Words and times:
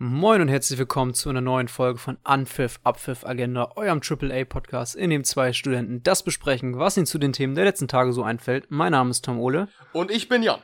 Moin 0.00 0.40
und 0.40 0.46
herzlich 0.46 0.78
willkommen 0.78 1.12
zu 1.12 1.28
einer 1.28 1.40
neuen 1.40 1.66
Folge 1.66 1.98
von 1.98 2.18
Anpfiff 2.22 2.78
Abpfiff 2.84 3.26
Agenda, 3.26 3.72
eurem 3.74 4.00
AAA 4.00 4.44
Podcast, 4.44 4.94
in 4.94 5.10
dem 5.10 5.24
zwei 5.24 5.52
Studenten 5.52 6.04
das 6.04 6.22
besprechen, 6.22 6.78
was 6.78 6.96
ihnen 6.96 7.04
zu 7.04 7.18
den 7.18 7.32
Themen 7.32 7.56
der 7.56 7.64
letzten 7.64 7.88
Tage 7.88 8.12
so 8.12 8.22
einfällt. 8.22 8.70
Mein 8.70 8.92
Name 8.92 9.10
ist 9.10 9.24
Tom 9.24 9.40
Ole. 9.40 9.66
Und 9.92 10.12
ich 10.12 10.28
bin 10.28 10.44
Jan. 10.44 10.60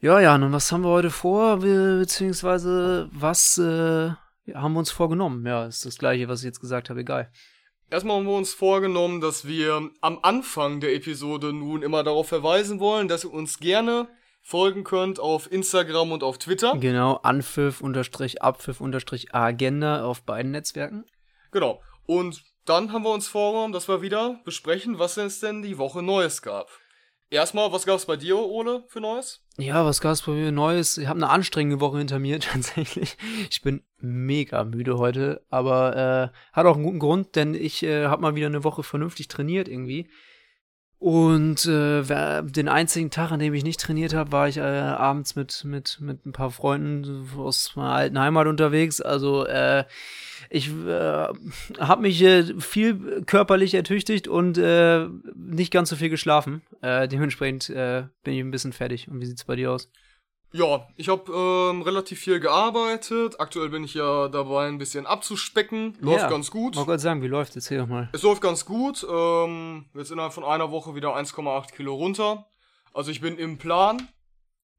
Ja, 0.00 0.20
Jan, 0.20 0.42
und 0.42 0.52
was 0.52 0.72
haben 0.72 0.84
wir 0.84 0.88
heute 0.88 1.10
vor, 1.10 1.58
Be 1.58 1.98
beziehungsweise 1.98 3.10
was 3.12 3.58
äh, 3.58 4.12
haben 4.54 4.72
wir 4.72 4.78
uns 4.78 4.90
vorgenommen? 4.90 5.44
Ja, 5.44 5.66
ist 5.66 5.84
das 5.84 5.98
gleiche, 5.98 6.26
was 6.28 6.40
ich 6.40 6.46
jetzt 6.46 6.60
gesagt 6.60 6.88
habe, 6.88 7.00
egal. 7.00 7.30
Erstmal 7.90 8.16
haben 8.16 8.26
wir 8.26 8.38
uns 8.38 8.54
vorgenommen, 8.54 9.20
dass 9.20 9.46
wir 9.46 9.90
am 10.00 10.18
Anfang 10.22 10.80
der 10.80 10.94
Episode 10.94 11.52
nun 11.52 11.82
immer 11.82 12.02
darauf 12.02 12.28
verweisen 12.28 12.80
wollen, 12.80 13.06
dass 13.06 13.24
ihr 13.24 13.34
uns 13.34 13.58
gerne 13.58 14.08
folgen 14.46 14.84
könnt 14.84 15.18
auf 15.18 15.50
Instagram 15.50 16.12
und 16.12 16.22
auf 16.22 16.38
Twitter. 16.38 16.76
Genau, 16.78 17.14
Anpfiff 17.16 17.80
unterstrich 17.80 18.42
Abpfiff 18.42 18.80
unterstrich 18.80 19.34
Agenda 19.34 20.04
auf 20.04 20.22
beiden 20.22 20.52
Netzwerken. 20.52 21.04
Genau. 21.50 21.82
Und 22.06 22.44
dann 22.64 22.92
haben 22.92 23.02
wir 23.02 23.10
uns 23.10 23.26
vorgenommen, 23.26 23.72
dass 23.72 23.88
wir 23.88 24.02
wieder 24.02 24.40
besprechen, 24.44 25.00
was 25.00 25.16
es 25.16 25.40
denn 25.40 25.62
die 25.62 25.78
Woche 25.78 26.00
Neues 26.00 26.42
gab. 26.42 26.68
Erstmal, 27.28 27.72
was 27.72 27.86
gab 27.86 27.96
es 27.96 28.06
bei 28.06 28.14
dir, 28.14 28.38
Ole, 28.38 28.84
für 28.86 29.00
Neues? 29.00 29.44
Ja, 29.58 29.84
was 29.84 30.00
gab 30.00 30.12
es 30.12 30.22
bei 30.22 30.30
mir 30.30 30.52
Neues? 30.52 30.96
Ich 30.96 31.08
habe 31.08 31.18
eine 31.18 31.28
anstrengende 31.28 31.80
Woche 31.80 31.98
hinter 31.98 32.20
mir 32.20 32.38
tatsächlich. 32.40 33.16
Ich 33.50 33.62
bin 33.62 33.82
mega 33.98 34.62
müde 34.62 34.98
heute, 34.98 35.44
aber 35.50 36.32
äh, 36.32 36.56
hat 36.56 36.66
auch 36.66 36.76
einen 36.76 36.84
guten 36.84 37.00
Grund, 37.00 37.34
denn 37.34 37.54
ich 37.54 37.82
äh, 37.82 38.06
habe 38.06 38.22
mal 38.22 38.36
wieder 38.36 38.46
eine 38.46 38.62
Woche 38.62 38.84
vernünftig 38.84 39.26
trainiert 39.26 39.66
irgendwie. 39.66 40.08
Und 41.06 41.66
äh, 41.66 42.42
den 42.42 42.68
einzigen 42.68 43.10
Tag, 43.10 43.30
an 43.30 43.38
dem 43.38 43.54
ich 43.54 43.62
nicht 43.62 43.78
trainiert 43.78 44.12
habe, 44.12 44.32
war 44.32 44.48
ich 44.48 44.56
äh, 44.56 44.62
abends 44.62 45.36
mit, 45.36 45.62
mit, 45.64 46.00
mit 46.00 46.26
ein 46.26 46.32
paar 46.32 46.50
Freunden 46.50 47.28
aus 47.38 47.76
meiner 47.76 47.92
alten 47.92 48.18
Heimat 48.18 48.48
unterwegs. 48.48 49.00
Also 49.00 49.46
äh, 49.46 49.84
ich 50.50 50.68
äh, 50.68 51.28
habe 51.78 52.02
mich 52.02 52.24
viel 52.58 53.22
körperlich 53.24 53.74
ertüchtigt 53.74 54.26
und 54.26 54.58
äh, 54.58 55.06
nicht 55.36 55.72
ganz 55.72 55.90
so 55.90 55.94
viel 55.94 56.10
geschlafen. 56.10 56.62
Äh, 56.82 57.06
dementsprechend 57.06 57.70
äh, 57.70 58.06
bin 58.24 58.34
ich 58.34 58.40
ein 58.40 58.50
bisschen 58.50 58.72
fertig. 58.72 59.06
Und 59.06 59.20
wie 59.20 59.26
sieht's 59.26 59.44
bei 59.44 59.54
dir 59.54 59.70
aus? 59.70 59.88
Ja, 60.52 60.86
ich 60.96 61.08
habe 61.08 61.30
ähm, 61.32 61.82
relativ 61.82 62.20
viel 62.20 62.40
gearbeitet. 62.40 63.40
Aktuell 63.40 63.68
bin 63.68 63.84
ich 63.84 63.94
ja 63.94 64.28
dabei, 64.28 64.68
ein 64.68 64.78
bisschen 64.78 65.04
abzuspecken. 65.06 65.96
Läuft 66.00 66.20
Ja. 66.22 66.30
ganz 66.30 66.50
gut. 66.50 66.74
Ich 66.74 66.76
wollte 66.78 66.90
gerade 66.90 67.02
sagen, 67.02 67.22
wie 67.22 67.26
läuft 67.28 67.56
Erzähl 67.56 67.78
doch 67.78 67.86
mal. 67.88 68.08
Es 68.12 68.22
läuft 68.22 68.40
ganz 68.42 68.64
gut. 68.64 69.06
Ähm, 69.08 69.86
jetzt 69.94 70.10
innerhalb 70.10 70.32
von 70.32 70.44
einer 70.44 70.70
Woche 70.70 70.94
wieder 70.94 71.14
1,8 71.16 71.72
Kilo 71.72 71.94
runter. 71.94 72.46
Also 72.94 73.10
ich 73.10 73.20
bin 73.20 73.36
im 73.38 73.58
Plan. 73.58 74.08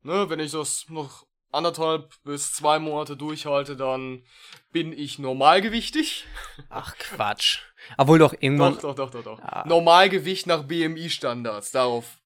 Ne, 0.04 0.30
wenn 0.30 0.40
ich 0.40 0.52
das 0.52 0.86
noch 0.90 1.26
anderthalb 1.52 2.12
bis 2.24 2.54
zwei 2.54 2.80
Monate 2.80 3.18
durchhalte, 3.18 3.76
dann 3.76 4.24
bin 4.72 4.94
ich 4.94 5.20
normalgewichtig. 5.20 6.26
Ach, 6.70 6.96
Quatsch. 6.98 7.60
Obwohl 7.98 8.20
doch 8.20 8.34
irgendwann. 8.40 8.74
Doch, 8.76 8.96
doch, 8.96 8.96
doch, 8.96 9.10
doch, 9.10 9.24
doch. 9.24 9.40
Ja. 9.40 9.64
Normalgewicht 9.68 10.48
nach 10.48 10.64
BMI-Standards. 10.64 11.72
Darauf. 11.72 12.18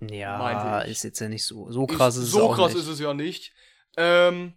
Ja, 0.00 0.80
ist 0.80 1.04
jetzt 1.04 1.20
ja 1.20 1.28
nicht 1.28 1.44
so. 1.44 1.70
So 1.70 1.86
krass 1.86 2.16
ist, 2.16 2.24
es 2.24 2.30
so 2.30 2.48
krass 2.50 2.74
nicht. 2.74 2.82
ist 2.82 2.88
es 2.88 3.00
ja 3.00 3.14
nicht. 3.14 3.52
Ähm, 3.96 4.54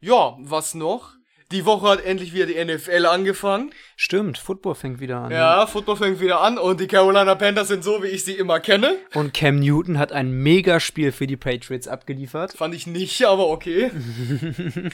ja, 0.00 0.36
was 0.40 0.74
noch? 0.74 1.14
Die 1.50 1.64
Woche 1.64 1.88
hat 1.88 2.04
endlich 2.04 2.32
wieder 2.32 2.46
die 2.46 2.64
NFL 2.64 3.06
angefangen. 3.06 3.72
Stimmt, 3.96 4.38
Football 4.38 4.76
fängt 4.76 5.00
wieder 5.00 5.18
an. 5.18 5.32
Ja, 5.32 5.66
Football 5.66 5.96
fängt 5.96 6.20
wieder 6.20 6.40
an 6.40 6.58
und 6.58 6.80
die 6.80 6.86
Carolina 6.86 7.34
Panthers 7.34 7.66
sind 7.68 7.82
so, 7.82 8.04
wie 8.04 8.08
ich 8.08 8.24
sie 8.24 8.34
immer 8.34 8.60
kenne. 8.60 8.96
Und 9.14 9.34
Cam 9.34 9.58
Newton 9.58 9.98
hat 9.98 10.12
ein 10.12 10.30
Megaspiel 10.30 11.10
für 11.10 11.26
die 11.26 11.36
Patriots 11.36 11.88
abgeliefert. 11.88 12.52
Fand 12.52 12.74
ich 12.74 12.86
nicht, 12.86 13.24
aber 13.24 13.48
okay. 13.48 13.90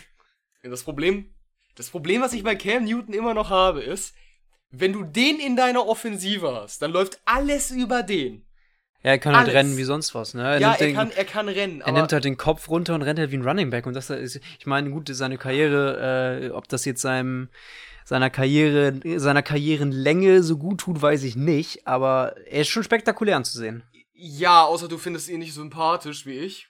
Das 0.62 0.82
Problem, 0.82 1.32
das 1.76 1.90
Problem, 1.90 2.22
was 2.22 2.32
ich 2.32 2.42
bei 2.42 2.56
Cam 2.56 2.84
Newton 2.84 3.14
immer 3.14 3.34
noch 3.34 3.50
habe, 3.50 3.82
ist, 3.82 4.16
wenn 4.70 4.92
du 4.92 5.04
den 5.04 5.38
in 5.38 5.54
deiner 5.54 5.86
Offensive 5.86 6.52
hast, 6.52 6.82
dann 6.82 6.90
läuft 6.90 7.20
alles 7.24 7.70
über 7.70 8.02
den. 8.02 8.45
Ja, 9.06 9.12
er 9.12 9.18
kann 9.20 9.36
halt 9.36 9.44
Alles. 9.44 9.54
rennen 9.54 9.76
wie 9.76 9.84
sonst 9.84 10.16
was, 10.16 10.34
ne? 10.34 10.42
Er 10.42 10.58
ja, 10.58 10.70
nimmt 10.70 10.80
er 10.80 10.86
den, 10.88 10.96
kann, 10.96 11.10
er 11.12 11.24
kann 11.24 11.48
rennen, 11.48 11.80
er 11.80 11.92
nimmt 11.92 12.12
halt 12.12 12.24
den 12.24 12.36
Kopf 12.36 12.68
runter 12.68 12.92
und 12.92 13.02
rennt 13.02 13.20
halt 13.20 13.30
wie 13.30 13.36
ein 13.36 13.46
Running 13.46 13.70
Back. 13.70 13.86
Und 13.86 13.94
das 13.94 14.10
ist, 14.10 14.40
ich 14.58 14.66
meine, 14.66 14.90
gut, 14.90 15.08
seine 15.12 15.38
Karriere, 15.38 16.42
äh, 16.42 16.50
ob 16.50 16.66
das 16.66 16.84
jetzt 16.84 17.02
seinem, 17.02 17.48
seiner 18.04 18.30
Karriere, 18.30 19.00
seiner 19.20 19.42
Karrierenlänge 19.42 20.42
so 20.42 20.58
gut 20.58 20.80
tut, 20.80 21.00
weiß 21.00 21.22
ich 21.22 21.36
nicht. 21.36 21.86
Aber 21.86 22.34
er 22.50 22.62
ist 22.62 22.68
schon 22.68 22.82
spektakulär 22.82 23.36
anzusehen. 23.36 23.84
ja, 24.12 24.64
außer 24.64 24.88
du 24.88 24.98
findest 24.98 25.28
ihn 25.28 25.38
nicht 25.38 25.54
sympathisch 25.54 26.26
wie 26.26 26.40
ich. 26.40 26.68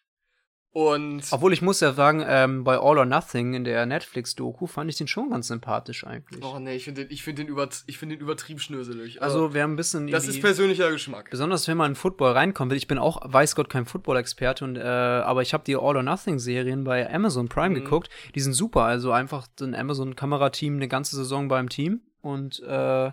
Und 0.79 1.23
Obwohl 1.31 1.55
ich 1.55 1.63
muss 1.63 1.81
ja 1.81 1.95
sagen, 1.95 2.23
ähm, 2.29 2.63
bei 2.63 2.75
All 2.77 2.99
or 2.99 3.07
Nothing 3.07 3.55
in 3.55 3.65
der 3.65 3.87
Netflix-Doku 3.87 4.67
fand 4.67 4.91
ich 4.91 4.99
den 4.99 5.09
schon 5.09 5.31
ganz 5.31 5.49
sympathisch 5.49 6.07
eigentlich. 6.07 6.45
oh 6.45 6.59
nee, 6.59 6.75
ich 6.77 6.85
finde 6.85 7.07
den, 7.07 7.11
ich 7.11 7.23
finde 7.23 7.45
den, 7.45 7.49
über, 7.49 7.67
ich 7.87 7.97
finde 7.97 8.15
den 8.17 8.21
übertrieben 8.21 8.61
schnöselig. 8.61 9.23
Also, 9.23 9.55
wir 9.55 9.63
haben 9.63 9.73
ein 9.73 9.77
bisschen. 9.77 10.07
das 10.09 10.29
ist 10.29 10.43
persönlicher 10.43 10.91
Geschmack. 10.91 11.31
Besonders 11.31 11.67
wenn 11.67 11.79
man 11.79 11.93
in 11.93 11.95
Football 11.95 12.33
reinkommt, 12.33 12.71
will. 12.73 12.77
ich 12.77 12.89
bin 12.89 12.99
auch, 12.99 13.23
weiß 13.25 13.57
Gott, 13.57 13.71
kein 13.71 13.87
Football-Experte, 13.87 14.67
und, 14.67 14.77
äh, 14.77 14.83
aber 14.83 15.41
ich 15.41 15.55
habe 15.55 15.65
die 15.65 15.77
All-or-Nothing-Serien 15.77 16.85
bei 16.85 17.11
Amazon 17.11 17.49
Prime 17.49 17.71
Mhm. 17.71 17.85
geguckt. 17.85 18.11
Die 18.35 18.41
sind 18.41 18.53
super. 18.53 18.83
Also 18.83 19.13
einfach 19.13 19.47
ein 19.63 19.75
Amazon-Kamerateam 19.75 20.75
eine 20.77 20.89
ganze 20.89 21.17
Saison 21.17 21.49
beim 21.49 21.71
Team 21.71 22.03
und 22.21 22.61
äh, 22.63 23.13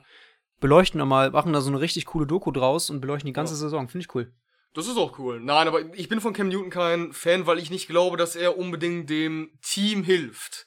beleuchten 0.59 0.99
da 0.99 1.05
mal, 1.05 1.31
machen 1.31 1.53
da 1.53 1.61
so 1.61 1.69
eine 1.69 1.79
richtig 1.79 2.07
coole 2.07 2.27
Doku 2.27 2.51
draus 2.51 2.89
und 2.89 2.99
beleuchten 2.99 3.27
die 3.27 3.33
ganze 3.33 3.53
Ja. 3.53 3.59
Saison. 3.59 3.87
Finde 3.87 4.05
ich 4.05 4.13
cool. 4.15 4.33
Das 4.73 4.87
ist 4.87 4.97
auch 4.97 5.19
cool. 5.19 5.39
Nein, 5.39 5.67
aber 5.67 5.81
ich 5.93 6.09
bin 6.09 6.19
von 6.19 6.33
Cam 6.33 6.47
Newton 6.49 6.69
kein 6.71 7.13
Fan, 7.13 7.45
weil 7.45 7.59
ich 7.59 7.69
nicht 7.69 7.87
glaube, 7.87 8.17
dass 8.17 8.35
er 8.35 8.57
unbedingt 8.57 9.09
dem 9.09 9.51
Team 9.61 10.03
hilft. 10.03 10.65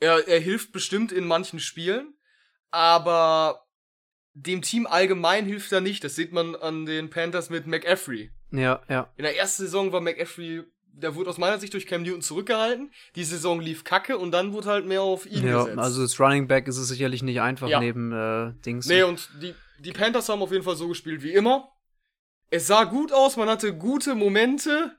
Er, 0.00 0.26
er 0.26 0.40
hilft 0.40 0.72
bestimmt 0.72 1.12
in 1.12 1.26
manchen 1.26 1.60
Spielen, 1.60 2.14
aber 2.70 3.60
dem 4.34 4.62
Team 4.62 4.86
allgemein 4.86 5.44
hilft 5.46 5.70
er 5.72 5.80
nicht. 5.80 6.02
Das 6.04 6.14
sieht 6.16 6.32
man 6.32 6.56
an 6.56 6.86
den 6.86 7.10
Panthers 7.10 7.50
mit 7.50 7.66
McAfee. 7.66 8.30
Ja, 8.50 8.82
ja. 8.88 9.10
In 9.16 9.24
der 9.24 9.36
ersten 9.36 9.62
Saison 9.64 9.92
war 9.92 10.00
McAfee, 10.00 10.62
der 10.94 11.14
wurde 11.14 11.30
aus 11.30 11.38
meiner 11.38 11.58
Sicht 11.58 11.72
durch 11.74 11.86
Cam 11.86 12.02
Newton 12.02 12.22
zurückgehalten. 12.22 12.90
Die 13.16 13.24
Saison 13.24 13.60
lief 13.60 13.84
kacke 13.84 14.16
und 14.18 14.30
dann 14.30 14.52
wurde 14.52 14.68
halt 14.68 14.86
mehr 14.86 15.02
auf 15.02 15.26
ihn 15.26 15.46
Ja, 15.46 15.58
gesetzt. 15.64 15.78
also 15.78 16.00
als 16.02 16.18
Running 16.20 16.48
Back 16.48 16.68
ist 16.68 16.78
es 16.78 16.88
sicherlich 16.88 17.22
nicht 17.22 17.40
einfach 17.40 17.68
Ja. 17.68 17.80
neben 17.80 18.12
äh, 18.12 18.52
Dings. 18.64 18.86
Nee, 18.86 19.02
und 19.02 19.28
die, 19.42 19.54
die 19.78 19.92
Panthers 19.92 20.28
haben 20.28 20.42
auf 20.42 20.52
jeden 20.52 20.64
Fall 20.64 20.76
so 20.76 20.88
gespielt 20.88 21.22
wie 21.22 21.32
immer. 21.32 21.68
Es 22.52 22.66
sah 22.66 22.84
gut 22.84 23.12
aus, 23.12 23.38
man 23.38 23.48
hatte 23.48 23.74
gute 23.74 24.14
Momente. 24.14 24.94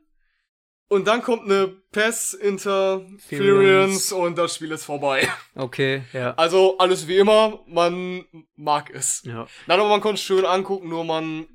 Und 0.87 1.07
dann 1.07 1.21
kommt 1.21 1.43
eine 1.43 1.67
Pass 1.91 2.33
Interference 2.33 4.11
und 4.11 4.37
das 4.37 4.55
Spiel 4.55 4.71
ist 4.71 4.85
vorbei. 4.85 5.27
Okay, 5.55 6.01
ja. 6.13 6.33
Also 6.33 6.79
alles 6.79 7.07
wie 7.07 7.17
immer, 7.17 7.59
man 7.67 8.25
mag 8.55 8.89
es. 8.89 9.21
Ja. 9.23 9.47
Nein, 9.67 9.79
aber 9.79 9.87
man 9.87 10.01
konnte 10.01 10.15
es 10.15 10.23
schön 10.23 10.45
angucken, 10.45 10.89
nur 10.89 11.03
man, 11.03 11.45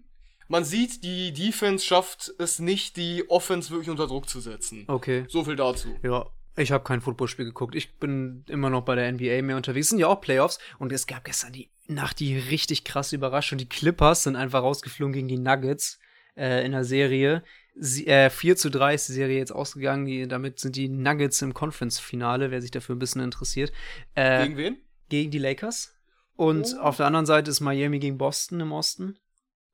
man 0.46 0.64
sieht, 0.64 1.02
die 1.02 1.32
Defense 1.32 1.84
schafft 1.84 2.32
es 2.38 2.60
nicht, 2.60 2.96
die 2.96 3.28
Offense 3.28 3.70
wirklich 3.70 3.90
unter 3.90 4.06
Druck 4.06 4.28
zu 4.28 4.38
setzen. 4.38 4.84
Okay. 4.86 5.24
So 5.28 5.42
viel 5.42 5.56
dazu. 5.56 5.96
Ja, 6.04 6.26
ich 6.58 6.72
habe 6.72 6.84
kein 6.84 7.00
Footballspiel 7.00 7.44
geguckt. 7.46 7.74
Ich 7.74 7.94
bin 7.96 8.44
immer 8.48 8.70
noch 8.70 8.82
bei 8.82 8.94
der 8.94 9.10
NBA 9.12 9.42
mehr 9.42 9.56
unterwegs. 9.56 9.86
Es 9.86 9.90
sind 9.90 9.98
ja 9.98 10.08
auch 10.08 10.20
Playoffs 10.20 10.58
und 10.78 10.92
es 10.92 11.06
gab 11.06 11.24
gestern 11.24 11.52
die 11.52 11.70
Nacht 11.86 12.20
die 12.20 12.36
richtig 12.38 12.84
krasse 12.84 13.16
Überraschung. 13.16 13.56
Die 13.58 13.68
Clippers 13.68 14.22
sind 14.24 14.36
einfach 14.36 14.62
rausgeflogen 14.62 15.12
gegen 15.14 15.28
die 15.28 15.38
Nuggets 15.38 15.98
äh, 16.36 16.64
in 16.64 16.72
der 16.72 16.84
Serie. 16.84 17.42
Sie, 17.80 18.06
äh, 18.06 18.28
4 18.28 18.56
zu 18.56 18.70
3 18.70 18.94
ist 18.94 19.08
die 19.08 19.12
Serie 19.14 19.38
jetzt 19.38 19.52
ausgegangen. 19.52 20.04
Die, 20.04 20.26
damit 20.28 20.58
sind 20.58 20.76
die 20.76 20.88
Nuggets 20.88 21.40
im 21.42 21.54
Conference-Finale, 21.54 22.50
wer 22.50 22.60
sich 22.60 22.70
dafür 22.72 22.94
ein 22.96 22.98
bisschen 22.98 23.22
interessiert. 23.22 23.72
Äh, 24.14 24.42
Gegen 24.44 24.56
wen? 24.56 24.76
gegen 25.08 25.30
die 25.30 25.38
Lakers. 25.38 25.94
Und 26.36 26.74
Oh. 26.76 26.80
auf 26.82 26.96
der 26.98 27.06
anderen 27.06 27.24
Seite 27.26 27.50
ist 27.50 27.60
Miami 27.60 27.98
gegen 28.00 28.18
Boston 28.18 28.60
im 28.60 28.72
Osten. 28.72 29.16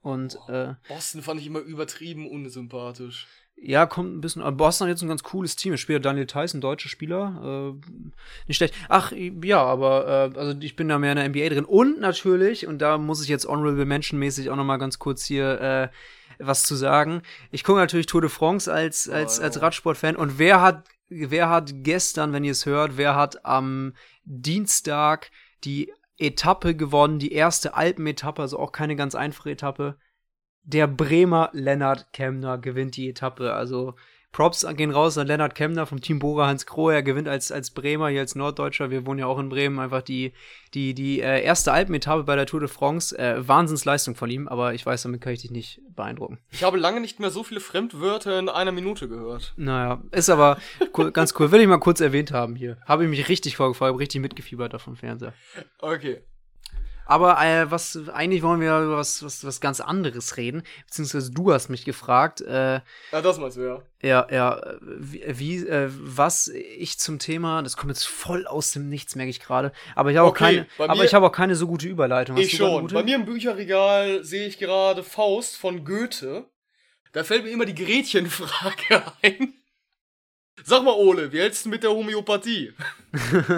Und 0.02 0.38
äh, 0.48 0.74
Boston 0.86 1.22
fand 1.22 1.40
ich 1.40 1.46
immer 1.46 1.60
übertrieben 1.60 2.28
unsympathisch. 2.30 3.26
Ja, 3.56 3.86
kommt 3.86 4.14
ein 4.14 4.20
bisschen. 4.20 4.42
Aber 4.42 4.56
Boston 4.56 4.86
hat 4.86 4.92
jetzt 4.92 5.02
ein 5.02 5.08
ganz 5.08 5.22
cooles 5.22 5.56
Team. 5.56 5.72
Es 5.72 5.80
spielt 5.80 6.04
Daniel 6.04 6.26
Tyson, 6.26 6.60
deutscher 6.60 6.88
Spieler. 6.90 7.72
Äh, 7.72 7.92
nicht 8.46 8.58
schlecht. 8.58 8.74
Ach, 8.88 9.12
ja, 9.12 9.62
aber 9.62 10.32
äh, 10.34 10.38
also 10.38 10.58
ich 10.60 10.76
bin 10.76 10.88
da 10.88 10.98
mehr 10.98 11.12
in 11.12 11.16
der 11.16 11.28
NBA 11.28 11.54
drin. 11.54 11.64
Und 11.64 11.98
natürlich, 11.98 12.66
und 12.66 12.80
da 12.80 12.98
muss 12.98 13.22
ich 13.22 13.28
jetzt 13.28 13.46
Honorable 13.46 13.86
Mention 13.86 14.18
mäßig 14.18 14.50
auch 14.50 14.56
noch 14.56 14.64
mal 14.64 14.76
ganz 14.76 14.98
kurz 14.98 15.24
hier 15.24 15.60
äh, 15.60 15.88
was 16.38 16.64
zu 16.64 16.74
sagen. 16.74 17.22
Ich 17.52 17.64
gucke 17.64 17.78
natürlich 17.78 18.06
Tour 18.06 18.20
de 18.20 18.30
France 18.30 18.72
als, 18.72 19.08
als, 19.08 19.40
Oh, 19.40 19.44
als 19.44 19.54
ja. 19.56 19.62
Radsportfan. 19.62 20.16
Und 20.16 20.38
wer 20.38 20.60
hat, 20.60 20.84
wer 21.08 21.48
hat 21.48 21.72
gestern, 21.84 22.32
wenn 22.32 22.44
ihr 22.44 22.52
es 22.52 22.66
hört, 22.66 22.96
wer 22.96 23.14
hat 23.14 23.44
am 23.46 23.94
Dienstag 24.24 25.30
die 25.64 25.92
Etappe 26.18 26.74
gewonnen, 26.74 27.18
die 27.18 27.32
erste 27.32 27.74
Alpenetappe, 27.74 28.42
also 28.42 28.58
auch 28.58 28.72
keine 28.72 28.96
ganz 28.96 29.14
einfache 29.14 29.50
Etappe? 29.50 29.96
Der 30.64 30.86
Bremer 30.86 31.50
Lennart 31.52 32.12
Kemner 32.12 32.58
gewinnt 32.58 32.96
die 32.96 33.08
Etappe. 33.08 33.52
Also 33.52 33.94
Props 34.34 34.66
gehen 34.76 34.90
raus 34.90 35.16
an 35.16 35.28
Lennart 35.28 35.54
Kemner 35.54 35.86
vom 35.86 36.00
Team 36.00 36.18
Bora 36.18 36.48
Hans 36.48 36.66
Kroh. 36.66 36.90
Er 36.90 37.04
gewinnt 37.04 37.28
als, 37.28 37.52
als 37.52 37.70
Bremer, 37.70 38.08
hier 38.08 38.20
als 38.20 38.34
Norddeutscher. 38.34 38.90
Wir 38.90 39.06
wohnen 39.06 39.20
ja 39.20 39.26
auch 39.26 39.38
in 39.38 39.48
Bremen. 39.48 39.78
Einfach 39.78 40.02
die, 40.02 40.32
die, 40.74 40.92
die 40.92 41.20
äh, 41.20 41.44
erste 41.44 41.72
Alpenetappe 41.72 42.24
bei 42.24 42.34
der 42.34 42.46
Tour 42.46 42.58
de 42.58 42.68
France. 42.68 43.16
Äh, 43.16 43.46
Wahnsinnsleistung 43.46 44.16
von 44.16 44.28
ihm, 44.28 44.48
aber 44.48 44.74
ich 44.74 44.84
weiß, 44.84 45.02
damit 45.02 45.20
kann 45.20 45.34
ich 45.34 45.42
dich 45.42 45.52
nicht 45.52 45.80
beeindrucken. 45.94 46.40
Ich 46.50 46.64
habe 46.64 46.78
lange 46.78 47.00
nicht 47.00 47.20
mehr 47.20 47.30
so 47.30 47.44
viele 47.44 47.60
Fremdwörter 47.60 48.36
in 48.40 48.48
einer 48.48 48.72
Minute 48.72 49.08
gehört. 49.08 49.54
Naja, 49.56 50.02
ist 50.10 50.28
aber 50.28 50.58
ganz 51.12 51.32
cool. 51.38 51.52
Will 51.52 51.60
ich 51.60 51.68
mal 51.68 51.78
kurz 51.78 52.00
erwähnt 52.00 52.32
haben 52.32 52.56
hier. 52.56 52.76
Habe 52.86 53.04
ich 53.04 53.10
mich 53.10 53.28
richtig 53.28 53.56
vorgefreut, 53.56 53.96
richtig 54.00 54.20
mitgefiebert 54.20 54.74
auf 54.74 54.82
dem 54.82 54.96
Fernseher. 54.96 55.32
Okay. 55.78 56.22
Aber 57.06 57.40
äh, 57.40 57.70
was 57.70 57.98
eigentlich 58.08 58.42
wollen 58.42 58.60
wir 58.60 58.78
über 58.80 58.96
was, 58.96 59.22
was, 59.22 59.44
was 59.44 59.60
ganz 59.60 59.80
anderes 59.80 60.36
reden. 60.36 60.62
Beziehungsweise 60.86 61.30
du 61.32 61.52
hast 61.52 61.68
mich 61.68 61.84
gefragt. 61.84 62.40
Äh, 62.40 62.80
Ja, 63.12 63.22
das 63.22 63.38
meinst 63.38 63.56
du, 63.56 63.62
ja. 63.62 63.82
ja, 64.02 64.26
ja, 64.30 64.74
wie, 64.80 65.66
äh, 65.66 65.88
was 65.90 66.48
ich 66.48 66.98
zum 66.98 67.18
Thema, 67.18 67.62
das 67.62 67.76
kommt 67.76 67.90
jetzt 67.90 68.06
voll 68.06 68.46
aus 68.46 68.72
dem 68.72 68.88
Nichts, 68.88 69.16
merke 69.16 69.30
ich 69.30 69.40
gerade. 69.40 69.72
Aber 69.94 70.10
ich 70.10 70.16
habe 70.16 70.26
auch 70.28 70.32
Okay, 70.32 70.44
keine, 70.44 70.66
bei 70.78 70.88
aber 70.88 71.04
ich 71.04 71.14
habe 71.14 71.26
auch 71.26 71.32
keine 71.32 71.56
so 71.56 71.66
gute 71.66 71.86
Überleitung. 71.86 72.36
Hast 72.36 72.44
Ich 72.44 72.56
schon. 72.56 72.86
Bei 72.88 73.02
mir 73.02 73.16
im 73.16 73.26
Bücherregal 73.26 74.24
sehe 74.24 74.46
ich 74.46 74.58
gerade 74.58 75.02
Faust 75.02 75.56
von 75.56 75.84
Goethe. 75.84 76.46
Da 77.12 77.22
fällt 77.22 77.44
mir 77.44 77.50
immer 77.50 77.64
die 77.64 77.74
Gretchenfrage 77.74 79.02
ein. 79.22 79.54
Sag 80.64 80.82
mal, 80.84 80.94
Ole, 80.94 81.32
wie 81.32 81.40
hältst 81.40 81.64
du 81.64 81.68
mit 81.68 81.82
der 81.82 81.90
Homöopathie? 81.90 82.72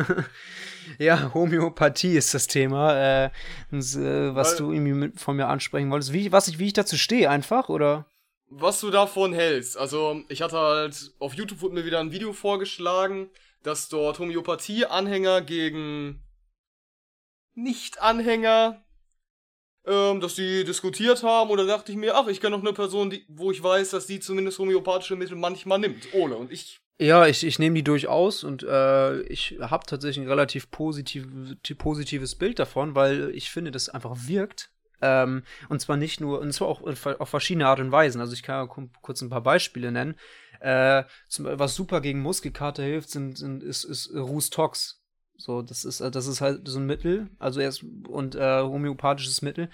Ja, 0.98 1.32
Homöopathie 1.34 2.16
ist 2.16 2.32
das 2.34 2.46
Thema, 2.46 2.94
äh, 2.94 3.24
äh, 3.26 3.30
was 3.72 4.52
Weil- 4.52 4.56
du 4.58 4.72
irgendwie 4.72 5.18
von 5.18 5.36
mir 5.36 5.48
ansprechen 5.48 5.90
wolltest. 5.90 6.12
Wie, 6.12 6.32
was 6.32 6.48
ich, 6.48 6.58
wie 6.58 6.66
ich 6.66 6.72
dazu 6.72 6.96
stehe, 6.96 7.28
einfach, 7.30 7.68
oder? 7.68 8.06
Was 8.48 8.80
du 8.80 8.90
davon 8.90 9.32
hältst. 9.32 9.76
Also, 9.76 10.22
ich 10.28 10.40
hatte 10.42 10.56
halt, 10.56 11.12
auf 11.18 11.34
YouTube 11.34 11.60
wurde 11.62 11.74
mir 11.74 11.84
wieder 11.84 11.98
ein 11.98 12.12
Video 12.12 12.32
vorgeschlagen, 12.32 13.28
dass 13.64 13.88
dort 13.88 14.20
Homöopathie-Anhänger 14.20 15.40
gegen 15.42 16.22
Nicht-Anhänger, 17.54 18.84
ähm, 19.86 20.20
dass 20.20 20.34
die 20.34 20.64
diskutiert 20.64 21.22
haben. 21.22 21.50
Oder 21.50 21.66
dachte 21.66 21.90
ich 21.90 21.98
mir, 21.98 22.14
ach, 22.14 22.28
ich 22.28 22.40
kenne 22.40 22.56
noch 22.56 22.62
eine 22.64 22.72
Person, 22.72 23.10
die, 23.10 23.24
wo 23.28 23.50
ich 23.50 23.62
weiß, 23.62 23.90
dass 23.90 24.06
die 24.06 24.20
zumindest 24.20 24.58
homöopathische 24.58 25.16
Mittel 25.16 25.36
manchmal 25.36 25.78
nimmt. 25.78 26.08
Ole. 26.12 26.36
Und 26.36 26.52
ich 26.52 26.80
Ja, 26.98 27.26
ich, 27.26 27.44
ich 27.44 27.58
nehme 27.58 27.74
die 27.74 27.84
durchaus 27.84 28.42
und 28.42 28.62
äh, 28.62 29.20
ich 29.22 29.58
habe 29.60 29.84
tatsächlich 29.86 30.24
ein 30.24 30.30
relativ 30.30 30.70
positiv, 30.70 31.26
positives 31.76 32.34
Bild 32.36 32.58
davon, 32.58 32.94
weil 32.94 33.30
ich 33.34 33.50
finde, 33.50 33.70
das 33.70 33.90
einfach 33.90 34.16
wirkt. 34.26 34.70
Ähm, 35.02 35.42
und 35.68 35.80
zwar 35.80 35.98
nicht 35.98 36.22
nur, 36.22 36.40
und 36.40 36.50
zwar 36.54 36.68
auch 36.68 36.80
auf 37.20 37.28
verschiedene 37.28 37.66
Art 37.66 37.80
und 37.80 37.92
Weisen. 37.92 38.22
Also 38.22 38.32
ich 38.32 38.42
kann 38.42 38.62
ja 38.62 38.66
ku- 38.66 38.88
kurz 39.02 39.20
ein 39.20 39.28
paar 39.28 39.42
Beispiele 39.42 39.92
nennen. 39.92 40.14
Äh, 40.60 41.04
zum, 41.28 41.44
was 41.46 41.74
super 41.74 42.00
gegen 42.00 42.22
Muskelkater 42.22 42.82
hilft, 42.82 43.10
sind, 43.10 43.36
sind, 43.36 43.62
ist, 43.62 43.84
ist 43.84 44.10
Rustox. 44.14 45.02
So, 45.36 45.60
das 45.60 45.84
ist, 45.84 46.00
äh, 46.00 46.10
das 46.10 46.26
ist 46.26 46.40
halt 46.40 46.66
so 46.66 46.78
ein 46.78 46.86
Mittel, 46.86 47.28
also 47.38 47.60
erst 47.60 47.84
und 48.08 48.36
äh, 48.36 48.62
homöopathisches 48.62 49.42
Mittel. 49.42 49.68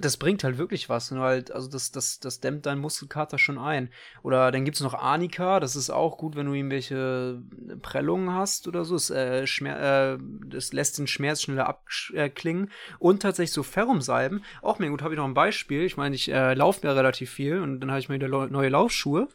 Das 0.00 0.16
bringt 0.16 0.44
halt 0.44 0.58
wirklich 0.58 0.88
was. 0.88 1.10
Nur 1.10 1.24
halt, 1.24 1.50
also 1.50 1.68
das, 1.68 1.90
das, 1.90 2.20
das 2.20 2.40
dämmt 2.40 2.66
deinen 2.66 2.80
Muskelkater 2.80 3.38
schon 3.38 3.58
ein. 3.58 3.90
Oder 4.22 4.50
dann 4.50 4.64
gibt 4.64 4.76
es 4.76 4.82
noch 4.82 4.94
Arnika, 4.94 5.60
das 5.60 5.76
ist 5.76 5.90
auch 5.90 6.18
gut, 6.18 6.36
wenn 6.36 6.46
du 6.46 6.54
irgendwelche 6.54 7.42
Prellungen 7.82 8.32
hast 8.32 8.68
oder 8.68 8.84
so. 8.84 8.96
Es, 8.96 9.10
äh, 9.10 9.44
äh, 9.44 10.18
das 10.46 10.72
lässt 10.72 10.98
den 10.98 11.06
Schmerz 11.06 11.42
schneller 11.42 11.68
abklingen. 11.68 12.70
Und 12.98 13.22
tatsächlich 13.22 13.52
so 13.52 13.62
Ferrumsalben, 13.62 14.44
auch 14.62 14.78
mir 14.78 14.90
gut, 14.90 15.02
habe 15.02 15.14
ich 15.14 15.18
noch 15.18 15.26
ein 15.26 15.34
Beispiel. 15.34 15.82
Ich 15.82 15.96
meine, 15.96 16.14
ich 16.14 16.30
äh, 16.30 16.54
laufe 16.54 16.86
ja 16.86 16.92
relativ 16.92 17.30
viel 17.30 17.60
und 17.60 17.80
dann 17.80 17.90
habe 17.90 18.00
ich 18.00 18.08
mir 18.08 18.16
wieder 18.16 18.28
neue 18.28 18.68
Laufschuhe. 18.68 19.28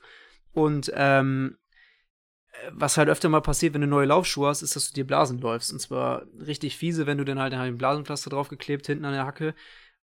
Und 0.53 0.91
ähm, 0.95 1.57
äh, 2.51 2.71
was 2.71 2.97
halt 2.97 3.09
öfter 3.09 3.29
mal 3.29 3.41
passiert, 3.41 3.73
wenn 3.73 3.81
du 3.81 3.87
neue 3.87 4.07
Laufschuhe 4.07 4.47
hast, 4.47 4.61
ist, 4.61 4.75
dass 4.75 4.87
du 4.87 4.93
dir 4.93 5.05
Blasen 5.05 5.39
läufst. 5.39 5.71
Und 5.71 5.79
zwar 5.79 6.23
richtig 6.39 6.77
fiese, 6.77 7.05
wenn 7.05 7.17
du 7.17 7.25
dann 7.25 7.39
halt 7.39 7.53
ein 7.53 7.77
Blasenpflaster 7.77 8.29
draufgeklebt 8.29 8.87
hinten 8.87 9.05
an 9.05 9.13
der 9.13 9.25
Hacke 9.25 9.53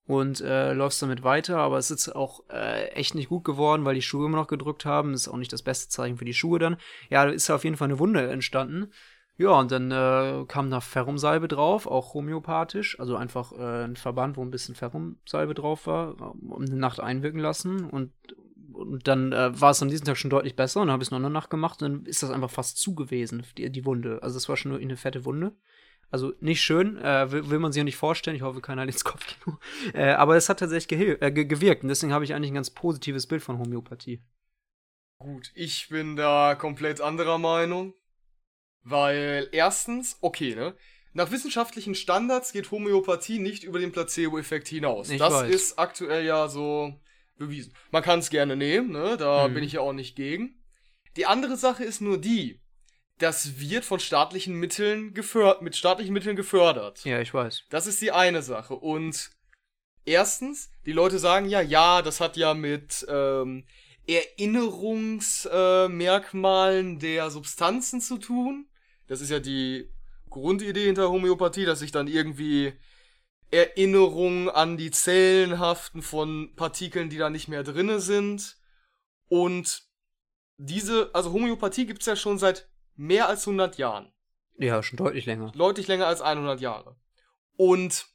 und 0.06 0.40
äh, 0.40 0.72
läufst 0.72 1.00
damit 1.02 1.22
weiter. 1.22 1.58
Aber 1.58 1.78
es 1.78 1.90
ist 1.90 2.14
auch 2.14 2.43
äh, 2.50 2.88
echt 2.88 3.14
nicht 3.14 3.28
gut 3.28 3.44
geworden, 3.44 3.84
weil 3.84 3.94
die 3.94 4.02
Schuhe 4.02 4.26
immer 4.26 4.38
noch 4.38 4.49
gedrückt 4.49 4.84
haben. 4.84 5.12
Das 5.12 5.22
ist 5.22 5.28
auch 5.28 5.37
nicht 5.37 5.52
das 5.52 5.62
beste 5.62 5.88
Zeichen 5.88 6.16
für 6.16 6.25
die 6.25 6.34
Schuhe 6.34 6.58
dann. 6.58 6.76
Ja, 7.10 7.25
da 7.25 7.31
ist 7.31 7.50
auf 7.50 7.64
jeden 7.64 7.76
Fall 7.76 7.88
eine 7.88 7.99
Wunde 7.99 8.28
entstanden. 8.31 8.90
Ja, 9.38 9.58
und 9.58 9.72
dann 9.72 9.90
äh, 9.90 10.44
kam 10.46 10.70
da 10.70 10.81
Ferrumsalbe 10.81 11.49
drauf, 11.49 11.87
auch 11.87 12.14
homöopathisch. 12.14 13.00
Also 13.00 13.16
einfach 13.16 13.52
äh, 13.52 13.84
ein 13.84 13.96
Verband, 13.96 14.37
wo 14.37 14.43
ein 14.43 14.50
bisschen 14.50 14.75
Ferrumsalbe 14.75 15.54
drauf 15.54 15.87
war, 15.87 16.20
um 16.20 16.62
eine 16.62 16.76
Nacht 16.76 17.00
einwirken 17.00 17.40
lassen. 17.40 17.84
Und, 17.84 18.12
und 18.72 19.08
dann 19.08 19.32
äh, 19.32 19.58
war 19.58 19.70
es 19.70 19.82
am 19.82 19.88
nächsten 19.88 20.06
Tag 20.06 20.19
schon 20.19 20.31
deutlich 20.31 20.55
besser. 20.55 20.81
Und 20.81 20.88
dann 20.88 20.93
habe 20.93 21.02
ich 21.02 21.08
es 21.08 21.10
noch 21.12 21.19
eine 21.19 21.31
Nacht 21.31 21.50
gemacht. 21.50 21.82
Und 21.82 21.88
dann 21.90 22.06
ist 22.06 22.22
das 22.22 22.31
einfach 22.31 22.50
fast 22.50 22.76
zu 22.76 22.94
gewesen, 22.94 23.44
die, 23.56 23.70
die 23.70 23.84
Wunde. 23.87 24.22
Also 24.22 24.37
es 24.37 24.48
war 24.48 24.56
schon 24.56 24.72
wirklich 24.72 24.88
eine 24.88 24.96
fette 24.96 25.25
Wunde. 25.25 25.52
Also 26.12 26.35
nicht 26.41 26.61
schön, 26.61 26.99
äh, 26.99 27.32
will, 27.32 27.49
will 27.50 27.59
man 27.59 27.73
sich 27.73 27.79
ja 27.81 27.85
nicht 27.85 27.97
vorstellen. 27.97 28.37
Ich 28.37 28.43
hoffe, 28.43 28.61
keiner 28.61 28.82
hat 28.82 28.88
ins 28.88 29.03
Kopfkino. 29.03 29.59
Äh, 29.94 30.11
aber 30.12 30.37
es 30.37 30.49
hat 30.49 30.61
tatsächlich 30.61 31.00
äh, 31.23 31.31
ge 31.32 31.47
gewirkt. 31.47 31.82
Und 31.82 31.88
deswegen 31.88 32.12
habe 32.12 32.25
ich 32.25 32.35
eigentlich 32.35 32.50
ein 32.53 32.55
ganz 32.56 32.70
positives 32.70 33.26
Bild 33.26 33.43
von 33.43 33.59
Homöopathie. 33.59 34.23
Gut, 35.19 35.50
ich 35.55 35.88
bin 35.88 36.17
da 36.17 36.55
komplett 36.55 37.00
anderer 37.00 37.38
Meinung. 37.38 37.94
Weil 38.85 39.49
erstens, 39.53 40.19
okay, 40.20 40.55
ne? 40.55 40.75
Nach 41.14 41.31
wissenschaftlichen 41.31 41.94
Standards 41.94 42.53
geht 42.53 42.70
Homöopathie 42.70 43.38
nicht 43.38 43.65
über 43.65 43.79
den 43.79 43.93
Placebo-Effekt 43.93 44.69
hinaus. 44.69 45.11
Ich 45.11 45.19
das 45.19 45.32
weiß. 45.32 45.55
ist 45.55 45.79
aktuell 45.79 46.25
ja 46.25 46.49
so 46.49 46.99
bewiesen. 47.37 47.75
Man 47.91 48.03
kann 48.03 48.19
es 48.20 48.31
gerne 48.31 48.56
nehmen, 48.56 48.91
ne? 48.93 49.17
Da 49.19 49.44
Hm. 49.47 49.55
bin 49.55 49.65
ich 49.65 49.75
ja 49.75 49.81
auch 49.81 49.93
nicht 49.93 50.17
gegen. 50.17 50.62
Die 51.17 51.26
andere 51.26 51.56
Sache 51.56 51.85
ist 51.85 52.00
nur 52.00 52.19
die, 52.19 52.62
das 53.19 53.61
wird 53.61 53.85
von 53.85 54.00
staatlichen 54.00 54.55
Mitteln 54.55 55.14
gefördert, 55.14 55.62
mit 55.62 55.76
staatlichen 55.76 56.12
Mitteln 56.12 56.37
gefördert. 56.37 57.05
Ja, 57.05 57.20
ich 57.20 57.32
weiß. 57.32 57.64
Das 57.70 57.87
ist 57.87 58.03
die 58.03 58.12
eine 58.12 58.43
Sache. 58.43 58.75
Und 58.75 59.31
erstens, 60.05 60.70
die 60.87 60.93
Leute 60.93 61.19
sagen 61.19 61.49
ja, 61.49 61.61
ja, 61.61 62.03
das 62.03 62.20
hat 62.20 62.37
ja 62.37 62.55
mit 62.55 63.05
ähm, 63.09 63.64
Erinnerungsmerkmalen 64.06 66.97
äh, 66.97 66.99
der 66.99 67.31
Substanzen 67.31 68.00
zu 68.00 68.19
tun. 68.19 68.67
Das 69.06 69.20
ist 69.20 69.31
ja 69.31 69.38
die 69.38 69.88
Grundidee 70.29 70.87
hinter 70.87 71.11
Homöopathie, 71.11 71.65
dass 71.65 71.79
sich 71.81 71.93
dann 71.93 72.08
irgendwie 72.08 72.73
Erinnerungen 73.50 74.49
an 74.49 74.79
die 74.79 74.91
Zellen 74.91 75.58
haften 75.58 76.03
von 76.03 76.55
Partikeln, 76.56 77.11
die 77.11 77.19
da 77.19 77.29
nicht 77.31 77.49
mehr 77.49 77.62
drinne 77.62 78.00
sind. 78.00 78.56
Und 79.29 79.82
diese, 80.56 81.11
also 81.12 81.32
Homöopathie 81.32 81.87
gibt's 81.87 82.06
ja 82.06 82.17
schon 82.17 82.38
seit 82.38 82.71
mehr 82.97 83.29
als 83.29 83.47
100 83.47 83.79
Jahren 83.79 84.12
Ja, 84.59 84.83
schon 84.83 84.97
deutlich 84.97 85.27
länger. 85.27 85.53
deutlich 85.56 85.89
länger 85.89 86.06
als 86.06 86.21
100 86.21 86.61
Jahre. 86.61 86.97
Und 87.56 88.06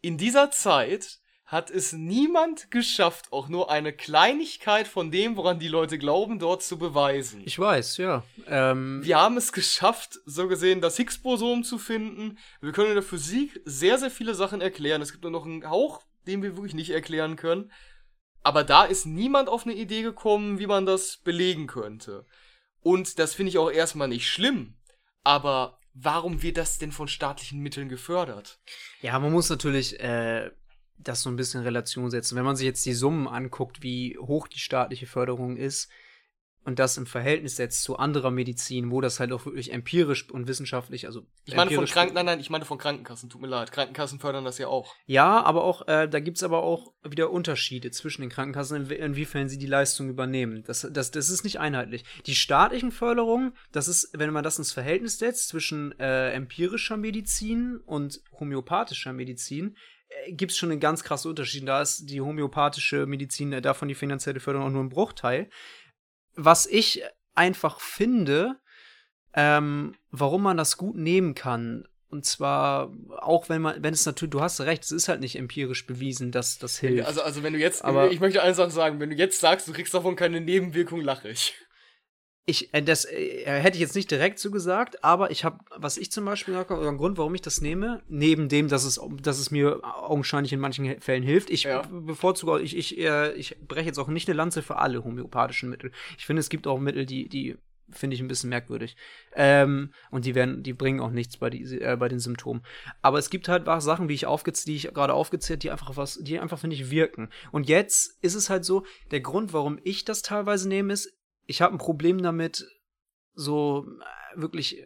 in 0.00 0.18
dieser 0.18 0.50
Zeit 0.50 1.18
hat 1.46 1.70
es 1.70 1.92
niemand 1.92 2.70
geschafft, 2.70 3.30
auch 3.32 3.48
nur 3.48 3.70
eine 3.70 3.92
Kleinigkeit 3.92 4.88
von 4.88 5.10
dem, 5.10 5.36
woran 5.36 5.58
die 5.58 5.68
Leute 5.68 5.98
glauben, 5.98 6.38
dort 6.38 6.62
zu 6.62 6.78
beweisen. 6.78 7.42
Ich 7.44 7.58
weiß, 7.58 7.98
ja. 7.98 8.24
Ähm, 8.46 9.00
Wir 9.04 9.18
haben 9.18 9.36
es 9.36 9.52
geschafft, 9.52 10.18
so 10.24 10.48
gesehen, 10.48 10.80
das 10.80 10.96
Higgs-Boson 10.96 11.62
zu 11.62 11.78
finden. 11.78 12.38
Wir 12.62 12.72
können 12.72 12.88
in 12.88 12.94
der 12.94 13.02
Physik 13.02 13.60
sehr, 13.66 13.98
sehr 13.98 14.10
viele 14.10 14.34
Sachen 14.34 14.62
erklären. 14.62 15.02
Es 15.02 15.12
gibt 15.12 15.22
nur 15.22 15.30
noch 15.32 15.44
einen 15.44 15.68
Hauch, 15.68 16.02
den 16.26 16.42
wir 16.42 16.56
wirklich 16.56 16.74
nicht 16.74 16.90
erklären 16.90 17.36
können. 17.36 17.70
Aber 18.42 18.64
da 18.64 18.84
ist 18.84 19.04
niemand 19.06 19.48
auf 19.50 19.64
eine 19.64 19.74
Idee 19.74 20.02
gekommen, 20.02 20.58
wie 20.58 20.66
man 20.66 20.86
das 20.86 21.18
belegen 21.18 21.66
könnte. 21.66 22.24
Und 22.84 23.18
das 23.18 23.34
finde 23.34 23.48
ich 23.48 23.58
auch 23.58 23.70
erstmal 23.70 24.08
nicht 24.08 24.30
schlimm. 24.30 24.74
Aber 25.24 25.80
warum 25.94 26.42
wird 26.42 26.58
das 26.58 26.78
denn 26.78 26.92
von 26.92 27.08
staatlichen 27.08 27.60
Mitteln 27.60 27.88
gefördert? 27.88 28.60
Ja, 29.00 29.18
man 29.18 29.32
muss 29.32 29.48
natürlich 29.48 29.98
äh, 30.00 30.50
das 30.98 31.22
so 31.22 31.30
ein 31.30 31.36
bisschen 31.36 31.60
in 31.60 31.66
Relation 31.66 32.10
setzen. 32.10 32.36
Wenn 32.36 32.44
man 32.44 32.56
sich 32.56 32.66
jetzt 32.66 32.84
die 32.84 32.92
Summen 32.92 33.26
anguckt, 33.26 33.82
wie 33.82 34.18
hoch 34.18 34.48
die 34.48 34.58
staatliche 34.58 35.06
Förderung 35.06 35.56
ist 35.56 35.90
und 36.64 36.78
das 36.78 36.96
im 36.96 37.06
Verhältnis 37.06 37.56
setzt 37.56 37.82
zu 37.82 37.96
anderer 37.96 38.30
Medizin, 38.30 38.90
wo 38.90 39.00
das 39.00 39.20
halt 39.20 39.32
auch 39.32 39.44
wirklich 39.44 39.72
empirisch 39.72 40.30
und 40.30 40.48
wissenschaftlich, 40.48 41.06
also 41.06 41.26
Ich 41.44 41.54
meine 41.54 41.70
von 41.70 41.84
Kranken, 41.84 42.14
nein, 42.14 42.26
nein, 42.26 42.40
ich 42.40 42.50
meine 42.50 42.64
von 42.64 42.78
Krankenkassen, 42.78 43.28
tut 43.28 43.40
mir 43.40 43.48
leid. 43.48 43.70
Krankenkassen 43.70 44.18
fördern 44.18 44.44
das 44.44 44.58
ja 44.58 44.68
auch. 44.68 44.94
Ja, 45.06 45.42
aber 45.42 45.64
auch, 45.64 45.86
äh, 45.88 46.08
da 46.08 46.20
gibt's 46.20 46.42
aber 46.42 46.62
auch 46.62 46.92
wieder 47.02 47.30
Unterschiede 47.30 47.90
zwischen 47.90 48.22
den 48.22 48.30
Krankenkassen, 48.30 48.86
inwie- 48.86 48.94
inwiefern 48.94 49.48
sie 49.48 49.58
die 49.58 49.66
Leistung 49.66 50.08
übernehmen. 50.08 50.64
Das, 50.66 50.88
das, 50.90 51.10
das 51.10 51.28
ist 51.28 51.44
nicht 51.44 51.60
einheitlich. 51.60 52.04
Die 52.26 52.34
staatlichen 52.34 52.92
Förderungen, 52.92 53.52
das 53.72 53.88
ist, 53.88 54.10
wenn 54.14 54.32
man 54.32 54.42
das 54.44 54.58
ins 54.58 54.72
Verhältnis 54.72 55.18
setzt 55.18 55.48
zwischen 55.48 55.98
äh, 55.98 56.30
empirischer 56.32 56.96
Medizin 56.96 57.78
und 57.84 58.20
homöopathischer 58.40 59.12
Medizin, 59.12 59.76
äh, 60.08 60.32
gibt's 60.32 60.56
schon 60.56 60.70
einen 60.70 60.80
ganz 60.80 61.04
krassen 61.04 61.28
Unterschied. 61.28 61.68
Da 61.68 61.82
ist 61.82 62.06
die 62.08 62.20
homöopathische 62.20 63.04
Medizin, 63.06 63.52
äh, 63.52 63.60
davon 63.60 63.88
die 63.88 63.94
finanzielle 63.94 64.40
Förderung 64.40 64.68
auch 64.68 64.72
nur 64.72 64.82
ein 64.82 64.88
Bruchteil. 64.88 65.50
Was 66.36 66.66
ich 66.66 67.02
einfach 67.34 67.80
finde, 67.80 68.56
ähm, 69.34 69.94
warum 70.10 70.42
man 70.42 70.56
das 70.56 70.76
gut 70.76 70.96
nehmen 70.96 71.34
kann. 71.34 71.86
Und 72.08 72.24
zwar, 72.24 72.92
auch 73.18 73.48
wenn 73.48 73.60
man, 73.60 73.82
wenn 73.82 73.92
es 73.92 74.06
natürlich, 74.06 74.30
du 74.30 74.40
hast 74.40 74.60
recht, 74.60 74.84
es 74.84 74.92
ist 74.92 75.08
halt 75.08 75.20
nicht 75.20 75.36
empirisch 75.36 75.84
bewiesen, 75.86 76.30
dass 76.30 76.58
das 76.58 76.78
hilft. 76.78 77.08
Also, 77.08 77.22
also 77.22 77.42
wenn 77.42 77.52
du 77.54 77.58
jetzt, 77.58 77.84
Aber- 77.84 78.12
ich 78.12 78.20
möchte 78.20 78.40
eine 78.40 78.54
Sache 78.54 78.70
sagen, 78.70 79.00
wenn 79.00 79.10
du 79.10 79.16
jetzt 79.16 79.40
sagst, 79.40 79.66
du 79.66 79.72
kriegst 79.72 79.92
davon 79.94 80.14
keine 80.14 80.40
Nebenwirkung, 80.40 81.00
lache 81.00 81.28
ich. 81.30 81.54
Ich, 82.46 82.74
äh, 82.74 82.82
das 82.82 83.04
äh, 83.06 83.44
hätte 83.46 83.76
ich 83.76 83.80
jetzt 83.80 83.94
nicht 83.94 84.10
direkt 84.10 84.38
so 84.38 84.50
gesagt, 84.50 85.02
aber 85.02 85.30
ich 85.30 85.44
habe, 85.44 85.58
was 85.76 85.96
ich 85.96 86.12
zum 86.12 86.24
Beispiel 86.24 86.54
sage, 86.54 86.76
oder 86.76 86.88
ein 86.88 86.98
Grund, 86.98 87.16
warum 87.16 87.34
ich 87.34 87.40
das 87.40 87.60
nehme, 87.60 88.02
neben 88.08 88.48
dem, 88.48 88.68
dass 88.68 88.84
es, 88.84 89.00
dass 89.22 89.38
es 89.38 89.50
mir 89.50 89.80
augenscheinlich 89.82 90.52
in 90.52 90.60
manchen 90.60 91.00
Fällen 91.00 91.22
hilft. 91.22 91.50
Ich 91.50 91.64
Ja. 91.64 91.82
bevorzuge, 91.82 92.60
ich, 92.60 92.76
ich, 92.76 92.98
äh, 92.98 93.32
ich 93.32 93.56
breche 93.66 93.86
jetzt 93.86 93.98
auch 93.98 94.08
nicht 94.08 94.28
eine 94.28 94.36
Lanze 94.36 94.62
für 94.62 94.76
alle 94.76 95.04
homöopathischen 95.04 95.70
Mittel. 95.70 95.90
Ich 96.18 96.26
finde, 96.26 96.40
es 96.40 96.50
gibt 96.50 96.66
auch 96.66 96.78
Mittel, 96.78 97.06
die, 97.06 97.28
die 97.28 97.56
finde 97.90 98.14
ich 98.14 98.20
ein 98.20 98.28
bisschen 98.28 98.50
merkwürdig. 98.50 98.96
Ähm, 99.34 99.92
und 100.10 100.24
die 100.24 100.34
werden, 100.34 100.62
die 100.62 100.72
bringen 100.72 101.00
auch 101.00 101.10
nichts 101.10 101.36
bei, 101.36 101.50
die, 101.50 101.80
äh, 101.80 101.96
bei 101.98 102.08
den 102.08 102.18
Symptomen. 102.18 102.62
Aber 103.02 103.18
es 103.18 103.30
gibt 103.30 103.48
halt 103.48 103.66
Sachen, 103.82 104.08
wie 104.08 104.14
ich 104.14 104.26
aufgez 104.26 104.64
die 104.64 104.76
ich 104.76 104.92
gerade 104.92 105.14
aufgezählt, 105.14 105.62
die 105.62 105.70
einfach 105.70 105.96
was, 105.96 106.18
die 106.22 106.38
einfach, 106.38 106.58
finde 106.58 106.76
ich, 106.76 106.90
wirken. 106.90 107.28
Und 107.52 107.68
jetzt 107.68 108.18
ist 108.22 108.34
es 108.34 108.50
halt 108.50 108.64
so, 108.64 108.84
der 109.10 109.20
Grund, 109.20 109.52
warum 109.52 109.78
ich 109.82 110.04
das 110.04 110.22
teilweise 110.22 110.68
nehme, 110.68 110.92
ist, 110.92 111.12
ich 111.46 111.62
habe 111.62 111.74
ein 111.74 111.78
Problem 111.78 112.22
damit, 112.22 112.66
so 113.34 113.86
äh, 114.36 114.40
wirklich 114.40 114.78
äh, 114.80 114.84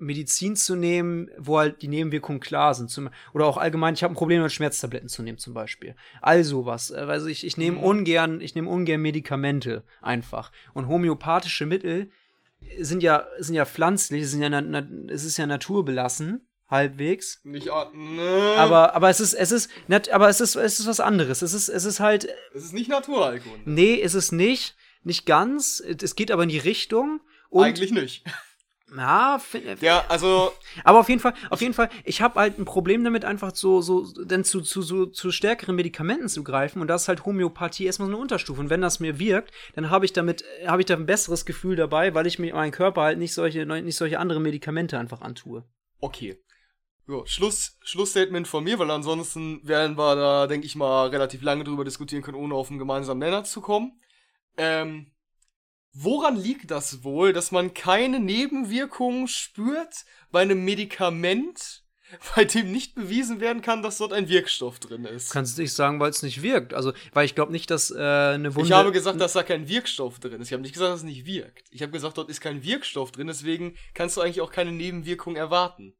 Medizin 0.00 0.54
zu 0.54 0.76
nehmen, 0.76 1.28
wo 1.38 1.58
halt 1.58 1.82
die 1.82 1.88
Nebenwirkungen 1.88 2.38
klar 2.40 2.72
sind. 2.74 2.88
Zum, 2.88 3.10
oder 3.34 3.46
auch 3.46 3.56
allgemein, 3.56 3.94
ich 3.94 4.04
habe 4.04 4.12
ein 4.12 4.16
Problem 4.16 4.42
mit 4.42 4.52
Schmerztabletten 4.52 5.08
zu 5.08 5.22
nehmen, 5.22 5.38
zum 5.38 5.54
Beispiel. 5.54 5.96
All 6.22 6.44
sowas. 6.44 6.92
Also 6.92 7.26
ich, 7.26 7.44
ich 7.44 7.56
nehme 7.56 7.78
Mhm. 7.78 7.82
ungern, 7.84 8.40
ich 8.40 8.54
nehme 8.54 8.68
ungern 8.70 9.00
Medikamente 9.00 9.82
einfach. 10.00 10.52
Und 10.72 10.86
homöopathische 10.86 11.66
Mittel 11.66 12.10
sind 12.80 13.02
ja, 13.02 13.26
sind 13.38 13.56
ja 13.56 13.64
pflanzlich, 13.64 14.28
sind 14.30 14.40
ja, 14.42 14.48
na, 14.50 14.60
na, 14.60 14.86
es 15.08 15.24
ist 15.24 15.36
ja 15.36 15.46
naturbelassen, 15.46 16.46
halbwegs. 16.68 17.40
Nicht 17.44 17.66
ne. 17.66 18.54
Aber, 18.56 18.94
aber 18.94 19.10
es 19.10 19.18
ist, 19.20 19.34
es 19.34 19.50
ist, 19.50 19.68
nat, 19.88 20.10
aber 20.10 20.28
es 20.28 20.40
ist, 20.40 20.54
es 20.54 20.78
ist 20.78 20.86
was 20.86 21.00
anderes. 21.00 21.42
Es 21.42 21.54
ist, 21.54 21.68
es 21.68 21.84
ist 21.84 21.98
halt, 21.98 22.28
es 22.54 22.64
ist 22.64 22.72
nicht 22.72 22.88
Naturheilkunde. 22.88 23.62
nee, 23.64 23.94
ist 23.94 24.14
es 24.14 24.30
nicht, 24.32 24.76
nicht 25.02 25.26
ganz. 25.26 25.80
Es 25.80 26.16
geht 26.16 26.30
aber 26.30 26.42
in 26.42 26.48
die 26.48 26.58
Richtung. 26.58 27.20
Und, 27.50 27.64
Eigentlich 27.64 27.92
nicht. 27.92 28.24
ja, 28.96 29.38
Ja, 29.80 30.04
also 30.08 30.52
aber 30.82 31.00
auf 31.00 31.08
jeden 31.08 31.20
Fall, 31.20 31.34
auf 31.50 31.60
jeden 31.60 31.74
Fall, 31.74 31.90
ich 32.04 32.22
habe 32.22 32.40
halt 32.40 32.58
ein 32.58 32.64
Problem 32.64 33.04
damit, 33.04 33.24
einfach 33.24 33.54
so, 33.54 33.82
so, 33.82 34.06
denn 34.24 34.44
zu, 34.44 34.62
zu, 34.62 34.80
so, 34.82 35.06
zu 35.06 35.30
stärkeren 35.30 35.76
Medikamenten 35.76 36.28
zu 36.28 36.42
greifen. 36.42 36.80
Und 36.80 36.88
das 36.88 37.02
ist 37.02 37.08
halt 37.08 37.26
Homöopathie 37.26 37.84
erstmal 37.84 38.08
so 38.08 38.14
eine 38.14 38.22
Unterstufe. 38.22 38.60
Und 38.60 38.70
wenn 38.70 38.80
das 38.80 39.00
mir 39.00 39.18
wirkt, 39.18 39.52
dann 39.74 39.90
habe 39.90 40.04
ich 40.04 40.12
damit, 40.12 40.44
habe 40.66 40.82
ich 40.82 40.86
da 40.86 40.94
ein 40.94 41.06
besseres 41.06 41.44
Gefühl 41.44 41.76
dabei, 41.76 42.14
weil 42.14 42.26
ich 42.26 42.38
mir 42.38 42.54
meinen 42.54 42.72
Körper 42.72 43.02
halt 43.02 43.18
nicht 43.18 43.34
solche, 43.34 43.66
nicht 43.66 43.96
solche 43.96 44.18
andere 44.18 44.40
Medikamente 44.40 44.98
einfach 44.98 45.20
antue. 45.20 45.64
Okay. 46.00 46.38
So, 47.06 47.24
Schluss, 47.24 47.78
Schlussstatement 47.82 48.46
von 48.46 48.64
mir, 48.64 48.78
weil 48.78 48.90
ansonsten 48.90 49.66
werden 49.66 49.96
wir 49.96 50.14
da, 50.14 50.46
denke 50.46 50.66
ich 50.66 50.76
mal, 50.76 51.08
relativ 51.08 51.40
lange 51.42 51.64
drüber 51.64 51.84
diskutieren 51.84 52.22
können, 52.22 52.36
ohne 52.36 52.54
auf 52.54 52.68
einen 52.68 52.78
gemeinsamen 52.78 53.18
Nenner 53.18 53.44
zu 53.44 53.62
kommen. 53.62 53.98
Ähm, 54.58 55.12
woran 55.92 56.36
liegt 56.36 56.70
das 56.70 57.04
wohl, 57.04 57.32
dass 57.32 57.50
man 57.50 57.74
keine 57.74 58.20
Nebenwirkungen 58.20 59.28
spürt 59.28 60.04
bei 60.30 60.42
einem 60.42 60.64
Medikament, 60.64 61.84
bei 62.34 62.44
dem 62.44 62.72
nicht 62.72 62.94
bewiesen 62.94 63.40
werden 63.40 63.62
kann, 63.62 63.82
dass 63.82 63.98
dort 63.98 64.12
ein 64.12 64.28
Wirkstoff 64.28 64.78
drin 64.78 65.04
ist? 65.04 65.30
Kannst 65.30 65.56
du 65.56 65.62
nicht 65.62 65.72
sagen, 65.72 66.00
weil 66.00 66.10
es 66.10 66.22
nicht 66.22 66.42
wirkt. 66.42 66.74
Also, 66.74 66.92
weil 67.12 67.24
ich 67.24 67.34
glaube 67.34 67.52
nicht, 67.52 67.70
dass 67.70 67.90
äh, 67.90 67.98
eine 67.98 68.54
Wunde. 68.54 68.68
Ich 68.68 68.72
habe 68.72 68.92
gesagt, 68.92 69.20
dass 69.20 69.34
da 69.34 69.42
kein 69.42 69.68
Wirkstoff 69.68 70.18
drin 70.18 70.40
ist. 70.40 70.48
Ich 70.48 70.52
habe 70.52 70.62
nicht 70.62 70.72
gesagt, 70.72 70.92
dass 70.92 71.00
es 71.00 71.04
nicht 71.04 71.26
wirkt. 71.26 71.68
Ich 71.70 71.82
habe 71.82 71.92
gesagt, 71.92 72.18
dort 72.18 72.30
ist 72.30 72.40
kein 72.40 72.62
Wirkstoff 72.64 73.12
drin, 73.12 73.26
deswegen 73.28 73.76
kannst 73.94 74.16
du 74.16 74.20
eigentlich 74.20 74.40
auch 74.40 74.52
keine 74.52 74.72
Nebenwirkung 74.72 75.36
erwarten. 75.36 75.94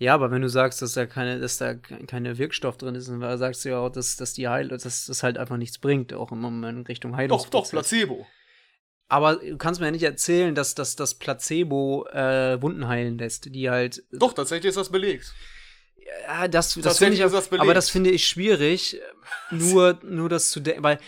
Ja, 0.00 0.14
aber 0.14 0.30
wenn 0.30 0.40
du 0.40 0.48
sagst, 0.48 0.80
dass 0.80 0.94
da 0.94 1.04
keine, 1.04 1.38
dass 1.40 1.58
da 1.58 1.74
ke- 1.74 2.06
keine 2.06 2.38
Wirkstoff 2.38 2.78
drin 2.78 2.94
ist, 2.94 3.08
dann 3.10 3.20
sagst 3.38 3.64
du 3.64 3.68
ja 3.68 3.78
auch, 3.80 3.90
dass, 3.90 4.16
dass 4.16 4.32
die 4.32 4.48
Heil, 4.48 4.68
dass 4.68 4.82
das 4.82 5.22
halt 5.22 5.36
einfach 5.36 5.58
nichts 5.58 5.78
bringt, 5.78 6.14
auch 6.14 6.32
im 6.32 6.40
Moment 6.40 6.78
in 6.78 6.86
Richtung 6.86 7.16
Heilung. 7.16 7.36
Doch, 7.38 7.50
doch, 7.50 7.68
Placebo. 7.68 8.26
Aber 9.08 9.36
du 9.36 9.58
kannst 9.58 9.78
mir 9.78 9.88
ja 9.88 9.92
nicht 9.92 10.02
erzählen, 10.04 10.54
dass, 10.54 10.74
dass 10.74 10.96
das 10.96 11.14
Placebo 11.16 12.06
äh, 12.12 12.62
Wunden 12.62 12.88
heilen 12.88 13.18
lässt, 13.18 13.54
die 13.54 13.68
halt. 13.68 14.02
Doch, 14.10 14.32
tatsächlich 14.32 14.70
ist 14.70 14.76
das 14.78 14.88
belegt. 14.88 15.34
Ja, 16.26 16.48
das, 16.48 16.74
das 16.74 16.98
finde 16.98 17.16
ich, 17.16 17.22
aber 17.60 17.74
das 17.74 17.90
finde 17.90 18.10
ich 18.10 18.26
schwierig, 18.26 18.98
nur, 19.50 19.98
nur 20.02 20.28
das 20.30 20.50
zu 20.50 20.60
denken, 20.60 20.82
weil 20.82 20.98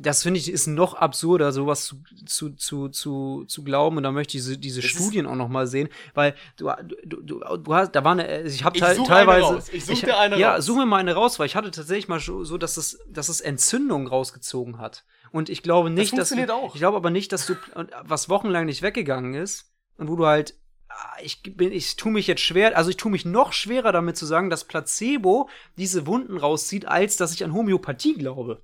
das 0.00 0.22
finde 0.22 0.40
ich 0.40 0.50
ist 0.50 0.66
noch 0.66 0.94
absurder, 0.94 1.52
sowas 1.52 1.84
zu, 1.84 1.96
zu, 2.24 2.50
zu, 2.50 2.88
zu, 2.88 3.44
zu 3.46 3.64
glauben. 3.64 3.98
Und 3.98 4.02
da 4.02 4.12
möchte 4.12 4.36
ich 4.36 4.42
diese, 4.42 4.58
diese 4.58 4.80
Das 4.80 4.90
Studien 4.90 5.26
auch 5.26 5.34
noch 5.34 5.48
mal 5.48 5.66
sehen, 5.66 5.88
weil 6.14 6.34
du, 6.56 6.70
du, 7.04 7.20
du, 7.22 7.40
du 7.58 7.74
hast, 7.74 7.92
da 7.92 8.02
war 8.02 8.12
eine, 8.12 8.42
ich 8.42 8.64
habe 8.64 8.78
te 8.78 8.96
teilweise, 9.06 9.46
eine 9.46 9.56
raus. 9.56 9.68
Ich 9.72 9.84
such 9.84 10.00
dir 10.00 10.18
eine 10.18 10.38
ja, 10.38 10.54
raus. 10.54 10.64
such 10.64 10.76
mir 10.76 10.86
mal 10.86 10.96
eine 10.96 11.14
raus, 11.14 11.38
weil 11.38 11.46
ich 11.46 11.56
hatte 11.56 11.70
tatsächlich 11.70 12.08
mal 12.08 12.18
so, 12.18 12.44
so, 12.44 12.56
dass 12.56 12.76
es, 12.76 12.98
dass 13.08 13.28
es 13.28 13.40
Entzündung 13.40 14.06
rausgezogen 14.06 14.78
hat. 14.78 15.04
Und 15.32 15.48
ich 15.48 15.62
glaube 15.62 15.90
nicht, 15.90 16.16
dass 16.16 16.30
du, 16.30 16.52
auch. 16.52 16.74
ich 16.74 16.80
glaube 16.80 16.96
aber 16.96 17.10
nicht, 17.10 17.32
dass 17.32 17.46
du 17.46 17.54
was 18.02 18.28
wochenlang 18.28 18.66
nicht 18.66 18.82
weggegangen 18.82 19.34
ist 19.34 19.72
und 19.96 20.08
wo 20.08 20.16
du 20.16 20.26
halt 20.26 20.54
ah, 20.88 21.16
ich 21.22 21.42
bin, 21.42 21.72
ich 21.72 21.96
tue 21.96 22.10
mich 22.10 22.26
jetzt 22.26 22.40
schwer, 22.40 22.76
also 22.76 22.90
ich 22.90 22.96
tue 22.96 23.12
mich 23.12 23.24
noch 23.24 23.52
schwerer 23.52 23.92
damit 23.92 24.16
zu 24.16 24.26
sagen, 24.26 24.50
dass 24.50 24.64
Placebo 24.64 25.48
diese 25.76 26.06
Wunden 26.06 26.36
rauszieht, 26.36 26.86
als 26.86 27.16
dass 27.16 27.32
ich 27.32 27.44
an 27.44 27.52
Homöopathie 27.52 28.14
glaube. 28.14 28.62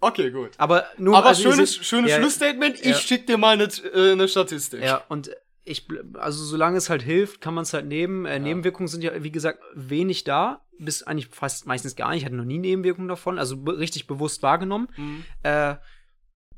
Okay, 0.00 0.30
gut. 0.30 0.50
Aber 0.56 0.86
nur 0.96 1.16
Aber 1.16 1.28
also 1.28 1.50
schönes, 1.50 1.76
schönes 1.76 2.10
ja, 2.10 2.18
Schlussstatement. 2.18 2.80
Ich 2.80 2.86
ja. 2.86 2.94
schick 2.94 3.26
dir 3.26 3.36
mal 3.36 3.52
eine, 3.52 3.64
äh, 3.64 4.12
eine 4.12 4.28
Statistik. 4.28 4.82
Ja, 4.82 5.02
und 5.08 5.30
ich, 5.64 5.86
also 6.14 6.42
solange 6.44 6.78
es 6.78 6.88
halt 6.88 7.02
hilft, 7.02 7.40
kann 7.40 7.54
man 7.54 7.62
es 7.62 7.72
halt 7.72 7.86
nehmen. 7.86 8.24
Äh, 8.24 8.38
Nebenwirkungen 8.38 8.88
sind 8.88 9.02
ja, 9.02 9.22
wie 9.22 9.30
gesagt, 9.30 9.62
wenig 9.74 10.24
da. 10.24 10.62
Bis 10.78 11.02
eigentlich 11.02 11.28
fast 11.28 11.66
meistens 11.66 11.94
gar 11.94 12.10
nicht. 12.10 12.20
Ich 12.20 12.24
hatte 12.24 12.36
noch 12.36 12.44
nie 12.44 12.58
Nebenwirkungen 12.58 13.08
davon, 13.08 13.38
also 13.38 13.56
richtig 13.66 14.06
bewusst 14.06 14.42
wahrgenommen. 14.42 14.88
Mhm. 14.96 15.24
Äh, 15.42 15.76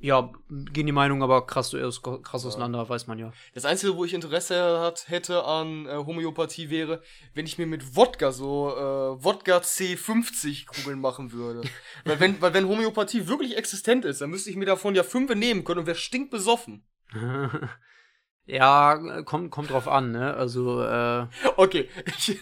ja, 0.03 0.33
gehen 0.49 0.87
die 0.87 0.93
Meinungen 0.93 1.23
aber 1.23 1.47
krass, 1.47 1.71
krass 1.71 2.45
auseinander, 2.45 2.89
weiß 2.89 3.07
man 3.07 3.21
ja. 3.21 3.33
Das 3.55 3.65
Einzige, 3.65 3.97
wo 3.97 4.05
ich 4.05 4.15
Interesse 4.15 4.81
hat, 4.81 5.09
hätte 5.09 5.45
an 5.45 5.87
äh, 5.87 5.95
Homöopathie 5.95 6.71
wäre, 6.71 7.03
wenn 7.35 7.47
ich 7.47 7.57
mir 7.57 7.69
mit 7.69 7.95
Wodka 7.95 8.33
so 8.33 8.71
äh, 8.77 9.25
Wodka 9.25 9.59
C50 9.59 10.67
Kugeln 10.67 11.01
machen 11.01 11.31
würde. 11.31 11.63
weil, 12.05 12.19
wenn, 12.19 12.43
weil 12.43 12.53
wenn 12.53 12.67
Homöopathie 12.67 13.29
wirklich 13.29 13.57
existent 13.57 14.05
ist, 14.05 14.21
dann 14.21 14.31
müsste 14.31 14.51
ich 14.51 14.57
mir 14.57 14.67
davon 14.67 14.97
ja 14.97 15.05
fünf 15.05 15.33
nehmen 15.37 15.63
können 15.63 15.81
und 15.81 15.87
wäre 15.87 15.97
stinkbesoffen. 15.97 16.85
ja, 18.45 19.23
kommt, 19.23 19.53
kommt 19.53 19.71
drauf 19.71 19.87
an, 19.87 20.11
ne? 20.11 20.35
Also, 20.35 20.83
äh, 20.83 21.27
Okay, 21.57 21.89
ich, 22.07 22.41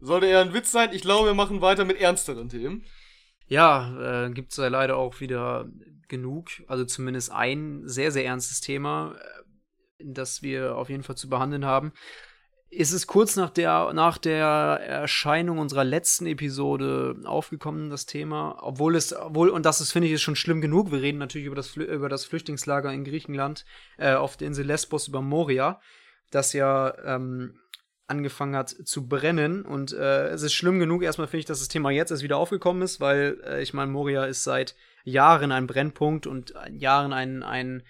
sollte 0.00 0.26
eher 0.26 0.40
ein 0.40 0.54
Witz 0.54 0.72
sein. 0.72 0.94
Ich 0.94 1.02
glaube, 1.02 1.26
wir 1.26 1.34
machen 1.34 1.60
weiter 1.60 1.84
mit 1.84 2.00
ernsteren 2.00 2.48
Themen. 2.48 2.86
ja, 3.46 4.24
äh, 4.24 4.30
gibt's 4.30 4.56
ja 4.56 4.68
leider 4.68 4.96
auch 4.96 5.20
wieder 5.20 5.66
genug. 6.08 6.50
Also 6.66 6.84
zumindest 6.84 7.32
ein 7.32 7.82
sehr, 7.86 8.12
sehr 8.12 8.24
ernstes 8.24 8.60
Thema, 8.60 9.16
äh, 9.16 10.04
das 10.04 10.42
wir 10.42 10.76
auf 10.76 10.88
jeden 10.90 11.02
Fall 11.02 11.16
zu 11.16 11.28
behandeln 11.28 11.64
haben. 11.64 11.92
ist 12.70 12.92
es 12.92 13.06
kurz 13.06 13.36
nach 13.36 13.50
der, 13.50 13.92
nach 13.94 14.18
der 14.18 14.44
Erscheinung 14.44 15.58
unserer 15.58 15.84
letzten 15.84 16.26
Episode 16.26 17.16
aufgekommen, 17.24 17.88
das 17.88 18.04
Thema. 18.04 18.58
Obwohl 18.60 18.94
es, 18.94 19.14
obwohl, 19.14 19.48
und 19.48 19.64
das 19.64 19.80
ist, 19.80 19.92
finde 19.92 20.08
ich, 20.08 20.14
ist 20.14 20.22
schon 20.22 20.36
schlimm 20.36 20.60
genug. 20.60 20.92
Wir 20.92 21.00
reden 21.00 21.18
natürlich 21.18 21.46
über 21.46 21.56
das, 21.56 21.76
über 21.76 22.08
das 22.08 22.26
Flüchtlingslager 22.26 22.92
in 22.92 23.04
Griechenland, 23.04 23.64
äh, 23.96 24.14
auf 24.14 24.36
der 24.36 24.48
Insel 24.48 24.66
Lesbos 24.66 25.08
über 25.08 25.22
Moria, 25.22 25.80
das 26.30 26.52
ja 26.52 26.94
ähm, 27.04 27.58
angefangen 28.06 28.56
hat 28.56 28.70
zu 28.70 29.08
brennen. 29.08 29.64
Und 29.64 29.92
äh, 29.92 30.28
es 30.28 30.42
ist 30.42 30.54
schlimm 30.54 30.78
genug, 30.78 31.02
erstmal 31.02 31.26
finde 31.26 31.40
ich, 31.40 31.46
dass 31.46 31.60
das 31.60 31.68
Thema 31.68 31.90
jetzt 31.90 32.10
erst 32.10 32.22
wieder 32.22 32.36
aufgekommen 32.36 32.82
ist, 32.82 33.00
weil 33.00 33.40
äh, 33.44 33.62
ich 33.62 33.72
meine, 33.72 33.90
Moria 33.90 34.24
ist 34.24 34.44
seit 34.44 34.74
Jahren 35.04 35.52
ein 35.52 35.66
Brennpunkt 35.66 36.26
und 36.26 36.54
Jahren 36.70 37.12
ein, 37.12 37.42
ein 37.42 37.82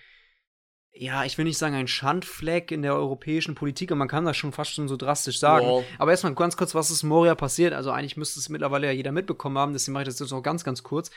ja, 1.00 1.25
ich 1.25 1.38
will 1.38 1.45
nicht 1.45 1.59
sagen 1.59 1.77
ein 1.77 1.87
Schandfleck 1.87 2.73
in 2.73 2.83
der 2.83 2.95
europäischen 2.95 3.55
Politik, 3.55 3.91
aber 3.91 3.99
man 3.99 4.09
kann 4.09 4.25
das 4.25 4.37
schon 4.37 4.53
fast 4.53 4.73
schon 4.73 4.88
so 4.88 4.97
drastisch 4.97 5.38
sagen. 5.38 5.65
Wow. 5.65 5.85
Aber 5.99 6.11
erstmal 6.11 6.35
ganz 6.35 6.57
kurz, 6.57 6.75
was 6.75 6.91
ist 6.91 7.05
Moria 7.05 7.37
passiert? 7.37 7.73
Also 7.73 7.93
eigentlich 7.93 8.17
müsste 8.17 8.41
es 8.41 8.49
mittlerweile 8.49 8.88
ja 8.88 8.93
jeder 8.93 9.12
mitbekommen 9.12 9.59
haben, 9.59 9.73
deswegen 9.73 9.93
mache 9.93 10.03
ich 10.03 10.09
das 10.09 10.19
jetzt 10.19 10.33
noch 10.33 10.43
ganz, 10.43 10.65
ganz 10.65 10.83
kurz. 10.83 11.11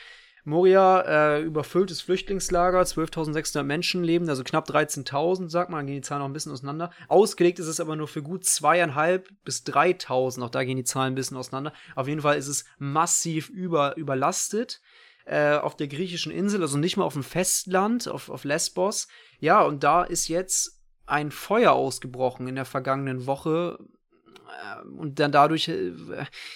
Moria, 0.44 1.02
äh, 1.02 1.42
überfülltes 1.42 2.02
Flüchtlingslager, 2.02 2.82
12.600 2.82 3.64
Menschen 3.64 4.04
leben, 4.04 4.28
also 4.28 4.44
knapp 4.44 4.68
13.000, 4.68 5.50
sagt 5.50 5.70
man, 5.70 5.80
dann 5.80 5.88
gehen 5.88 5.96
die 5.96 6.02
Zahlen 6.02 6.22
noch 6.22 6.30
ein 6.30 6.34
bisschen 6.34 6.52
auseinander. 6.52 6.92
Ausgelegt 7.08 7.60
ist 7.60 7.68
es 7.68 7.80
aber 7.80 7.96
nur 7.96 8.08
für 8.08 8.24
gut 8.24 8.46
zweieinhalb 8.46 9.30
bis 9.44 9.64
3.000, 9.64 10.44
auch 10.44 10.50
da 10.50 10.64
gehen 10.64 10.78
die 10.78 10.84
Zahlen 10.84 11.14
ein 11.14 11.16
bisschen 11.16 11.38
auseinander. 11.38 11.74
Auf 11.96 12.08
jeden 12.08 12.22
Fall 12.22 12.38
ist 12.38 12.48
es 12.48 12.66
massiv 12.80 13.50
über, 13.50 13.96
überlastet 13.98 14.82
äh, 15.26 15.56
auf 15.56 15.76
der 15.76 15.88
griechischen 15.88 16.32
Insel, 16.32 16.62
also 16.62 16.78
nicht 16.78 16.98
mal 16.98 17.06
auf 17.06 17.14
dem 17.14 17.24
Festland, 17.24 18.08
auf, 18.08 18.30
auf 18.30 18.44
Lesbos. 18.44 19.08
Ja, 19.40 19.62
und 19.62 19.84
da 19.84 20.04
ist 20.04 20.28
jetzt 20.28 20.82
ein 21.06 21.32
Feuer 21.32 21.74
ausgebrochen 21.74 22.48
in 22.48 22.56
der 22.56 22.66
vergangenen 22.66 23.26
Woche. 23.26 23.78
Äh, 24.52 24.88
Und 24.88 25.20
dann 25.20 25.32
dadurch, 25.32 25.68
äh, 25.68 25.92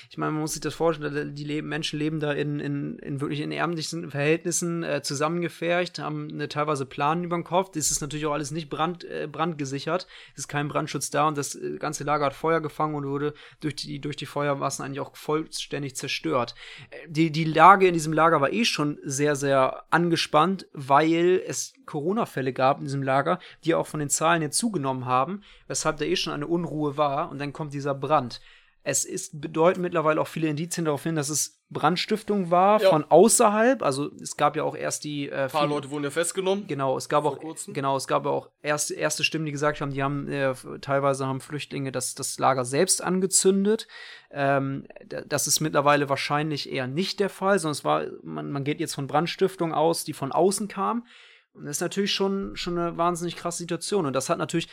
ich 0.09 0.17
meine, 0.17 0.31
man 0.31 0.41
muss 0.41 0.53
sich 0.53 0.61
das 0.61 0.73
vorstellen, 0.73 1.35
die 1.35 1.43
leben, 1.43 1.69
Menschen 1.69 1.99
leben 1.99 2.19
da 2.19 2.31
in, 2.31 2.59
in, 2.59 2.99
in 2.99 3.21
wirklich 3.21 3.39
in 3.39 3.51
ärmlichen 3.51 4.11
Verhältnissen 4.11 4.83
äh, 4.83 5.01
zusammengefercht, 5.01 5.99
haben 5.99 6.29
eine 6.31 6.49
teilweise 6.49 6.85
Planen 6.85 7.23
über 7.23 7.37
den 7.37 7.43
Kopf. 7.43 7.71
Das 7.71 7.91
ist 7.91 8.01
natürlich 8.01 8.25
auch 8.25 8.33
alles 8.33 8.51
nicht 8.51 8.69
brand, 8.69 9.03
äh, 9.03 9.27
brandgesichert. 9.31 10.07
Es 10.33 10.39
ist 10.39 10.47
kein 10.47 10.67
Brandschutz 10.67 11.09
da 11.09 11.27
und 11.27 11.37
das 11.37 11.55
äh, 11.55 11.77
ganze 11.77 12.03
Lager 12.03 12.25
hat 12.25 12.33
Feuer 12.33 12.61
gefangen 12.61 12.95
und 12.95 13.05
wurde 13.05 13.33
durch 13.61 13.75
die, 13.75 14.01
durch 14.01 14.15
die 14.15 14.25
Feuermassen 14.25 14.83
eigentlich 14.83 14.99
auch 14.99 15.15
vollständig 15.15 15.95
zerstört. 15.95 16.55
Äh, 16.89 17.07
Die, 17.07 17.31
die 17.31 17.45
Lage 17.45 17.87
in 17.87 17.93
diesem 17.93 18.13
Lager 18.13 18.41
war 18.41 18.51
eh 18.51 18.65
schon 18.65 18.97
sehr, 19.03 19.35
sehr 19.35 19.85
angespannt, 19.91 20.67
weil 20.73 21.41
es 21.47 21.74
Corona-Fälle 21.85 22.53
gab 22.53 22.79
in 22.79 22.85
diesem 22.85 23.03
Lager, 23.03 23.39
die 23.63 23.75
auch 23.75 23.87
von 23.87 23.99
den 23.99 24.09
Zahlen 24.09 24.41
jetzt 24.41 24.57
zugenommen 24.57 25.05
haben, 25.05 25.41
weshalb 25.67 25.97
da 25.97 26.05
eh 26.05 26.15
schon 26.15 26.33
eine 26.33 26.47
Unruhe 26.47 26.97
war 26.97 27.29
und 27.29 27.39
dann 27.39 27.53
kommt 27.53 27.73
dieser 27.73 27.93
Brand. 27.95 28.41
Es 28.87 29.03
ist, 29.03 29.41
bedeuten 29.41 29.81
mittlerweile 29.81 30.21
auch 30.21 30.27
viele 30.27 30.47
Indizien 30.47 30.85
darauf 30.85 31.01
hin, 31.01 31.15
dass 31.15 31.29
es 31.29 31.63
Brandstiftung 31.71 32.51
war 32.51 32.79
Ja. 32.79 32.89
von 32.91 33.03
außerhalb. 33.09 33.81
Also 33.81 34.11
es 34.21 34.37
gab 34.37 34.55
ja 34.55 34.61
auch 34.61 34.75
erst 34.75 35.03
die 35.05 35.27
äh, 35.27 35.45
Ein 35.45 35.49
paar 35.49 35.61
viele- 35.63 35.73
Leute 35.73 35.89
wurden 35.89 36.03
ja 36.03 36.11
festgenommen. 36.11 36.67
Genau, 36.67 36.95
es 36.95 37.09
gab 37.09 37.25
auch 37.25 37.39
kurzem. 37.39 37.73
genau, 37.73 37.97
es 37.97 38.05
gab 38.07 38.27
auch 38.27 38.51
erste 38.61 38.93
erste 38.93 39.23
Stimmen, 39.23 39.47
die 39.47 39.51
gesagt 39.51 39.81
haben, 39.81 39.91
die 39.91 40.03
haben 40.03 40.27
äh, 40.27 40.53
teilweise 40.81 41.25
haben 41.25 41.41
Flüchtlinge 41.41 41.91
das 41.91 42.13
das 42.13 42.37
Lager 42.37 42.63
selbst 42.63 43.03
angezündet. 43.03 43.87
Ähm, 44.29 44.87
das 45.27 45.47
ist 45.47 45.61
mittlerweile 45.61 46.07
wahrscheinlich 46.07 46.71
eher 46.71 46.85
nicht 46.85 47.19
der 47.19 47.29
Fall, 47.29 47.57
sondern 47.57 47.71
es 47.73 47.83
war 47.85 48.03
man, 48.21 48.51
man 48.51 48.63
geht 48.63 48.79
jetzt 48.79 48.93
von 48.93 49.07
Brandstiftung 49.07 49.73
aus, 49.73 50.03
die 50.03 50.13
von 50.13 50.31
außen 50.31 50.67
kam. 50.67 51.07
Und 51.55 51.65
das 51.65 51.77
ist 51.77 51.81
natürlich 51.81 52.13
schon 52.13 52.55
schon 52.55 52.77
eine 52.77 52.97
wahnsinnig 52.97 53.35
krasse 53.35 53.59
Situation 53.59 54.05
und 54.05 54.13
das 54.13 54.29
hat 54.29 54.37
natürlich 54.37 54.69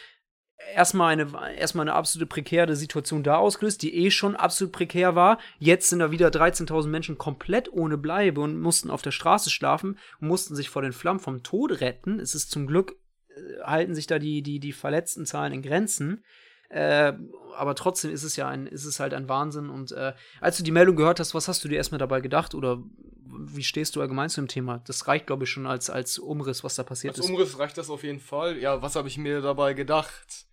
erstmal 0.75 1.13
eine 1.13 1.57
erstmal 1.57 1.89
eine 1.89 1.97
absolute 1.97 2.27
prekäre 2.27 2.77
Situation 2.77 3.23
da 3.23 3.37
ausgelöst, 3.37 3.83
die 3.83 3.95
eh 3.95 4.11
schon 4.11 4.37
absolut 4.37 4.73
prekär 4.73 5.15
war. 5.15 5.39
Jetzt 5.59 5.89
sind 5.89 6.01
da 6.01 6.11
wieder 6.11 6.29
13.000 6.29 6.89
Menschen 6.89 7.19
komplett 7.19 7.73
ohne 7.73 7.99
Bleibe 7.99 8.41
und 8.41 8.61
mussten 8.61 8.91
auf 8.91 9.03
der 9.03 9.11
Straße 9.11 9.51
schlafen 9.51 9.99
mussten 10.21 10.57
sich 10.57 10.71
vor 10.71 10.83
den 10.83 10.93
Flammen 10.93 11.21
vom 11.21 11.43
Tod 11.43 11.81
retten. 11.81 12.21
Es 12.21 12.35
ist 12.35 12.51
zum 12.51 12.67
Glück 12.67 12.97
äh, 13.29 13.63
halten 13.65 13.95
sich 13.95 14.07
da 14.07 14.19
die 14.19 14.43
die 14.43 14.61
die 14.61 14.73
verletzten 14.73 15.27
Zahlen 15.27 15.53
in 15.53 15.63
Grenzen. 15.63 16.25
Äh, 16.69 17.13
aber 17.55 17.75
trotzdem 17.75 18.11
ist 18.11 18.23
es 18.23 18.37
ja 18.37 18.49
ein, 18.49 18.67
ist 18.67 18.87
es 18.87 18.99
halt 18.99 19.13
ein 19.13 19.29
Wahnsinn. 19.29 19.69
Und 19.69 19.93
äh, 19.93 20.15
als 20.41 20.57
du 20.57 20.63
die 20.63 20.71
Meldung 20.71 20.97
gehört 20.97 21.21
hast, 21.21 21.35
was 21.35 21.47
hast 21.47 21.63
du 21.63 21.69
dir 21.69 21.77
erstmal 21.77 21.99
dabei 21.99 22.21
gedacht 22.21 22.55
oder 22.55 22.83
wie 23.25 23.63
stehst 23.63 23.97
du 23.97 24.01
allgemein 24.01 24.31
zu 24.31 24.41
dem 24.41 24.49
Thema? 24.49 24.79
Das 24.87 25.07
reicht, 25.07 25.27
glaube 25.27 25.45
ich, 25.45 25.51
schon 25.51 25.67
als, 25.67 25.91
als 25.91 26.19
Umriss, 26.19 26.65
was 26.65 26.75
da 26.75 26.83
passiert 26.83 27.17
Als 27.17 27.25
ist. 27.25 27.31
Umriss 27.31 27.59
reicht 27.59 27.79
das 27.79 27.91
auf 27.91 28.03
jeden 28.03 28.21
Fall. 28.21 28.59
Ja, 28.59 28.83
was 28.83 28.97
habe 28.97 29.09
ich 29.09 29.19
mir 29.19 29.41
dabei 29.41 29.75
gedacht? 29.75 30.47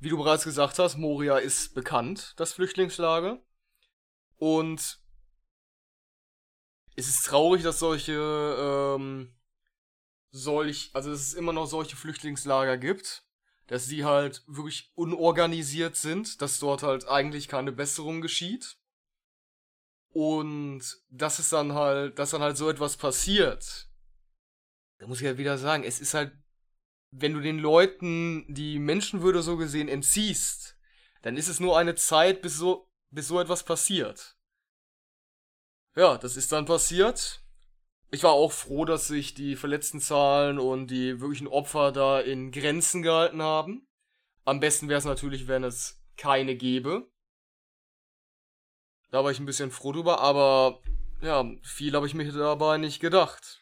Wie 0.00 0.10
du 0.10 0.16
bereits 0.16 0.44
gesagt 0.44 0.78
hast, 0.78 0.96
Moria 0.96 1.38
ist 1.38 1.74
bekannt, 1.74 2.34
das 2.36 2.52
Flüchtlingslager. 2.52 3.42
Und 4.36 5.00
es 6.94 7.08
ist 7.08 7.26
traurig, 7.26 7.62
dass 7.62 7.78
solche, 7.78 8.12
ähm, 8.12 9.34
solch, 10.30 10.90
also 10.94 11.10
dass 11.10 11.20
es 11.20 11.34
immer 11.34 11.52
noch 11.52 11.66
solche 11.66 11.96
Flüchtlingslager 11.96 12.76
gibt, 12.76 13.24
dass 13.66 13.86
sie 13.86 14.04
halt 14.04 14.42
wirklich 14.46 14.92
unorganisiert 14.94 15.96
sind, 15.96 16.40
dass 16.40 16.58
dort 16.58 16.82
halt 16.82 17.06
eigentlich 17.06 17.48
keine 17.48 17.72
Besserung 17.72 18.20
geschieht. 18.20 18.78
Und 20.12 20.82
dass 21.10 21.38
es 21.38 21.50
dann 21.50 21.74
halt, 21.74 22.18
dass 22.18 22.30
dann 22.30 22.42
halt 22.42 22.56
so 22.56 22.68
etwas 22.68 22.96
passiert. 22.96 23.88
Da 24.98 25.06
muss 25.06 25.20
ich 25.20 25.26
halt 25.26 25.38
wieder 25.38 25.58
sagen, 25.58 25.84
es 25.84 26.00
ist 26.00 26.14
halt, 26.14 26.32
wenn 27.10 27.34
du 27.34 27.40
den 27.40 27.58
Leuten 27.58 28.44
die 28.48 28.78
Menschenwürde 28.78 29.42
so 29.42 29.56
gesehen 29.56 29.88
entziehst, 29.88 30.76
dann 31.22 31.36
ist 31.36 31.48
es 31.48 31.60
nur 31.60 31.78
eine 31.78 31.94
Zeit, 31.94 32.42
bis 32.42 32.56
so, 32.56 32.90
bis 33.10 33.28
so 33.28 33.40
etwas 33.40 33.64
passiert. 33.64 34.36
Ja, 35.96 36.18
das 36.18 36.36
ist 36.36 36.52
dann 36.52 36.64
passiert. 36.64 37.42
Ich 38.10 38.22
war 38.22 38.32
auch 38.32 38.52
froh, 38.52 38.84
dass 38.84 39.06
sich 39.06 39.34
die 39.34 39.56
verletzten 39.56 40.00
Zahlen 40.00 40.58
und 40.58 40.86
die 40.86 41.20
wirklichen 41.20 41.48
Opfer 41.48 41.92
da 41.92 42.20
in 42.20 42.52
Grenzen 42.52 43.02
gehalten 43.02 43.42
haben. 43.42 43.86
Am 44.44 44.60
besten 44.60 44.88
wäre 44.88 44.98
es 44.98 45.04
natürlich, 45.04 45.46
wenn 45.46 45.64
es 45.64 46.00
keine 46.16 46.56
gäbe. 46.56 47.10
Da 49.10 49.24
war 49.24 49.30
ich 49.30 49.38
ein 49.38 49.46
bisschen 49.46 49.70
froh 49.70 49.92
drüber, 49.92 50.20
aber 50.20 50.80
ja, 51.22 51.44
viel 51.62 51.94
habe 51.94 52.06
ich 52.06 52.14
mir 52.14 52.30
dabei 52.30 52.78
nicht 52.78 53.00
gedacht. 53.00 53.57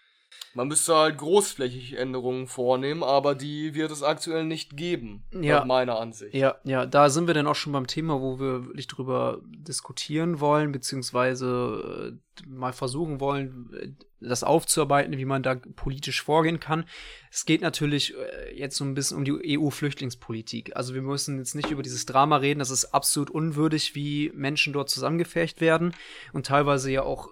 Man 0.56 0.68
müsste 0.68 0.94
halt 0.94 1.18
großflächig 1.18 1.98
Änderungen 1.98 2.46
vornehmen, 2.46 3.02
aber 3.02 3.34
die 3.34 3.74
wird 3.74 3.90
es 3.90 4.02
aktuell 4.02 4.44
nicht 4.46 4.74
geben, 4.74 5.22
Ja. 5.32 5.58
nach 5.58 5.64
meiner 5.66 6.00
Ansicht. 6.00 6.34
Ja, 6.34 6.56
ja, 6.64 6.86
da 6.86 7.10
sind 7.10 7.26
wir 7.26 7.34
dann 7.34 7.46
auch 7.46 7.54
schon 7.54 7.74
beim 7.74 7.86
Thema, 7.86 8.22
wo 8.22 8.40
wir 8.40 8.64
wirklich 8.66 8.86
drüber 8.86 9.42
diskutieren 9.44 10.40
wollen, 10.40 10.72
beziehungsweise 10.72 12.16
äh, 12.42 12.48
mal 12.48 12.72
versuchen 12.72 13.20
wollen, 13.20 13.70
äh, 13.78 13.88
das 14.20 14.44
aufzuarbeiten, 14.44 15.18
wie 15.18 15.26
man 15.26 15.42
da 15.42 15.56
politisch 15.56 16.22
vorgehen 16.22 16.58
kann. 16.58 16.86
Es 17.30 17.44
geht 17.44 17.60
natürlich 17.60 18.14
äh, 18.16 18.58
jetzt 18.58 18.76
so 18.76 18.84
ein 18.84 18.94
bisschen 18.94 19.18
um 19.18 19.24
die 19.26 19.58
EU-Flüchtlingspolitik. 19.58 20.74
Also 20.74 20.94
wir 20.94 21.02
müssen 21.02 21.36
jetzt 21.38 21.54
nicht 21.54 21.70
über 21.70 21.82
dieses 21.82 22.06
Drama 22.06 22.36
reden, 22.38 22.60
das 22.60 22.70
ist 22.70 22.94
absolut 22.94 23.28
unwürdig, 23.30 23.94
wie 23.94 24.32
Menschen 24.34 24.72
dort 24.72 24.88
zusammengefercht 24.88 25.60
werden 25.60 25.92
und 26.32 26.46
teilweise 26.46 26.90
ja 26.90 27.02
auch 27.02 27.28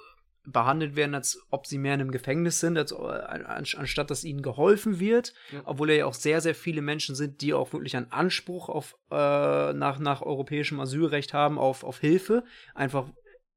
behandelt 0.46 0.94
werden, 0.96 1.14
als 1.14 1.40
ob 1.50 1.66
sie 1.66 1.78
mehr 1.78 1.94
in 1.94 2.00
einem 2.02 2.10
Gefängnis 2.10 2.60
sind, 2.60 2.76
als, 2.76 2.92
äh, 2.92 2.96
an, 2.96 3.44
anstatt 3.46 4.10
dass 4.10 4.24
ihnen 4.24 4.42
geholfen 4.42 5.00
wird, 5.00 5.32
Ja. 5.50 5.62
obwohl 5.64 5.90
ja 5.92 6.06
auch 6.06 6.14
sehr, 6.14 6.40
sehr 6.40 6.54
viele 6.54 6.82
Menschen 6.82 7.14
sind, 7.14 7.40
die 7.40 7.54
auch 7.54 7.72
wirklich 7.72 7.96
einen 7.96 8.12
Anspruch 8.12 8.68
auf 8.68 8.96
äh, 9.10 9.14
nach, 9.72 9.98
nach 9.98 10.20
europäischem 10.22 10.78
Asylrecht 10.80 11.32
haben, 11.32 11.58
auf, 11.58 11.82
auf 11.84 11.98
Hilfe, 11.98 12.44
einfach 12.74 13.08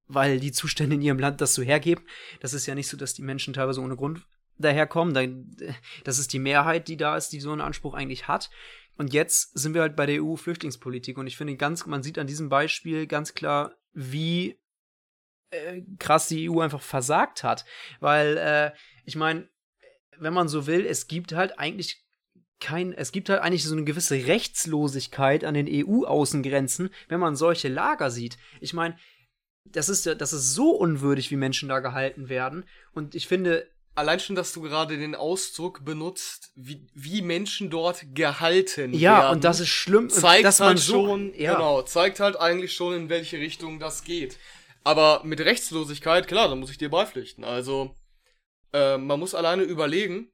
weil 0.07 0.39
die 0.39 0.53
Zustände 0.53 0.95
in 0.95 1.01
ihrem 1.01 1.19
Land 1.19 1.41
das 1.41 1.53
so 1.53 1.61
hergeben. 1.61 2.05
Das 2.39 2.53
ist 2.53 2.65
ja 2.65 2.75
nicht 2.75 2.87
so, 2.87 2.95
dass 2.95 3.13
die 3.13 3.21
Menschen 3.23 3.53
teilweise 3.53 3.81
ohne 3.81 3.97
Grund 3.97 4.21
daherkommen. 4.57 5.13
Da- 5.13 5.73
Das 6.05 6.17
ist 6.19 6.31
die 6.31 6.39
Mehrheit, 6.39 6.87
die 6.87 6.95
da 6.95 7.17
ist, 7.17 7.29
die 7.33 7.41
so 7.41 7.51
einen 7.51 7.59
Anspruch 7.61 7.93
eigentlich 7.93 8.29
hat. 8.29 8.49
Und 8.97 9.13
jetzt 9.13 9.57
sind 9.59 9.73
wir 9.73 9.81
halt 9.81 9.95
bei 9.97 10.05
der 10.05 10.23
EU-Flüchtlingspolitik 10.23 11.17
und 11.17 11.27
ich 11.27 11.35
finde 11.37 11.55
ganz, 11.57 11.85
man 11.85 12.01
sieht 12.01 12.17
an 12.17 12.25
diesem 12.27 12.47
Beispiel 12.49 13.05
ganz 13.05 13.33
klar, 13.33 13.73
wie 13.93 14.57
äh, 15.51 15.81
krass 15.99 16.27
die 16.27 16.49
EU 16.49 16.59
einfach 16.59 16.81
versagt 16.81 17.43
hat. 17.43 17.65
Weil, 17.99 18.37
äh, 18.37 18.71
ich 19.05 19.15
meine, 19.15 19.49
wenn 20.17 20.33
man 20.33 20.47
so 20.47 20.67
will, 20.67 20.85
es 20.85 21.07
gibt 21.07 21.33
halt 21.33 21.59
eigentlich 21.59 22.03
kein, 22.59 22.93
es 22.93 23.11
gibt 23.11 23.29
halt 23.29 23.41
eigentlich 23.41 23.63
so 23.63 23.73
eine 23.73 23.83
gewisse 23.83 24.15
Rechtslosigkeit 24.27 25.43
an 25.43 25.53
den 25.53 25.67
EU-Außengrenzen, 25.69 26.89
wenn 27.07 27.19
man 27.19 27.35
solche 27.35 27.67
Lager 27.67 28.09
sieht. 28.09 28.37
Ich 28.61 28.73
meine, 28.73 28.97
das 29.65 29.89
ist 29.89 30.05
ja, 30.05 30.15
das 30.15 30.33
ist 30.33 30.55
so 30.55 30.71
unwürdig, 30.71 31.29
wie 31.29 31.35
Menschen 31.35 31.69
da 31.69 31.79
gehalten 31.79 32.29
werden. 32.29 32.65
Und 32.93 33.15
ich 33.15 33.27
finde, 33.27 33.69
Allein 33.97 34.19
schon, 34.19 34.35
dass 34.35 34.53
du 34.53 34.61
gerade 34.61 34.95
den 34.95 35.15
Ausdruck 35.15 35.83
benutzt, 35.83 36.51
wie, 36.53 36.85
wie 36.93 37.23
Menschen 37.23 37.71
dort 37.71 38.05
gehalten 38.13 38.93
ja, 38.93 39.21
werden. 39.21 39.31
und 39.37 39.43
das 39.43 39.59
ist 39.59 39.69
schlimm, 39.69 40.11
zeigt 40.11 40.45
dass 40.45 40.59
man 40.59 40.67
halt 40.67 40.77
so, 40.77 41.07
schon, 41.07 41.33
ja, 41.33 41.53
genau, 41.53 41.81
zeigt 41.81 42.19
halt 42.19 42.39
eigentlich 42.39 42.73
schon, 42.73 42.93
in 42.93 43.09
welche 43.09 43.39
Richtung 43.39 43.79
das 43.79 44.03
geht. 44.03 44.37
Aber 44.83 45.21
mit 45.23 45.39
Rechtslosigkeit, 45.39 46.27
klar, 46.27 46.47
da 46.47 46.55
muss 46.55 46.71
ich 46.71 46.77
dir 46.77 46.89
beipflichten. 46.89 47.43
Also, 47.43 47.95
äh, 48.73 48.97
man 48.97 49.19
muss 49.19 49.35
alleine 49.35 49.63
überlegen, 49.63 50.31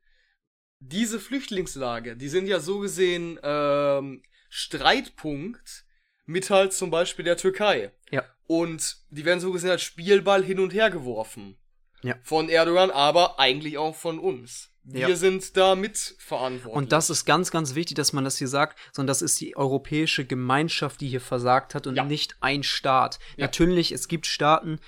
diese 0.80 1.20
Flüchtlingslager, 1.20 2.16
die 2.16 2.30
sind 2.30 2.48
ja 2.48 2.60
so 2.60 2.80
gesehen 2.80 3.40
ähm, 3.42 4.24
Streitpunkt 4.50 5.86
mit 6.26 6.50
halt 6.50 6.74
zum 6.74 6.92
Beispiel 6.92 7.26
der 7.26 7.38
Türkei. 7.38 7.92
Ja. 8.12 8.24
Und 8.48 8.98
die 9.10 9.26
werden 9.26 9.40
so 9.40 9.52
gesehen 9.52 9.72
als 9.72 9.82
Spielball 9.82 10.44
hin 10.44 10.60
und 10.60 10.74
her 10.74 10.90
geworfen. 10.90 11.58
Ja. 12.02 12.20
Von 12.24 12.50
Erdogan, 12.50 12.92
aber 12.92 13.40
eigentlich 13.40 13.78
auch 13.78 13.96
von 13.96 14.20
uns. 14.20 14.73
Wir 14.86 15.10
Ja. 15.10 15.16
sind 15.16 15.56
da 15.56 15.76
mitverantwortlich. 15.76 16.76
Und 16.76 16.92
das 16.92 17.10
ist 17.10 17.24
ganz, 17.26 17.52
ganz 17.52 17.74
wichtig, 17.76 17.96
dass 17.96 18.12
man 18.12 18.24
das 18.26 18.38
hier 18.38 18.50
sagt, 18.50 18.78
sondern 18.92 19.08
das 19.08 19.22
ist 19.22 19.40
die 19.40 19.56
europäische 19.56 20.26
Gemeinschaft, 20.26 21.00
die 21.02 21.08
hier 21.08 21.22
versagt 21.22 21.74
hat 21.74 21.88
und 21.88 21.96
Ja. 21.96 22.04
nicht 22.04 22.36
ein 22.42 22.64
Staat. 22.64 23.20
Ja. 23.38 23.46
Natürlich, 23.46 23.92
es 23.94 24.08
gibt 24.10 24.26
Staaten, 24.26 24.80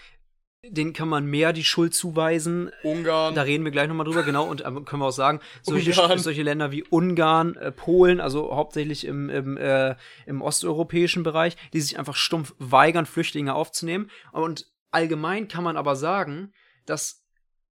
denen 0.67 0.93
kann 0.93 1.07
man 1.07 1.25
mehr 1.27 1.53
die 1.53 1.63
Schuld 1.63 1.93
zuweisen. 1.93 2.71
Ungarn. 2.83 3.35
Da 3.35 3.43
reden 3.43 3.63
wir 3.63 3.71
gleich 3.71 3.87
nochmal 3.87 4.05
drüber, 4.05 4.23
genau. 4.23 4.45
Und 4.45 4.65
ähm, 4.65 4.83
können 4.83 5.01
wir 5.01 5.05
auch 5.07 5.11
sagen, 5.11 5.39
solche, 5.61 5.93
solche 6.17 6.41
Länder 6.43 6.71
wie 6.71 6.83
Ungarn, 6.83 7.55
äh, 7.55 7.71
Polen, 7.71 8.19
also 8.19 8.53
hauptsächlich 8.55 9.05
im, 9.05 9.29
im, 9.29 9.57
äh, 9.57 9.95
im 10.25 10.41
osteuropäischen 10.41 11.23
Bereich, 11.23 11.55
die 11.71 11.81
sich 11.81 11.99
einfach 11.99 12.15
stumpf 12.15 12.53
weigern, 12.57 13.05
Flüchtlinge 13.05 13.53
aufzunehmen. 13.53 14.09
Und 14.33 14.67
allgemein 14.91 15.47
kann 15.47 15.63
man 15.63 15.77
aber 15.77 15.95
sagen, 15.95 16.51
dass 16.87 17.23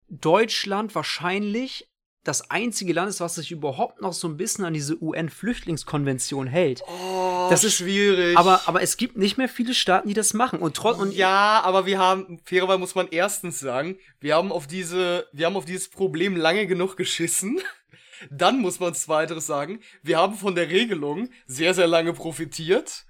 Deutschland 0.09 0.95
wahrscheinlich 0.95 1.91
das 2.25 2.51
einzige 2.51 2.93
Land 2.95 3.11
ist, 3.11 3.21
was 3.21 3.35
sich 3.37 3.51
überhaupt 3.53 4.01
noch 4.01 4.13
so 4.15 4.27
ein 4.29 4.37
bisschen 4.37 4.65
an 4.65 4.73
diese 4.75 5.01
UN-Flüchtlingskonvention 5.03 6.47
hält. 6.47 6.83
Oh, 6.87 7.47
Das 7.51 7.65
ist- 7.65 7.75
schwierig. 7.77 8.37
Aber, 8.37 8.63
aber 8.67 8.83
es 8.83 8.97
gibt 8.97 9.17
nicht 9.17 9.37
mehr 9.39 9.49
viele 9.49 9.75
Staaten, 9.75 10.09
die 10.09 10.15
das 10.15 10.35
machen. 10.35 10.59
Und, 10.59 10.75
trotz 10.77 10.99
und 10.99 11.13
ja, 11.15 11.61
aber 11.63 11.87
wir 11.87 11.99
haben, 11.99 12.41
fairerweise 12.45 12.79
muss 12.79 12.95
man 12.95 13.09
erstens 13.11 13.61
sagen, 13.61 13.99
wir 14.21 14.35
haben 14.37 14.53
auf 14.53 14.67
diese, 14.67 15.27
wir 15.33 15.47
haben 15.47 15.57
auf 15.57 15.65
dieses 15.65 15.89
Problem 15.89 16.37
lange 16.37 16.67
genug 16.67 16.97
geschissen. 16.97 17.61
Dann 18.31 18.61
muss 18.61 18.81
man 18.81 18.95
zweiteres 18.95 19.47
sagen, 19.47 19.81
wir 20.03 20.17
haben 20.19 20.35
von 20.35 20.55
der 20.55 20.71
Regelung 20.71 21.29
sehr, 21.47 21.75
sehr 21.75 21.87
lange 21.87 22.13
profitiert. 22.15 23.05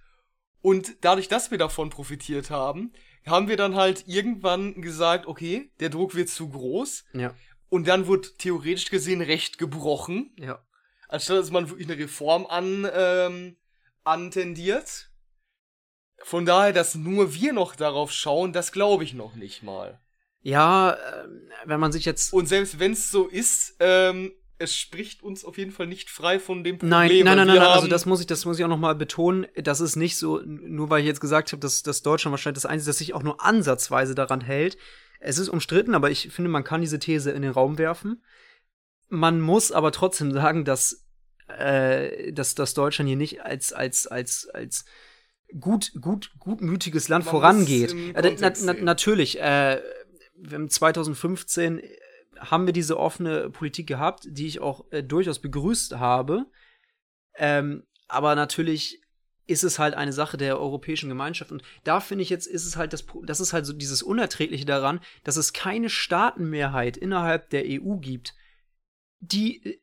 Und 0.60 0.96
dadurch, 1.02 1.28
dass 1.28 1.50
wir 1.50 1.58
davon 1.58 1.90
profitiert 1.90 2.50
haben, 2.50 2.92
haben 3.26 3.48
wir 3.48 3.56
dann 3.56 3.74
halt 3.76 4.04
irgendwann 4.06 4.80
gesagt, 4.82 5.26
okay, 5.26 5.70
der 5.80 5.90
Druck 5.90 6.14
wird 6.14 6.28
zu 6.30 6.48
groß. 6.48 7.04
ja, 7.12 7.32
Und 7.74 7.88
dann 7.88 8.06
wird 8.06 8.38
theoretisch 8.38 8.88
gesehen 8.88 9.20
Recht 9.20 9.58
gebrochen. 9.58 10.30
ja. 10.38 10.64
anstatt 11.08 11.38
dass 11.38 11.50
man 11.50 11.68
wirklich 11.68 11.88
eine 11.88 11.98
Reform 11.98 12.46
an, 12.46 12.88
ähm, 12.94 13.56
antendiert. 14.04 15.10
Von 16.22 16.46
daher, 16.46 16.72
dass 16.72 16.94
nur 16.94 17.34
wir 17.34 17.52
noch 17.52 17.74
darauf 17.74 18.12
schauen, 18.12 18.52
das 18.52 18.70
glaube 18.70 19.02
ich 19.02 19.12
noch 19.12 19.34
nicht 19.34 19.64
mal. 19.64 20.00
Ja, 20.40 20.96
ähm, 21.24 21.50
wenn 21.64 21.80
man 21.80 21.90
sich 21.90 22.04
jetzt. 22.04 22.32
Und 22.32 22.46
selbst 22.46 22.78
wenn 22.78 22.92
es 22.92 23.10
so 23.10 23.26
ist, 23.26 23.74
ähm, 23.80 24.30
es 24.58 24.76
spricht 24.76 25.24
uns 25.24 25.44
auf 25.44 25.58
jeden 25.58 25.72
Fall 25.72 25.88
nicht 25.88 26.10
frei 26.10 26.38
von 26.38 26.62
dem 26.62 26.78
Problem. 26.78 26.90
Nein, 26.90 27.08
nein, 27.24 27.24
nein, 27.38 27.46
nein, 27.48 27.56
nein 27.56 27.66
also 27.66 27.88
das 27.88 28.06
muss 28.06 28.20
ich, 28.20 28.28
das 28.28 28.44
muss 28.44 28.56
ich 28.56 28.64
auch 28.64 28.68
noch 28.68 28.78
mal 28.78 28.94
betonen. 28.94 29.48
Das 29.56 29.80
ist 29.80 29.96
nicht 29.96 30.16
so, 30.16 30.40
nur 30.44 30.90
weil 30.90 31.00
ich 31.00 31.06
jetzt 31.06 31.20
gesagt 31.20 31.50
habe, 31.50 31.58
dass, 31.58 31.82
dass 31.82 32.02
Deutschland 32.02 32.30
wahrscheinlich 32.30 32.62
das 32.62 32.70
Einzige, 32.70 32.90
das 32.90 32.98
sich 32.98 33.14
auch 33.14 33.24
nur 33.24 33.44
ansatzweise 33.44 34.14
daran 34.14 34.42
hält. 34.42 34.78
Es 35.24 35.38
ist 35.38 35.48
umstritten, 35.48 35.94
aber 35.94 36.10
ich 36.10 36.28
finde, 36.30 36.50
man 36.50 36.64
kann 36.64 36.82
diese 36.82 36.98
These 36.98 37.30
in 37.30 37.42
den 37.42 37.50
Raum 37.50 37.78
werfen. 37.78 38.22
Man 39.08 39.40
muss 39.40 39.72
aber 39.72 39.90
trotzdem 39.90 40.32
sagen, 40.32 40.64
dass, 40.64 41.06
äh, 41.48 42.32
dass, 42.32 42.54
dass 42.54 42.74
Deutschland 42.74 43.08
hier 43.08 43.16
nicht 43.16 43.42
als, 43.42 43.72
als, 43.72 44.06
als, 44.06 44.48
als 44.48 44.84
gut, 45.58 45.92
gut, 46.00 46.32
gutmütiges 46.38 47.08
Land 47.08 47.24
man 47.24 47.32
vorangeht. 47.32 47.94
Äh, 48.14 48.36
na, 48.38 48.52
na, 48.60 48.72
natürlich, 48.74 49.40
äh, 49.40 49.80
2015 50.68 51.80
haben 52.38 52.66
wir 52.66 52.74
diese 52.74 52.98
offene 52.98 53.48
Politik 53.48 53.86
gehabt, 53.86 54.26
die 54.28 54.46
ich 54.46 54.60
auch 54.60 54.84
äh, 54.90 55.02
durchaus 55.02 55.38
begrüßt 55.38 55.96
habe. 55.96 56.46
Ähm, 57.36 57.84
aber 58.08 58.34
natürlich 58.34 59.00
ist 59.46 59.64
es 59.64 59.78
halt 59.78 59.94
eine 59.94 60.12
Sache 60.12 60.36
der 60.36 60.58
europäischen 60.58 61.08
Gemeinschaft. 61.08 61.52
Und 61.52 61.62
da 61.84 62.00
finde 62.00 62.22
ich 62.22 62.30
jetzt, 62.30 62.46
ist 62.46 62.64
es 62.64 62.76
halt 62.76 62.92
das, 62.92 63.04
das 63.24 63.40
ist 63.40 63.52
halt 63.52 63.66
so 63.66 63.72
dieses 63.72 64.02
Unerträgliche 64.02 64.64
daran, 64.64 65.00
dass 65.22 65.36
es 65.36 65.52
keine 65.52 65.90
Staatenmehrheit 65.90 66.96
innerhalb 66.96 67.50
der 67.50 67.64
EU 67.66 67.96
gibt, 67.96 68.34
die 69.20 69.80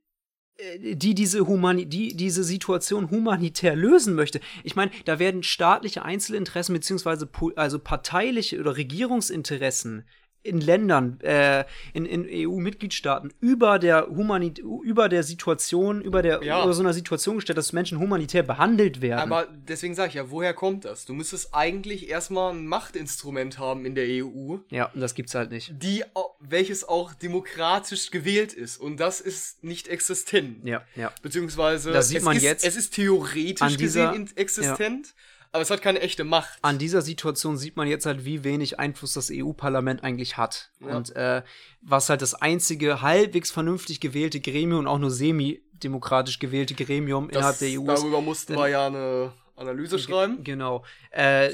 äh, 0.57 0.95
die 0.95 1.15
diese, 1.15 1.47
Humani 1.47 1.85
die 1.85 2.15
diese 2.15 2.43
Situation 2.43 3.11
humanitär 3.11 3.75
lösen 3.75 4.15
möchte. 4.15 4.39
Ich 4.63 4.75
meine, 4.75 4.91
da 5.05 5.19
werden 5.19 5.43
staatliche 5.43 6.03
Einzelinteressen 6.03 6.73
beziehungsweise 6.73 7.29
also 7.55 7.79
parteiliche 7.79 8.59
oder 8.59 8.77
Regierungsinteressen 8.77 10.07
in 10.43 10.59
Ländern, 10.59 11.19
äh, 11.21 11.65
in, 11.93 12.05
in 12.05 12.27
EU-Mitgliedstaaten 12.29 13.33
über 13.39 13.79
der 13.79 14.07
Humanit 14.07 14.59
über 14.59 15.09
der 15.09 15.23
Situation, 15.23 16.01
über 16.01 16.21
der 16.21 16.43
ja. 16.43 16.63
über 16.63 16.73
so 16.73 16.81
einer 16.81 16.93
Situation 16.93 17.35
gestellt, 17.35 17.57
dass 17.57 17.73
Menschen 17.73 17.99
humanitär 17.99 18.43
behandelt 18.43 19.01
werden. 19.01 19.19
Aber 19.19 19.47
deswegen 19.67 19.93
sage 19.93 20.09
ich 20.09 20.15
ja, 20.15 20.31
woher 20.31 20.53
kommt 20.53 20.85
das? 20.85 21.05
Du 21.05 21.13
müsstest 21.13 21.53
eigentlich 21.53 22.09
erstmal 22.09 22.53
ein 22.53 22.65
Machtinstrument 22.65 23.59
haben 23.59 23.85
in 23.85 23.95
der 23.95 24.05
EU. 24.07 24.57
Ja, 24.69 24.85
und 24.93 25.01
das 25.01 25.13
gibt's 25.13 25.35
halt 25.35 25.51
nicht. 25.51 25.73
Die, 25.81 26.03
welches 26.39 26.87
auch 26.87 27.13
demokratisch 27.13 28.11
gewählt 28.11 28.53
ist. 28.53 28.77
Und 28.77 28.99
das 28.99 29.21
ist 29.21 29.63
nicht 29.63 29.87
existent. 29.87 30.67
Ja, 30.67 30.81
ja. 30.95 31.11
Beziehungsweise 31.21 31.91
das 31.91 32.09
sieht 32.09 32.23
man 32.23 32.37
ist, 32.37 32.43
jetzt 32.43 32.65
es 32.65 32.75
ist 32.75 32.93
theoretisch 32.93 33.77
dieser, 33.77 34.11
gesehen 34.11 34.29
existent. 34.35 35.07
Ja 35.07 35.13
aber 35.51 35.61
es 35.61 35.69
hat 35.69 35.81
keine 35.81 35.99
echte 35.99 36.23
Macht. 36.23 36.59
An 36.61 36.77
dieser 36.77 37.01
Situation 37.01 37.57
sieht 37.57 37.75
man 37.75 37.87
jetzt 37.87 38.05
halt, 38.05 38.23
wie 38.23 38.43
wenig 38.43 38.79
Einfluss 38.79 39.13
das 39.13 39.29
EU-Parlament 39.31 40.03
eigentlich 40.03 40.37
hat. 40.37 40.71
Ja. 40.79 40.95
Und 40.95 41.15
äh, 41.15 41.43
was 41.81 42.09
halt 42.09 42.21
das 42.21 42.35
einzige 42.35 43.01
halbwegs 43.01 43.51
vernünftig 43.51 43.99
gewählte 43.99 44.39
Gremium 44.39 44.79
und 44.79 44.87
auch 44.87 44.99
nur 44.99 45.11
semi-demokratisch 45.11 46.39
gewählte 46.39 46.73
Gremium 46.73 47.27
das, 47.27 47.37
innerhalb 47.37 47.59
der 47.59 47.79
EU 47.79 47.91
ist. 47.91 48.01
Darüber 48.01 48.21
mussten 48.21 48.55
wir 48.55 48.69
ja 48.69 48.87
eine 48.87 49.33
Analyse 49.57 49.99
schreiben. 49.99 50.43
Genau. 50.43 50.85
Äh, 51.11 51.49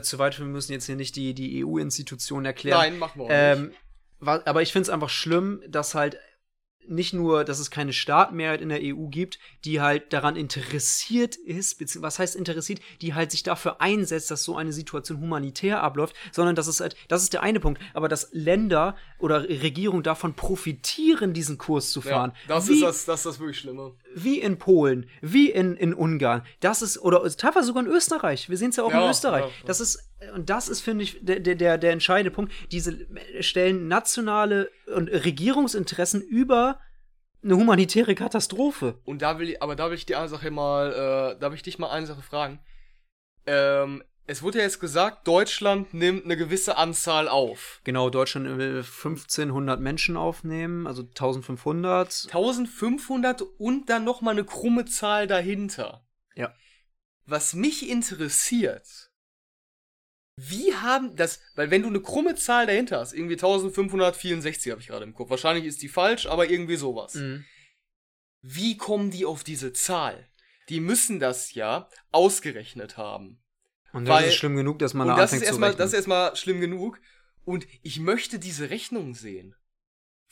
zu 0.00 0.18
weit, 0.18 0.38
wir 0.38 0.46
müssen 0.46 0.72
jetzt 0.72 0.86
hier 0.86 0.96
nicht 0.96 1.14
die, 1.16 1.34
die 1.34 1.64
EU-Institutionen 1.64 2.46
erklären. 2.46 2.78
Nein, 2.78 2.98
machen 2.98 3.20
wir 3.20 3.24
auch 3.26 3.30
ähm, 3.30 3.66
nicht. 3.66 4.46
Aber 4.46 4.62
ich 4.62 4.72
finde 4.72 4.84
es 4.84 4.90
einfach 4.90 5.10
schlimm, 5.10 5.62
dass 5.68 5.94
halt 5.94 6.16
nicht 6.88 7.12
nur, 7.12 7.44
dass 7.44 7.58
es 7.58 7.70
keine 7.70 7.92
Staatmehrheit 7.92 8.60
in 8.60 8.68
der 8.68 8.80
EU 8.82 9.06
gibt, 9.06 9.38
die 9.64 9.80
halt 9.80 10.12
daran 10.12 10.36
interessiert 10.36 11.36
ist, 11.36 11.78
beziehungsweise 11.78 12.06
was 12.06 12.18
heißt 12.18 12.36
interessiert, 12.36 12.80
die 13.00 13.14
halt 13.14 13.30
sich 13.30 13.42
dafür 13.42 13.80
einsetzt, 13.80 14.30
dass 14.30 14.44
so 14.44 14.56
eine 14.56 14.72
Situation 14.72 15.20
humanitär 15.20 15.82
abläuft, 15.82 16.14
sondern 16.32 16.54
dass 16.54 16.66
es 16.66 16.80
halt, 16.80 16.96
das 17.08 17.22
ist 17.22 17.32
der 17.32 17.42
eine 17.42 17.60
Punkt, 17.60 17.80
aber 17.94 18.08
dass 18.08 18.28
Länder 18.32 18.96
oder 19.18 19.48
Regierungen 19.48 20.02
davon 20.02 20.34
profitieren, 20.34 21.32
diesen 21.32 21.58
Kurs 21.58 21.90
zu 21.90 22.00
fahren. 22.00 22.32
Ja, 22.48 22.56
das 22.56 22.68
wie, 22.68 22.74
ist 22.74 22.82
das, 22.82 23.04
das 23.04 23.20
ist 23.20 23.26
das 23.26 23.38
wirklich 23.40 23.58
Schlimme. 23.58 23.94
Wie 24.18 24.40
in 24.40 24.56
Polen, 24.56 25.10
wie 25.20 25.50
in, 25.50 25.76
in 25.76 25.92
Ungarn, 25.92 26.42
das 26.60 26.80
ist, 26.80 26.98
oder 26.98 27.22
teilweise 27.36 27.66
sogar 27.66 27.84
in 27.84 27.90
Österreich, 27.90 28.48
wir 28.48 28.56
sehen 28.56 28.70
es 28.70 28.76
ja 28.76 28.84
auch 28.84 28.90
ja, 28.90 29.04
in 29.04 29.10
Österreich, 29.10 29.44
ja, 29.44 29.66
das 29.66 29.80
ist, 29.80 30.10
und 30.34 30.48
das 30.48 30.70
ist, 30.70 30.80
finde 30.80 31.04
ich, 31.04 31.18
der, 31.20 31.40
der, 31.40 31.76
der 31.76 31.92
entscheidende 31.92 32.30
Punkt, 32.30 32.50
diese 32.72 33.06
stellen 33.40 33.88
nationale 33.88 34.70
und 34.86 35.08
Regierungsinteressen 35.08 36.22
über 36.22 36.80
eine 37.44 37.56
humanitäre 37.56 38.14
Katastrophe. 38.14 38.98
Und 39.04 39.20
da 39.20 39.38
will 39.38 39.50
ich, 39.50 39.62
aber 39.62 39.76
da 39.76 39.90
will 39.90 39.96
ich 39.96 40.06
die 40.06 40.16
eine 40.16 40.28
Sache 40.28 40.50
mal, 40.50 40.92
äh, 41.36 41.38
da 41.38 41.50
will 41.50 41.56
ich 41.56 41.62
dich 41.62 41.78
mal 41.78 41.90
eine 41.90 42.06
Sache 42.06 42.22
fragen. 42.22 42.60
Ähm, 43.44 44.02
es 44.26 44.42
wurde 44.42 44.58
ja 44.58 44.64
jetzt 44.64 44.80
gesagt, 44.80 45.26
Deutschland 45.28 45.94
nimmt 45.94 46.24
eine 46.24 46.36
gewisse 46.36 46.76
Anzahl 46.76 47.28
auf. 47.28 47.80
Genau, 47.84 48.10
Deutschland 48.10 48.58
will 48.58 48.78
1500 48.78 49.80
Menschen 49.80 50.16
aufnehmen, 50.16 50.86
also 50.86 51.02
1500. 51.02 52.24
1500 52.26 53.42
und 53.42 53.88
dann 53.88 54.04
noch 54.04 54.20
mal 54.20 54.32
eine 54.32 54.44
krumme 54.44 54.84
Zahl 54.84 55.26
dahinter. 55.26 56.06
Ja. 56.34 56.54
Was 57.24 57.54
mich 57.54 57.88
interessiert, 57.88 59.10
wie 60.36 60.74
haben 60.74 61.16
das, 61.16 61.40
weil 61.54 61.70
wenn 61.70 61.82
du 61.82 61.88
eine 61.88 62.02
krumme 62.02 62.34
Zahl 62.34 62.66
dahinter 62.66 62.98
hast, 62.98 63.14
irgendwie 63.14 63.34
1564 63.34 64.70
habe 64.70 64.80
ich 64.80 64.88
gerade 64.88 65.04
im 65.04 65.14
Kopf, 65.14 65.30
wahrscheinlich 65.30 65.64
ist 65.64 65.82
die 65.82 65.88
falsch, 65.88 66.26
aber 66.26 66.50
irgendwie 66.50 66.76
sowas. 66.76 67.14
Mhm. 67.14 67.44
Wie 68.42 68.76
kommen 68.76 69.10
die 69.10 69.24
auf 69.24 69.44
diese 69.44 69.72
Zahl? 69.72 70.28
Die 70.68 70.80
müssen 70.80 71.20
das 71.20 71.54
ja 71.54 71.88
ausgerechnet 72.10 72.96
haben. 72.96 73.42
Und 73.92 74.06
das 74.06 74.22
weil, 74.22 74.28
ist 74.28 74.34
schlimm 74.34 74.56
genug, 74.56 74.78
dass 74.78 74.94
man 74.94 75.08
da 75.08 75.16
das 75.16 75.32
ist 75.32 75.42
erstmal, 75.42 75.74
Das 75.74 75.88
ist 75.88 75.94
erstmal 75.94 76.36
schlimm 76.36 76.60
genug. 76.60 77.00
Und 77.44 77.66
ich 77.82 78.00
möchte 78.00 78.38
diese 78.38 78.70
Rechnung 78.70 79.14
sehen. 79.14 79.54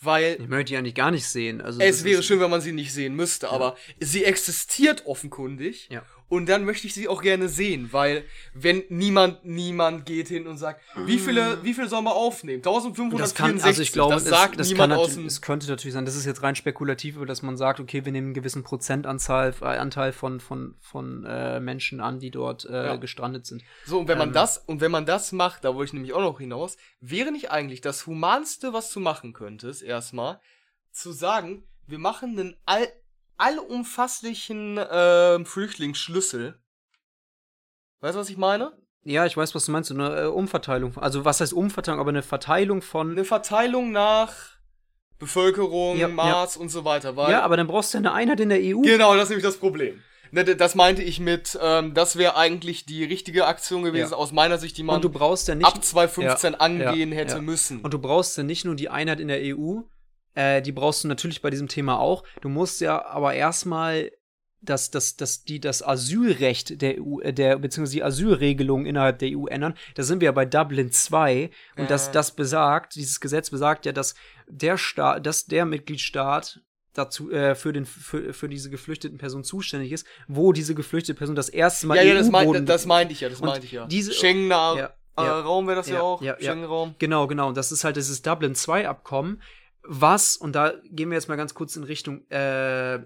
Weil. 0.01 0.37
Ich 0.40 0.49
möchte 0.49 0.73
die 0.73 0.77
eigentlich 0.77 0.95
gar 0.95 1.11
nicht 1.11 1.27
sehen. 1.27 1.61
Also 1.61 1.81
es 1.81 2.05
wäre 2.05 2.23
schön, 2.23 2.40
wenn 2.40 2.51
man 2.51 2.61
sie 2.61 2.73
nicht 2.73 2.93
sehen 2.93 3.14
müsste, 3.14 3.47
ja. 3.47 3.53
aber 3.53 3.77
sie 4.01 4.25
existiert 4.25 5.07
offenkundig. 5.07 5.88
Ja. 5.90 6.05
Und 6.35 6.49
dann 6.49 6.64
möchte 6.64 6.88
ich 6.88 6.94
sie 6.94 7.07
auch 7.07 7.23
gerne 7.23 7.49
sehen, 7.49 7.90
weil 7.92 8.25
wenn 8.55 8.83
niemand, 8.88 9.44
niemand 9.44 10.05
geht 10.05 10.27
hin 10.27 10.49
und 10.49 10.57
sagt, 10.57 10.81
wie 11.07 11.20
viele, 11.20 11.62
wie 11.62 11.75
viel 11.75 11.88
sollen 11.88 12.03
wir 12.03 12.16
aufnehmen? 12.16 12.59
1564, 12.59 13.20
das 13.20 13.35
kann, 13.35 13.61
also 13.61 13.83
ich 13.83 13.92
glaube, 13.92 14.14
das 14.14 14.25
sagt 14.25 14.59
es, 14.59 14.68
niemand 14.68 14.94
aus 14.94 15.16
Es 15.16 15.40
könnte 15.40 15.68
natürlich 15.68 15.94
sein, 15.94 16.05
das 16.05 16.16
ist 16.16 16.27
jetzt 16.27 16.42
rein 16.42 16.57
spekulativ, 16.57 17.25
dass 17.25 17.42
man 17.42 17.57
sagt, 17.57 17.79
okay, 17.79 18.05
wir 18.05 18.11
nehmen 18.11 18.29
einen 18.29 18.35
gewissen 18.35 18.64
Prozentanzahl, 18.64 19.55
äh, 19.61 19.64
Anteil 19.64 20.12
von, 20.12 20.40
von, 20.40 20.75
von 20.81 21.25
äh, 21.25 21.61
Menschen 21.61 22.01
an, 22.01 22.18
die 22.18 22.33
dort 22.33 22.64
äh, 22.64 22.73
ja. 22.73 22.97
gestrandet 22.97 23.47
sind. 23.47 23.62
So, 23.87 24.01
und 24.01 24.09
wenn 24.09 24.18
man 24.18 24.31
ähm, 24.31 24.35
das, 24.35 24.59
und 24.59 24.81
wenn 24.81 24.90
man 24.90 25.07
das 25.07 25.31
macht, 25.31 25.64
da 25.64 25.77
wollte 25.77 25.90
ich 25.90 25.92
nämlich 25.92 26.14
auch 26.14 26.20
noch 26.20 26.40
hinaus, 26.40 26.77
wäre 27.01 27.31
nicht 27.31 27.53
eigentlich 27.53 27.81
das 27.81 28.09
Humanste, 28.09 28.73
was 28.73 28.90
du 28.90 28.99
machen 28.99 29.35
könntest, 29.35 29.85
erstmal, 29.85 30.40
zu 30.90 31.12
sagen, 31.12 31.62
wir 31.87 32.01
machen 32.01 32.37
einen 32.40 32.57
all 32.64 32.88
allumfasslichen 33.37 34.79
äh, 34.79 35.44
Flüchtlingsschlüssel. 35.44 36.59
Weißt 38.01 38.14
du, 38.16 38.20
was 38.20 38.31
ich 38.31 38.37
meine? 38.37 38.73
Ja, 39.03 39.27
ich 39.27 39.37
weiß, 39.37 39.55
was 39.55 39.66
du 39.66 39.73
meinst. 39.73 39.90
Eine 39.90 40.23
äh, 40.23 40.27
Umverteilung. 40.27 40.97
Also, 40.99 41.25
was 41.25 41.40
heißt 41.40 41.53
Umverteilung? 41.53 42.01
Aber 42.01 42.11
eine 42.11 42.23
Verteilung 42.23 42.83
von. 42.83 43.12
Eine 43.12 43.25
Verteilung 43.25 43.92
nach 43.92 44.35
Bevölkerung, 45.18 45.97
ja, 45.97 46.09
Maß 46.09 46.57
ja. 46.57 46.61
und 46.61 46.70
so 46.70 46.85
weiter. 46.85 47.14
Ja, 47.31 47.42
aber 47.42 47.57
dann 47.57 47.66
brauchst 47.66 47.94
du 47.94 47.99
eine 47.99 48.12
Einheit 48.12 48.40
in 48.40 48.49
der 48.49 48.59
EU. 48.61 48.81
Genau, 48.83 49.14
das 49.14 49.25
ist 49.25 49.29
nämlich 49.31 49.44
das 49.44 49.59
Problem. 49.59 50.03
Ne, 50.33 50.44
das 50.44 50.75
meinte 50.75 51.01
ich 51.01 51.20
mit, 51.20 51.57
ähm, 51.62 51.94
das 51.94 52.16
wäre 52.16 52.37
eigentlich 52.37 52.87
die 52.87 53.05
richtige 53.05 53.47
Aktion 53.47 53.85
gewesen, 53.85 54.11
ja. 54.11 54.16
aus 54.16 54.33
meiner 54.33 54.59
Sicht, 54.59 54.77
die 54.77 54.83
man 54.83 54.97
und 54.97 55.05
du 55.05 55.09
brauchst 55.09 55.47
ja 55.47 55.55
nicht, 55.55 55.64
ab 55.64 55.85
2015 55.85 56.57
angehen 56.57 57.12
hätte 57.12 57.40
müssen. 57.40 57.81
Und 57.83 57.94
du 57.94 58.01
brauchst 58.01 58.37
ja 58.37 58.42
nicht 58.42 58.64
nur 58.64 58.75
die 58.75 58.88
Einheit 58.88 59.20
in 59.20 59.29
der 59.29 59.38
EU, 59.40 59.83
äh, 60.35 60.62
die 60.62 60.73
brauchst 60.73 61.05
du 61.05 61.09
natürlich 61.09 61.42
bei 61.42 61.51
diesem 61.51 61.68
Thema 61.68 61.99
auch. 61.99 62.25
Du 62.40 62.49
musst 62.49 62.81
ja 62.81 63.05
aber 63.05 63.35
erstmal 63.35 64.11
das, 64.64 64.90
das, 64.90 65.16
das, 65.16 65.44
die, 65.44 65.61
das 65.61 65.87
Asylrecht 65.87 66.81
der 66.81 67.01
EU, 67.01 67.20
äh, 67.20 67.33
der, 67.33 67.59
beziehungsweise 67.59 67.97
die 67.97 68.03
Asylregelung 68.03 68.87
innerhalb 68.87 69.18
der 69.18 69.31
EU 69.37 69.47
ändern. 69.47 69.75
Da 69.94 70.03
sind 70.03 70.20
wir 70.20 70.27
ja 70.27 70.33
bei 70.33 70.47
Dublin 70.47 70.90
2 70.90 71.51
und 71.77 71.85
äh. 71.85 71.87
das, 71.87 72.11
das 72.11 72.31
besagt, 72.33 72.94
dieses 72.94 73.20
Gesetz 73.20 73.51
besagt 73.51 73.87
ja, 73.87 73.92
dass 73.92 74.14
der 74.49 74.79
Staat, 74.79 75.27
dass 75.27 75.47
der 75.47 75.64
Mitgliedstaat 75.66 76.61
dazu 76.94 77.31
äh, 77.31 77.55
für 77.55 77.73
den 77.73 77.85
für, 77.85 78.33
für 78.33 78.49
diese 78.49 78.70
geflüchteten 78.70 79.18
Personen 79.18 79.44
zuständig 79.44 79.92
ist, 79.92 80.07
wo 80.29 80.53
diese 80.53 80.75
geflüchtete 80.75 81.16
Person 81.16 81.35
das 81.35 81.49
erste 81.49 81.87
Mal 81.87 81.97
ja, 81.97 82.03
ja, 82.03 82.14
das, 82.14 82.31
mein, 82.31 82.66
das 82.66 82.87
meinte 82.87 83.12
ich 83.12 83.20
ja, 83.20 83.29
das 83.29 83.40
meinte 83.40 83.66
ich 83.66 83.73
ja. 83.73 83.87
Diese, 83.87 84.12
Schengener 84.12 84.75
ja, 84.77 84.94
ja, 85.16 85.40
Raum 85.40 85.66
wäre 85.66 85.77
das 85.77 85.88
ja, 85.88 85.97
ja 85.97 86.01
auch, 86.01 86.23
ja, 86.23 86.37
Schengen-Raum. 86.40 86.94
Genau, 86.99 87.27
genau. 87.27 87.49
Und 87.49 87.57
das 87.57 87.73
ist 87.73 87.85
halt 87.85 87.97
dieses 87.97 88.23
Dublin 88.23 88.55
2 88.55 88.88
Abkommen, 88.88 89.40
was, 89.87 90.37
und 90.37 90.55
da 90.55 90.73
gehen 90.85 91.11
wir 91.11 91.16
jetzt 91.16 91.29
mal 91.29 91.37
ganz 91.37 91.55
kurz 91.55 91.77
in 91.77 91.85
Richtung 91.85 92.29
äh, 92.31 93.01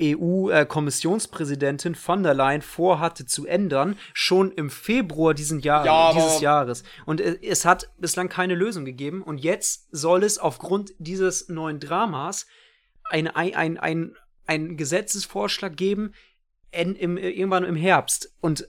EU-Kommissionspräsidentin 0.00 1.92
e 1.92 1.96
äh, 1.96 1.98
von 1.98 2.22
der 2.22 2.34
Leyen 2.34 2.62
vorhatte 2.62 3.26
zu 3.26 3.46
ändern, 3.46 3.96
schon 4.12 4.50
im 4.52 4.70
Februar 4.70 5.34
diesen 5.34 5.60
Jahr, 5.60 5.86
ja, 5.86 6.12
dieses 6.12 6.40
Jahres. 6.40 6.82
Und 7.06 7.20
es 7.20 7.64
hat 7.64 7.90
bislang 7.98 8.28
keine 8.28 8.54
Lösung 8.54 8.84
gegeben. 8.84 9.22
Und 9.22 9.38
jetzt 9.38 9.88
soll 9.92 10.24
es 10.24 10.38
aufgrund 10.38 10.92
dieses 10.98 11.48
neuen 11.48 11.80
Dramas 11.80 12.46
ein, 13.04 13.28
ein, 13.28 13.54
ein, 13.54 13.78
ein, 13.78 14.16
ein 14.46 14.76
Gesetzesvorschlag 14.76 15.76
geben, 15.76 16.12
in, 16.72 16.96
im, 16.96 17.16
irgendwann 17.16 17.64
im 17.64 17.76
Herbst. 17.76 18.34
Und 18.40 18.68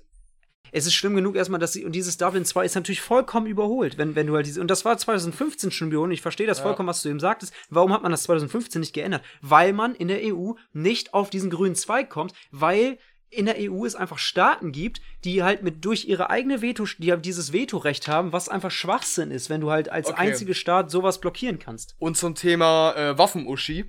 es 0.72 0.86
ist 0.86 0.94
schlimm 0.94 1.16
genug 1.16 1.36
erstmal, 1.36 1.60
dass 1.60 1.74
sie, 1.74 1.86
und 1.86 1.94
dieses 1.94 2.18
Dublin 2.18 2.46
2 2.46 2.66
ist 2.66 2.76
natürlich 2.76 3.02
vollkommen 3.02 3.48
überholt, 3.48 3.98
wenn, 3.98 4.16
wenn 4.16 4.28
du 4.28 4.36
halt 4.36 4.46
diese, 4.46 4.62
und 4.62 4.70
das 4.70 4.86
war 4.86 4.98
2015 4.98 5.72
schon 5.72 5.92
überholt, 5.92 6.12
ich 6.14 6.22
verstehe 6.22 6.48
das 6.48 6.58
Ja. 6.60 6.64
vollkommen, 6.64 6.88
was 6.90 7.02
du 7.02 7.10
eben 7.10 7.20
sagtest. 7.20 7.54
Warum 7.70 7.92
hat 7.94 8.04
man 8.04 8.12
das 8.12 8.24
2015 8.24 8.80
nicht 8.80 8.94
geändert? 8.94 9.24
Weil 9.42 9.74
man 9.74 9.96
in 9.96 10.08
der 10.08 10.22
EU 10.24 10.54
nicht 10.74 11.14
auf 11.14 11.30
diesen 11.30 11.50
grünen 11.50 11.76
Zweig 11.76 12.10
kommt, 12.10 12.34
weil 12.52 12.98
in 13.32 13.48
der 13.48 13.56
EU 13.60 13.86
es 13.86 13.96
einfach 13.96 14.18
Staaten 14.18 14.72
gibt, 14.72 15.02
die 15.26 15.44
halt 15.44 15.62
mit 15.62 15.84
durch 15.84 16.06
ihre 16.06 16.30
eigene 16.30 16.62
Veto, 16.62 16.86
die 17.00 17.12
halt 17.12 17.26
dieses 17.26 17.52
Vetorecht 17.52 18.08
haben, 18.08 18.32
was 18.32 18.48
einfach 18.48 18.72
Schwachsinn 18.72 19.32
ist, 19.32 19.50
wenn 19.50 19.60
du 19.62 19.72
halt 19.72 19.90
als 19.90 20.08
Okay. 20.08 20.30
einzige 20.30 20.54
Staat 20.54 20.90
sowas 20.90 21.20
blockieren 21.20 21.60
kannst. 21.60 21.96
Und 22.00 22.16
zum 22.16 22.36
Thema 22.36 22.94
äh, 22.96 23.18
Waffenuschi. 23.18 23.86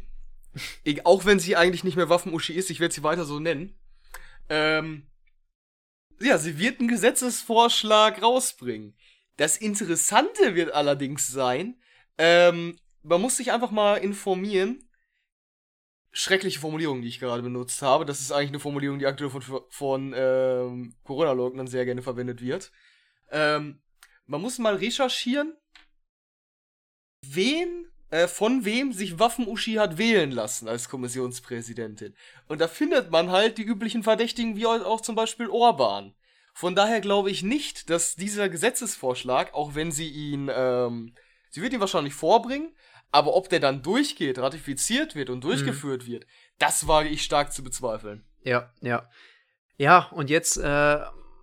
Auch 1.05 1.27
wenn 1.27 1.39
sie 1.39 1.55
eigentlich 1.55 1.85
nicht 1.85 1.97
mehr 1.97 2.09
Waffenuschi 2.09 2.55
ist, 2.55 2.71
ich 2.71 2.81
werde 2.81 2.95
sie 2.95 3.03
weiter 3.03 3.25
so 3.25 3.39
nennen. 3.39 3.75
Ähm, 4.49 5.03
ja, 6.21 6.39
sie 6.39 6.59
wird 6.59 6.81
einen 6.81 6.89
Gesetzesvorschlag 6.89 8.23
rausbringen. 8.23 8.97
Das 9.37 9.57
Interessante 9.57 10.55
wird 10.55 10.73
allerdings 10.73 11.29
sein, 11.29 11.81
ähm, 12.19 12.79
man 13.03 13.21
muss 13.21 13.37
sich 13.37 13.53
einfach 13.53 13.71
mal 13.71 13.97
informieren. 13.97 14.83
Schreckliche 16.11 16.59
Formulierung, 16.59 17.03
die 17.03 17.09
ich 17.09 17.21
gerade 17.21 17.43
benutzt 17.43 17.83
habe. 17.83 18.07
Das 18.07 18.21
ist 18.21 18.33
eigentlich 18.33 18.49
eine 18.49 18.59
Formulierung, 18.59 18.99
die 18.99 19.07
aktuell 19.07 19.31
von, 19.31 19.43
von 19.69 20.15
ähm, 20.17 20.97
Corona-Leugnern 21.05 21.67
sehr 21.67 21.85
gerne 21.85 22.03
verwendet 22.03 22.41
wird. 22.41 22.73
Ähm, 23.31 23.83
man 24.25 24.41
muss 24.41 24.59
mal 24.59 24.77
recherchieren, 24.77 25.55
wen, 27.23 27.93
äh, 28.11 28.29
von 28.29 28.65
wem 28.65 28.93
sich 28.93 29.19
Waffen-Uschi 29.19 29.75
hat 29.75 29.99
wählen 29.99 30.31
lassen 30.31 30.69
als 30.69 30.89
Kommissionspräsidentin. 30.89 32.15
Und 32.49 32.61
da 32.61 32.69
findet 32.69 33.11
man 33.11 33.31
halt 33.31 33.59
die 33.59 33.65
üblichen 33.65 34.03
Verdächtigen, 34.03 34.57
wie 34.57 34.67
auch 34.67 35.01
zum 35.01 35.17
Beispiel 35.17 35.49
Orban. 35.49 36.15
Von 36.55 36.75
daher 36.75 37.01
glaube 37.01 37.31
ich 37.31 37.43
nicht, 37.43 37.91
dass 37.91 38.17
dieser 38.17 38.49
Gesetzesvorschlag, 38.49 39.53
auch 39.55 39.75
wenn 39.75 39.93
sie 39.93 40.09
ihn, 40.09 40.51
ähm, 40.55 41.15
sie 41.51 41.61
wird 41.61 41.73
ihn 41.73 41.81
wahrscheinlich 41.81 42.15
vorbringen, 42.15 42.75
aber 43.11 43.35
ob 43.35 43.49
der 43.49 43.61
dann 43.61 43.83
durchgeht, 43.83 44.39
ratifiziert 44.39 45.15
wird 45.15 45.31
und 45.31 45.43
durchgeführt 45.45 46.07
wird, 46.07 46.27
das 46.59 46.87
wage 46.87 47.09
ich 47.09 47.23
stark 47.23 47.53
zu 47.53 47.63
bezweifeln. 47.63 48.25
Ja, 48.43 48.73
ja. 48.81 49.09
Ja, 49.77 50.09
und 50.13 50.31
jetzt, 50.31 50.57
äh, 50.57 50.99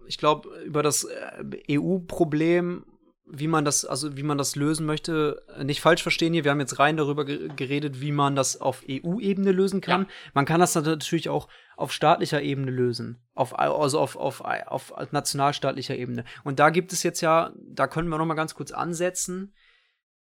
ich 0.08 0.18
glaube, 0.18 0.50
über 0.64 0.82
das 0.82 1.04
äh, 1.04 1.78
EU-Problem, 1.78 2.86
wie 3.26 3.48
man 3.48 3.64
das, 3.64 3.86
also 3.86 4.18
wie 4.18 4.24
man 4.24 4.38
das 4.38 4.56
lösen 4.56 4.86
möchte, 4.86 5.44
nicht 5.64 5.82
falsch 5.82 6.04
verstehen 6.04 6.34
hier. 6.34 6.44
Wir 6.44 6.52
haben 6.52 6.60
jetzt 6.60 6.80
rein 6.80 6.98
darüber 6.98 7.26
ge 7.26 7.50
geredet, 7.56 8.02
wie 8.02 8.12
man 8.12 8.36
das 8.36 8.60
auf 8.60 8.84
EU-Ebene 8.90 9.52
lösen 9.52 9.82
kann. 9.82 10.08
Man 10.34 10.46
kann 10.46 10.60
das 10.60 10.76
natürlich 10.76 11.30
auch 11.30 11.48
auf 11.78 11.94
staatlicher 11.94 12.42
Ebene 12.42 12.70
lösen. 12.70 13.24
Auf, 13.34 13.58
also 13.58 14.00
auf, 14.00 14.16
auf, 14.16 14.42
auf, 14.42 14.92
auf 14.92 15.12
nationalstaatlicher 15.12 15.96
Ebene. 15.96 16.26
Und 16.44 16.60
da 16.60 16.70
gibt 16.70 16.92
es 16.92 17.04
jetzt 17.04 17.22
ja, 17.22 17.54
da 17.58 17.88
können 17.88 18.10
wir 18.10 18.18
noch 18.18 18.26
mal 18.26 18.34
ganz 18.34 18.56
kurz 18.56 18.72
ansetzen. 18.72 19.54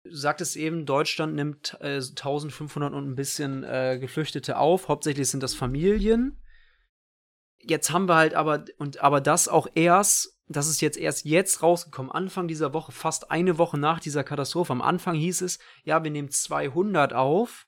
Du 0.02 0.14
sagtest 0.14 0.56
eben, 0.56 0.86
Deutschland 0.86 1.34
nimmt 1.34 1.76
äh, 1.80 1.96
1500 1.96 2.94
und 2.94 3.08
ein 3.08 3.16
bisschen 3.16 3.62
äh, 3.64 3.98
Geflüchtete 4.00 4.56
auf. 4.56 4.88
Hauptsächlich 4.88 5.28
sind 5.28 5.42
das 5.42 5.54
Familien 5.54 6.40
jetzt 7.68 7.90
haben 7.90 8.08
wir 8.08 8.16
halt 8.16 8.34
aber, 8.34 8.64
und 8.78 9.00
aber 9.00 9.20
das 9.20 9.48
auch 9.48 9.66
erst, 9.74 10.35
das 10.48 10.68
ist 10.68 10.80
jetzt 10.80 10.98
erst 10.98 11.24
jetzt 11.24 11.62
rausgekommen, 11.62 12.12
Anfang 12.12 12.48
dieser 12.48 12.72
Woche, 12.72 12.92
fast 12.92 13.30
eine 13.30 13.58
Woche 13.58 13.78
nach 13.78 14.00
dieser 14.00 14.24
Katastrophe. 14.24 14.72
Am 14.72 14.82
Anfang 14.82 15.16
hieß 15.16 15.42
es, 15.42 15.58
ja, 15.84 16.04
wir 16.04 16.10
nehmen 16.10 16.30
200 16.30 17.12
auf. 17.12 17.66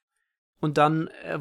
Und 0.60 0.76
dann 0.76 1.06
äh, 1.22 1.38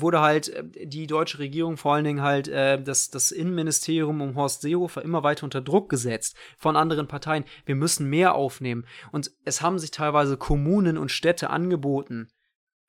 wurde 0.00 0.20
halt 0.20 0.48
äh, 0.48 0.64
die 0.86 1.06
deutsche 1.06 1.38
Regierung, 1.38 1.76
vor 1.76 1.94
allen 1.94 2.04
Dingen 2.04 2.22
halt 2.22 2.48
äh, 2.48 2.82
das, 2.82 3.08
das 3.08 3.30
Innenministerium 3.30 4.20
um 4.20 4.34
Horst 4.34 4.62
Seehofer 4.62 5.02
immer 5.02 5.22
weiter 5.22 5.44
unter 5.44 5.60
Druck 5.60 5.88
gesetzt 5.88 6.36
von 6.56 6.76
anderen 6.76 7.06
Parteien. 7.06 7.44
Wir 7.66 7.76
müssen 7.76 8.10
mehr 8.10 8.34
aufnehmen. 8.34 8.84
Und 9.12 9.30
es 9.44 9.62
haben 9.62 9.78
sich 9.78 9.92
teilweise 9.92 10.36
Kommunen 10.36 10.98
und 10.98 11.12
Städte 11.12 11.50
angeboten, 11.50 12.30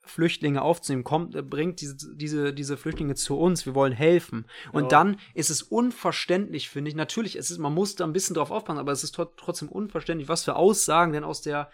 Flüchtlinge 0.09 0.61
aufzunehmen, 0.61 1.03
kommt, 1.03 1.35
äh, 1.35 1.41
bringt 1.41 1.81
diese, 1.81 1.95
diese, 2.15 2.53
diese 2.53 2.75
Flüchtlinge 2.77 3.15
zu 3.15 3.37
uns, 3.37 3.65
wir 3.65 3.75
wollen 3.75 3.93
helfen. 3.93 4.45
Und 4.73 4.83
Ja. 4.83 4.89
dann 4.89 5.17
ist 5.33 5.49
es 5.49 5.61
unverständlich, 5.61 6.69
finde 6.69 6.89
ich. 6.89 6.95
Natürlich, 6.95 7.35
es 7.35 7.51
ist, 7.51 7.57
man 7.59 7.73
muss 7.73 7.95
da 7.95 8.03
ein 8.05 8.13
bisschen 8.13 8.33
drauf 8.35 8.51
aufpassen, 8.51 8.79
aber 8.79 8.91
es 8.91 9.03
ist 9.03 9.15
tro- 9.17 9.31
trotzdem 9.37 9.69
unverständlich, 9.69 10.27
was 10.27 10.43
für 10.43 10.55
Aussagen 10.55 11.13
denn 11.13 11.23
aus 11.23 11.41
der 11.41 11.69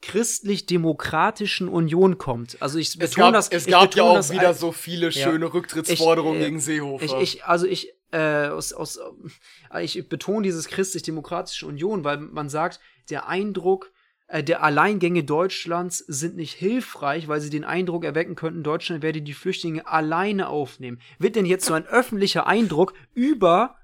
christlich-demokratischen 0.00 1.68
Union 1.68 2.18
kommt. 2.18 2.56
Also 2.60 2.78
ich 2.78 2.88
Es 2.88 2.96
betone 2.98 3.26
gab, 3.26 3.34
das. 3.34 3.48
es 3.48 3.66
gab 3.66 3.94
ja 3.94 4.02
auch 4.04 4.30
wieder 4.30 4.54
so 4.54 4.72
viele 4.72 5.10
Ja. 5.10 5.30
schöne 5.30 5.52
Rücktrittsforderungen 5.52 6.36
Ich, 6.38 6.42
äh, 6.42 6.44
gegen 6.46 6.60
Seehofer. 6.60 7.04
ich, 7.04 7.34
ich, 7.34 7.44
also 7.44 7.66
ich, 7.66 7.92
äh, 8.12 8.46
aus, 8.48 8.72
aus, 8.72 8.98
äh, 9.72 9.82
ich 9.84 10.08
betone 10.08 10.42
dieses 10.44 10.68
christlich-demokratische 10.68 11.66
Union, 11.66 12.04
weil 12.04 12.18
man 12.18 12.48
sagt, 12.48 12.80
der 13.10 13.28
Eindruck, 13.28 13.90
der 14.30 14.62
Alleingänge 14.62 15.24
Deutschlands 15.24 15.98
sind 15.98 16.36
nicht 16.36 16.54
hilfreich, 16.54 17.28
weil 17.28 17.40
sie 17.40 17.50
den 17.50 17.64
Eindruck 17.64 18.04
erwecken 18.04 18.34
könnten, 18.34 18.62
Deutschland 18.62 19.02
werde 19.02 19.22
die 19.22 19.32
Flüchtlinge 19.32 19.86
alleine 19.86 20.48
aufnehmen. 20.48 21.00
Wird 21.18 21.36
denn 21.36 21.46
jetzt 21.46 21.64
so 21.64 21.72
ein 21.72 21.86
öffentlicher 21.86 22.46
Eindruck 22.46 22.92
über 23.14 23.76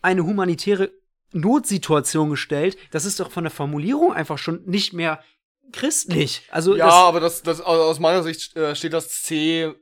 eine 0.00 0.24
humanitäre 0.24 0.92
Notsituation 1.32 2.30
gestellt? 2.30 2.78
Das 2.92 3.04
ist 3.04 3.18
doch 3.18 3.32
von 3.32 3.44
der 3.44 3.50
Formulierung 3.50 4.12
einfach 4.12 4.38
schon 4.38 4.62
nicht 4.66 4.92
mehr 4.92 5.22
christlich. 5.72 6.46
Also 6.50 6.76
ja, 6.76 6.86
das, 6.86 6.94
aber 6.94 7.20
das, 7.20 7.42
das, 7.42 7.60
also 7.60 7.82
aus 7.82 7.98
meiner 7.98 8.22
Sicht 8.22 8.56
äh, 8.56 8.76
steht 8.76 8.92
das 8.92 9.22
C 9.22 9.74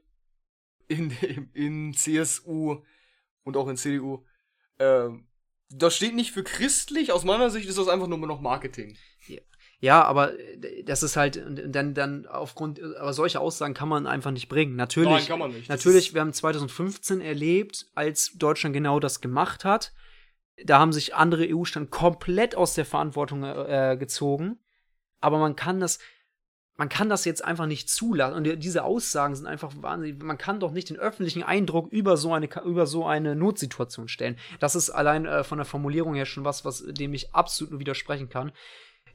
in, 0.88 1.10
in, 1.20 1.50
in 1.52 1.94
CSU 1.94 2.82
und 3.44 3.56
auch 3.56 3.68
in 3.68 3.76
CDU. 3.76 4.24
Ähm, 4.78 5.28
das 5.68 5.96
steht 5.96 6.14
nicht 6.14 6.32
für 6.32 6.44
christlich. 6.44 7.12
Aus 7.12 7.24
meiner 7.24 7.50
Sicht 7.50 7.68
ist 7.68 7.78
das 7.78 7.88
einfach 7.88 8.06
nur 8.06 8.18
noch 8.18 8.40
Marketing. 8.40 8.96
Ja, 9.26 9.40
aber 9.82 10.38
äh, 10.38 10.82
das 10.84 11.02
ist 11.02 11.16
halt, 11.16 11.36
und 11.36 11.72
dann, 11.72 11.94
dann 11.94 12.26
aufgrund, 12.26 12.82
aber 12.82 13.12
solche 13.12 13.40
Aussagen 13.40 13.74
kann 13.74 13.88
man 13.88 14.06
einfach 14.06 14.30
nicht 14.30 14.48
bringen. 14.48 14.74
Natürlich, 14.76 15.10
Nein, 15.10 15.26
kann 15.26 15.38
man 15.38 15.52
nicht. 15.52 15.68
Natürlich, 15.68 16.14
wir 16.14 16.20
haben 16.22 16.32
2015 16.32 17.20
erlebt, 17.20 17.86
als 17.94 18.32
Deutschland 18.36 18.72
genau 18.74 19.00
das 19.00 19.20
gemacht 19.20 19.64
hat. 19.64 19.92
Da 20.64 20.78
haben 20.78 20.92
sich 20.92 21.14
andere 21.14 21.46
EU-Staaten 21.46 21.90
komplett 21.90 22.54
aus 22.54 22.74
der 22.74 22.86
Verantwortung 22.86 23.44
äh, 23.44 23.96
gezogen. 23.98 24.58
Aber 25.20 25.38
man 25.38 25.54
kann 25.56 25.80
das, 25.80 25.98
man 26.76 26.88
kann 26.88 27.10
das 27.10 27.26
jetzt 27.26 27.44
einfach 27.44 27.66
nicht 27.66 27.90
zulassen. 27.90 28.34
Und 28.34 28.44
die- 28.44 28.56
diese 28.56 28.82
Aussagen 28.84 29.34
sind 29.36 29.46
einfach 29.46 29.72
wahnsinnig. 29.76 30.22
Man 30.22 30.38
kann 30.38 30.58
doch 30.60 30.72
nicht 30.72 30.88
den 30.88 30.96
öffentlichen 30.98 31.42
Eindruck 31.42 31.92
über 31.92 32.16
so 32.16 32.32
eine, 32.32 32.48
über 32.64 32.86
so 32.86 33.04
eine 33.04 33.36
Notsituation 33.36 34.08
stellen. 34.08 34.38
Das 34.58 34.74
ist 34.74 34.88
allein 34.88 35.26
äh, 35.26 35.44
von 35.44 35.58
der 35.58 35.66
Formulierung 35.66 36.14
her 36.14 36.24
schon 36.24 36.46
was, 36.46 36.64
was 36.64 36.82
dem 36.86 37.12
ich 37.12 37.34
absolut 37.34 37.72
nur 37.72 37.80
widersprechen 37.80 38.30
kann. 38.30 38.52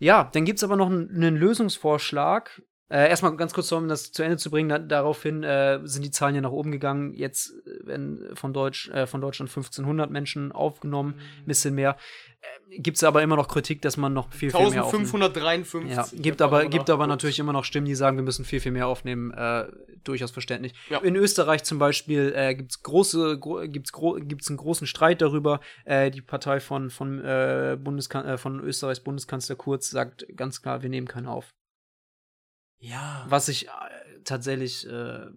Ja, 0.02 0.24
dann 0.34 0.46
gibt 0.46 0.58
es 0.58 0.64
aber 0.64 0.78
noch 0.78 0.88
einen, 0.88 1.12
einen 1.12 1.36
Lösungsvorschlag. 1.36 2.64
Äh, 2.92 3.08
erstmal 3.08 3.38
ganz 3.38 3.54
kurz, 3.54 3.72
um 3.72 3.88
das 3.88 4.12
zu 4.12 4.22
Ende 4.22 4.36
zu 4.36 4.52
bringen, 4.52 4.68
da, 4.68 4.78
daraufhin 4.78 5.44
äh, 5.44 5.80
sind 5.86 6.04
die 6.04 6.12
Zahlen 6.12 6.36
ja 6.36 6.42
nach 6.42 6.52
oben 6.52 6.74
gegangen. 6.74 7.14
Jetzt 7.14 7.54
äh, 7.66 7.88
werden 7.88 8.36
von, 8.36 8.52
Deutsch, 8.52 8.90
äh, 8.90 9.08
von 9.08 9.22
Deutschland 9.22 9.50
1500 9.50 10.12
Menschen 10.12 10.52
aufgenommen, 10.52 11.16
ein 11.40 11.46
bisschen 11.46 11.74
mehr. 11.74 11.96
Äh, 12.42 12.80
gibt 12.80 12.98
es 12.98 13.06
aber 13.06 13.24
immer 13.24 13.38
noch 13.38 13.48
Kritik, 13.48 13.82
dass 13.82 13.96
man 13.96 14.12
noch 14.12 14.34
viel, 14.34 14.52
viel 14.52 14.60
mehr 14.72 14.84
aufnimmt. 14.84 15.06
1553. 15.06 15.90
Ja, 15.90 16.06
gibt 16.22 16.42
aber, 16.42 16.66
gibt 16.66 16.90
aber 16.90 17.08
natürlich 17.08 17.40
immer 17.40 17.54
noch 17.54 17.64
Stimmen, 17.64 17.86
die 17.86 17.96
sagen, 17.96 18.18
wir 18.18 18.24
müssen 18.24 18.44
viel, 18.44 18.60
viel 18.60 18.74
mehr 18.74 18.88
aufnehmen. 18.88 19.32
Äh, 19.32 19.68
durchaus 20.04 20.32
verständlich. 20.32 20.74
Ja. 20.90 21.00
In 21.00 21.16
Österreich 21.16 21.64
zum 21.64 21.80
Beispiel 21.80 22.34
äh, 22.36 22.56
gibt 22.56 22.72
es 22.72 22.84
große, 22.84 23.40
gro 23.40 23.62
gibt's 23.68 23.94
gro 23.94 24.16
gibt's 24.20 24.50
einen 24.50 24.58
großen 24.58 24.88
Streit 24.88 25.22
darüber. 25.22 25.62
Die 25.88 26.22
Partei 26.22 26.60
von, 26.60 26.90
von, 26.90 27.22
Bundeskan 27.84 28.38
von 28.38 28.60
Österreichs 28.60 29.00
Bundeskanzler 29.00 29.56
Kurz 29.56 29.92
sagt 29.92 30.26
ganz 30.36 30.62
klar, 30.62 30.82
wir 30.82 30.90
nehmen 30.90 31.08
keinen 31.08 31.28
auf. 31.28 31.54
Ja. 32.84 33.26
Was 33.30 33.48
ich 33.48 33.68
äh, 33.68 33.72
tatsächlich, 34.26 34.86
äh, 34.88 35.28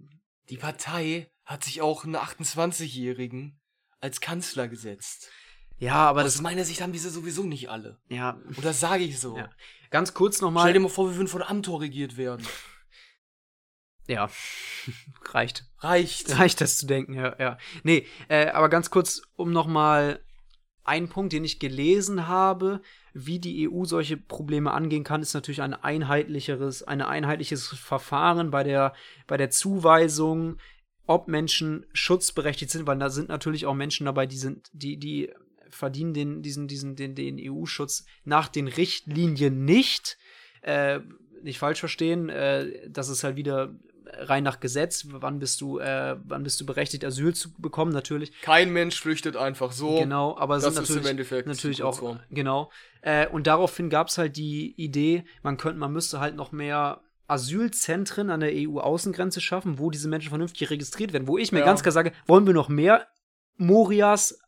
Die 0.49 0.57
Partei 0.57 1.31
hat 1.45 1.63
sich 1.63 1.81
auch 1.83 2.05
einen 2.05 2.17
28-Jährigen 2.17 3.61
als 4.01 4.21
Kanzler 4.21 4.67
gesetzt. 4.69 5.31
ja, 5.79 5.95
aber 5.95 6.23
Aus 6.25 6.33
das, 6.35 6.43
meiner 6.43 6.65
Sicht 6.65 6.81
haben 6.81 6.93
diese 6.93 7.11
sowieso 7.11 7.43
nicht 7.45 7.69
alle. 7.71 8.01
ja, 8.09 8.31
Und 8.57 8.65
das 8.65 8.81
sage 8.81 9.05
ich 9.05 9.21
so. 9.21 9.37
Ja. 9.37 9.51
ganz 9.91 10.15
kurz 10.15 10.37
Stell 10.37 10.47
nochmal. 10.47 10.73
dir 10.73 10.81
mal 10.81 10.89
vor, 10.89 11.09
wir 11.11 11.17
würden 11.17 11.29
von 11.29 11.43
Amtor 11.43 11.81
regiert 11.83 12.17
werden. 12.17 12.47
Ja, 14.07 14.29
reicht. 15.33 15.65
Reicht. 15.79 16.39
Reicht 16.39 16.61
das 16.61 16.79
zu 16.79 16.87
denken, 16.87 17.15
ja, 17.15 17.35
ja. 17.39 17.59
Nee, 17.83 18.07
äh, 18.29 18.49
aber 18.49 18.69
ganz 18.69 18.91
kurz, 18.91 19.23
um 19.37 19.53
nochmal 19.53 20.23
einen 20.85 21.09
Punkt, 21.09 21.33
den 21.33 21.45
ich 21.45 21.59
gelesen 21.59 22.29
habe, 22.29 22.81
wie 23.13 23.39
die 23.39 23.69
EU 23.69 23.85
solche 23.85 24.17
Probleme 24.17 24.73
angehen 24.73 25.05
kann, 25.05 25.23
ist 25.23 25.35
natürlich 25.35 25.63
ein 25.63 25.75
einheitlicheres, 25.75 26.83
ein 26.83 27.01
einheitliches 27.01 27.69
Verfahren 27.69 28.51
bei 28.51 28.63
der, 28.65 28.93
bei 29.27 29.37
der 29.37 29.51
Zuweisung, 29.51 30.59
ob 31.07 31.29
Menschen 31.29 31.87
schutzberechtigt 31.93 32.71
sind, 32.71 32.87
weil 32.87 32.99
da 32.99 33.11
sind 33.11 33.29
natürlich 33.29 33.67
auch 33.67 33.75
Menschen 33.75 34.07
dabei, 34.07 34.27
die 34.27 34.37
sind, 34.37 34.69
die, 34.73 34.97
die 34.97 35.31
verdienen 35.71 36.15
den, 36.15 36.43
diesen, 36.43 36.69
diesen, 36.69 36.97
den, 36.97 37.15
den 37.15 37.39
EU-Schutz 37.39 38.05
nach 38.25 38.49
den 38.49 38.69
Richtlinien 38.69 39.65
nicht. 39.65 40.19
Äh, 40.63 41.01
nicht 41.43 41.59
falsch 41.59 41.81
verstehen, 41.81 42.31
äh, 42.31 42.89
das 42.89 43.11
ist 43.11 43.23
halt 43.23 43.37
wieder 43.37 43.75
rein 44.19 44.43
nach 44.45 44.61
Gesetz, 44.61 45.05
wann 45.09 45.39
bist 45.39 45.61
du, 45.61 45.79
äh, 45.79 46.17
wann 46.25 46.43
bist 46.43 46.61
du 46.61 46.67
berechtigt, 46.67 47.05
Asyl 47.05 47.35
zu 47.35 47.53
bekommen, 47.55 47.93
natürlich. 47.93 48.33
Kein 48.43 48.73
Mensch 48.73 49.01
flüchtet 49.01 49.37
einfach 49.37 49.73
so. 49.73 49.99
Genau, 49.99 50.37
aber 50.37 50.55
das 50.55 50.65
sind 50.65 50.73
ist 50.83 50.89
im 50.91 50.95
natürlich, 50.97 51.11
Endeffekt 51.11 51.49
natürlich 51.49 51.83
auch, 51.83 51.99
Kurzform. 51.99 52.21
genau. 52.31 52.71
Äh, 53.03 53.29
und 53.29 53.47
daraufhin 53.47 53.91
gab 53.91 54.09
es 54.09 54.19
halt 54.19 54.37
die 54.37 54.75
Idee, 54.81 55.25
man 55.43 55.57
könnte, 55.57 55.79
man 55.79 55.93
müsste 55.93 56.21
halt 56.21 56.37
noch 56.37 56.53
mehr 56.53 57.01
Asylzentren 57.27 58.31
an 58.31 58.41
der 58.41 58.51
EU-Außengrenze 58.53 59.41
schaffen, 59.41 59.79
wo 59.79 59.91
diese 59.91 60.09
Menschen 60.09 60.29
vernünftig 60.29 60.69
registriert 60.71 61.13
werden. 61.13 61.27
Wo 61.27 61.39
ich 61.39 61.53
mir 61.53 61.61
Ja. 61.61 61.65
ganz 61.65 61.83
klar 61.83 61.93
sage, 61.93 62.13
wollen 62.27 62.47
wir 62.47 62.53
noch 62.55 62.69
mehr 62.69 63.07
Morias 63.57 64.39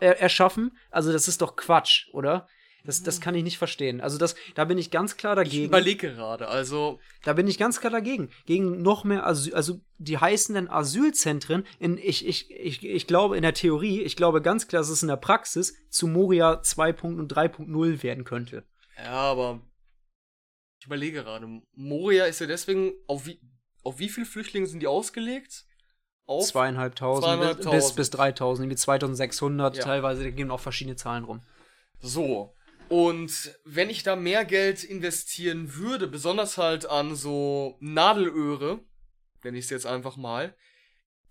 äh, 0.00 0.06
erschaffen? 0.06 0.76
Also 0.90 1.12
das 1.12 1.28
ist 1.28 1.40
doch 1.42 1.56
Quatsch, 1.56 2.08
oder? 2.12 2.48
Das, 2.84 3.02
das 3.04 3.20
kann 3.20 3.34
ich 3.36 3.44
nicht 3.44 3.58
verstehen. 3.58 4.00
Also 4.00 4.18
das, 4.18 4.34
da 4.56 4.64
bin 4.64 4.76
ich 4.76 4.90
ganz 4.90 5.16
klar 5.16 5.34
Ich 5.38 5.48
dagegen. 5.48 5.66
überlege 5.66 6.12
gerade, 6.14 6.48
also 6.48 6.98
Da 7.22 7.32
bin 7.32 7.46
ich 7.46 7.56
ganz 7.56 7.78
klar 7.78 7.92
dagegen. 7.92 8.30
Gegen 8.44 8.82
noch 8.82 9.04
mehr 9.04 9.24
Asyl, 9.24 9.54
also 9.54 9.80
die 9.98 10.18
heißen 10.18 10.54
dann 10.56 10.68
Asylzentren. 10.68 11.64
In, 11.78 11.96
ich, 11.96 12.26
ich, 12.26 12.50
ich, 12.50 12.84
ich 12.84 13.06
glaube 13.06 13.36
in 13.36 13.42
der 13.42 13.54
Theorie, 13.54 14.00
ich 14.02 14.16
glaube 14.16 14.42
ganz 14.42 14.66
klar, 14.66 14.80
dass 14.82 14.88
es 14.88 15.02
in 15.02 15.08
der 15.08 15.16
Praxis 15.16 15.74
zu 15.90 16.08
Moria 16.08 16.54
2.0 16.60 17.04
und 17.20 17.32
3.0 17.32 18.02
werden 18.02 18.24
könnte. 18.24 18.64
Ja, 18.98 19.12
aber 19.12 19.60
ich 20.80 20.86
überlege 20.86 21.22
gerade. 21.22 21.46
Moria 21.74 22.24
ist 22.24 22.40
ja 22.40 22.46
deswegen, 22.48 22.92
auf 23.06 23.26
wie, 23.26 23.40
auf 23.84 24.00
wie 24.00 24.08
viele 24.08 24.26
Flüchtlinge 24.26 24.66
sind 24.66 24.80
die 24.80 24.88
ausgelegt? 24.88 25.66
Auf 26.26 26.46
Zweieinhalbtausend 26.48 27.24
Zweieinhalbtausend. 27.26 27.70
bis, 27.72 27.92
bis 27.94 28.10
3000, 28.10 28.64
irgendwie 28.64 28.76
2600 28.76 29.76
Ja. 29.76 29.84
teilweise, 29.84 30.24
da 30.24 30.30
gehen 30.30 30.50
auch 30.50 30.58
verschiedene 30.60 30.96
Zahlen 30.96 31.22
rum. 31.24 31.42
So. 32.00 32.54
Und 32.92 33.58
wenn 33.64 33.88
ich 33.88 34.02
da 34.02 34.16
mehr 34.16 34.44
Geld 34.44 34.84
investieren 34.84 35.74
würde, 35.76 36.06
besonders 36.06 36.58
halt 36.58 36.84
an 36.84 37.16
so 37.16 37.78
Nadelöhre, 37.80 38.80
nenne 39.42 39.56
ich 39.56 39.64
es 39.64 39.70
jetzt 39.70 39.86
einfach 39.86 40.18
mal, 40.18 40.54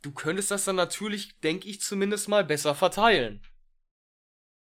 du 0.02 0.12
könntest 0.12 0.50
das 0.50 0.66
dann 0.66 0.76
natürlich, 0.76 1.40
denke 1.42 1.68
ich 1.70 1.80
zumindest 1.80 2.28
mal, 2.30 2.44
besser 2.44 2.74
verteilen. 2.74 3.46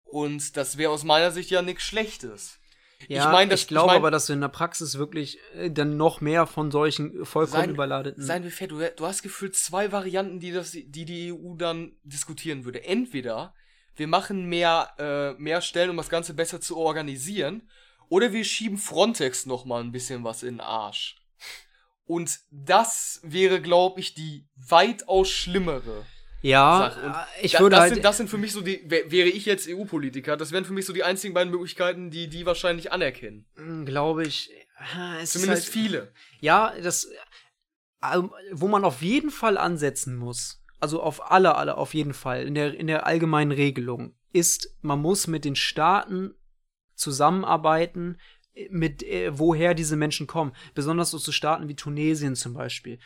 Und 0.03 0.57
das 0.57 0.79
wäre 0.79 0.91
aus 0.91 1.05
meiner 1.05 1.31
Sicht 1.31 1.53
ja 1.53 1.63
nichts 1.63 1.85
Schlechtes. 1.85 2.59
Ja, 3.07 3.27
ich 3.27 3.33
meine, 3.33 3.53
das 3.53 3.61
ich 3.61 3.69
glaube 3.69 3.87
mein- 3.93 3.97
aber, 3.99 4.11
dass 4.11 4.27
wir 4.27 4.35
in 4.35 4.41
der 4.41 4.49
Praxis 4.49 4.99
wirklich 4.99 5.39
äh, 5.55 5.71
dann 5.71 5.97
noch 5.97 6.21
mehr 6.21 6.49
von 6.49 6.73
solchen 6.73 7.25
vollkommen 7.25 7.53
Sein- 7.63 7.71
überladeten. 7.71 8.21
Seien 8.21 8.43
wir 8.43 8.51
fair, 8.51 8.67
du, 8.67 8.81
du 8.81 9.07
hast 9.07 9.23
gefühlt 9.23 9.55
zwei 9.55 9.93
Varianten, 9.93 10.41
die, 10.41 10.51
das, 10.51 10.73
die 10.73 11.05
die 11.05 11.33
EU 11.33 11.55
dann 11.55 11.93
diskutieren 12.03 12.65
würde. 12.65 12.83
Entweder 12.83 13.55
wir 14.01 14.09
machen 14.09 14.47
mehr, 14.49 14.93
äh, 14.99 15.41
mehr 15.41 15.61
Stellen, 15.61 15.91
um 15.91 15.97
das 15.99 16.09
Ganze 16.09 16.35
besser 16.35 16.61
zu 16.61 16.77
organisieren, 16.77 17.69
oder 18.09 18.33
wir 18.33 18.43
schieben 18.45 18.79
Frontex 18.79 19.47
noch 19.47 19.65
mal 19.65 19.81
ein 19.83 19.93
bisschen 19.93 20.25
was 20.25 20.43
in 20.43 20.55
den 20.57 20.61
Arsch. 20.61 21.17
Und 22.07 22.41
das 22.51 23.21
wäre, 23.23 23.61
glaube 23.61 24.01
ich, 24.01 24.15
die 24.15 24.49
weitaus 24.57 25.29
schlimmere 25.31 26.05
ja, 26.43 27.27
äh, 27.39 27.45
ich 27.45 27.59
würde 27.61 27.77
das, 27.77 27.81
halt. 27.81 27.95
sind, 27.95 28.05
das 28.05 28.17
sind 28.17 28.31
für 28.31 28.39
mich 28.39 28.53
so 28.53 28.63
die, 28.63 28.81
wär- 28.91 29.11
wäre 29.11 29.29
ich 29.29 29.45
jetzt 29.45 29.69
EU-Politiker, 29.69 30.39
das 30.39 30.53
wären 30.53 30.65
für 30.65 30.73
mich 30.73 30.87
so 30.87 30.95
die 30.95 31.05
einzigen 31.05 31.35
beiden 31.35 31.51
Möglichkeiten, 31.51 32.11
die 32.11 32.29
die 32.29 32.47
wahrscheinlich 32.47 32.93
anerkennen. 32.93 33.45
glaube 33.85 34.25
ich. 34.27 34.51
äh, 34.97 35.21
Es 35.23 35.33
Zumindest 35.33 35.65
halt, 35.65 35.73
viele. 35.73 36.13
Ja, 36.41 36.73
das, 36.83 37.05
äh, 38.01 38.23
wo 38.53 38.69
man 38.69 38.85
auf 38.87 39.03
jeden 39.03 39.31
Fall 39.31 39.59
ansetzen 39.59 40.17
muss, 40.17 40.60
also 40.81 41.03
auf 41.03 41.31
alle, 41.31 41.55
alle 41.55 41.77
auf 41.77 41.95
jeden 41.95 42.15
Fall, 42.15 42.47
in 42.47 42.55
der, 42.55 42.75
in 42.75 42.87
der 42.87 43.07
allgemeinen 43.07 43.53
Regelung, 43.53 44.15
ist, 44.33 44.77
man 44.83 45.01
muss 45.01 45.27
mit 45.27 45.45
den 45.45 45.57
Staaten 45.57 46.35
zusammenarbeiten, 46.95 48.19
äh, 48.55 48.69
mit 48.71 49.03
äh, 49.03 49.39
woher 49.39 49.75
diese 49.75 49.97
Menschen 49.97 50.27
kommen. 50.27 50.53
Besonders 50.75 51.11
so 51.11 51.19
zu 51.19 51.33
Staaten 51.33 51.69
wie 51.69 51.77
Tunesien 51.77 52.35
zum 52.35 52.55
Beispiel. 52.55 52.99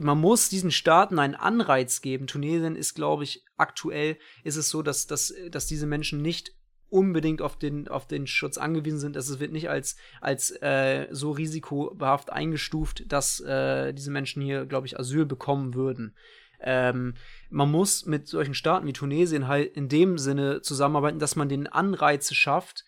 Man 0.00 0.18
muss 0.18 0.48
diesen 0.48 0.70
Staaten 0.70 1.18
einen 1.18 1.34
Anreiz 1.34 2.00
geben. 2.00 2.26
Tunesien 2.26 2.74
ist, 2.74 2.94
glaube 2.94 3.24
ich, 3.24 3.44
aktuell 3.56 4.16
ist 4.42 4.56
es 4.56 4.70
so, 4.70 4.82
dass, 4.82 5.06
dass, 5.06 5.34
dass 5.50 5.66
diese 5.66 5.86
Menschen 5.86 6.22
nicht 6.22 6.54
unbedingt 6.90 7.42
auf 7.42 7.58
den, 7.58 7.86
auf 7.88 8.06
den 8.06 8.26
Schutz 8.26 8.56
angewiesen 8.56 8.98
sind. 8.98 9.16
Es 9.16 9.40
wird 9.40 9.52
nicht 9.52 9.68
als, 9.68 9.96
als 10.20 10.50
äh, 10.62 11.06
so 11.10 11.32
risikobehaft 11.32 12.32
eingestuft, 12.32 13.04
dass 13.12 13.40
äh, 13.40 13.92
diese 13.92 14.10
Menschen 14.10 14.42
hier, 14.42 14.64
glaube 14.64 14.86
ich, 14.86 14.98
Asyl 14.98 15.26
bekommen 15.26 15.74
würden. 15.74 16.14
Ähm, 16.60 17.14
man 17.50 17.70
muss 17.70 18.06
mit 18.06 18.26
solchen 18.26 18.54
Staaten 18.54 18.86
wie 18.86 18.92
Tunesien 18.92 19.48
halt 19.48 19.76
in 19.76 19.88
dem 19.88 20.18
Sinne 20.18 20.60
zusammenarbeiten, 20.62 21.18
dass 21.18 21.36
man 21.36 21.48
den 21.48 21.66
Anreize 21.66 22.34
schafft, 22.34 22.84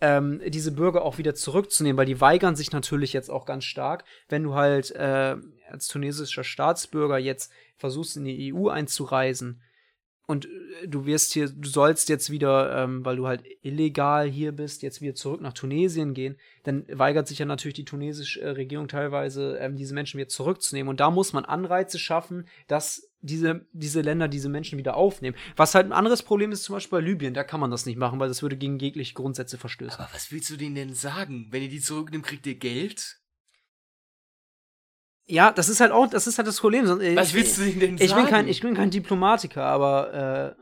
ähm, 0.00 0.40
diese 0.46 0.72
Bürger 0.72 1.02
auch 1.02 1.18
wieder 1.18 1.34
zurückzunehmen, 1.34 1.96
weil 1.96 2.06
die 2.06 2.20
weigern 2.20 2.56
sich 2.56 2.72
natürlich 2.72 3.12
jetzt 3.12 3.30
auch 3.30 3.46
ganz 3.46 3.64
stark, 3.64 4.04
wenn 4.28 4.42
du 4.42 4.54
halt 4.54 4.90
äh, 4.90 5.36
als 5.70 5.88
tunesischer 5.88 6.44
Staatsbürger 6.44 7.18
jetzt 7.18 7.50
versuchst, 7.76 8.16
in 8.16 8.24
die 8.24 8.52
EU 8.52 8.68
einzureisen 8.68 9.62
und 10.26 10.46
äh, 10.46 10.88
du 10.88 11.06
wirst 11.06 11.32
hier, 11.32 11.48
du 11.48 11.68
sollst 11.68 12.08
jetzt 12.08 12.30
wieder, 12.30 12.82
ähm, 12.82 13.04
weil 13.04 13.16
du 13.16 13.26
halt 13.26 13.44
illegal 13.62 14.28
hier 14.28 14.52
bist, 14.52 14.82
jetzt 14.82 15.00
wieder 15.00 15.14
zurück 15.14 15.40
nach 15.40 15.52
Tunesien 15.52 16.14
gehen, 16.14 16.36
dann 16.62 16.86
weigert 16.90 17.28
sich 17.28 17.38
ja 17.38 17.46
natürlich 17.46 17.74
die 17.74 17.84
tunesische 17.84 18.40
äh, 18.40 18.50
Regierung 18.50 18.88
teilweise, 18.88 19.56
ähm, 19.58 19.76
diese 19.76 19.94
Menschen 19.94 20.18
wieder 20.18 20.28
zurückzunehmen. 20.28 20.88
Und 20.88 21.00
da 21.00 21.10
muss 21.10 21.32
man 21.32 21.44
Anreize 21.44 21.98
schaffen, 21.98 22.46
dass 22.68 23.10
diese, 23.20 23.66
diese 23.72 24.00
Länder 24.00 24.28
diese 24.28 24.48
Menschen 24.48 24.78
wieder 24.78 24.96
aufnehmen. 24.96 25.36
Was 25.56 25.74
halt 25.74 25.86
ein 25.86 25.92
anderes 25.92 26.22
Problem 26.22 26.52
ist, 26.52 26.64
zum 26.64 26.74
Beispiel 26.74 26.98
bei 26.98 27.04
Libyen, 27.04 27.34
da 27.34 27.44
kann 27.44 27.60
man 27.60 27.70
das 27.70 27.86
nicht 27.86 27.96
machen, 27.96 28.20
weil 28.20 28.28
das 28.28 28.42
würde 28.42 28.56
gegen 28.56 28.78
jegliche 28.78 29.14
Grundsätze 29.14 29.58
verstößen. 29.58 29.98
Aber 29.98 30.12
was 30.12 30.32
willst 30.32 30.50
du 30.50 30.56
denen 30.56 30.74
denn 30.74 30.94
sagen? 30.94 31.48
Wenn 31.50 31.62
ihr 31.62 31.70
die 31.70 31.80
zurücknimmt, 31.80 32.24
kriegt 32.24 32.46
ihr 32.46 32.56
Geld? 32.56 33.18
Ja, 35.26 35.52
das 35.52 35.68
ist 35.68 35.80
halt 35.80 35.92
auch, 35.92 36.06
das 36.08 36.26
ist 36.26 36.38
halt 36.38 36.46
das 36.48 36.60
Problem. 36.60 36.86
Sonst- 36.86 37.02
Was 37.16 37.28
ich, 37.28 37.34
willst 37.34 37.58
du 37.58 37.64
denn 37.64 37.96
ich 37.98 38.10
sagen? 38.10 38.22
bin 38.22 38.30
kein, 38.30 38.48
ich 38.48 38.60
bin 38.60 38.74
kein 38.74 38.90
Diplomatiker, 38.90 39.64
aber 39.64 40.56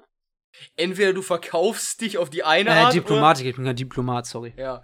Entweder 0.77 1.13
du 1.13 1.23
verkaufst 1.23 2.01
dich 2.01 2.19
auf 2.19 2.31
die 2.31 2.45
eine 2.45 2.71
äh, 2.71 2.75
äh 2.75 2.79
Art. 2.85 2.95
Diplomatiker, 2.95 3.49
ich 3.49 3.57
bin 3.57 3.65
kein 3.65 3.77
Diplomat, 3.77 4.27
sorry. 4.27 4.53
Oder, 4.55 4.63
ja. 4.63 4.83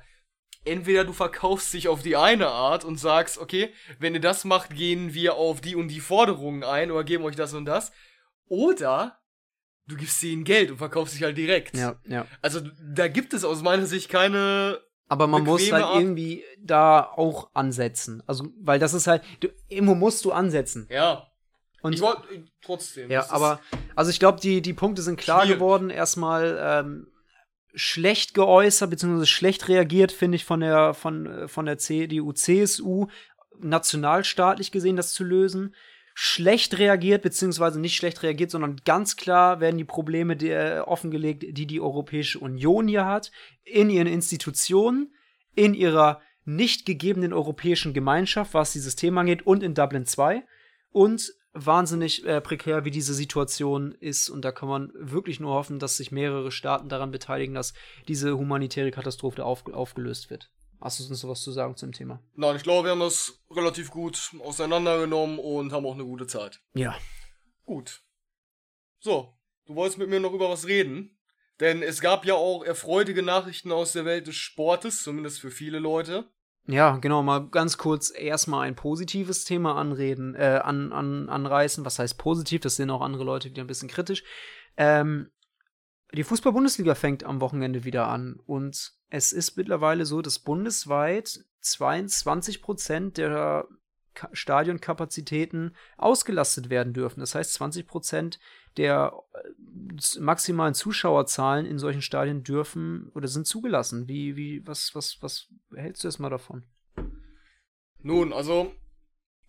Entweder 0.64 1.04
du 1.04 1.12
verkaufst 1.12 1.72
dich 1.72 1.88
auf 1.88 2.02
die 2.02 2.16
eine 2.16 2.48
Art 2.48 2.84
und 2.84 2.96
sagst, 2.96 3.38
okay, 3.38 3.72
wenn 3.98 4.14
ihr 4.14 4.20
das 4.20 4.44
macht, 4.44 4.74
gehen 4.74 5.14
wir 5.14 5.34
auf 5.34 5.60
die 5.60 5.76
und 5.76 5.88
die 5.88 6.00
Forderungen 6.00 6.64
ein 6.64 6.90
oder 6.90 7.04
geben 7.04 7.24
euch 7.24 7.36
das 7.36 7.54
und 7.54 7.64
das. 7.64 7.92
Oder 8.48 9.18
du 9.86 9.96
gibst 9.96 10.22
denen 10.22 10.44
Geld 10.44 10.70
und 10.70 10.78
verkaufst 10.78 11.14
dich 11.14 11.22
halt 11.22 11.38
direkt. 11.38 11.76
Ja, 11.76 12.00
ja. 12.06 12.26
Also 12.42 12.60
da 12.94 13.08
gibt 13.08 13.32
es 13.32 13.44
aus 13.44 13.62
meiner 13.62 13.86
Sicht 13.86 14.10
keine. 14.10 14.80
Aber 15.08 15.26
man 15.26 15.44
muss 15.44 15.72
halt 15.72 15.84
Art- 15.84 15.96
irgendwie 16.00 16.44
da 16.58 17.02
auch 17.02 17.48
ansetzen. 17.54 18.22
Also, 18.26 18.48
weil 18.60 18.78
das 18.78 18.92
ist 18.94 19.06
halt, 19.06 19.22
du, 19.40 19.48
irgendwo 19.68 19.94
musst 19.94 20.24
du 20.24 20.32
ansetzen. 20.32 20.86
Ja. 20.90 21.26
Und 21.80 21.92
ich 21.94 22.00
wollte 22.00 22.22
trotzdem. 22.60 23.10
ja, 23.10 23.30
aber, 23.30 23.60
also 23.94 24.10
ich 24.10 24.18
glaube, 24.18 24.40
die, 24.40 24.60
die 24.60 24.74
Punkte 24.74 25.00
sind 25.00 25.18
klar 25.18 25.42
Schwierig. 25.42 25.58
geworden. 25.58 25.90
Erstmal 25.90 26.58
ähm, 26.60 27.06
schlecht 27.74 28.34
geäußert, 28.34 28.90
beziehungsweise 28.90 29.26
schlecht 29.26 29.68
reagiert, 29.68 30.10
finde 30.12 30.36
ich, 30.36 30.44
von 30.44 30.60
der, 30.60 30.92
von, 30.94 31.26
äh, 31.26 31.48
von 31.48 31.66
der 31.66 31.78
CDU, 31.78 32.32
CSU, 32.32 33.06
nationalstaatlich 33.60 34.72
gesehen, 34.72 34.96
das 34.96 35.12
zu 35.12 35.24
lösen. 35.24 35.74
Schlecht 36.20 36.80
reagiert, 36.80 37.22
beziehungsweise 37.22 37.78
nicht 37.78 37.94
schlecht 37.94 38.24
reagiert, 38.24 38.50
sondern 38.50 38.80
ganz 38.84 39.14
klar 39.14 39.60
werden 39.60 39.78
die 39.78 39.84
Probleme 39.84 40.36
der, 40.36 40.88
offengelegt, 40.88 41.44
die 41.56 41.68
die 41.68 41.80
Europäische 41.80 42.40
Union 42.40 42.88
hier 42.88 43.06
hat, 43.06 43.30
in 43.62 43.88
ihren 43.88 44.08
Institutionen, 44.08 45.14
in 45.54 45.74
ihrer 45.74 46.20
nicht 46.44 46.86
gegebenen 46.86 47.32
europäischen 47.32 47.94
Gemeinschaft, 47.94 48.52
was 48.52 48.72
dieses 48.72 48.96
Thema 48.96 49.20
angeht, 49.20 49.46
und 49.46 49.62
in 49.62 49.74
Dublin 49.74 50.06
2. 50.06 50.42
Und 50.90 51.34
wahnsinnig 51.52 52.26
äh, 52.26 52.40
prekär, 52.40 52.84
wie 52.84 52.90
diese 52.90 53.14
Situation 53.14 53.92
ist. 53.92 54.28
Und 54.28 54.44
da 54.44 54.50
kann 54.50 54.68
man 54.68 54.90
wirklich 54.94 55.38
nur 55.38 55.54
hoffen, 55.54 55.78
dass 55.78 55.98
sich 55.98 56.10
mehrere 56.10 56.50
Staaten 56.50 56.88
daran 56.88 57.12
beteiligen, 57.12 57.54
dass 57.54 57.74
diese 58.08 58.36
humanitäre 58.36 58.90
Katastrophe 58.90 59.44
auf, 59.44 59.64
aufgelöst 59.68 60.30
wird. 60.30 60.50
Hast 60.80 61.00
du 61.00 61.08
uns 61.08 61.20
sowas 61.20 61.42
zu 61.42 61.50
sagen 61.50 61.76
zum 61.76 61.92
Thema? 61.92 62.22
Nein, 62.34 62.56
ich 62.56 62.62
glaube, 62.62 62.86
wir 62.86 62.92
haben 62.92 63.00
das 63.00 63.40
relativ 63.50 63.90
gut 63.90 64.32
auseinandergenommen 64.40 65.38
und 65.38 65.72
haben 65.72 65.86
auch 65.86 65.94
eine 65.94 66.04
gute 66.04 66.26
Zeit. 66.26 66.60
Ja. 66.74 66.96
Gut. 67.64 68.02
So, 69.00 69.34
du 69.66 69.74
wolltest 69.74 69.98
mit 69.98 70.08
mir 70.08 70.20
noch 70.20 70.32
über 70.32 70.48
was 70.48 70.66
reden. 70.66 71.18
Denn 71.60 71.82
es 71.82 72.00
gab 72.00 72.24
ja 72.24 72.34
auch 72.34 72.62
erfreuliche 72.62 73.22
Nachrichten 73.22 73.72
aus 73.72 73.92
der 73.92 74.04
Welt 74.04 74.28
des 74.28 74.36
Sportes, 74.36 75.02
zumindest 75.02 75.40
für 75.40 75.50
viele 75.50 75.80
Leute. 75.80 76.30
Ja, 76.66 76.98
genau, 76.98 77.22
mal 77.22 77.48
ganz 77.48 77.78
kurz 77.78 78.12
erstmal 78.14 78.66
ein 78.66 78.76
positives 78.76 79.44
Thema 79.44 79.76
anreden, 79.76 80.34
äh, 80.34 80.60
an, 80.62 80.92
an, 80.92 81.28
anreißen. 81.28 81.84
Was 81.84 81.98
heißt 81.98 82.18
positiv? 82.18 82.60
Das 82.60 82.76
sehen 82.76 82.90
auch 82.90 83.00
andere 83.00 83.24
Leute 83.24 83.48
wieder 83.50 83.64
ein 83.64 83.66
bisschen 83.66 83.88
kritisch. 83.88 84.22
Ähm, 84.76 85.30
die 86.12 86.24
Fußball-Bundesliga 86.24 86.94
fängt 86.94 87.24
am 87.24 87.40
Wochenende 87.40 87.84
wieder 87.84 88.08
an 88.08 88.40
und 88.46 88.92
es 89.10 89.32
ist 89.32 89.56
mittlerweile 89.56 90.06
so, 90.06 90.22
dass 90.22 90.38
bundesweit 90.38 91.44
22 91.60 92.62
Prozent 92.62 93.16
der 93.18 93.66
Ka 94.14 94.28
Stadionkapazitäten 94.32 95.76
ausgelastet 95.96 96.70
werden 96.70 96.92
dürfen. 96.92 97.20
Das 97.20 97.36
heißt, 97.36 97.52
20 97.54 97.86
Prozent 97.86 98.40
der 98.76 99.12
äh, 99.32 100.18
maximalen 100.18 100.74
Zuschauerzahlen 100.74 101.66
in 101.66 101.78
solchen 101.78 102.02
Stadien 102.02 102.42
dürfen 102.42 103.10
oder 103.14 103.28
sind 103.28 103.46
zugelassen. 103.46 104.08
Wie, 104.08 104.34
wie, 104.34 104.66
was, 104.66 104.94
was, 104.94 105.18
was 105.20 105.48
hältst 105.72 106.02
du 106.02 106.08
erstmal 106.08 106.30
davon? 106.30 106.64
Nun, 108.00 108.32
also, 108.32 108.74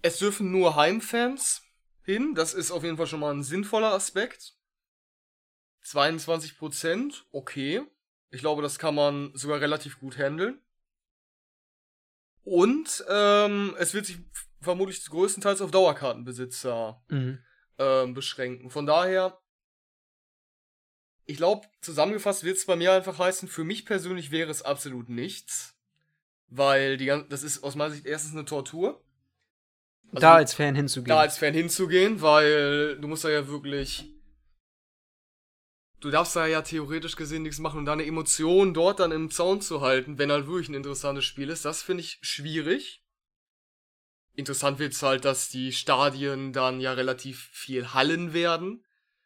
Es 0.04 0.20
dürfen 0.20 0.52
nur 0.52 0.76
Heimfans 0.76 1.64
hin. 2.04 2.36
Das 2.36 2.54
ist 2.54 2.70
auf 2.70 2.84
jeden 2.84 2.98
Fall 2.98 3.08
schon 3.08 3.22
mal 3.22 3.34
ein 3.34 3.44
sinnvoller 3.44 3.94
Aspekt. 3.94 4.59
22 5.82 6.58
Prozent, 6.58 7.26
okay. 7.32 7.82
Ich 8.32 8.42
glaube, 8.42 8.62
das 8.62 8.78
kann 8.80 8.96
man 8.96 9.32
sogar 9.36 9.60
relativ 9.62 10.00
gut 10.00 10.18
handeln. 10.18 10.62
Und 12.44 13.04
ähm, 13.10 13.76
es 13.80 13.94
wird 13.94 14.06
sich 14.06 14.18
vermutlich 14.62 15.04
größtenteils 15.06 15.62
auf 15.62 15.72
Dauerkartenbesitzer 15.72 17.02
Mhm. 17.10 17.40
ähm, 17.78 18.14
beschränken. 18.14 18.70
Von 18.70 18.86
daher, 18.86 19.40
ich 21.26 21.38
glaube, 21.38 21.68
zusammengefasst 21.82 22.44
wird 22.44 22.58
es 22.58 22.66
bei 22.66 22.76
mir 22.76 22.92
einfach 22.94 23.20
heißen, 23.20 23.48
für 23.48 23.64
mich 23.64 23.86
persönlich 23.86 24.32
wäre 24.32 24.50
es 24.52 24.62
absolut 24.62 25.10
nichts. 25.10 25.76
Weil 26.48 26.98
die, 26.98 27.06
gan- 27.06 27.30
das 27.30 27.44
ist 27.44 27.64
aus 27.64 27.76
meiner 27.76 27.92
Sicht 27.94 28.06
erstens 28.08 28.34
eine 28.34 28.46
Tortur. 28.46 29.04
Also 30.12 30.22
da 30.22 30.36
als 30.36 30.56
Fan 30.56 30.74
hinzugehen. 30.76 31.10
da 31.10 31.20
als 31.20 31.38
Fan 31.38 31.54
hinzugehen, 31.54 32.22
weil 32.24 32.98
du 33.00 33.08
musst 33.08 33.24
da 33.24 33.30
ja 33.30 33.48
wirklich. 33.48 34.12
Du 36.00 36.10
darfst 36.12 36.36
da 36.36 36.46
ja 36.46 36.62
theoretisch 36.62 37.18
gesehen 37.18 37.44
nichts 37.44 37.60
machen 37.60 37.80
und 37.80 37.86
deine 37.86 38.06
Emotionen 38.06 38.74
dort 38.74 39.02
dann 39.02 39.12
im 39.12 39.32
Zaun 39.32 39.60
zu 39.62 39.82
halten, 39.82 40.18
wenn 40.18 40.32
halt 40.32 40.48
wirklich 40.48 40.70
ein 40.70 40.76
interessantes 40.76 41.26
Spiel 41.26 41.50
ist, 41.50 41.66
das 41.66 41.82
finde 41.82 42.02
ich 42.02 42.20
schwierig. 42.22 43.04
Interessant 44.34 44.80
wird's 44.80 45.04
halt, 45.04 45.26
dass 45.26 45.50
die 45.50 45.74
Stadien 45.74 46.54
dann 46.54 46.80
ja 46.80 46.94
relativ 46.94 47.50
viel 47.52 47.94
Hallen 47.94 48.32
werden, 48.32 48.86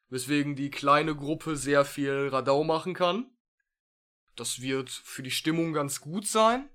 weswegen 0.09 0.55
die 0.55 0.71
kleine 0.71 1.15
Gruppe 1.15 1.55
sehr 1.55 1.86
viel 1.86 2.30
Radau 2.30 2.63
machen 2.63 2.95
kann. 2.95 3.30
Das 4.36 4.61
wird 4.61 4.89
für 4.89 5.21
die 5.21 5.30
Stimmung 5.30 5.74
ganz 5.74 6.01
gut 6.01 6.26
sein. 6.26 6.67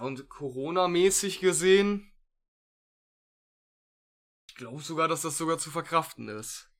Und 0.00 0.28
Corona-mäßig 0.28 1.38
gesehen, 1.38 2.12
ich 4.48 4.56
glaube 4.56 4.82
sogar, 4.82 5.06
dass 5.06 5.22
das 5.22 5.38
sogar 5.38 5.58
zu 5.58 5.70
verkraften 5.70 6.28
ist. 6.28 6.73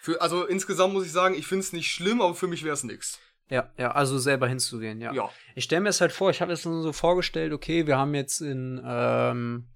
Für, 0.00 0.20
also 0.22 0.46
insgesamt 0.46 0.94
muss 0.94 1.04
ich 1.04 1.12
sagen, 1.12 1.34
ich 1.34 1.46
finde 1.46 1.64
es 1.64 1.72
nicht 1.74 1.90
schlimm, 1.90 2.22
aber 2.22 2.34
für 2.34 2.46
mich 2.46 2.64
wäre 2.64 2.72
es 2.72 2.84
nix. 2.84 3.18
ja, 3.50 3.70
ja, 3.76 3.90
also 3.90 4.18
selber 4.18 4.48
hinzugehen, 4.48 5.00
ja. 5.00 5.12
Ja. 5.12 5.28
Ich 5.54 5.64
stelle 5.64 5.82
mir 5.82 5.90
es 5.90 6.00
halt 6.00 6.12
vor, 6.12 6.30
ich 6.30 6.40
habe 6.40 6.52
es 6.52 6.64
nur 6.64 6.82
so 6.82 6.92
vorgestellt, 6.92 7.52
okay, 7.52 7.86
wir 7.86 7.98
haben 7.98 8.14
jetzt 8.14 8.40
in, 8.40 8.80
ähm, 8.82 9.66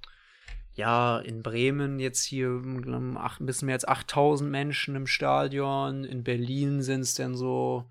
ja, 0.72 1.18
in 1.18 1.42
Bremen 1.42 1.98
jetzt 2.00 2.24
hier 2.24 2.46
ähm, 2.46 3.18
ein 3.18 3.46
bisschen 3.46 3.66
mehr 3.66 3.74
als 3.74 3.86
8000 3.86 4.50
Menschen 4.50 4.96
im 4.96 5.06
Stadion. 5.06 6.04
In 6.04 6.24
Berlin 6.24 6.82
sind 6.82 7.02
es 7.02 7.14
dann 7.14 7.34
so, 7.36 7.84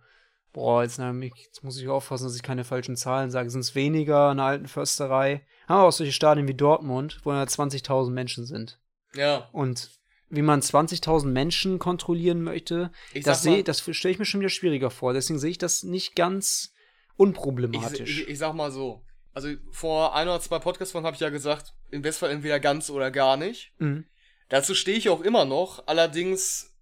boah, 0.53 0.83
jetzt, 0.83 0.97
na, 0.97 1.11
jetzt 1.11 1.63
muss 1.63 1.79
ich 1.79 1.87
aufpassen, 1.87 2.25
dass 2.25 2.35
ich 2.35 2.43
keine 2.43 2.63
falschen 2.63 2.95
Zahlen 2.95 3.29
sage, 3.29 3.49
sind 3.49 3.61
es 3.61 3.75
weniger 3.75 4.31
in 4.31 4.37
der 4.37 4.47
alten 4.47 4.67
Försterei. 4.67 5.45
Haben 5.67 5.81
wir 5.81 5.87
auch 5.87 5.91
solche 5.91 6.13
Stadien 6.13 6.47
wie 6.47 6.55
Dortmund, 6.55 7.21
wo 7.23 7.31
dann 7.31 7.47
20.000 7.47 8.11
Menschen 8.11 8.45
sind. 8.45 8.79
Ja. 9.13 9.49
Und 9.51 9.91
wie 10.33 10.41
man 10.41 10.61
20.000 10.61 11.25
Menschen 11.27 11.79
kontrollieren 11.79 12.41
möchte, 12.43 12.91
Ich 13.13 13.23
das, 13.23 13.43
seh- 13.43 13.63
das 13.63 13.81
stelle 13.95 14.11
ich 14.11 14.19
mir 14.19 14.25
schon 14.25 14.39
wieder 14.39 14.49
schwieriger 14.49 14.89
vor. 14.89 15.13
Deswegen 15.13 15.39
sehe 15.39 15.51
ich 15.51 15.57
das 15.57 15.83
nicht 15.83 16.15
ganz 16.15 16.73
Ich, 16.73 17.19
unproblematisch. 17.19 18.21
ich, 18.21 18.27
ich 18.29 18.37
sag 18.39 18.53
mal 18.53 18.71
so. 18.71 19.03
Also 19.33 19.49
vor 19.71 20.15
ein 20.15 20.27
oder 20.27 20.39
zwei 20.41 20.59
Podcasts 20.59 20.91
von 20.91 21.05
habe 21.05 21.15
ich 21.15 21.19
ja 21.21 21.29
gesagt, 21.29 21.73
im 21.91 22.03
Westfall 22.03 22.31
entweder 22.31 22.59
ganz 22.59 22.89
oder 22.89 23.11
gar 23.11 23.37
nicht. 23.37 23.73
mhm. 23.79 24.05
Dazu 24.49 24.75
stehe 24.75 24.97
ich 24.97 25.09
auch 25.09 25.21
immer 25.21 25.45
noch. 25.45 25.87
Allerdings, 25.87 26.75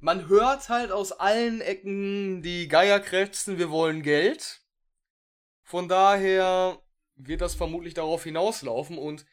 man 0.00 0.28
hört 0.28 0.68
halt 0.68 0.92
aus 0.92 1.12
allen 1.12 1.60
Ecken 1.62 2.42
die 2.42 2.68
Geier 2.68 3.00
krächzen, 3.00 3.56
wir 3.58 3.70
wollen 3.70 4.02
Geld. 4.02 4.60
Von 5.62 5.88
daher 5.88 6.78
wird 7.14 7.40
das 7.40 7.54
vermutlich 7.54 7.94
darauf 7.94 8.24
hinauslaufen 8.24 8.98
und 8.98 9.24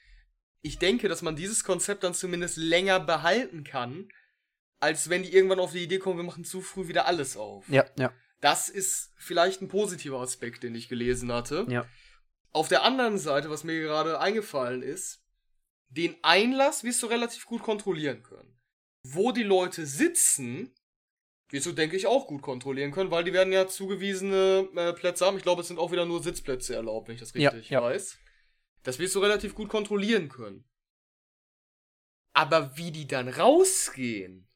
ich 0.64 0.80
denke, 0.80 1.08
dass 1.10 1.22
man 1.22 1.36
dieses 1.36 1.64
Konzept 1.64 2.04
dann 2.04 2.14
zumindest 2.16 2.58
länger 2.58 3.00
behalten 3.00 3.64
kann, 3.64 4.10
als 4.80 5.10
wenn 5.10 5.22
die 5.24 5.34
irgendwann 5.34 5.60
auf 5.60 5.74
die 5.74 5.84
Idee 5.84 6.00
kommen, 6.00 6.18
wir 6.18 6.24
machen 6.24 6.46
zu 6.46 6.62
früh 6.62 6.88
wieder 6.88 7.06
alles 7.06 7.38
auf. 7.38 7.68
Ja, 7.70 7.86
ja, 7.98 8.12
Das 8.42 8.70
ist 8.70 9.14
vielleicht 9.18 9.62
ein 9.62 9.68
positiver 9.68 10.20
Aspekt, 10.20 10.64
den 10.64 10.74
ich 10.74 10.90
gelesen 10.90 11.32
hatte. 11.32 11.68
ja. 11.70 11.86
Auf 12.56 12.68
der 12.68 12.84
anderen 12.84 13.18
Seite, 13.18 13.50
was 13.50 13.64
mir 13.64 13.82
gerade 13.82 14.20
eingefallen 14.20 14.84
ist, 14.84 15.24
den 15.90 16.16
Einlass 16.22 16.84
wirst 16.84 17.02
du 17.02 17.08
relativ 17.08 17.46
gut 17.48 17.64
kontrollieren 17.64 18.22
können. 18.22 18.60
Wo 19.08 19.32
die 19.32 19.42
Leute 19.42 19.88
sitzen, 19.88 20.72
wirst 21.50 21.66
du, 21.66 21.72
denke 21.72 21.98
ich, 21.98 22.06
auch 22.06 22.28
gut 22.28 22.44
kontrollieren 22.44 22.92
können, 22.92 23.10
weil 23.10 23.24
die 23.24 23.34
werden 23.34 23.52
ja 23.52 23.68
zugewiesene 23.68 24.70
äh, 24.76 24.94
Plätze 24.94 25.26
haben. 25.26 25.38
Ich 25.38 25.42
glaube, 25.44 25.62
es 25.62 25.68
sind 25.68 25.80
auch 25.80 25.92
wieder 25.92 26.06
nur 26.06 26.22
Sitzplätze 26.22 26.76
erlaubt, 26.76 27.08
wenn 27.08 27.16
ich 27.16 27.22
das 27.22 27.34
Ja, 27.34 27.50
richtig 27.50 27.72
ja. 27.72 27.82
weiß. 27.82 28.20
Das 28.84 29.00
wirst 29.00 29.16
du 29.16 29.20
relativ 29.20 29.56
gut 29.56 29.70
kontrollieren 29.70 30.30
können. 30.30 30.64
Aber 32.34 32.76
wie 32.78 32.92
die 32.92 33.08
dann 33.08 33.28
rausgehen, 33.30 34.48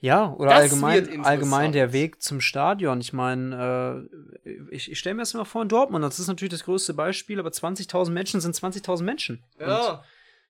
Ja, 0.00 0.32
oder 0.32 0.50
Das 0.50 0.60
allgemein, 0.62 1.24
allgemein 1.24 1.70
der 1.72 1.92
Weg 1.92 2.20
zum 2.22 2.40
Stadion. 2.40 3.00
Ich 3.00 3.12
meine, 3.12 4.08
äh, 4.44 4.48
ich, 4.74 4.90
ich 4.90 4.98
stelle 4.98 5.14
mir 5.14 5.22
das 5.22 5.32
immer 5.34 5.44
vor 5.44 5.62
in 5.62 5.68
Dortmund. 5.68 6.04
Das 6.04 6.18
ist 6.18 6.26
natürlich 6.26 6.50
das 6.52 6.64
größte 6.64 6.94
Beispiel, 6.94 7.38
aber 7.38 7.50
20.000 7.50 8.10
Menschen 8.10 8.40
sind 8.40 8.56
20.000 8.56 9.02
Menschen. 9.04 9.44
ja, 9.60 9.90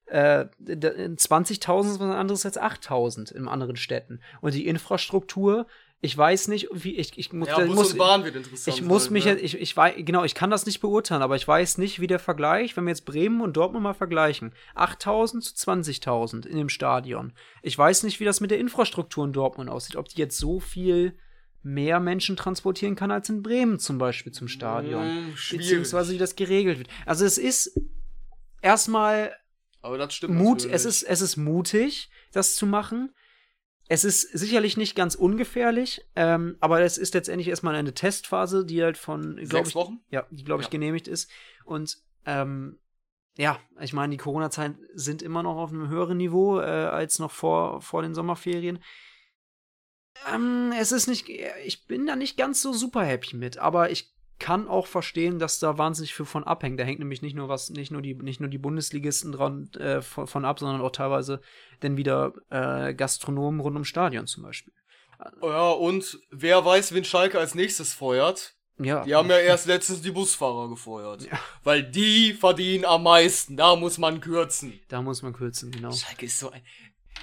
Und, 0.07 0.15
äh, 0.15 0.47
d- 0.59 0.89
20.000 1.17 1.91
ist 1.93 2.01
was 2.01 2.15
anderes 2.17 2.47
als 2.47 2.57
8.000 2.59 3.31
in 3.33 3.47
anderen 3.47 3.77
Städten. 3.77 4.23
Und 4.41 4.55
die 4.55 4.67
Infrastruktur, 4.67 5.67
ich 6.05 6.19
weiß 6.19 6.49
nicht, 6.49 6.69
wie 6.73 6.97
ich, 6.97 7.17
ich 7.17 7.33
muss, 7.33 7.47
ja 7.47 7.65
muss 7.65 7.97
Bahn 7.97 8.25
wird 8.25 8.35
interessant. 8.35 8.77
ich 8.77 8.83
muss 8.83 9.09
mich 9.09 9.25
ne? 9.25 9.31
jetzt, 9.31 9.43
ich, 9.45 9.61
ich 9.61 9.77
weiß, 9.77 9.95
genau, 9.99 10.25
ich 10.25 10.35
kann 10.35 10.51
das 10.51 10.67
nicht 10.67 10.81
beurteilen, 10.81 11.23
aber 11.23 11.37
ich 11.37 11.47
weiß 11.47 11.79
nicht, 11.79 12.01
wie 12.01 12.09
der 12.09 12.19
Vergleich, 12.19 12.77
wenn 12.77 12.85
wir 12.85 12.91
jetzt 12.91 13.05
Bremen 13.05 13.41
und 13.41 13.57
Dortmund 13.57 13.85
mal 13.85 13.95
vergleichen, 13.95 14.53
8000 14.75 15.45
zu 15.45 15.71
20.000 15.71 16.45
in 16.45 16.57
dem 16.57 16.69
Stadion. 16.69 17.33
Ich 17.63 17.79
weiß 17.79 18.03
nicht, 18.03 18.19
wie 18.19 18.25
das 18.25 18.41
mit 18.41 18.51
der 18.51 18.59
Infrastruktur 18.59 19.25
in 19.25 19.33
Dortmund 19.33 19.71
aussieht, 19.71 19.95
ob 19.95 20.09
die 20.09 20.19
jetzt 20.19 20.37
so 20.39 20.59
viel 20.59 21.17
mehr 21.63 22.01
Menschen 22.01 22.37
transportieren 22.37 22.97
kann 22.97 23.13
als 23.13 23.29
in 23.29 23.45
Bremen 23.45 23.79
zum 23.79 23.99
Beispiel 23.99 24.33
zum 24.33 24.49
Stadion. 24.49 25.05
Hm, 25.05 25.37
schwierig. 25.37 25.67
Beziehungsweise 25.67 26.15
wie 26.15 26.19
das 26.19 26.35
geregelt 26.35 26.79
wird. 26.79 26.89
Also 27.07 27.25
es 27.25 27.39
ist 27.39 27.81
erstmal 28.61 29.33
Mut, 29.83 30.59
natürlich. 30.59 30.75
es 30.75 30.85
ist, 30.85 31.03
es 31.05 31.21
ist 31.21 31.37
mutig, 31.37 32.11
das 32.33 32.57
zu 32.57 32.67
machen. 32.67 33.15
Es 33.89 34.05
ist 34.05 34.23
sicherlich 34.23 34.77
nicht 34.77 34.95
ganz 34.95 35.15
ungefährlich, 35.15 36.05
ähm, 36.17 36.57
aber 36.61 36.81
es 36.81 36.97
ist 36.99 37.15
letztendlich 37.15 37.49
erstmal 37.49 37.75
eine 37.75 37.93
Testphase, 37.95 38.65
die 38.65 38.83
halt 38.83 38.97
von, 38.97 39.37
glaube 39.37 39.49
Sechs 39.49 39.69
ich, 39.71 39.75
Wochen? 39.75 40.01
ja, 40.11 40.27
die 40.31 40.45
glaube 40.45 40.63
ich 40.63 40.69
Ja. 40.69 40.71
genehmigt 40.71 41.09
ist. 41.09 41.31
Und 41.65 41.99
ähm, 42.25 42.79
ja, 43.37 43.59
ich 43.81 43.93
meine, 43.93 44.11
die 44.13 44.19
Corona-Zahlen 44.19 44.79
sind 44.95 45.23
immer 45.23 45.43
noch 45.43 45.57
auf 45.57 45.71
einem 45.71 45.89
höheren 45.89 46.17
Niveau 46.19 46.61
äh, 46.61 46.65
als 46.65 47.19
noch 47.19 47.31
vor, 47.31 47.81
vor 47.83 48.03
den 48.03 48.15
Sommerferien. 48.15 48.79
Ähm, 50.33 50.73
es 50.79 50.93
ist 50.93 51.07
nicht, 51.09 51.29
ich 51.65 51.87
bin 51.87 52.07
da 52.07 52.17
nicht 52.17 52.37
ganz 52.37 52.63
so 52.63 52.73
super 52.73 53.03
happy 53.05 53.37
mit, 53.37 53.59
aber 53.59 53.91
ich 53.91 54.13
kann 54.43 54.67
auch 54.67 54.89
verstehen, 54.89 55.39
dass 55.39 55.61
da 55.61 55.79
wahnsinnig 55.79 56.15
viel 56.15 56.27
von 56.27 56.45
abhängt. 56.45 56.79
Da 56.79 56.85
hängt 56.85 56.99
nämlich 56.99 57.23
nicht 57.23 57.37
nur 57.37 57.49
was, 57.49 57.71
nicht 57.71 57.93
nur 57.93 58.03
die, 58.03 58.15
nicht 58.15 58.41
nur 58.41 58.51
die 58.51 58.59
Bundesligisten 58.59 59.31
dran 59.31 59.71
äh, 59.79 60.03
von, 60.03 60.27
von 60.27 60.45
ab, 60.45 60.59
sondern 60.59 60.81
auch 60.81 60.91
teilweise 60.91 61.41
dann 61.81 61.97
wieder 61.97 62.33
äh, 62.51 62.93
Gastronomen 62.93 63.61
rund 63.61 63.77
ums 63.77 63.89
Stadion 63.89 64.27
zum 64.27 64.43
Beispiel. 64.43 64.75
Ja, 65.41 65.71
und 65.71 66.19
wer 66.31 66.65
weiß, 66.65 66.93
wen 66.93 67.05
Schalke 67.05 67.39
als 67.39 67.55
nächstes 67.55 67.95
feuert? 67.95 68.57
Ja, 68.79 69.05
Die 69.05 69.15
haben 69.15 69.31
ja 69.31 69.39
erst 69.39 69.67
letztens 69.67 70.03
die 70.03 70.11
Busfahrer 70.11 70.69
gefeuert. 70.69 71.23
Ja. 71.23 71.39
Weil 71.63 71.85
die 71.85 72.33
verdienen 72.33 72.85
am 72.85 73.05
meisten. 73.05 73.57
Da 73.57 73.77
muss 73.77 73.99
man 73.99 74.21
kürzen. 74.21 74.81
da 74.89 75.01
muss 75.01 75.23
man 75.23 75.33
kürzen, 75.33 75.71
genau. 75.71 75.93
Schalke 75.93 76.27
ist 76.27 76.41
so 76.41 76.51
ein. 76.51 76.63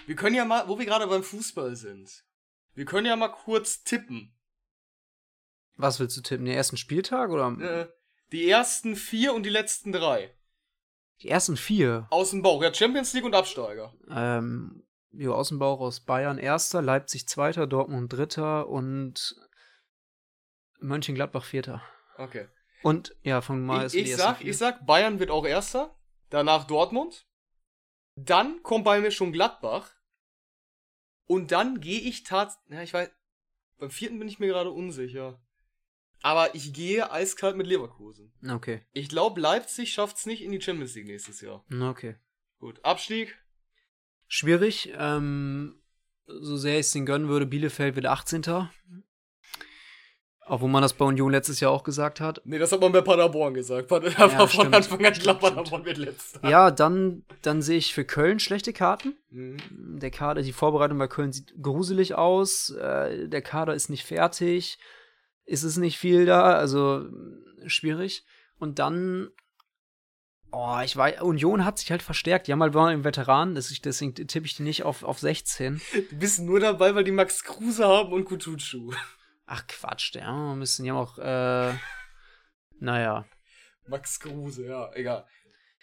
Wir 0.05 0.15
können 0.15 0.35
ja 0.35 0.45
mal, 0.45 0.67
wo 0.69 0.79
wir 0.79 0.85
gerade 0.85 1.05
beim 1.07 1.23
Fußball 1.23 1.75
sind. 1.75 2.23
Wir 2.75 2.85
können 2.85 3.07
ja 3.07 3.17
mal 3.17 3.27
kurz 3.27 3.83
tippen. 3.83 4.33
Was 5.81 5.99
willst 6.01 6.17
du 6.17 6.21
tippen? 6.21 6.45
Den 6.45 6.55
ersten 6.55 6.75
Spieltag 6.75 7.29
oder 7.29 7.55
Äh, 7.59 7.87
Die 8.33 8.49
ersten 8.49 8.95
vier 8.97 9.33
und 9.33 9.43
die 9.43 9.49
letzten 9.49 9.91
drei. 9.93 10.35
die 11.21 11.29
ersten 11.29 11.55
vier? 11.57 12.05
Aus 12.09 12.31
dem 12.31 12.41
Bauch. 12.41 12.61
Ja, 12.61 12.73
Champions 12.73 13.13
League 13.13 13.23
und 13.23 13.33
Absteiger. 13.33 13.93
Ähm, 14.09 14.83
jo, 15.11 15.33
aus 15.33 15.47
dem 15.49 15.59
Bauch 15.59 15.79
aus 15.79 16.01
Bayern 16.01 16.37
erster, 16.37 16.81
Leipzig 16.81 17.27
zweiter, 17.29 17.65
Dortmund 17.65 18.11
dritter 18.11 18.67
und 18.67 19.35
Mönchengladbach 20.79 21.43
vierter. 21.45 21.81
Okay. 22.17 22.47
Und 22.83 23.15
ja, 23.23 23.41
von 23.41 23.65
mal 23.65 23.87
Ich, 23.87 23.95
ich, 23.95 24.15
sag, 24.15 24.43
ich 24.43 24.57
sag, 24.57 24.85
Bayern 24.85 25.19
wird 25.19 25.31
auch 25.31 25.45
erster. 25.45 25.95
Danach 26.29 26.65
Dortmund. 26.65 27.25
Dann 28.15 28.61
kommt 28.63 28.83
bei 28.85 28.99
mir 29.01 29.11
schon 29.11 29.31
Gladbach. 29.31 29.91
Und 31.25 31.51
dann 31.51 31.79
gehe 31.79 32.01
ich 32.01 32.23
tatsächlich. 32.23 32.73
Ja, 32.77 32.83
ich 32.83 32.93
weiß. 32.93 33.09
Beim 33.77 33.91
vierten 33.91 34.19
bin 34.19 34.27
ich 34.27 34.39
mir 34.39 34.47
gerade 34.47 34.71
unsicher. 34.71 35.39
Aber 36.21 36.53
ich 36.53 36.73
gehe 36.73 37.11
eiskalt 37.11 37.55
mit 37.55 37.67
Leverkusen. 37.67 38.31
Okay, 38.49 38.81
Ich 38.91 39.09
glaube, 39.09 39.39
Leipzig 39.39 39.93
schafft's 39.93 40.25
nicht 40.25 40.43
in 40.43 40.51
die 40.51 40.61
Champions 40.61 40.95
League 40.95 41.07
nächstes 41.07 41.41
Jahr. 41.41 41.63
okay. 41.81 42.15
Gut, 42.59 42.83
Abstieg. 42.83 43.37
Schwierig. 44.27 44.91
Ähm, 44.97 45.81
so 46.27 46.57
sehr 46.57 46.75
ich 46.75 46.87
es 46.87 46.91
den 46.91 47.05
gönnen 47.05 47.29
würde, 47.29 47.45
Bielefeld 47.45 47.95
wird 47.95 48.05
18. 48.05 48.69
Obwohl 50.45 50.69
man 50.69 50.81
das 50.81 50.93
bei 50.93 51.05
Union 51.05 51.31
letztes 51.31 51.59
Jahr 51.59 51.71
auch 51.71 51.83
gesagt 51.83 52.19
hat. 52.19 52.41
Nee, 52.43 52.57
das 52.57 52.71
hat 52.71 52.81
man 52.81 52.91
bei 52.91 53.01
Paderborn 53.01 53.53
gesagt. 53.53 53.91
Da 53.91 53.99
ja, 54.03 54.47
von 54.47 54.73
Anfang 54.73 55.05
an 55.05 55.13
klar, 55.13 55.35
Paderborn 55.37 55.85
wird 55.85 55.97
letzter. 55.97 56.47
Ja, 56.49 56.71
dann, 56.71 57.23
dann 57.43 57.61
sehe 57.61 57.77
ich 57.77 57.93
für 57.93 58.03
Köln 58.03 58.39
schlechte 58.39 58.73
Karten. 58.73 59.15
Mhm. 59.29 59.57
Der 59.99 60.09
Kader, 60.09 60.41
die 60.41 60.51
Vorbereitung 60.51 60.97
bei 60.97 61.07
Köln 61.07 61.31
sieht 61.31 61.53
gruselig 61.61 62.15
aus. 62.15 62.71
Äh, 62.71 63.27
der 63.29 63.43
Kader 63.43 63.75
ist 63.75 63.89
nicht 63.89 64.05
fertig. 64.05 64.79
Ist 65.49 65.63
es 65.63 65.77
nicht 65.77 65.97
viel 65.97 66.27
da, 66.27 66.53
also 66.53 67.09
schwierig. 67.65 68.23
Und 68.59 68.77
dann 68.77 69.31
Oh, 70.51 70.79
ich 70.83 70.95
weiß, 70.97 71.21
Union 71.21 71.63
hat 71.63 71.77
sich 71.77 71.91
halt 71.91 72.01
verstärkt. 72.01 72.47
Die 72.47 72.51
haben 72.51 72.61
halt 72.61 72.75
einen 72.75 73.03
Veteran, 73.03 73.53
deswegen 73.53 74.15
tippe 74.15 74.45
ich 74.47 74.55
die 74.55 74.63
nicht 74.63 74.81
auf, 74.81 75.03
auf 75.03 75.19
16. 75.19 75.79
Du 76.09 76.15
bist 76.17 76.39
nur 76.39 76.59
dabei, 76.59 76.95
weil 76.95 77.03
die 77.03 77.11
Max 77.11 77.43
Kruse 77.43 77.87
haben 77.87 78.11
und 78.13 78.25
Kutucu. 78.25 78.91
Ach 79.45 79.67
Quatsch, 79.67 80.15
der 80.15 80.23
ja, 80.23 80.55
müssen 80.55 80.85
ja 80.85 80.95
auch, 80.95 81.19
äh, 81.19 81.73
naja. 82.79 83.25
Max 83.87 84.19
Kruse, 84.19 84.65
ja, 84.65 84.91
egal. 84.93 85.27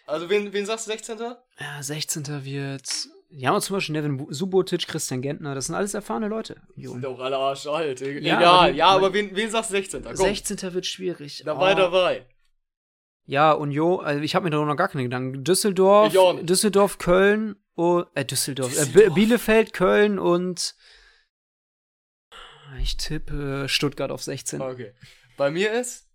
Also, 0.05 0.29
wen, 0.29 0.51
wen 0.51 0.65
sagst 0.65 0.87
du 0.87 0.91
16.? 0.91 1.17
Ja, 1.59 1.81
16. 1.81 2.43
wird. 2.43 3.07
Die 3.29 3.47
haben 3.47 3.59
zum 3.59 3.75
Beispiel 3.75 3.93
Nevin 3.93 4.27
Subotic, 4.29 4.87
Christian 4.87 5.21
Gentner, 5.21 5.53
das 5.53 5.65
sind 5.65 5.75
alles 5.75 5.93
erfahrene 5.93 6.27
Leute. 6.27 6.61
Die 6.75 6.87
sind 6.87 7.05
auch 7.05 7.19
alle 7.19 7.37
arschalt. 7.37 7.99
Ja, 7.99 8.07
Egal, 8.07 8.43
aber, 8.43 8.71
ja, 8.71 8.87
aber 8.87 9.13
wen, 9.13 9.35
wen 9.35 9.49
sagst 9.49 9.69
du 9.69 9.75
16. 9.75 10.03
Komm. 10.03 10.15
16. 10.15 10.73
wird 10.73 10.85
schwierig. 10.85 11.43
Dabei, 11.45 11.73
oh. 11.73 11.75
dabei. 11.75 12.25
Ja, 13.25 13.51
Union, 13.51 14.05
also 14.05 14.23
ich 14.23 14.35
habe 14.35 14.45
mir 14.45 14.51
darüber 14.51 14.67
noch 14.67 14.77
gar 14.77 14.87
keine 14.87 15.03
Gedanken. 15.03 15.43
Düsseldorf, 15.43 16.15
Düsseldorf, 16.41 16.97
Köln, 16.97 17.57
oh, 17.75 18.03
äh, 18.15 18.23
Düsseldorf, 18.23 18.69
Düsseldorf. 18.69 19.07
Äh, 19.07 19.09
Bielefeld, 19.09 19.73
Köln 19.73 20.17
und 20.17 20.75
ich 22.81 22.95
tippe 22.95 23.67
Stuttgart 23.67 24.11
auf 24.11 24.23
16. 24.23 24.61
Okay. 24.61 24.93
Bei 25.35 25.51
mir 25.51 25.73
ist, 25.73 26.07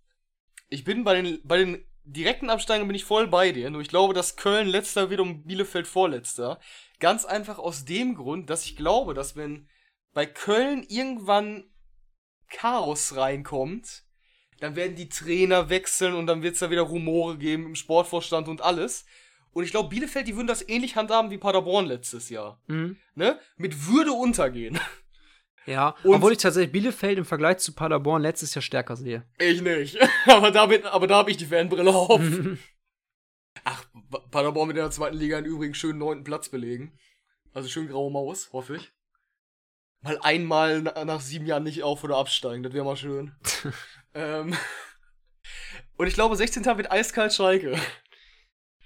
ich 0.69 0.83
bin 0.83 1.03
bei 1.03 1.21
den, 1.21 1.39
bei 1.43 1.57
den 1.57 1.85
direkten 2.03 2.49
Absteigern 2.49 2.87
bin 2.87 2.95
ich 2.95 3.05
voll 3.05 3.27
bei 3.27 3.51
dir. 3.51 3.69
Nur 3.69 3.81
ich 3.81 3.87
glaube, 3.87 4.13
dass 4.13 4.35
Köln 4.35 4.67
letzter 4.67 5.09
wird 5.09 5.19
und 5.19 5.45
Bielefeld 5.45 5.87
vorletzter. 5.87 6.59
Ganz 6.99 7.25
einfach 7.25 7.59
aus 7.59 7.85
dem 7.85 8.15
Grund, 8.15 8.49
dass 8.49 8.65
ich 8.65 8.75
glaube, 8.75 9.13
dass 9.13 9.35
wenn 9.35 9.67
bei 10.13 10.25
Köln 10.25 10.85
irgendwann 10.87 11.65
Chaos 12.49 13.15
reinkommt, 13.15 14.03
dann 14.59 14.75
werden 14.75 14.95
die 14.95 15.09
Trainer 15.09 15.69
wechseln 15.69 16.13
und 16.13 16.27
dann 16.27 16.43
wird 16.43 16.53
es 16.53 16.59
da 16.59 16.69
wieder 16.69 16.83
Rumore 16.83 17.37
geben 17.37 17.65
im 17.65 17.75
Sportvorstand 17.75 18.47
und 18.47 18.61
alles. 18.61 19.05
Und 19.51 19.63
ich 19.63 19.71
glaube, 19.71 19.89
Bielefeld, 19.89 20.27
die 20.27 20.35
würden 20.35 20.47
das 20.47 20.67
ähnlich 20.67 20.95
handhaben 20.95 21.31
wie 21.31 21.37
Paderborn 21.37 21.85
letztes 21.85 22.29
Jahr. 22.29 22.61
Mhm. 22.67 22.97
Ne? 23.15 23.39
Mit 23.57 23.87
Würde 23.87 24.13
untergehen. 24.13 24.79
Ja, 25.65 25.95
und 26.03 26.15
obwohl 26.15 26.33
ich 26.33 26.37
tatsächlich 26.39 26.71
Bielefeld 26.71 27.17
im 27.17 27.25
Vergleich 27.25 27.59
zu 27.59 27.73
Paderborn 27.73 28.21
letztes 28.21 28.53
Jahr 28.53 28.61
stärker 28.61 28.95
sehe. 28.95 29.25
Ich 29.39 29.61
nicht. 29.61 29.97
aber 30.27 30.51
da, 30.51 30.65
bin, 30.65 30.83
aber 30.85 31.07
da 31.07 31.17
habe 31.17 31.31
ich 31.31 31.37
die 31.37 31.45
Fanbrille 31.45 31.93
auf. 31.93 32.21
Ach, 33.63 33.85
Paderborn 34.31 34.67
mit 34.67 34.77
der 34.77 34.91
zweiten 34.91 35.17
Liga 35.17 35.37
in 35.37 35.45
übrigens 35.45 35.77
schön 35.77 35.97
neunten 35.97 36.23
Platz 36.23 36.49
belegen. 36.49 36.97
Also 37.53 37.69
schön 37.69 37.87
graue 37.87 38.11
Maus, 38.11 38.51
hoffe 38.51 38.75
ich. 38.75 38.91
Mal 40.01 40.19
einmal 40.21 40.81
nach 40.81 41.21
sieben 41.21 41.45
Jahren 41.45 41.63
nicht 41.63 41.83
auf- 41.83 42.03
oder 42.03 42.17
absteigen, 42.17 42.63
das 42.63 42.73
wäre 42.73 42.83
mal 42.83 42.97
schön. 42.97 43.33
ähm, 44.13 44.53
und 45.95 46.07
ich 46.07 46.13
glaube, 46.13 46.35
16. 46.35 46.65
wird 46.65 46.91
eiskalt 46.91 47.33
Schalke. 47.33 47.79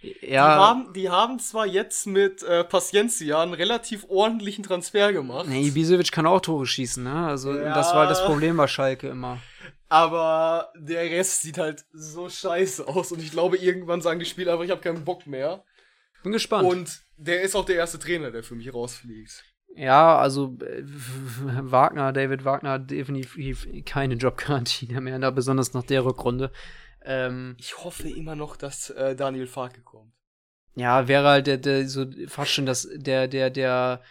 Ja. 0.01 0.11
Die 0.21 0.61
haben, 0.61 0.93
die 0.93 1.09
haben 1.09 1.39
zwar 1.39 1.65
jetzt 1.65 2.05
mit 2.05 2.43
äh, 2.43 2.63
Paciencia 2.63 3.41
einen 3.41 3.53
relativ 3.53 4.05
ordentlichen 4.09 4.63
Transfer 4.63 5.11
gemacht. 5.11 5.47
Nee, 5.47 5.67
Ibisevic 5.67 6.11
kann 6.11 6.27
auch 6.27 6.39
Tore 6.39 6.67
schießen, 6.67 7.03
ne? 7.03 7.27
Also 7.27 7.53
ja. 7.57 7.73
das 7.73 7.93
war 7.93 8.07
das 8.07 8.23
Problem 8.23 8.57
bei 8.57 8.67
Schalke 8.67 9.07
immer. 9.07 9.39
Aber 9.89 10.71
der 10.77 11.01
Rest 11.03 11.41
sieht 11.41 11.57
halt 11.57 11.85
so 11.93 12.29
scheiße 12.29 12.87
aus 12.87 13.11
und 13.11 13.21
ich 13.21 13.31
glaube, 13.31 13.57
irgendwann 13.57 14.01
sagen 14.01 14.19
die 14.19 14.25
Spieler 14.25 14.53
einfach, 14.53 14.65
ich 14.65 14.71
habe 14.71 14.81
keinen 14.81 15.05
Bock 15.05 15.25
mehr. 15.25 15.63
Bin 16.23 16.31
gespannt. 16.31 16.67
Und 16.67 17.01
der 17.15 17.41
ist 17.41 17.55
auch 17.55 17.65
der 17.65 17.77
erste 17.77 17.97
Trainer, 17.97 18.31
der 18.31 18.43
für 18.43 18.55
mich 18.55 18.73
rausfliegt. 18.73 19.43
Ja, 19.75 20.17
also 20.17 20.57
äh, 20.61 20.83
Wagner, 20.85 22.11
David 22.11 22.45
Wagner 22.45 22.79
definitiv 22.79 23.67
keine 23.85 24.15
Jobgarantie 24.15 24.87
mehr, 24.99 25.31
besonders 25.31 25.73
nach 25.73 25.83
der 25.83 26.03
Rückrunde. 26.03 26.51
Ähm, 27.07 27.55
ich 27.57 27.83
hoffe 27.83 28.09
immer 28.09 28.35
noch, 28.35 28.57
dass 28.57 28.89
äh, 28.89 29.15
Daniel 29.15 29.47
Farke 29.47 29.81
kommt. 29.81 30.11
Ja, 30.75 31.07
wäre 31.07 31.27
halt 31.27 31.47
der, 31.47 31.57
der 31.57 31.87
so 31.87 32.05
fast 32.27 32.51
schon 32.51 32.65
das, 32.65 32.87
der, 32.93 33.27
der, 33.27 33.49
der 33.49 34.01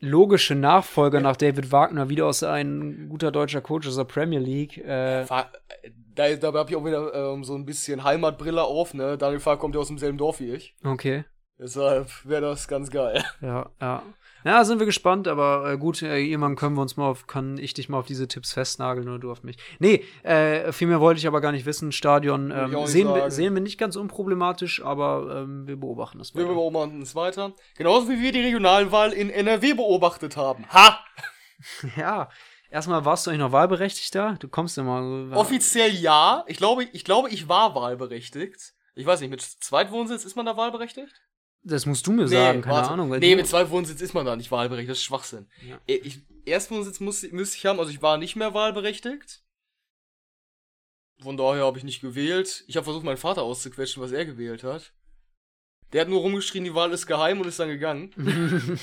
logische 0.00 0.54
Nachfolger 0.54 1.18
ja. 1.18 1.22
nach 1.22 1.36
David 1.36 1.70
Wagner, 1.70 2.08
wieder 2.08 2.26
aus 2.26 2.42
ein 2.42 3.08
guter 3.08 3.30
deutscher 3.30 3.60
Coach 3.60 3.86
aus 3.86 3.96
der 3.96 4.04
Premier 4.04 4.40
League. 4.40 4.78
Äh, 4.78 5.26
da, 5.26 6.34
dabei 6.34 6.58
habe 6.58 6.70
ich 6.70 6.76
auch 6.76 6.84
wieder 6.84 7.14
ähm, 7.14 7.44
so 7.44 7.54
ein 7.54 7.66
bisschen 7.66 8.02
Heimatbrille 8.02 8.64
auf, 8.64 8.94
ne? 8.94 9.18
Daniel 9.18 9.40
Farke 9.40 9.60
kommt 9.60 9.74
ja 9.74 9.80
aus 9.80 9.88
demselben 9.88 10.18
Dorf 10.18 10.40
wie 10.40 10.52
ich. 10.52 10.74
Okay. 10.82 11.24
Deshalb 11.58 12.08
wäre 12.24 12.42
das 12.42 12.66
ganz 12.66 12.90
geil. 12.90 13.22
Ja, 13.40 13.70
ja. 13.80 14.02
Ja, 14.46 14.64
sind 14.64 14.78
wir 14.78 14.86
gespannt, 14.86 15.26
aber 15.26 15.72
äh, 15.72 15.76
gut, 15.76 16.02
äh, 16.02 16.18
irgendwann 16.18 16.54
können 16.54 16.76
wir 16.76 16.82
uns 16.82 16.96
mal 16.96 17.08
auf, 17.08 17.26
kann 17.26 17.58
ich 17.58 17.74
dich 17.74 17.88
mal 17.88 17.98
auf 17.98 18.06
diese 18.06 18.28
Tipps 18.28 18.52
festnageln 18.52 19.08
oder 19.08 19.18
du 19.18 19.32
auf 19.32 19.42
mich. 19.42 19.56
Nee, 19.80 20.04
äh, 20.22 20.70
viel 20.70 20.86
mehr 20.86 21.00
wollte 21.00 21.18
ich 21.18 21.26
aber 21.26 21.40
gar 21.40 21.50
nicht 21.50 21.66
wissen. 21.66 21.90
Stadion 21.90 22.52
ähm, 22.52 22.86
sehen, 22.86 23.12
wir, 23.12 23.32
sehen 23.32 23.54
wir 23.54 23.60
nicht 23.60 23.76
ganz 23.76 23.96
unproblematisch, 23.96 24.84
aber 24.84 25.42
ähm, 25.42 25.66
wir 25.66 25.74
beobachten 25.74 26.18
das 26.18 26.32
weiter. 26.32 26.46
Wir 26.46 26.54
beobachten 26.54 27.02
es 27.02 27.16
weiter. 27.16 27.54
Genauso 27.76 28.08
wie 28.08 28.22
wir 28.22 28.30
die 28.30 28.42
Regionalwahl 28.42 29.12
in 29.12 29.30
NRW 29.30 29.74
beobachtet 29.74 30.36
haben. 30.36 30.64
Ha! 30.68 31.00
ja. 31.96 32.28
Erstmal 32.70 33.04
warst 33.04 33.26
du 33.26 33.30
eigentlich 33.30 33.40
noch 33.40 33.52
wahlberechtigter? 33.52 34.36
Du 34.38 34.46
kommst 34.46 34.78
immer. 34.78 35.36
Offiziell 35.36 35.92
ja. 35.92 36.44
Ich 36.46 36.58
glaube, 36.58 36.84
ich 36.84 37.04
glaube, 37.04 37.30
ich 37.30 37.48
war 37.48 37.74
wahlberechtigt. 37.74 38.74
Ich 38.94 39.06
weiß 39.06 39.20
nicht, 39.20 39.30
mit 39.30 39.42
Zweitwohnsitz 39.42 40.24
ist 40.24 40.36
man 40.36 40.46
da 40.46 40.56
wahlberechtigt? 40.56 41.12
Das 41.68 41.84
musst 41.84 42.06
du 42.06 42.12
mir 42.12 42.28
sagen, 42.28 42.62
keine 42.62 42.76
warte. 42.76 42.90
Ahnung. 42.90 43.10
Nee, 43.18 43.34
mit 43.34 43.48
zwei 43.48 43.68
Wohnsitz 43.70 44.00
ist 44.00 44.14
man 44.14 44.24
da 44.24 44.36
nicht 44.36 44.52
wahlberechtigt, 44.52 44.90
das 44.90 44.98
ist 44.98 45.04
Schwachsinn. 45.04 45.48
Ja. 45.68 45.80
Äh, 45.88 45.96
ich, 45.96 46.20
Erstwohnsitz 46.44 47.00
muss, 47.00 47.24
müsste 47.32 47.56
ich 47.56 47.66
haben, 47.66 47.80
also 47.80 47.90
ich 47.90 48.00
war 48.00 48.18
nicht 48.18 48.36
mehr 48.36 48.54
wahlberechtigt. 48.54 49.42
Von 51.20 51.36
daher 51.36 51.64
habe 51.64 51.76
ich 51.78 51.82
nicht 51.82 52.00
gewählt. 52.00 52.62
Ich 52.68 52.76
habe 52.76 52.84
versucht, 52.84 53.04
meinen 53.04 53.16
Vater 53.16 53.42
auszuquetschen, 53.42 54.00
was 54.00 54.12
er 54.12 54.24
gewählt 54.24 54.62
hat. 54.62 54.92
Der 55.92 56.02
hat 56.02 56.08
nur 56.08 56.20
rumgeschrien, 56.20 56.62
die 56.62 56.74
Wahl 56.74 56.92
ist 56.92 57.06
geheim 57.06 57.40
und 57.40 57.48
ist 57.48 57.58
dann 57.58 57.68
gegangen. 57.68 58.12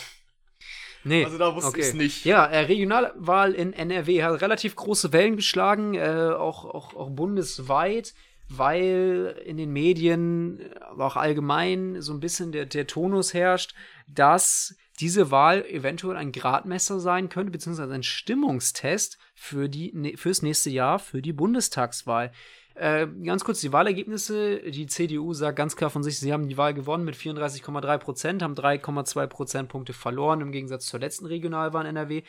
nee. 1.05 1.23
Also 1.23 1.37
da 1.37 1.55
wusste 1.55 1.69
okay. 1.69 1.81
ich 1.81 1.87
es 1.87 1.93
nicht. 1.93 2.25
Ja, 2.25 2.45
äh, 2.45 2.65
Regionalwahl 2.65 3.53
in 3.53 3.71
NRW 3.71 4.23
hat 4.23 4.41
relativ 4.41 4.75
große 4.75 5.13
Wellen 5.13 5.37
geschlagen, 5.37 5.93
äh, 5.93 6.33
auch, 6.37 6.65
auch, 6.65 6.95
auch 6.95 7.11
bundesweit 7.11 8.13
weil 8.49 9.41
in 9.45 9.57
den 9.57 9.71
Medien, 9.71 10.59
aber 10.81 11.05
auch 11.05 11.15
allgemein 11.15 12.01
so 12.01 12.13
ein 12.13 12.19
bisschen 12.19 12.51
der, 12.51 12.65
der 12.65 12.87
Tonus 12.87 13.33
herrscht, 13.33 13.73
dass 14.07 14.75
diese 14.99 15.31
Wahl 15.31 15.65
eventuell 15.65 16.17
ein 16.17 16.31
Gradmesser 16.31 16.99
sein 16.99 17.29
könnte, 17.29 17.51
beziehungsweise 17.51 17.93
ein 17.93 18.03
Stimmungstest 18.03 19.17
für 19.33 19.69
die, 19.69 19.91
ne, 19.93 20.17
fürs 20.17 20.41
nächste 20.41 20.69
Jahr, 20.69 20.99
für 20.99 21.21
die 21.21 21.33
Bundestagswahl. 21.33 22.31
Äh, 22.75 23.07
ganz 23.23 23.43
kurz 23.43 23.61
die 23.61 23.71
Wahlergebnisse. 23.71 24.71
Die 24.71 24.87
CDU 24.87 25.33
sagt 25.33 25.57
ganz 25.57 25.75
klar 25.75 25.89
von 25.89 26.03
sich, 26.03 26.19
sie 26.19 26.33
haben 26.33 26.47
die 26.47 26.57
Wahl 26.57 26.73
gewonnen 26.73 27.05
mit 27.05 27.15
34,3 27.15 27.97
Prozent, 27.97 28.41
haben 28.41 28.55
3,2 28.55 29.27
Prozentpunkte 29.27 29.93
verloren 29.93 30.41
im 30.41 30.51
Gegensatz 30.51 30.87
zur 30.87 30.99
letzten 30.99 31.25
Regionalwahl 31.25 31.85
in 31.85 31.95
NRW. 31.95 32.23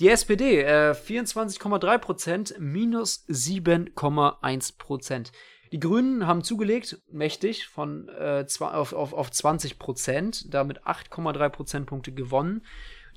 Die 0.00 0.08
SPD, 0.08 0.62
äh, 0.62 0.94
24,3 0.94 1.98
Prozent, 1.98 2.54
minus 2.58 3.24
7,1 3.28 4.76
Prozent. 4.76 5.30
Die 5.74 5.80
Grünen 5.80 6.28
haben 6.28 6.44
zugelegt, 6.44 7.02
mächtig, 7.10 7.66
von 7.66 8.08
äh, 8.08 8.46
auf, 8.60 8.92
auf, 8.92 9.12
auf 9.12 9.30
20 9.32 9.80
Prozent, 9.80 10.54
damit 10.54 10.84
8,3 10.84 11.48
Prozentpunkte 11.48 12.12
gewonnen. 12.12 12.64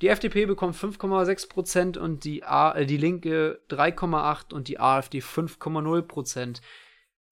Die 0.00 0.08
FDP 0.08 0.44
bekommt 0.44 0.74
5,6 0.74 1.48
Prozent 1.48 1.96
und 1.96 2.24
die, 2.24 2.42
A, 2.42 2.72
äh, 2.72 2.84
die 2.84 2.96
Linke 2.96 3.60
3,8 3.70 4.52
und 4.52 4.66
die 4.66 4.80
AfD 4.80 5.20
5,0 5.20 6.02
Prozent. 6.02 6.60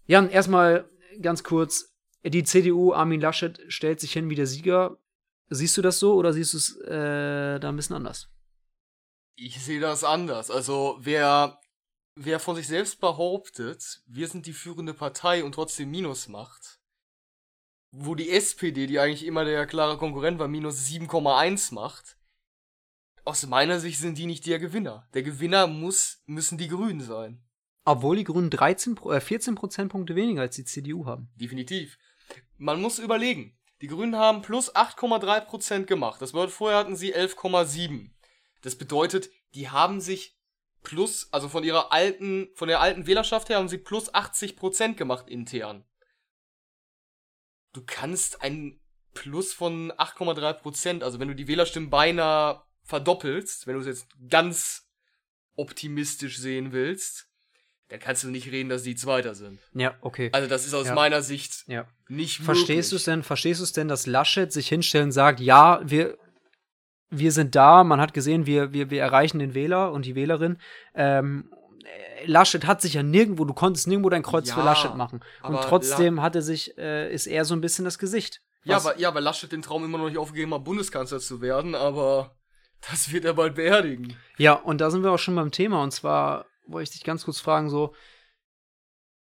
Jan, 0.06 0.30
erstmal 0.30 0.88
ganz 1.20 1.42
kurz, 1.42 1.92
die 2.22 2.44
CDU, 2.44 2.92
Armin 2.92 3.20
Laschet, 3.20 3.60
stellt 3.66 3.98
sich 3.98 4.12
hin 4.12 4.30
wie 4.30 4.36
der 4.36 4.46
Sieger. 4.46 4.96
Siehst 5.48 5.76
du 5.76 5.82
das 5.82 5.98
so 5.98 6.14
oder 6.14 6.32
siehst 6.32 6.52
du 6.52 6.58
es 6.58 6.76
äh, 6.82 7.58
da 7.58 7.68
ein 7.70 7.74
bisschen 7.74 7.96
anders? 7.96 8.28
Ich 9.34 9.60
sehe 9.60 9.80
das 9.80 10.04
anders. 10.04 10.52
Also 10.52 10.98
wer 11.00 11.58
wer 12.16 12.40
von 12.40 12.56
sich 12.56 12.66
selbst 12.66 13.00
behauptet, 13.00 14.02
wir 14.06 14.26
sind 14.26 14.46
die 14.46 14.52
führende 14.52 14.94
Partei 14.94 15.44
und 15.44 15.52
trotzdem 15.52 15.90
Minus 15.90 16.28
macht, 16.28 16.80
wo 17.92 18.14
die 18.14 18.30
SPD, 18.30 18.86
die 18.86 18.98
eigentlich 18.98 19.24
immer 19.24 19.44
der 19.44 19.66
klare 19.66 19.98
Konkurrent 19.98 20.38
war, 20.38 20.48
minus 20.48 20.86
7,1 20.86 21.72
macht, 21.72 22.16
aus 23.24 23.46
meiner 23.46 23.80
Sicht 23.80 23.98
sind 23.98 24.18
die 24.18 24.26
nicht 24.26 24.46
der 24.46 24.58
Gewinner. 24.58 25.08
Der 25.14 25.22
Gewinner 25.22 25.66
muss, 25.66 26.22
müssen 26.26 26.58
die 26.58 26.68
Grünen 26.68 27.00
sein. 27.00 27.42
Obwohl 27.84 28.16
die 28.16 28.24
Grünen 28.24 28.50
13, 28.50 28.96
äh, 29.10 29.20
14 29.20 29.54
Prozentpunkte 29.54 30.14
weniger 30.14 30.42
als 30.42 30.56
die 30.56 30.64
CDU 30.64 31.06
haben. 31.06 31.30
Definitiv. 31.36 31.98
Man 32.56 32.80
muss 32.80 32.98
überlegen. 32.98 33.56
Die 33.80 33.88
Grünen 33.88 34.16
haben 34.16 34.42
plus 34.42 34.74
8,3 34.74 35.40
Prozent 35.40 35.86
gemacht. 35.86 36.20
Das 36.22 36.32
bedeutet, 36.32 36.54
vorher 36.54 36.78
hatten 36.78 36.96
sie 36.96 37.14
11,7. 37.14 38.10
Das 38.62 38.76
bedeutet, 38.76 39.30
die 39.54 39.68
haben 39.68 40.00
sich 40.00 40.35
plus, 40.86 41.28
also 41.32 41.48
von 41.48 41.64
ihrer 41.64 41.92
alten, 41.92 42.48
von 42.54 42.68
der 42.68 42.80
alten 42.80 43.08
Wählerschaft 43.08 43.48
her 43.48 43.58
haben 43.58 43.68
sie 43.68 43.76
plus 43.76 44.14
80 44.14 44.54
Prozent 44.54 44.96
gemacht 44.96 45.28
intern. 45.28 45.84
Du 47.72 47.82
kannst 47.84 48.40
ein 48.40 48.80
Plus 49.12 49.52
von 49.52 49.90
8,3 49.92 50.52
Prozent, 50.52 51.02
also 51.02 51.18
wenn 51.18 51.28
du 51.28 51.34
die 51.34 51.48
Wählerstimmen 51.48 51.90
beinahe 51.90 52.62
verdoppelst, 52.84 53.66
wenn 53.66 53.74
du 53.74 53.80
es 53.80 53.86
jetzt 53.86 54.08
ganz 54.28 54.86
optimistisch 55.56 56.38
sehen 56.38 56.70
willst, 56.72 57.26
dann 57.88 57.98
kannst 57.98 58.22
du 58.22 58.28
nicht 58.28 58.52
reden, 58.52 58.68
dass 58.68 58.82
die 58.82 58.94
Zweiter 58.94 59.34
sind. 59.34 59.58
Ja, 59.74 59.96
okay. 60.02 60.28
Also 60.32 60.48
das 60.48 60.66
ist 60.66 60.74
aus 60.74 60.88
Ja. 60.88 60.94
meiner 60.94 61.22
Sicht 61.22 61.64
ja. 61.66 61.88
nicht 62.08 62.42
Verstehst 62.42 62.92
du 62.92 62.96
es 62.96 63.04
denn, 63.04 63.22
verstehst 63.24 63.58
du 63.60 63.64
es 63.64 63.72
denn, 63.72 63.88
dass 63.88 64.06
Laschet 64.06 64.52
sich 64.52 64.68
hinstellt 64.68 65.04
und 65.04 65.12
sagt, 65.12 65.40
ja, 65.40 65.80
wir, 65.82 66.16
wir 67.10 67.32
sind 67.32 67.54
da, 67.54 67.84
man 67.84 68.00
hat 68.00 68.14
gesehen, 68.14 68.46
wir, 68.46 68.72
wir, 68.72 68.90
wir 68.90 69.00
erreichen 69.00 69.38
den 69.38 69.54
Wähler 69.54 69.92
und 69.92 70.06
die 70.06 70.14
Wählerin. 70.14 70.58
Ähm, 70.94 71.50
äh, 71.84 72.26
Laschet 72.26 72.66
hat 72.66 72.82
sich 72.82 72.94
ja 72.94 73.02
nirgendwo, 73.02 73.44
du 73.44 73.54
konntest 73.54 73.86
nirgendwo 73.86 74.10
dein 74.10 74.22
Kreuz 74.22 74.50
für 74.50 74.60
Ja, 74.60 74.66
Laschet 74.66 74.94
machen. 74.96 75.20
Und 75.42 75.60
trotzdem 75.62 76.20
hat 76.22 76.34
er 76.34 76.42
sich, 76.42 76.76
äh, 76.78 77.12
ist 77.12 77.26
er 77.26 77.44
so 77.44 77.54
ein 77.54 77.60
bisschen 77.60 77.84
das 77.84 77.98
Gesicht. 77.98 78.42
Ja, 78.64 78.76
aber, 78.76 78.98
ja, 78.98 79.14
weil 79.14 79.22
Laschet 79.22 79.52
den 79.52 79.62
Traum 79.62 79.84
immer 79.84 79.98
noch 79.98 80.08
nicht 80.08 80.18
aufgegeben 80.18 80.52
hat, 80.52 80.64
Bundeskanzler 80.64 81.20
zu 81.20 81.40
werden, 81.40 81.74
aber 81.76 82.36
das 82.90 83.12
wird 83.12 83.24
er 83.24 83.34
bald 83.34 83.54
beerdigen. 83.54 84.16
Ja, 84.38 84.54
und 84.54 84.80
da 84.80 84.90
sind 84.90 85.02
wir 85.02 85.12
auch 85.12 85.18
schon 85.18 85.36
beim 85.36 85.52
Thema. 85.52 85.82
Und 85.82 85.92
zwar 85.92 86.46
wollte 86.66 86.88
ich 86.88 86.90
dich 86.90 87.04
ganz 87.04 87.24
kurz 87.24 87.38
fragen, 87.38 87.70
so, 87.70 87.94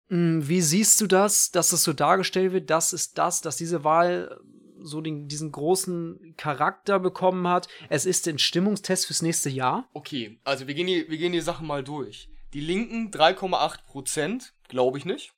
mh, 0.08 0.48
wie 0.48 0.60
siehst 0.60 1.00
du 1.00 1.06
das, 1.06 1.52
dass 1.52 1.72
es 1.72 1.84
so 1.84 1.92
dargestellt 1.92 2.52
wird, 2.52 2.70
das 2.70 2.92
ist 2.92 3.16
das, 3.18 3.40
dass 3.40 3.56
diese 3.56 3.84
Wahl 3.84 4.40
so 4.82 5.00
den, 5.00 5.28
diesen 5.28 5.52
großen 5.52 6.34
Charakter 6.36 6.98
bekommen 6.98 7.46
hat. 7.48 7.68
Es 7.88 8.06
ist 8.06 8.26
ein 8.28 8.38
Stimmungstest 8.38 9.06
fürs 9.06 9.22
nächste 9.22 9.50
Jahr. 9.50 9.88
Okay, 9.92 10.38
also 10.44 10.66
wir 10.66 10.74
gehen 10.74 10.86
die, 10.86 11.08
wir 11.08 11.18
gehen 11.18 11.32
die 11.32 11.40
Sachen 11.40 11.66
mal 11.66 11.84
durch. 11.84 12.28
Die 12.54 12.60
Linken 12.60 13.10
3,8 13.10 13.84
Prozent, 13.86 14.54
glaube 14.68 14.98
ich 14.98 15.04
nicht. 15.04 15.34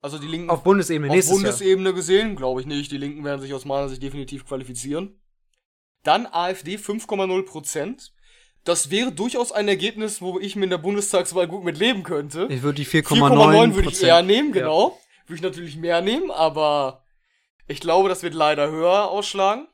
Also 0.00 0.18
die 0.18 0.28
Linken 0.28 0.50
Auf 0.50 0.62
Bundesebene 0.62 1.08
auf 1.08 1.14
nächstes 1.14 1.34
Jahr. 1.34 1.42
Bundesebene 1.42 1.94
gesehen, 1.94 2.36
glaube 2.36 2.60
ich 2.60 2.66
nicht. 2.66 2.92
Die 2.92 2.98
Linken 2.98 3.24
werden 3.24 3.40
sich 3.40 3.52
aus 3.54 3.64
meiner 3.64 3.88
Sicht 3.88 4.02
definitiv 4.02 4.46
qualifizieren. 4.46 5.18
Dann 6.04 6.26
AfD 6.26 6.76
5,0 6.76 7.42
Prozent. 7.44 8.12
Das 8.62 8.90
wäre 8.90 9.12
durchaus 9.12 9.52
ein 9.52 9.68
Ergebnis, 9.68 10.20
wo 10.20 10.38
ich 10.38 10.56
mir 10.56 10.64
in 10.64 10.70
der 10.70 10.78
Bundestagswahl 10.78 11.48
gut 11.48 11.64
mit 11.64 11.78
leben 11.78 12.02
könnte. 12.02 12.46
Ich 12.50 12.62
würde 12.62 12.76
die 12.76 12.86
4,9 12.86 13.18
4,9 13.18 13.74
würde 13.74 13.88
ich 13.88 14.02
eher 14.02 14.22
nehmen, 14.22 14.52
genau. 14.52 14.98
Würde 15.26 15.36
ich 15.36 15.42
natürlich 15.42 15.76
mehr 15.76 16.00
nehmen, 16.02 16.30
aber 16.30 17.04
ich 17.66 17.80
glaube, 17.80 18.08
das 18.08 18.22
wird 18.22 18.34
leider 18.34 18.70
höher 18.70 19.10
ausschlagen. 19.10 19.68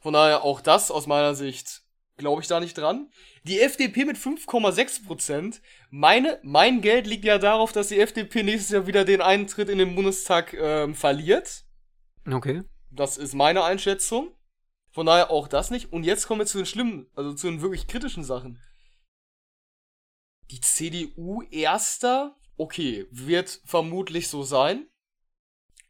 Von 0.00 0.12
daher 0.12 0.42
auch 0.42 0.60
das 0.60 0.90
aus 0.90 1.06
meiner 1.06 1.34
Sicht 1.34 1.82
glaube 2.16 2.42
ich 2.42 2.48
da 2.48 2.60
nicht 2.60 2.76
dran. 2.76 3.10
Die 3.44 3.60
FDP 3.60 4.04
mit 4.04 4.16
5,6 4.16 5.06
Prozent. 5.06 5.60
Meine, 5.90 6.40
mein 6.42 6.80
Geld 6.80 7.06
liegt 7.06 7.24
ja 7.24 7.38
darauf, 7.38 7.72
dass 7.72 7.88
die 7.88 8.00
FDP 8.00 8.42
nächstes 8.42 8.70
Jahr 8.70 8.86
wieder 8.86 9.04
den 9.04 9.20
Eintritt 9.20 9.68
in 9.68 9.78
den 9.78 9.94
Bundestag 9.94 10.54
ähm, 10.54 10.94
verliert. 10.94 11.64
Okay. 12.30 12.62
Das 12.90 13.18
ist 13.18 13.34
meine 13.34 13.64
Einschätzung. 13.64 14.34
Von 14.90 15.06
daher 15.06 15.30
auch 15.30 15.46
das 15.48 15.70
nicht. 15.70 15.92
Und 15.92 16.04
jetzt 16.04 16.26
kommen 16.26 16.40
wir 16.40 16.46
zu 16.46 16.58
den 16.58 16.66
schlimmen, 16.66 17.06
also 17.14 17.34
zu 17.34 17.48
den 17.48 17.60
wirklich 17.60 17.86
kritischen 17.86 18.24
Sachen. 18.24 18.60
Die 20.50 20.60
CDU 20.60 21.42
erster, 21.50 22.36
okay, 22.56 23.06
wird 23.10 23.60
vermutlich 23.64 24.28
so 24.28 24.42
sein. 24.42 24.88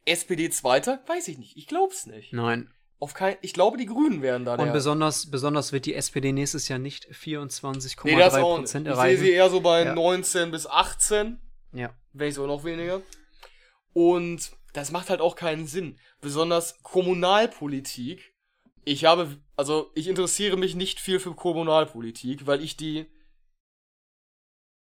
SPD 0.07 0.49
zweiter, 0.49 1.01
weiß 1.07 1.27
ich 1.27 1.37
nicht. 1.37 1.57
Ich 1.57 1.67
glaub's 1.67 2.05
nicht. 2.05 2.33
Nein. 2.33 2.71
Auf 2.99 3.13
kein, 3.13 3.35
ich 3.41 3.53
glaube, 3.53 3.77
die 3.77 3.85
Grünen 3.85 4.21
werden 4.23 4.43
da 4.45 4.53
Und 4.53 4.65
der. 4.65 4.71
besonders, 4.73 5.29
besonders 5.29 5.71
wird 5.71 5.85
die 5.85 5.93
SPD 5.93 6.31
nächstes 6.31 6.67
Jahr 6.67 6.79
nicht 6.79 7.07
24,3 7.11 8.05
nee. 8.05 8.41
Prozent 8.41 8.87
Ich 8.87 8.93
sehe 8.93 9.01
erreichen. 9.03 9.21
sie 9.21 9.31
eher 9.31 9.49
so 9.51 9.59
bei 9.61 9.83
Ja. 9.85 9.93
19 9.93 10.49
bis 10.51 10.65
18. 10.65 11.39
ja. 11.73 11.93
wenn 12.13 12.25
nicht 12.27 12.35
sogar 12.35 12.47
noch 12.55 12.63
weniger. 12.63 13.01
Und 13.93 14.51
das 14.73 14.91
macht 14.91 15.09
halt 15.11 15.21
auch 15.21 15.35
keinen 15.35 15.67
Sinn. 15.67 15.99
Besonders 16.21 16.81
Kommunalpolitik. 16.81 18.33
Ich 18.83 19.05
habe, 19.05 19.37
also 19.55 19.91
ich 19.95 20.07
interessiere 20.07 20.57
mich 20.57 20.73
nicht 20.75 20.99
viel 20.99 21.19
für 21.19 21.33
Kommunalpolitik, 21.35 22.47
weil 22.47 22.63
ich 22.63 22.77
die. 22.77 23.05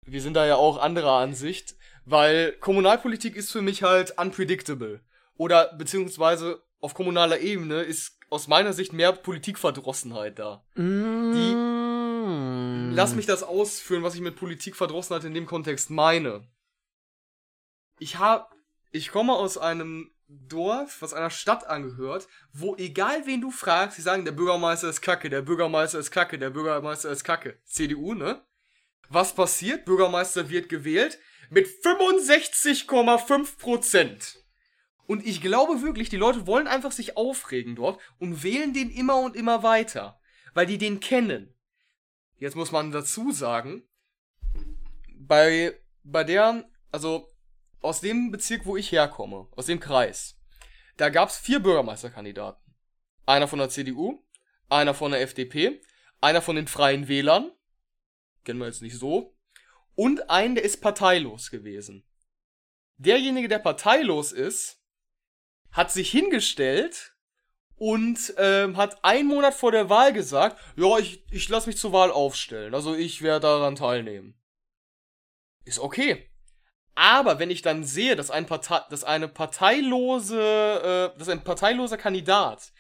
Wir 0.06 0.22
sind 0.22 0.34
da 0.36 0.46
ja 0.46 0.56
auch 0.56 0.78
anderer 0.78 1.14
Ansicht, 1.20 1.76
weil 2.06 2.54
Kommunalpolitik 2.54 3.36
ist 3.36 3.52
für 3.52 3.62
mich 3.62 3.84
halt 3.84 4.18
unpredictable. 4.20 5.02
Oder 5.36 5.74
beziehungsweise 5.78 6.62
auf 6.80 6.94
kommunaler 6.94 7.40
Ebene 7.40 7.82
ist 7.82 8.20
aus 8.30 8.48
meiner 8.48 8.74
Sicht 8.74 8.94
mehr 8.94 9.14
Politikverdrossenheit 9.14 10.40
da. 10.40 10.64
Mm. 10.76 11.34
Lass 12.94 13.16
mich 13.16 13.26
das 13.26 13.44
ausführen, 13.44 14.04
was 14.04 14.16
ich 14.16 14.22
mit 14.22 14.36
Politikverdrossenheit 14.36 15.24
in 15.24 15.34
dem 15.34 15.46
Kontext 15.46 15.90
meine. 15.90 16.48
Ich 18.00 18.20
hab, 18.20 18.54
ich 18.92 19.12
komme 19.12 19.34
aus 19.34 19.58
einem 19.58 20.12
Dorf, 20.28 21.02
was 21.02 21.14
einer 21.14 21.30
Stadt 21.30 21.68
angehört, 21.68 22.28
wo 22.52 22.76
egal 22.76 23.26
wen 23.26 23.42
du 23.42 23.52
fragst, 23.52 23.98
sie 23.98 24.02
sagen, 24.02 24.26
der 24.26 24.32
Bürgermeister 24.32 24.90
ist 24.90 25.02
kacke, 25.02 25.30
der 25.30 25.42
Bürgermeister 25.42 26.00
ist 26.00 26.12
kacke, 26.12 26.40
der 26.40 26.50
Bürgermeister 26.50 27.10
ist 27.12 27.24
kacke. 27.24 27.60
CDU, 27.66 28.14
ne? 28.14 28.42
Was 29.10 29.36
passiert? 29.36 29.86
Bürgermeister 29.86 30.50
wird 30.50 30.70
gewählt 30.70 31.20
mit 31.50 31.68
65,5 31.68 33.58
Prozent. 33.58 34.44
Und 35.06 35.26
ich 35.26 35.42
glaube 35.42 35.82
wirklich, 35.82 36.10
die 36.10 36.18
Leute 36.18 36.48
wollen 36.48 36.68
einfach 36.68 36.92
sich 36.92 37.18
aufregen 37.18 37.76
dort 37.76 38.00
und 38.20 38.44
wählen 38.44 38.74
den 38.74 38.90
immer 38.90 39.20
und 39.20 39.36
immer 39.36 39.62
weiter, 39.62 40.20
weil 40.54 40.66
die 40.66 40.78
den 40.78 41.00
kennen. 41.00 41.54
Jetzt 42.38 42.56
muss 42.56 42.72
man 42.72 42.92
dazu 42.92 43.32
sagen, 43.32 43.84
bei, 45.14 45.78
bei 46.04 46.24
der, 46.24 46.68
also 46.92 47.30
aus 47.82 48.02
dem 48.02 48.32
Bezirk, 48.32 48.66
wo 48.66 48.78
ich 48.78 48.92
herkomme, 48.92 49.48
aus 49.52 49.66
dem 49.66 49.80
Kreis, 49.80 50.40
da 50.98 51.10
gab's 51.10 51.38
vier 51.38 51.60
Bürgermeisterkandidaten. 51.60 52.62
Einer 53.26 53.48
von 53.48 53.60
der 53.60 53.70
CDU, 53.70 54.24
einer 54.70 54.94
von 54.94 55.12
der 55.12 55.22
FDP, 55.22 55.82
einer 56.22 56.42
von 56.42 56.56
den 56.56 56.68
Freien 56.68 57.08
Wählern, 57.08 57.52
kennen 58.44 58.60
wir 58.60 58.68
jetzt 58.68 58.82
nicht 58.82 58.98
so, 58.98 59.36
und 59.96 60.30
einen, 60.30 60.56
der 60.56 60.64
ist 60.64 60.82
parteilos 60.82 61.52
gewesen. 61.52 62.04
Derjenige, 62.98 63.48
der 63.48 63.60
parteilos 63.60 64.32
ist, 64.32 64.82
hat 65.72 65.92
sich 65.92 66.12
hingestellt 66.12 67.16
und 67.76 68.34
ähm, 68.38 68.78
hat 68.78 69.04
einen 69.04 69.28
Monat 69.28 69.54
vor 69.54 69.72
der 69.72 69.90
Wahl 69.90 70.14
gesagt, 70.14 70.60
ja, 70.78 70.98
ich, 71.00 71.26
ich 71.32 71.50
lasse 71.50 71.68
mich 71.68 71.78
zur 71.78 71.92
Wahl 71.92 72.12
aufstellen. 72.12 72.74
Also 72.74 72.96
ich 72.96 73.22
werde 73.22 73.42
daran 73.42 73.76
teilnehmen. 73.76 74.40
Ist 75.66 75.80
okay. 75.80 76.30
Aber 76.96 77.40
wenn 77.40 77.50
ich 77.50 77.64
dann 77.64 77.84
sehe, 77.84 78.16
dass 78.16 78.30
ein 78.30 78.46
Partei, 78.46 78.82
dass 78.90 79.04
eine 79.04 79.28
parteilose, 79.28 81.12
äh, 81.14 81.18
dass 81.18 81.30
ein 81.30 81.44
parteiloser 81.44 81.98
Kandidat 81.98 82.72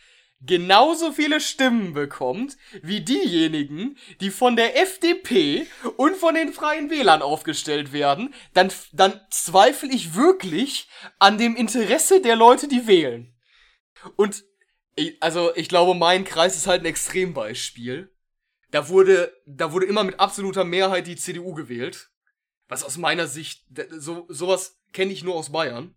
genauso 0.45 1.11
viele 1.11 1.39
Stimmen 1.39 1.93
bekommt 1.93 2.57
wie 2.81 3.01
diejenigen, 3.01 3.97
die 4.19 4.29
von 4.29 4.55
der 4.55 4.81
FDP 4.81 5.67
und 5.97 6.15
von 6.15 6.35
den 6.35 6.53
Freien 6.53 6.89
Wählern 6.89 7.21
aufgestellt 7.21 7.93
werden, 7.93 8.33
dann, 8.53 8.71
dann 8.91 9.19
zweifle 9.29 9.89
ich 9.89 10.15
wirklich 10.15 10.87
an 11.19 11.37
dem 11.37 11.55
Interesse 11.55 12.21
der 12.21 12.35
Leute, 12.35 12.67
die 12.67 12.87
wählen. 12.87 13.33
Und 14.15 14.43
also 15.19 15.55
ich 15.55 15.69
glaube, 15.69 15.97
mein 15.97 16.23
Kreis 16.23 16.55
ist 16.55 16.67
halt 16.67 16.81
ein 16.81 16.87
Extrembeispiel. 16.87 18.11
Da 18.71 18.89
wurde, 18.89 19.33
da 19.45 19.71
wurde 19.71 19.85
immer 19.85 20.03
mit 20.03 20.19
absoluter 20.19 20.63
Mehrheit 20.63 21.07
die 21.07 21.15
CDU 21.15 21.53
gewählt. 21.53 22.09
Was 22.67 22.83
aus 22.83 22.97
meiner 22.97 23.27
Sicht, 23.27 23.65
so, 23.91 24.25
sowas 24.29 24.79
kenne 24.93 25.11
ich 25.11 25.23
nur 25.23 25.35
aus 25.35 25.51
Bayern. 25.51 25.95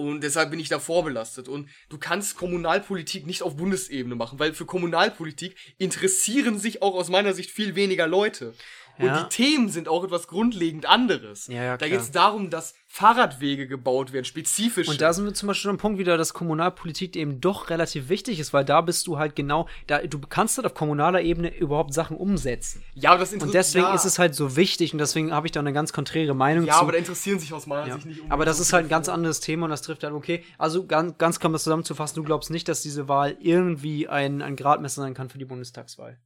Und 0.00 0.22
deshalb 0.22 0.50
bin 0.50 0.58
ich 0.58 0.70
da 0.70 0.78
vorbelastet. 0.78 1.46
Und 1.46 1.68
du 1.90 1.98
kannst 1.98 2.36
Kommunalpolitik 2.36 3.26
nicht 3.26 3.42
auf 3.42 3.56
Bundesebene 3.56 4.14
machen, 4.14 4.38
weil 4.38 4.54
für 4.54 4.64
Kommunalpolitik 4.64 5.54
interessieren 5.76 6.58
sich 6.58 6.80
auch 6.80 6.94
aus 6.94 7.10
meiner 7.10 7.34
Sicht 7.34 7.50
viel 7.50 7.74
weniger 7.74 8.06
Leute. 8.06 8.54
Und 8.98 9.06
Ja. 9.06 9.22
die 9.22 9.28
Themen 9.28 9.68
sind 9.68 9.88
auch 9.88 10.04
etwas 10.04 10.26
grundlegend 10.28 10.86
anderes. 10.86 11.46
Ja, 11.46 11.62
ja, 11.62 11.76
da 11.76 11.88
geht 11.88 12.00
es 12.00 12.10
darum, 12.10 12.50
dass 12.50 12.74
Fahrradwege 12.86 13.66
gebaut 13.68 14.12
werden, 14.12 14.24
spezifisch. 14.24 14.88
Und 14.88 15.00
da 15.00 15.12
sind 15.12 15.24
wir 15.24 15.32
zum 15.32 15.46
Beispiel 15.46 15.70
am 15.70 15.78
Punkt 15.78 15.98
wieder, 15.98 16.16
dass 16.18 16.34
Kommunalpolitik 16.34 17.14
eben 17.16 17.40
doch 17.40 17.70
relativ 17.70 18.08
wichtig 18.08 18.40
ist, 18.40 18.52
weil 18.52 18.64
da 18.64 18.80
bist 18.80 19.06
du 19.06 19.16
halt 19.16 19.36
genau, 19.36 19.68
da, 19.86 19.98
du 19.98 20.18
kannst 20.18 20.56
halt 20.58 20.66
auf 20.66 20.74
kommunaler 20.74 21.22
Ebene 21.22 21.56
überhaupt 21.56 21.94
Sachen 21.94 22.16
umsetzen. 22.16 22.82
ja, 22.94 23.10
aber 23.10 23.20
das 23.20 23.28
Und 23.30 23.36
interessiert 23.36 23.54
deswegen 23.64 23.84
ja, 23.86 23.94
ist 23.94 24.04
es 24.04 24.18
halt 24.18 24.34
so 24.34 24.56
wichtig 24.56 24.92
und 24.92 24.98
deswegen 24.98 25.32
habe 25.32 25.46
ich 25.46 25.52
da 25.52 25.60
eine 25.60 25.72
ganz 25.72 25.92
konträre 25.92 26.34
Meinung 26.34 26.64
Ja, 26.66 26.74
zu. 26.74 26.80
aber 26.80 26.92
da 26.92 26.98
interessieren 26.98 27.38
sich 27.38 27.52
aus 27.52 27.66
meiner 27.66 27.86
Ja. 27.86 27.94
Sicht 27.94 28.06
nicht 28.06 28.16
unbedingt 28.16 28.32
Aber 28.32 28.44
das 28.44 28.58
ist 28.60 28.72
halt 28.72 28.86
ein 28.86 28.90
ganz 28.90 29.08
anderes 29.08 29.40
Thema 29.40 29.64
und 29.64 29.70
das 29.70 29.82
trifft 29.82 30.02
halt 30.02 30.12
okay. 30.12 30.44
Also 30.58 30.84
ganz, 30.86 31.16
ganz 31.16 31.38
kann 31.38 31.52
man 31.52 31.60
zusammenzufassen, 31.60 32.16
du 32.16 32.24
glaubst 32.24 32.50
nicht, 32.50 32.68
dass 32.68 32.82
diese 32.82 33.08
Wahl 33.08 33.36
irgendwie 33.40 34.08
ein, 34.08 34.42
ein 34.42 34.56
Gradmesser 34.56 35.02
sein 35.02 35.14
kann 35.14 35.30
für 35.30 35.38
die 35.38 35.44
Bundestagswahl. 35.44 36.18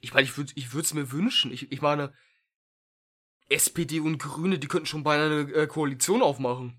Ich 0.00 0.14
meine, 0.14 0.24
ich 0.24 0.36
würde 0.36 0.52
ich 0.54 0.72
es 0.72 0.94
mir 0.94 1.12
wünschen. 1.12 1.52
Ich, 1.52 1.70
ich 1.70 1.82
meine, 1.82 2.12
SPD 3.48 4.00
und 4.00 4.18
Grüne, 4.18 4.58
die 4.58 4.68
könnten 4.68 4.86
schon 4.86 5.04
beinahe 5.04 5.26
eine 5.26 5.52
äh, 5.52 5.66
Koalition 5.66 6.22
aufmachen. 6.22 6.78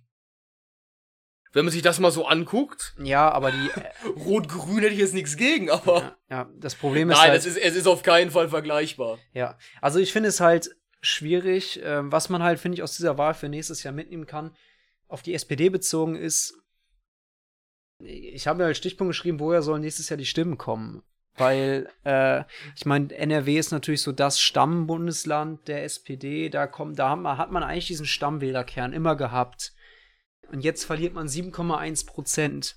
Wenn 1.52 1.66
man 1.66 1.72
sich 1.72 1.84
das 1.84 2.00
mal 2.00 2.12
so 2.12 2.26
anguckt. 2.26 2.96
Ja, 2.98 3.32
aber 3.32 3.52
die. 3.52 3.70
Rot-Grün 4.26 4.80
hätte 4.80 4.94
ich 4.94 5.00
jetzt 5.00 5.14
nichts 5.14 5.38
gegen, 5.38 5.70
aber. 5.70 6.18
Ja, 6.30 6.38
ja, 6.38 6.50
das 6.58 6.74
Problem 6.74 7.12
ist. 7.12 7.18
Nein, 7.18 7.30
halt, 7.30 7.40
es, 7.40 7.46
ist, 7.46 7.58
es 7.58 7.76
ist 7.76 7.88
auf 7.88 8.02
keinen 8.02 8.32
Fall 8.32 8.50
vergleichbar. 8.50 9.20
Ja, 9.34 9.58
also 9.80 10.00
ich 10.00 10.12
finde 10.12 10.30
es 10.30 10.40
halt 10.40 10.76
schwierig, 11.02 11.82
äh, 11.84 12.12
was 12.12 12.30
man 12.30 12.42
halt, 12.42 12.60
finde 12.60 12.78
ich, 12.78 12.84
aus 12.84 12.96
dieser 12.96 13.20
Wahl 13.20 13.36
für 13.36 13.50
nächstes 13.50 13.84
Jahr 13.84 13.94
mitnehmen 13.94 14.26
kann, 14.26 14.56
auf 15.08 15.22
die 15.22 15.36
SPD 15.36 15.70
bezogen 15.70 16.16
ist. 16.16 16.58
Ich 18.00 18.48
habe 18.48 18.64
ja 18.64 18.68
als 18.68 18.78
Stichpunkt 18.80 19.12
geschrieben, 19.12 19.40
woher 19.40 19.62
sollen 19.62 19.82
nächstes 19.82 20.10
Jahr 20.10 20.18
die 20.18 20.26
Stimmen 20.26 20.58
kommen? 20.58 21.04
Weil, 21.36 21.90
äh, 22.04 22.44
ich 22.76 22.86
meine, 22.86 23.12
NRW 23.14 23.58
ist 23.58 23.72
natürlich 23.72 24.02
so 24.02 24.12
das 24.12 24.40
Stammbundesland 24.40 25.68
der 25.68 25.84
SPD. 25.84 26.50
Da 26.50 26.68
kommt, 26.68 27.00
da 27.00 27.10
hat 27.10 27.20
man, 27.20 27.38
hat 27.38 27.52
man 27.52 27.64
eigentlich 27.64 27.88
diesen 27.88 28.06
Stammwählerkern 28.06 28.94
immer 28.94 29.16
gehabt. 29.16 29.74
Und 30.52 30.64
jetzt 30.64 30.86
verliert 30.86 31.14
man 31.14 31.28
7,1 31.28 32.06
Prozent 32.06 32.76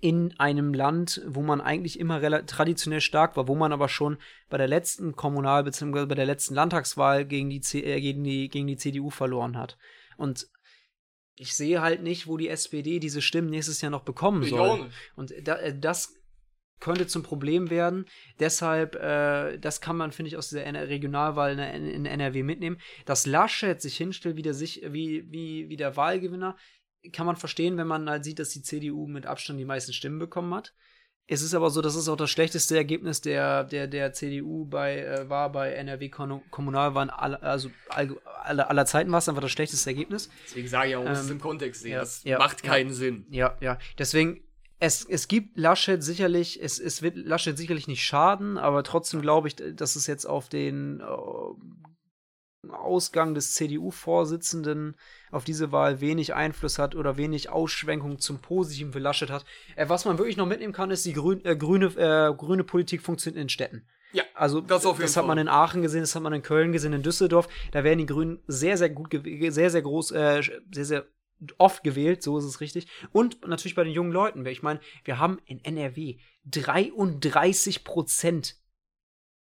in 0.00 0.34
einem 0.40 0.74
Land, 0.74 1.22
wo 1.26 1.42
man 1.42 1.60
eigentlich 1.60 2.00
immer 2.00 2.44
traditionell 2.44 3.00
stark 3.00 3.36
war, 3.36 3.46
wo 3.46 3.54
man 3.54 3.72
aber 3.72 3.88
schon 3.88 4.18
bei 4.50 4.58
der 4.58 4.66
letzten 4.66 5.14
Kommunal- 5.14 5.62
bzw. 5.62 6.06
bei 6.06 6.16
der 6.16 6.26
letzten 6.26 6.54
Landtagswahl 6.54 7.24
gegen 7.24 7.50
die, 7.50 7.60
C 7.60 7.82
äh, 7.82 8.00
gegen, 8.00 8.24
die, 8.24 8.48
gegen 8.48 8.66
die 8.66 8.76
CDU 8.76 9.10
verloren 9.10 9.56
hat. 9.56 9.78
Und 10.16 10.48
ich 11.36 11.54
sehe 11.54 11.80
halt 11.80 12.02
nicht, 12.02 12.26
wo 12.26 12.36
die 12.36 12.48
SPD 12.48 12.98
diese 12.98 13.22
Stimmen 13.22 13.50
nächstes 13.50 13.80
Jahr 13.80 13.92
noch 13.92 14.02
bekommen 14.02 14.42
soll. 14.42 14.90
Und 15.14 15.32
da, 15.44 15.56
äh, 15.58 15.78
das 15.78 16.16
könnte 16.82 17.06
zum 17.06 17.22
Problem 17.22 17.70
werden. 17.70 18.06
Deshalb, 18.40 18.96
äh, 18.96 19.56
das 19.58 19.80
kann 19.80 19.96
man, 19.96 20.10
finde 20.10 20.28
ich, 20.28 20.36
aus 20.36 20.48
dieser 20.48 20.64
Regionalwahl 20.64 21.52
in, 21.52 21.86
in, 21.86 22.06
NRW 22.06 22.42
mitnehmen. 22.42 22.78
Dass 23.06 23.24
Laschet 23.24 23.80
sich 23.80 23.96
hinstellt 23.96 24.36
wie 24.36 24.42
der, 24.42 24.52
sich, 24.52 24.82
wie, 24.88 25.24
wie, 25.30 25.68
wie 25.68 25.76
der 25.76 25.96
Wahlgewinner, 25.96 26.56
kann 27.12 27.26
man 27.26 27.36
verstehen, 27.36 27.76
wenn 27.76 27.86
man 27.86 28.10
halt 28.10 28.24
sieht, 28.24 28.40
dass 28.40 28.50
die 28.50 28.62
CDU 28.62 29.06
mit 29.06 29.26
Abstand 29.26 29.60
die 29.60 29.64
meisten 29.64 29.92
Stimmen 29.92 30.18
bekommen 30.18 30.52
hat. 30.54 30.74
Es 31.28 31.40
ist 31.40 31.54
aber 31.54 31.70
so, 31.70 31.82
das 31.82 31.94
ist 31.94 32.08
auch 32.08 32.16
das 32.16 32.30
schlechteste 32.30 32.76
Ergebnis 32.76 33.20
der, 33.20 33.62
der, 33.62 33.86
der 33.86 34.12
CDU 34.12 34.66
bei, 34.66 34.98
äh, 34.98 35.28
war 35.28 35.52
bei 35.52 35.72
NRW 35.72 36.08
Kommunalwahlen 36.08 37.10
aller, 37.10 37.40
also 37.44 37.70
aller, 37.88 38.68
aller 38.68 38.86
Zeiten 38.86 39.12
war 39.12 39.18
es 39.18 39.28
einfach 39.28 39.40
das 39.40 39.52
schlechteste 39.52 39.88
Ergebnis. 39.88 40.30
Deswegen 40.46 40.66
sage 40.66 40.90
ich 40.90 40.96
auch, 40.96 41.04
muss 41.04 41.20
ähm, 41.20 41.24
es 41.24 41.30
im 41.30 41.40
Kontext 41.40 41.82
sehen. 41.82 41.92
Ja, 41.92 42.00
das 42.00 42.24
ja, 42.24 42.38
macht 42.38 42.64
keinen 42.64 42.88
ja, 42.88 42.94
Sinn. 42.94 43.26
Ja, 43.30 43.56
ja. 43.60 43.78
Deswegen, 43.98 44.42
es, 44.82 45.04
es 45.04 45.28
gibt 45.28 45.56
Laschet 45.56 46.02
sicherlich, 46.02 46.60
es, 46.60 46.80
es 46.80 47.02
wird 47.02 47.16
Laschet 47.16 47.56
sicherlich 47.56 47.86
nicht 47.86 48.02
schaden, 48.02 48.58
aber 48.58 48.82
trotzdem 48.82 49.22
glaube 49.22 49.46
ich, 49.46 49.54
dass 49.54 49.94
es 49.94 50.08
jetzt 50.08 50.24
auf 50.24 50.48
den 50.48 50.98
äh, 50.98 52.68
Ausgang 52.68 53.32
des 53.34 53.54
CDU-Vorsitzenden 53.54 54.96
auf 55.30 55.44
diese 55.44 55.70
Wahl 55.70 56.00
wenig 56.00 56.34
Einfluss 56.34 56.80
hat 56.80 56.96
oder 56.96 57.16
wenig 57.16 57.48
Ausschwenkung 57.48 58.18
zum 58.18 58.40
Positiven 58.40 58.92
für 58.92 58.98
Laschet 58.98 59.30
hat. 59.30 59.44
Äh, 59.76 59.88
was 59.88 60.04
man 60.04 60.18
wirklich 60.18 60.36
noch 60.36 60.46
mitnehmen 60.46 60.72
kann, 60.72 60.90
ist, 60.90 61.06
die 61.06 61.12
grün, 61.12 61.44
äh, 61.44 61.54
grüne, 61.54 61.86
äh, 61.86 62.34
grüne 62.34 62.64
Politik 62.64 63.02
funktioniert 63.02 63.40
in 63.40 63.48
Städten. 63.48 63.86
Ja, 64.12 64.24
also 64.34 64.60
das, 64.60 64.82
das 64.82 65.16
hat 65.16 65.28
man 65.28 65.38
in 65.38 65.46
Aachen 65.46 65.82
gesehen, 65.82 66.00
das 66.00 66.16
hat 66.16 66.24
man 66.24 66.32
in 66.32 66.42
Köln 66.42 66.72
gesehen, 66.72 66.92
in 66.92 67.04
Düsseldorf. 67.04 67.48
Da 67.70 67.84
werden 67.84 68.00
die 68.00 68.06
Grünen 68.06 68.42
sehr, 68.48 68.76
sehr 68.76 68.90
gut, 68.90 69.12
sehr, 69.12 69.70
sehr 69.70 69.82
groß, 69.82 70.10
äh, 70.10 70.42
sehr, 70.72 70.84
sehr 70.84 71.06
oft 71.58 71.82
gewählt, 71.82 72.22
so 72.22 72.38
ist 72.38 72.44
es 72.44 72.60
richtig. 72.60 72.86
Und 73.12 73.46
natürlich 73.46 73.74
bei 73.74 73.84
den 73.84 73.92
jungen 73.92 74.12
Leuten. 74.12 74.44
Ich 74.46 74.62
meine, 74.62 74.80
wir 75.04 75.18
haben 75.18 75.38
in 75.44 75.64
NRW 75.64 76.18
33 76.46 77.84
Prozent 77.84 78.56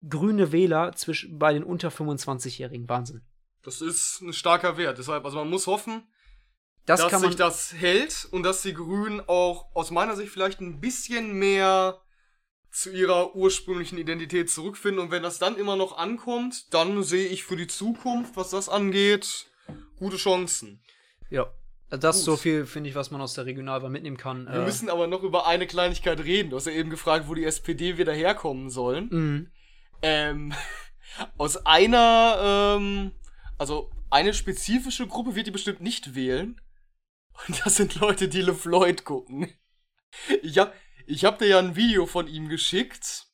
grüne 0.08 0.52
Wähler 0.52 0.92
zwischen, 0.94 1.38
bei 1.38 1.52
den 1.52 1.64
unter 1.64 1.88
25-Jährigen. 1.88 2.88
Wahnsinn. 2.88 3.22
Das 3.62 3.80
ist 3.80 4.20
ein 4.22 4.32
starker 4.32 4.76
Wert. 4.76 4.98
Deshalb, 4.98 5.24
also 5.24 5.36
man 5.36 5.50
muss 5.50 5.66
hoffen, 5.66 6.06
das 6.86 7.00
dass 7.00 7.20
sich 7.20 7.36
das 7.36 7.74
hält 7.74 8.26
und 8.30 8.42
dass 8.42 8.62
die 8.62 8.74
Grünen 8.74 9.20
auch 9.20 9.74
aus 9.74 9.90
meiner 9.90 10.16
Sicht 10.16 10.32
vielleicht 10.32 10.60
ein 10.60 10.80
bisschen 10.80 11.34
mehr 11.34 12.00
zu 12.72 12.90
ihrer 12.90 13.34
ursprünglichen 13.34 13.98
Identität 13.98 14.48
zurückfinden. 14.48 15.02
Und 15.02 15.10
wenn 15.10 15.22
das 15.22 15.38
dann 15.38 15.56
immer 15.56 15.76
noch 15.76 15.98
ankommt, 15.98 16.72
dann 16.72 17.02
sehe 17.02 17.28
ich 17.28 17.44
für 17.44 17.56
die 17.56 17.66
Zukunft, 17.66 18.36
was 18.36 18.50
das 18.50 18.68
angeht, 18.68 19.46
gute 19.96 20.16
Chancen. 20.16 20.82
Ja, 21.28 21.52
das 21.90 22.18
ist 22.18 22.24
so 22.24 22.36
viel, 22.36 22.66
finde 22.66 22.88
ich, 22.88 22.94
was 22.94 23.10
man 23.10 23.20
aus 23.20 23.34
der 23.34 23.46
Regionalwahl 23.46 23.90
mitnehmen 23.90 24.16
kann. 24.16 24.46
Wir 24.46 24.60
äh, 24.60 24.64
müssen 24.64 24.88
aber 24.88 25.08
noch 25.08 25.22
über 25.22 25.46
eine 25.46 25.66
Kleinigkeit 25.66 26.20
reden. 26.20 26.50
Du 26.50 26.56
hast 26.56 26.66
ja 26.66 26.72
eben 26.72 26.90
gefragt, 26.90 27.28
wo 27.28 27.34
die 27.34 27.44
SPD 27.44 27.98
wieder 27.98 28.12
herkommen 28.12 28.70
sollen. 28.70 29.08
Mhm. 29.10 29.50
Ähm, 30.02 30.54
aus 31.38 31.66
einer, 31.66 32.76
ähm, 32.78 33.12
also 33.58 33.90
eine 34.08 34.34
spezifische 34.34 35.06
Gruppe 35.06 35.34
wird 35.34 35.48
die 35.48 35.52
bestimmt 35.52 35.80
nicht 35.80 36.14
wählen. 36.14 36.60
Und 37.46 37.64
das 37.64 37.76
sind 37.76 37.96
Leute, 37.96 38.28
die 38.28 38.42
LeFloid 38.42 39.04
gucken. 39.04 39.52
Ich 40.42 40.58
hab, 40.58 40.74
ich 41.06 41.24
hab 41.24 41.38
dir 41.38 41.46
ja 41.46 41.58
ein 41.58 41.76
Video 41.76 42.06
von 42.06 42.28
ihm 42.28 42.48
geschickt. 42.48 43.26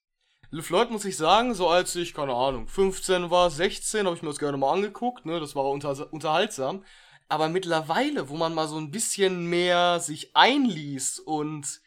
LeFloid 0.50 0.90
muss 0.90 1.04
ich 1.04 1.16
sagen, 1.16 1.54
so 1.54 1.68
als 1.68 1.94
ich, 1.96 2.14
keine 2.14 2.34
Ahnung, 2.34 2.68
15 2.68 3.30
war, 3.30 3.50
16, 3.50 4.06
habe 4.06 4.16
ich 4.16 4.22
mir 4.22 4.28
das 4.28 4.38
gerne 4.38 4.56
mal 4.56 4.72
angeguckt, 4.72 5.26
ne, 5.26 5.40
das 5.40 5.56
war 5.56 5.64
unter, 5.64 6.12
unterhaltsam. 6.12 6.84
Aber 7.28 7.48
mittlerweile, 7.48 8.28
wo 8.28 8.36
man 8.36 8.54
mal 8.54 8.68
so 8.68 8.78
ein 8.78 8.90
bisschen 8.90 9.46
mehr 9.46 10.00
sich 10.00 10.34
einliest 10.36 11.20
und 11.20 11.80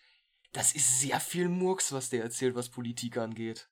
das 0.52 0.74
ist 0.74 1.00
sehr 1.00 1.20
viel 1.20 1.48
Murks, 1.48 1.94
was 1.94 2.10
der 2.10 2.24
erzählt, 2.24 2.56
was 2.56 2.70
Politik 2.70 3.18
angeht. 3.18 3.70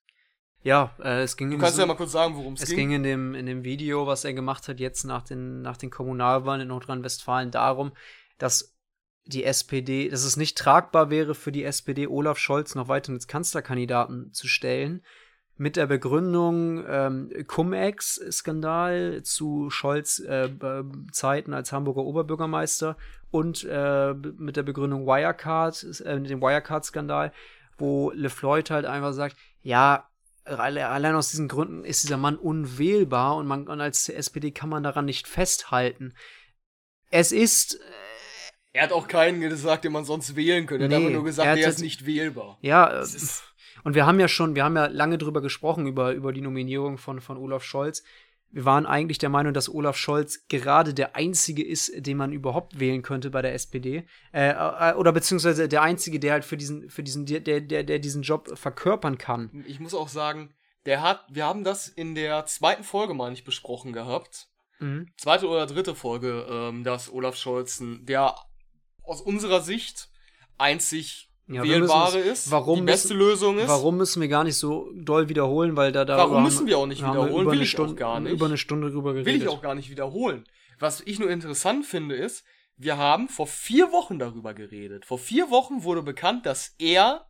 Ja, 0.63 0.95
äh, 0.99 1.22
es 1.22 1.38
ging. 1.38 1.51
Du 1.51 1.57
kannst 1.57 1.78
ja 1.78 1.86
mal 1.86 1.95
kurz 1.95 2.11
sagen, 2.11 2.36
worum 2.36 2.53
es 2.53 2.61
ging. 2.61 2.70
Es 2.70 2.76
ging 2.76 2.91
in 2.91 3.03
dem, 3.03 3.36
in 3.36 3.45
dem 3.45 3.63
Video, 3.63 4.07
was 4.07 4.26
er 4.26 4.34
gemacht 4.34 4.68
hat, 4.68 4.80
jetzt 4.80 5.03
nach 5.03 5.24
den, 5.24 5.61
nach 5.61 5.78
den 5.78 5.89
Kommunalwahlen 5.89 6.61
in 6.61 6.68
Nordrhein-Westfalen, 6.70 7.51
darum, 7.51 7.91
dass 8.38 8.76
die 9.26 9.43
SPD, 9.43 10.09
dass 10.09 10.24
es 10.24 10.38
nicht 10.38 10.57
tragbar 10.57 11.09
wäre 11.09 11.36
für 11.36 11.51
die 11.51 11.63
SPD, 11.63 12.07
Olaf 12.07 12.38
Scholz 12.38 12.76
noch 12.76 12.88
weiter 12.88 13.11
als 13.13 13.28
Kanzlerkandidaten 13.28 14.34
zu 14.34 14.47
stellen, 14.47 15.03
mit 15.58 15.76
der 15.76 15.88
Begründung 15.88 16.86
ähm, 16.88 17.32
Cum-Ex-Skandal 17.47 19.24
zu 19.24 19.70
Scholz 19.70 20.20
äh, 20.20 20.49
Zeiten 21.12 21.53
als 21.53 21.72
Hamburger 21.72 22.01
Oberbürgermeister 22.01 22.95
und 23.32 23.64
äh, 23.64 24.14
mit 24.14 24.55
der 24.55 24.64
Begründung 24.64 25.05
Wirecard, 25.05 26.01
äh, 26.01 26.22
dem 26.22 26.41
Wirecard-Skandal, 26.41 27.34
wo 27.78 28.12
LeFloid 28.12 28.70
halt 28.70 28.86
einfach 28.86 29.14
sagt, 29.14 29.36
ja, 29.62 30.08
allein 30.45 31.16
aus 31.16 31.32
diesen 31.32 31.47
Gründen 31.47 31.84
ist 31.84 32.03
dieser 32.03 32.18
Mann 32.18 32.38
unwählbar 32.38 33.36
und 33.36 33.47
man 33.47 33.68
und 33.68 33.82
als 33.82 34.08
SPD 34.08 34.51
kann 34.51 34.70
man 34.70 34.84
daran 34.84 35.05
nicht 35.05 35.28
festhalten. 35.28 36.14
Es 37.10 37.32
ist 37.32 37.76
äh, 37.76 37.78
er 38.74 38.84
hat 38.84 38.91
auch 38.91 39.08
keinen 39.08 39.41
gesagt, 39.41 39.86
den 39.86 39.91
man 39.91 40.05
sonst 40.05 40.36
wählen 40.36 40.68
könnte. 40.68 40.86
Er 40.86 40.89
nee, 40.89 40.95
hat 40.95 41.01
aber 41.01 41.12
nur 41.12 41.24
gesagt, 41.24 41.47
er, 41.47 41.58
er 41.58 41.70
ist 41.70 41.82
nicht 41.82 42.05
wählbar. 42.05 42.60
Ja, 42.62 42.89
das 42.89 43.16
ist 43.16 43.43
und 43.84 43.96
wir 43.96 44.06
haben 44.06 44.20
ja 44.20 44.28
schon, 44.28 44.56
wir 44.56 44.64
haben 44.64 44.76
ja 44.76 44.88
lange 44.88 45.18
drüber 45.18 45.42
gesprochen, 45.42 45.88
über, 45.88 46.14
über 46.14 46.34
die 46.34 46.42
Nominierung 46.42 46.98
von, 46.98 47.22
von 47.22 47.38
Olaf 47.38 47.64
Scholz. 47.64 48.04
Wir 48.50 48.64
waren 48.64 48.86
eigentlich 48.86 49.18
der 49.18 49.30
Meinung, 49.30 49.54
dass 49.54 49.70
Olaf 49.70 49.98
Scholz 49.98 50.48
gerade 50.48 50.94
der 50.94 51.16
einzige 51.16 51.66
ist, 51.66 51.92
den 51.96 52.18
man 52.18 52.32
überhaupt 52.32 52.80
wählen 52.80 53.02
könnte 53.02 53.30
bei 53.30 53.42
der 53.42 53.54
SPD. 53.54 54.06
Äh, 54.32 54.52
äh, 54.52 54.94
oder 54.94 55.12
beziehungsweise 55.12 55.68
der 55.68 55.82
einzige, 55.82 56.20
der 56.20 56.34
halt 56.34 56.46
für 56.46 56.56
diesen, 56.56 56.90
für 56.90 57.04
diesen, 57.04 57.26
der, 57.26 57.42
der, 57.42 57.84
der 57.84 58.00
diesen 58.00 58.22
Job 58.22 58.58
verkörpern 58.58 59.18
kann. 59.18 59.66
Ich 59.68 59.80
muss 59.80 59.94
auch 59.94 60.08
sagen, 60.08 60.54
der 60.86 61.02
hat, 61.02 61.26
wir 61.30 61.46
haben 61.46 61.66
das 61.66 61.90
in 61.90 62.16
der 62.16 62.46
zweiten 62.46 62.84
Folge 62.84 63.14
mal 63.14 63.32
nicht 63.32 63.44
besprochen 63.44 63.92
gehabt. 63.92 64.48
Mhm. 64.80 65.12
Zweite 65.18 65.48
oder 65.48 65.66
dritte 65.66 65.96
Folge, 65.96 66.48
ähm, 66.50 66.84
dass 66.86 67.12
Olaf 67.12 67.36
Scholz, 67.36 67.82
der 67.82 68.36
aus 69.04 69.22
unserer 69.22 69.62
Sicht 69.62 70.10
einzig 70.58 71.27
ja, 71.48 71.64
wählbare 71.64 72.20
ist, 72.20 72.52
warum 72.52 72.80
die 72.80 72.86
beste 72.86 73.14
müssen, 73.14 73.20
Lösung 73.20 73.58
ist. 73.58 73.68
Warum 73.68 73.98
müssen 73.98 74.22
wir 74.22 74.28
gar 74.28 74.43
nicht 74.43 74.58
so 74.58 74.91
doll 74.93 75.30
wiederholen, 75.30 75.76
weil 75.76 75.91
da 75.91 76.04
da 76.04 76.18
Warum 76.18 76.43
müssen 76.43 76.68
wir 76.68 76.78
auch 76.78 76.86
nicht 76.86 77.02
wiederholen? 77.02 77.50
Will 77.50 77.62
ich 77.62 77.72
Stunde, 77.72 77.93
auch 77.93 77.98
gar 77.98 78.20
nicht. 78.20 78.34
Über 78.34 78.48
eine 78.48 78.58
Stunde 78.58 78.91
drüber 78.91 79.14
geredet. 79.14 79.34
Will 79.34 79.41
ich 79.41 79.48
auch 79.48 79.62
gar 79.62 79.76
nicht 79.76 79.89
wiederholen. 79.89 80.45
Was 80.80 81.02
ich 81.02 81.20
nur 81.20 81.30
interessant 81.30 81.86
finde 81.86 82.16
ist, 82.16 82.43
wir 82.76 82.98
haben 82.98 83.30
vor 83.30 83.48
vier 83.48 83.91
Wochen 83.91 84.20
darüber 84.20 84.54
geredet. 84.54 85.06
Vor 85.06 85.18
vier 85.18 85.50
Wochen 85.50 85.84
wurde 85.84 86.04
bekannt, 86.04 86.45
dass 86.45 86.76
er 86.78 87.28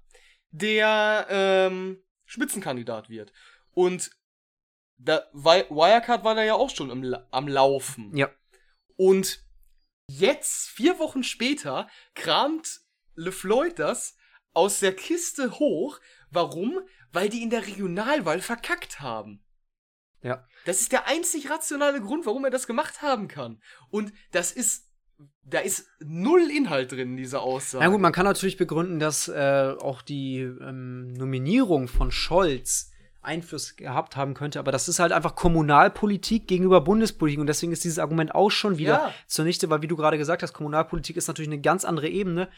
der 0.51 1.27
ähm, 1.29 2.03
Spitzenkandidat 2.25 3.09
wird. 3.09 3.31
Und 3.71 4.11
da, 4.97 5.21
Wirecard 5.33 6.23
war 6.23 6.35
da 6.35 6.43
ja 6.43 6.55
auch 6.55 6.69
schon 6.69 6.89
im, 6.89 7.15
am 7.31 7.47
Laufen. 7.47 8.15
Ja. 8.15 8.29
Und 8.95 9.45
jetzt, 10.09 10.69
vier 10.69 10.99
Wochen 10.99 11.23
später, 11.23 11.87
kramt 12.15 12.81
LeFloid 13.17 13.79
das 13.79 14.15
aus 14.53 14.79
der 14.79 14.95
Kiste 14.95 15.59
hoch. 15.59 15.99
Warum? 16.31 16.79
Weil 17.11 17.29
die 17.29 17.43
in 17.43 17.49
der 17.49 17.67
Regionalwahl 17.67 18.41
verkackt 18.41 18.99
haben. 18.99 19.43
Ja. 20.21 20.45
Das 20.65 20.81
ist 20.81 20.91
der 20.91 21.07
einzig 21.07 21.49
rationale 21.49 22.01
Grund, 22.01 22.25
warum 22.25 22.45
er 22.45 22.51
das 22.51 22.67
gemacht 22.67 23.01
haben 23.01 23.27
kann. 23.27 23.61
Und 23.89 24.13
das 24.31 24.51
ist 24.51 24.87
da 25.43 25.59
ist 25.59 25.87
null 25.99 26.51
Inhalt 26.51 26.91
drin 26.91 27.11
in 27.11 27.17
dieser 27.17 27.41
Aussage. 27.41 27.83
Na 27.83 27.89
gut, 27.89 28.01
man 28.01 28.11
kann 28.11 28.25
natürlich 28.25 28.57
begründen, 28.57 28.99
dass 28.99 29.27
äh, 29.27 29.73
auch 29.79 30.01
die 30.03 30.41
ähm, 30.41 31.13
Nominierung 31.13 31.87
von 31.87 32.11
Scholz 32.11 32.91
Einfluss 33.21 33.75
gehabt 33.75 34.15
haben 34.15 34.33
könnte. 34.33 34.59
Aber 34.59 34.71
das 34.71 34.87
ist 34.87 34.99
halt 34.99 35.11
einfach 35.11 35.35
Kommunalpolitik 35.35 36.47
gegenüber 36.47 36.81
Bundespolitik. 36.81 37.39
Und 37.39 37.47
deswegen 37.47 37.71
ist 37.71 37.83
dieses 37.83 37.99
Argument 37.99 38.35
auch 38.35 38.51
schon 38.51 38.77
wieder 38.77 38.93
Ja. 38.93 39.13
zunichte, 39.27 39.69
weil, 39.69 39.81
wie 39.81 39.87
du 39.87 39.95
gerade 39.97 40.17
gesagt 40.17 40.43
hast, 40.43 40.53
Kommunalpolitik 40.53 41.17
ist 41.17 41.27
natürlich 41.27 41.49
eine 41.49 41.61
ganz 41.61 41.83
andere 41.83 42.07
Ebene. 42.09 42.49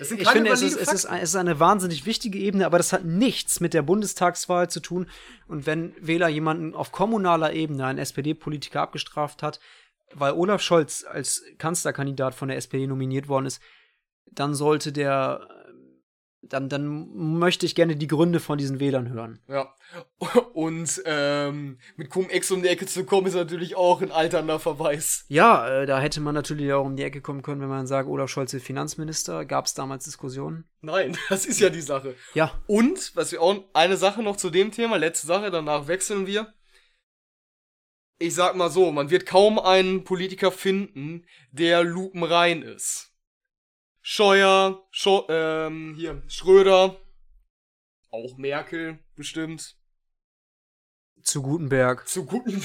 Das 0.00 0.10
Ich 0.10 0.26
finde, 0.30 0.50
es 0.50 0.62
ist, 0.62 0.76
es, 0.76 0.90
ist, 0.90 1.04
es 1.04 1.22
ist 1.22 1.36
eine 1.36 1.60
wahnsinnig 1.60 2.06
wichtige 2.06 2.38
Ebene, 2.38 2.64
aber 2.64 2.78
das 2.78 2.94
hat 2.94 3.04
nichts 3.04 3.60
mit 3.60 3.74
der 3.74 3.82
Bundestagswahl 3.82 4.70
zu 4.70 4.80
tun. 4.80 5.06
Und 5.46 5.66
wenn 5.66 5.94
Wähler 6.00 6.28
jemanden 6.28 6.74
auf 6.74 6.90
kommunaler 6.90 7.52
Ebene, 7.52 7.84
einen 7.84 7.98
SPD-Politiker, 7.98 8.80
abgestraft 8.80 9.42
hat, 9.42 9.60
weil 10.14 10.32
Olaf 10.32 10.62
Scholz 10.62 11.04
als 11.04 11.44
Kanzlerkandidat 11.58 12.34
von 12.34 12.48
der 12.48 12.56
SPD 12.56 12.86
nominiert 12.86 13.28
worden 13.28 13.44
ist, 13.44 13.60
dann 14.24 14.54
sollte 14.54 14.90
der, 14.90 15.46
dann, 16.42 16.68
dann 16.68 17.38
möchte 17.38 17.66
ich 17.66 17.74
gerne 17.74 17.96
die 17.96 18.06
Gründe 18.06 18.40
von 18.40 18.56
diesen 18.56 18.80
Wählern 18.80 19.10
hören. 19.10 19.40
Ja. 19.48 19.74
Und 20.54 21.02
ähm, 21.04 21.78
mit 21.96 22.10
Cum-Ex 22.10 22.50
um 22.50 22.62
die 22.62 22.68
Ecke 22.68 22.86
zu 22.86 23.04
kommen, 23.04 23.26
ist 23.26 23.34
natürlich 23.34 23.76
auch 23.76 24.00
ein 24.00 24.10
alternder 24.10 24.58
Verweis. 24.58 25.24
Ja, 25.28 25.68
äh, 25.68 25.86
da 25.86 26.00
hätte 26.00 26.20
man 26.20 26.34
natürlich 26.34 26.72
auch 26.72 26.84
um 26.84 26.96
die 26.96 27.02
Ecke 27.02 27.20
kommen 27.20 27.42
können, 27.42 27.60
wenn 27.60 27.68
man 27.68 27.86
sagt, 27.86 28.08
Olaf 28.08 28.30
Scholz 28.30 28.54
ist 28.54 28.64
Finanzminister. 28.64 29.44
Gab 29.44 29.66
es 29.66 29.74
damals 29.74 30.04
Diskussionen? 30.04 30.64
Nein, 30.80 31.16
das 31.28 31.44
ist 31.44 31.60
ja 31.60 31.68
die 31.68 31.80
Sache. 31.80 32.14
Ja, 32.34 32.52
Und, 32.66 33.14
was 33.14 33.32
wir 33.32 33.42
auch, 33.42 33.56
eine 33.74 33.96
Sache 33.96 34.22
noch 34.22 34.36
zu 34.36 34.50
dem 34.50 34.70
Thema, 34.70 34.96
letzte 34.96 35.26
Sache, 35.26 35.50
danach 35.50 35.88
wechseln 35.88 36.26
wir. 36.26 36.54
Ich 38.18 38.34
sag 38.34 38.54
mal 38.54 38.70
so, 38.70 38.92
man 38.92 39.10
wird 39.10 39.24
kaum 39.24 39.58
einen 39.58 40.04
Politiker 40.04 40.52
finden, 40.52 41.24
der 41.52 41.84
lupenrein 41.84 42.62
ist. 42.62 43.09
Scheuer, 44.12 44.82
Scho 44.90 45.24
ähm, 45.28 45.94
hier, 45.96 46.20
Schröder, 46.26 46.96
auch 48.10 48.36
Merkel, 48.38 48.98
bestimmt. 49.14 49.76
zu 51.22 51.42
Gutenberg. 51.42 52.08
Zu 52.08 52.24
guten 52.26 52.60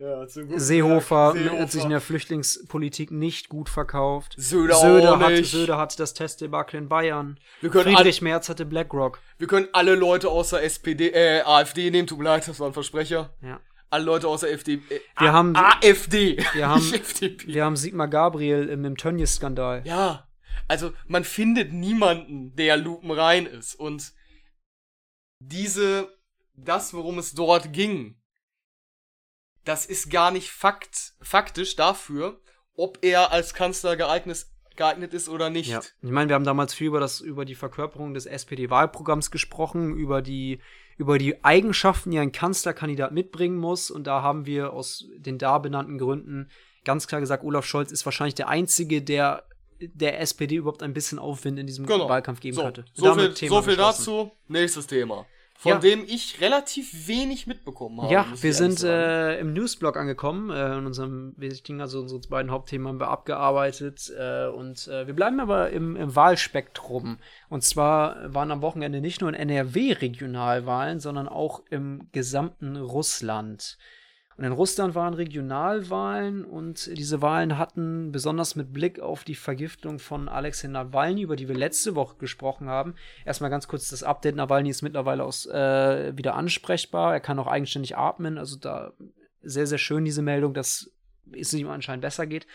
Ja, 0.00 0.26
zu 0.26 0.40
Gutenberg. 0.40 0.60
Seehofer, 0.60 1.34
Seehofer. 1.34 1.60
hat 1.60 1.70
sich 1.70 1.84
in 1.84 1.90
der 1.90 2.00
Flüchtlingspolitik 2.00 3.12
nicht 3.12 3.48
gut 3.48 3.68
verkauft. 3.68 4.34
Söder, 4.36 4.74
Söder, 4.74 5.14
auch 5.14 5.20
hat. 5.20 5.44
Söder 5.44 5.78
hat 5.78 6.00
das 6.00 6.14
Testdebakel 6.14 6.80
in 6.80 6.88
Bayern. 6.88 7.38
Friedrich 7.60 8.22
Merz 8.22 8.48
hatte 8.48 8.66
BlackRock. 8.66 9.20
wir 9.38 9.46
können 9.46 9.68
alle 9.72 9.94
Leute 9.94 10.30
außer 10.30 10.60
SPD, 10.60 11.10
äh, 11.10 11.42
AfD 11.42 11.92
nehmen, 11.92 12.08
tut 12.08 12.18
mir 12.18 12.24
leid, 12.24 12.48
das 12.48 12.58
war 12.58 12.66
ein 12.66 12.72
Versprecher. 12.72 13.32
Ja. 13.40 13.60
Alle 13.90 14.04
Leute 14.04 14.28
außer 14.28 14.48
FD, 14.48 14.74
äh, 14.74 15.00
Wir 15.18 15.30
A- 15.30 15.32
haben- 15.32 15.56
AfD. 15.56 16.38
wir 16.54 16.68
haben-. 16.68 16.80
Wir 17.46 17.64
haben 17.64 17.76
Sigmar 17.76 18.08
Gabriel 18.08 18.68
im, 18.68 18.84
im 18.84 18.96
Tönnies-Skandal. 18.96 19.82
Ja, 19.84 20.28
also 20.68 20.92
man 21.06 21.24
findet 21.24 21.72
niemanden, 21.72 22.54
der 22.54 22.76
lupenrein 22.76 23.46
ist. 23.46 23.74
Und 23.74 24.12
diese, 25.40 26.08
das, 26.54 26.94
worum 26.94 27.18
es 27.18 27.32
dort 27.34 27.72
ging, 27.72 28.16
das 29.64 29.86
ist 29.86 30.10
gar 30.10 30.30
nicht 30.30 30.50
fakt, 30.50 31.14
faktisch 31.20 31.76
dafür, 31.76 32.40
ob 32.74 32.98
er 33.02 33.32
als 33.32 33.54
Kanzler 33.54 33.96
geeignet, 33.96 34.46
geeignet 34.76 35.12
ist 35.14 35.28
oder 35.28 35.50
nicht. 35.50 35.68
Ja. 35.68 35.80
Ich 36.02 36.10
meine, 36.10 36.28
wir 36.28 36.34
haben 36.34 36.44
damals 36.44 36.72
viel 36.74 36.86
über, 36.86 37.00
das, 37.00 37.20
über 37.20 37.44
die 37.44 37.54
Verkörperung 37.54 38.14
des 38.14 38.26
SPD-Wahlprogramms 38.26 39.30
gesprochen, 39.30 39.94
über 39.96 40.22
die, 40.22 40.60
über 41.00 41.16
die 41.16 41.42
Eigenschaften, 41.42 42.10
die 42.10 42.18
ein 42.18 42.30
Kanzlerkandidat 42.30 43.10
mitbringen 43.12 43.56
muss. 43.56 43.90
Und 43.90 44.06
da 44.06 44.20
haben 44.20 44.44
wir 44.44 44.74
aus 44.74 45.06
den 45.16 45.38
da 45.38 45.56
benannten 45.56 45.96
Gründen 45.96 46.50
ganz 46.84 47.06
klar 47.06 47.22
gesagt, 47.22 47.42
Olaf 47.42 47.64
Scholz 47.64 47.90
ist 47.90 48.04
wahrscheinlich 48.04 48.34
der 48.34 48.48
Einzige, 48.48 49.00
der 49.00 49.44
der 49.80 50.20
SPD 50.20 50.56
überhaupt 50.56 50.82
ein 50.82 50.92
bisschen 50.92 51.18
Aufwind 51.18 51.58
in 51.58 51.66
diesem 51.66 51.86
Genau. 51.86 52.06
Wahlkampf 52.06 52.40
geben 52.40 52.54
so, 52.54 52.64
könnte. 52.64 52.84
So 52.92 53.14
viel, 53.14 53.48
so 53.48 53.62
viel 53.62 53.76
dazu. 53.76 54.30
Nächstes 54.46 54.86
Thema. 54.86 55.24
Von 55.60 55.72
Ja. 55.72 55.78
dem 55.78 56.04
ich 56.06 56.40
relativ 56.40 57.06
wenig 57.06 57.46
mitbekommen 57.46 58.00
habe. 58.00 58.10
Ja, 58.10 58.26
wir 58.34 58.54
sind 58.54 58.82
äh, 58.82 59.38
im 59.38 59.52
Newsblog 59.52 59.98
angekommen. 59.98 60.48
Äh, 60.48 60.78
in 60.78 60.86
unserem 60.86 61.34
wesentlichen, 61.36 61.82
also 61.82 62.00
unsere 62.00 62.18
beiden 62.30 62.50
Hauptthemen 62.50 62.88
haben 62.88 62.98
wir 62.98 63.08
abgearbeitet. 63.08 64.10
Äh, 64.18 64.46
und 64.46 64.88
äh, 64.88 65.06
wir 65.06 65.12
bleiben 65.12 65.38
aber 65.38 65.68
im, 65.68 65.96
im 65.96 66.16
Wahlspektrum. 66.16 67.18
Und 67.50 67.62
zwar 67.62 68.32
waren 68.32 68.50
am 68.52 68.62
Wochenende 68.62 69.02
nicht 69.02 69.20
nur 69.20 69.28
in 69.28 69.34
NRW 69.36 69.92
Regionalwahlen, 69.92 70.98
sondern 70.98 71.28
auch 71.28 71.60
im 71.68 72.08
gesamten 72.12 72.76
Russland. 72.78 73.76
Und 74.40 74.46
in 74.46 74.52
Russland 74.52 74.94
waren 74.94 75.12
Regionalwahlen 75.12 76.46
und 76.46 76.86
diese 76.96 77.20
Wahlen 77.20 77.58
hatten 77.58 78.10
besonders 78.10 78.56
mit 78.56 78.72
Blick 78.72 78.98
auf 78.98 79.22
die 79.22 79.34
Vergiftung 79.34 79.98
von 79.98 80.30
Alexei 80.30 80.68
Nawalny, 80.68 81.20
über 81.20 81.36
die 81.36 81.46
wir 81.46 81.54
letzte 81.54 81.94
Woche 81.94 82.16
gesprochen 82.16 82.66
haben. 82.66 82.94
Erstmal 83.26 83.50
ganz 83.50 83.68
kurz 83.68 83.90
das 83.90 84.02
Update. 84.02 84.36
Nawalny 84.36 84.70
ist 84.70 84.80
mittlerweile 84.80 85.24
aus, 85.24 85.44
äh, 85.44 86.16
wieder 86.16 86.36
ansprechbar. 86.36 87.12
Er 87.12 87.20
kann 87.20 87.38
auch 87.38 87.48
eigenständig 87.48 87.98
atmen. 87.98 88.38
Also 88.38 88.56
da 88.56 88.94
sehr, 89.42 89.66
sehr 89.66 89.76
schön 89.76 90.06
diese 90.06 90.22
Meldung, 90.22 90.54
dass 90.54 90.90
es 91.32 91.52
ihm 91.52 91.68
anscheinend 91.68 92.00
besser 92.00 92.26
geht. 92.26 92.46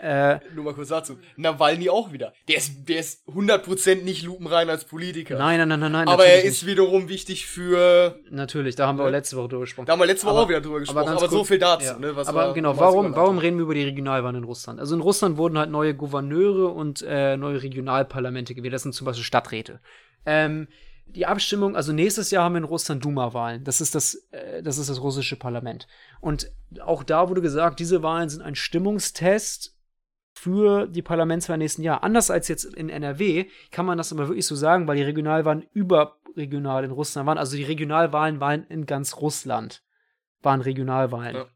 Äh, 0.00 0.38
Nur 0.54 0.64
mal 0.64 0.74
kurz 0.74 0.88
dazu. 0.88 1.18
Nawalny 1.36 1.90
auch 1.90 2.12
wieder. 2.12 2.32
Der 2.46 2.56
ist, 2.56 2.88
der 2.88 3.00
ist 3.00 3.26
100% 3.28 4.02
nicht 4.04 4.22
lupenrein 4.22 4.70
als 4.70 4.84
Politiker. 4.84 5.36
nein, 5.38 5.58
nein, 5.58 5.68
nein, 5.68 5.80
nein, 5.80 5.92
nein. 5.92 6.08
aber 6.08 6.24
er 6.26 6.44
ist 6.44 6.64
wiederum 6.66 7.08
wichtig 7.08 7.46
für. 7.46 8.16
nicht. 8.22 8.32
Natürlich, 8.32 8.76
da 8.76 8.86
haben 8.86 8.98
wir 8.98 9.04
auch 9.06 9.10
letzte 9.10 9.36
Woche 9.36 9.48
drüber 9.48 9.62
gesprochen. 9.62 9.86
Da 9.86 9.92
haben 9.94 10.00
wir 10.00 10.06
letzte 10.06 10.26
Woche 10.26 10.34
Aber- 10.36 10.42
auch 10.44 10.48
wieder 10.48 10.60
drüber 10.60 10.80
gesprochen. 10.80 11.08
Aber, 11.08 11.20
ganz 11.20 11.32
so 11.32 11.44
viel 11.44 11.58
dazu. 11.58 11.84
ja. 11.86 11.98
Ne, 11.98 12.14
was 12.14 12.28
aber 12.28 12.54
genau, 12.54 12.76
warum, 12.78 13.14
warum 13.16 13.38
reden 13.38 13.56
wir 13.56 13.64
über 13.64 13.74
die 13.74 13.82
Regionalwahlen 13.84 14.36
in 14.36 14.44
Russland? 14.44 14.78
Also 14.78 14.94
in 14.94 15.00
Russland 15.00 15.36
wurden 15.36 15.58
halt 15.58 15.70
neue 15.70 15.94
Gouverneure 15.94 16.68
und 16.72 17.02
äh, 17.02 17.36
neue 17.36 17.62
Regionalparlamente 17.62 18.54
gewählt. 18.54 18.74
Das 18.74 18.82
sind 18.84 18.94
zum 18.94 19.04
Beispiel 19.04 19.24
Stadträte. 19.24 19.80
Ähm, 20.26 20.68
die 21.06 21.24
Abstimmung, 21.26 21.74
also 21.74 21.92
nächstes 21.92 22.30
Jahr 22.30 22.44
haben 22.44 22.52
wir 22.52 22.58
in 22.58 22.64
Russland 22.64 23.02
Duma-Wahlen. 23.04 23.64
Das 23.64 23.80
ist 23.80 23.94
das, 23.94 24.14
äh, 24.30 24.62
das 24.62 24.76
ist 24.78 24.90
das 24.90 25.00
russische 25.00 25.36
Parlament. 25.36 25.86
Und 26.20 26.52
auch 26.84 27.02
da 27.02 27.28
wurde 27.30 27.40
gesagt, 27.40 27.80
diese 27.80 28.02
Wahlen 28.02 28.28
sind 28.28 28.42
ein 28.42 28.54
Stimmungstest 28.54 29.74
für 30.38 30.86
die 30.86 31.02
Parlamentswahl 31.02 31.58
nächsten 31.58 31.82
Jahr. 31.82 32.04
Anders 32.04 32.30
als 32.30 32.48
jetzt 32.48 32.64
in 32.64 32.88
NRW 32.88 33.46
kann 33.72 33.86
man 33.86 33.98
das 33.98 34.12
aber 34.12 34.28
wirklich 34.28 34.46
so 34.46 34.54
sagen, 34.54 34.86
weil 34.86 34.96
die 34.96 35.02
Regionalwahlen 35.02 35.66
überregional 35.72 36.84
in 36.84 36.92
Russland 36.92 37.26
waren. 37.26 37.38
Also 37.38 37.56
die 37.56 37.64
Regionalwahlen 37.64 38.40
waren 38.40 38.64
in 38.68 38.86
ganz 38.86 39.16
Russland. 39.16 39.82
Waren 40.40 40.60
Regionalwahlen. 40.60 41.36
Ja. 41.36 41.46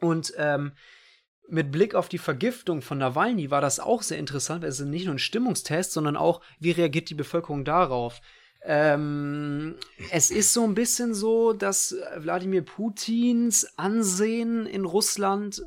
Und 0.00 0.34
ähm, 0.36 0.72
mit 1.48 1.72
Blick 1.72 1.94
auf 1.94 2.10
die 2.10 2.18
Vergiftung 2.18 2.82
von 2.82 2.98
Nawalny 2.98 3.50
war 3.50 3.62
das 3.62 3.80
auch 3.80 4.02
sehr 4.02 4.18
interessant, 4.18 4.62
weil 4.62 4.68
es 4.68 4.80
ist 4.80 4.86
nicht 4.86 5.06
nur 5.06 5.14
ein 5.14 5.18
Stimmungstest, 5.18 5.92
sondern 5.92 6.16
auch, 6.16 6.42
wie 6.60 6.72
reagiert 6.72 7.08
die 7.08 7.14
Bevölkerung 7.14 7.64
darauf. 7.64 8.20
Ähm, 8.62 9.76
es 10.10 10.30
ist 10.30 10.52
so 10.52 10.64
ein 10.64 10.74
bisschen 10.74 11.14
so, 11.14 11.54
dass 11.54 11.96
Wladimir 12.18 12.62
Putins 12.62 13.66
Ansehen 13.78 14.66
in 14.66 14.84
Russland 14.84 15.62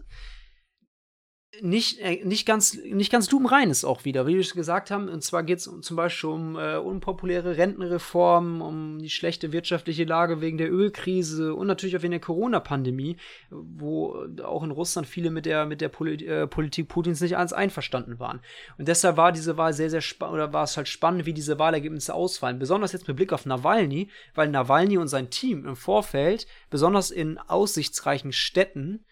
nicht, 1.60 2.00
äh, 2.00 2.24
nicht 2.24 2.46
ganz, 2.46 2.76
nicht 2.76 3.12
ganz 3.12 3.28
dubenrein 3.28 3.70
ist 3.70 3.84
auch 3.84 4.06
wieder, 4.06 4.26
wie 4.26 4.36
wir 4.36 4.42
es 4.42 4.54
gesagt 4.54 4.90
haben. 4.90 5.10
Und 5.10 5.22
zwar 5.22 5.44
geht 5.44 5.58
es 5.58 5.70
zum 5.82 5.98
Beispiel 5.98 6.30
um 6.30 6.58
äh, 6.58 6.78
unpopuläre 6.78 7.58
Rentenreformen, 7.58 8.62
um 8.62 9.00
die 9.00 9.10
schlechte 9.10 9.52
wirtschaftliche 9.52 10.06
Lage 10.06 10.40
wegen 10.40 10.58
der 10.58 10.72
Ölkrise 10.72 11.54
und 11.54 11.68
natürlich 11.68 11.98
auch 11.98 12.04
wegen 12.04 12.12
der 12.12 12.22
Corona-Pandemie, 12.22 13.18
wo 13.50 14.26
auch 14.44 14.64
in 14.64 14.72
Russland 14.72 15.08
viele 15.08 15.30
mit 15.30 15.46
der, 15.46 15.66
mit 15.66 15.82
der 15.82 15.90
Poli 15.90 16.26
äh, 16.26 16.48
Politik 16.48 16.88
Putins 16.88 17.20
nicht 17.20 17.32
ganz 17.32 17.52
einverstanden 17.52 18.20
waren. 18.20 18.40
Und 18.78 18.88
deshalb 18.88 19.18
war 19.18 19.34
diese 19.34 19.58
Wahl 19.58 19.74
sehr, 19.74 19.90
sehr 19.90 20.02
spannend, 20.02 20.36
oder 20.36 20.54
war 20.54 20.64
es 20.64 20.78
halt 20.78 20.88
spannend, 20.88 21.26
wie 21.26 21.34
diese 21.34 21.60
Wahlergebnisse 21.60 22.14
ausfallen. 22.14 22.60
Besonders 22.60 22.94
jetzt 22.94 23.10
mit 23.10 23.18
Blick 23.18 23.34
auf 23.34 23.46
Nawalny, 23.46 24.10
weil 24.36 24.48
Nawalny 24.48 24.98
und 24.98 25.10
sein 25.10 25.30
Team 25.30 25.66
im 25.66 25.76
Vorfeld, 25.76 26.48
besonders 26.70 27.12
in 27.12 27.38
aussichtsreichen 27.38 28.32
Städten, 28.32 29.04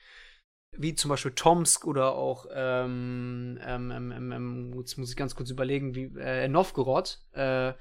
wie 0.78 0.95
zum 0.95 1.09
Beispiel 1.09 1.32
Tomsk 1.32 1.86
oder 1.86 2.13
auch, 2.13 2.45
ähm, 2.53 3.59
ähm, 3.63 3.91
ähm, 3.91 4.32
ähm, 4.32 4.74
jetzt 4.78 4.97
muss 4.97 5.09
ich 5.09 5.15
ganz 5.15 5.36
kurz 5.36 5.49
überlegen, 5.49 5.95
wie 5.95 6.11
äh, 6.20 6.47
Novgorod, 6.47 7.20
äh, 7.34 7.74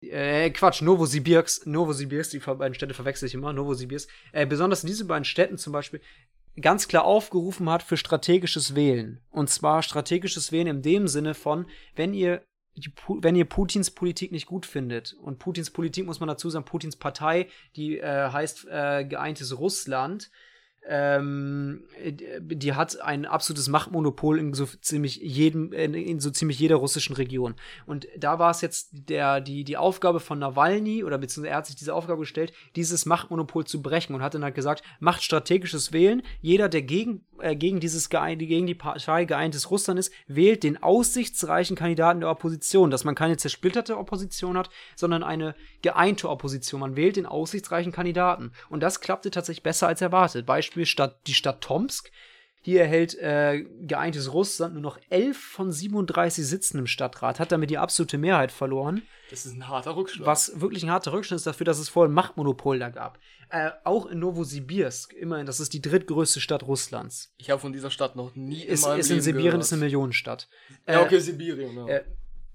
äh, 0.00 0.50
Quatsch, 0.50 0.82
Novosibirsk, 0.82 1.66
Novosibirsk, 1.66 2.32
die 2.32 2.38
beiden 2.38 2.74
Städte 2.74 2.94
verwechsel 2.94 3.28
ich 3.28 3.34
immer, 3.34 3.52
Novosibirsk, 3.52 4.10
äh, 4.32 4.46
besonders 4.46 4.82
in 4.82 4.88
diesen 4.88 5.06
beiden 5.06 5.24
Städten 5.24 5.58
zum 5.58 5.72
Beispiel 5.72 6.00
ganz 6.60 6.88
klar 6.88 7.04
aufgerufen 7.04 7.70
hat 7.70 7.82
für 7.82 7.96
strategisches 7.96 8.74
Wählen. 8.74 9.20
Und 9.30 9.48
zwar 9.48 9.82
strategisches 9.82 10.52
Wählen 10.52 10.66
in 10.66 10.82
dem 10.82 11.08
Sinne 11.08 11.34
von, 11.34 11.66
wenn 11.94 12.14
ihr 12.14 12.42
die, 12.74 12.90
wenn 13.20 13.36
ihr 13.36 13.44
Putins 13.44 13.90
Politik 13.90 14.32
nicht 14.32 14.46
gut 14.46 14.64
findet, 14.64 15.12
und 15.12 15.38
Putins 15.38 15.70
Politik 15.70 16.06
muss 16.06 16.20
man 16.20 16.28
dazu 16.28 16.48
sagen, 16.48 16.64
Putins 16.64 16.96
Partei, 16.96 17.48
die 17.76 17.98
äh, 17.98 18.30
heißt 18.30 18.66
äh, 18.70 19.04
Geeintes 19.04 19.58
Russland, 19.58 20.30
ähm, 20.88 21.84
die 22.40 22.74
hat 22.74 23.00
ein 23.00 23.24
absolutes 23.24 23.68
Machtmonopol 23.68 24.38
in 24.38 24.52
so 24.52 24.66
ziemlich 24.66 25.16
jedem, 25.16 25.72
in, 25.72 26.18
so 26.18 26.30
ziemlich 26.30 26.58
jeder 26.58 26.76
russischen 26.76 27.14
Region. 27.14 27.54
Und 27.86 28.08
da 28.16 28.38
war 28.38 28.50
es 28.50 28.60
jetzt 28.62 28.90
der, 28.92 29.40
die, 29.40 29.64
die 29.64 29.76
Aufgabe 29.76 30.18
von 30.18 30.38
Nawalny, 30.38 31.04
oder 31.04 31.18
beziehungsweise 31.18 31.52
er 31.52 31.56
hat 31.58 31.66
sich 31.66 31.76
diese 31.76 31.94
Aufgabe 31.94 32.20
gestellt, 32.20 32.52
dieses 32.74 33.06
Machtmonopol 33.06 33.64
zu 33.64 33.80
brechen 33.80 34.14
und 34.14 34.22
hat 34.22 34.34
dann 34.34 34.44
halt 34.44 34.54
gesagt, 34.54 34.82
macht 34.98 35.22
strategisches 35.22 35.92
Wählen. 35.92 36.22
Jeder, 36.40 36.68
der 36.68 36.82
gegen 36.82 37.24
äh, 37.42 37.56
gegen 37.56 37.80
dieses 37.80 38.08
gegen 38.08 38.66
die 38.66 38.74
Partei 38.74 39.24
geeintes 39.24 39.70
Russland 39.70 39.98
ist, 39.98 40.12
wählt 40.26 40.62
den 40.62 40.82
aussichtsreichen 40.82 41.76
Kandidaten 41.76 42.20
der 42.20 42.30
Opposition, 42.30 42.90
dass 42.90 43.04
man 43.04 43.14
keine 43.14 43.36
zersplitterte 43.36 43.98
Opposition 43.98 44.56
hat, 44.56 44.70
sondern 44.96 45.22
eine 45.22 45.54
geeinte 45.82 46.28
Opposition. 46.28 46.80
Man 46.80 46.96
wählt 46.96 47.16
den 47.16 47.26
aussichtsreichen 47.26 47.92
Kandidaten. 47.92 48.52
Und 48.68 48.80
das 48.82 49.00
klappte 49.00 49.30
tatsächlich 49.30 49.62
besser 49.62 49.88
als 49.88 50.00
erwartet. 50.00 50.46
Beispiel 50.46 50.71
Stadt, 50.84 51.26
die 51.26 51.34
Stadt 51.34 51.60
Tomsk. 51.60 52.10
Hier 52.64 52.82
erhält 52.82 53.18
äh, 53.18 53.64
geeintes 53.86 54.32
Russland 54.32 54.74
nur 54.74 54.82
noch 54.82 54.98
11 55.10 55.36
von 55.36 55.72
37 55.72 56.46
Sitzen 56.46 56.78
im 56.78 56.86
Stadtrat, 56.86 57.40
hat 57.40 57.50
damit 57.50 57.70
die 57.70 57.78
absolute 57.78 58.18
Mehrheit 58.18 58.52
verloren. 58.52 59.02
Das 59.30 59.46
ist 59.46 59.54
ein 59.54 59.66
harter 59.66 59.96
Rückschlag. 59.96 60.26
Was 60.26 60.60
wirklich 60.60 60.84
ein 60.84 60.90
harter 60.90 61.12
Rückschlag 61.12 61.36
ist 61.36 61.46
dafür, 61.46 61.64
dass 61.64 61.80
es 61.80 61.88
vorher 61.88 62.08
ein 62.08 62.14
Machtmonopol 62.14 62.78
da 62.78 62.90
gab. 62.90 63.18
Äh, 63.48 63.72
auch 63.82 64.06
in 64.06 64.20
Novosibirsk, 64.20 65.12
immerhin, 65.12 65.44
das 65.44 65.58
ist 65.58 65.72
die 65.72 65.82
drittgrößte 65.82 66.40
Stadt 66.40 66.62
Russlands. 66.62 67.34
Ich 67.36 67.50
habe 67.50 67.60
von 67.60 67.72
dieser 67.72 67.90
Stadt 67.90 68.14
noch 68.14 68.36
nie 68.36 68.62
ist, 68.62 68.84
in 68.84 68.90
meinem 68.90 69.00
ist 69.00 69.10
in 69.10 69.20
Sibirien 69.20 69.46
gehört. 69.46 69.64
ist 69.64 69.72
eine 69.72 69.80
Millionenstadt. 69.82 70.48
Äh, 70.86 70.92
ja, 70.92 71.02
okay, 71.02 71.18
Sibirien. 71.18 71.76
Ja. 71.76 71.86
Äh, 71.88 72.04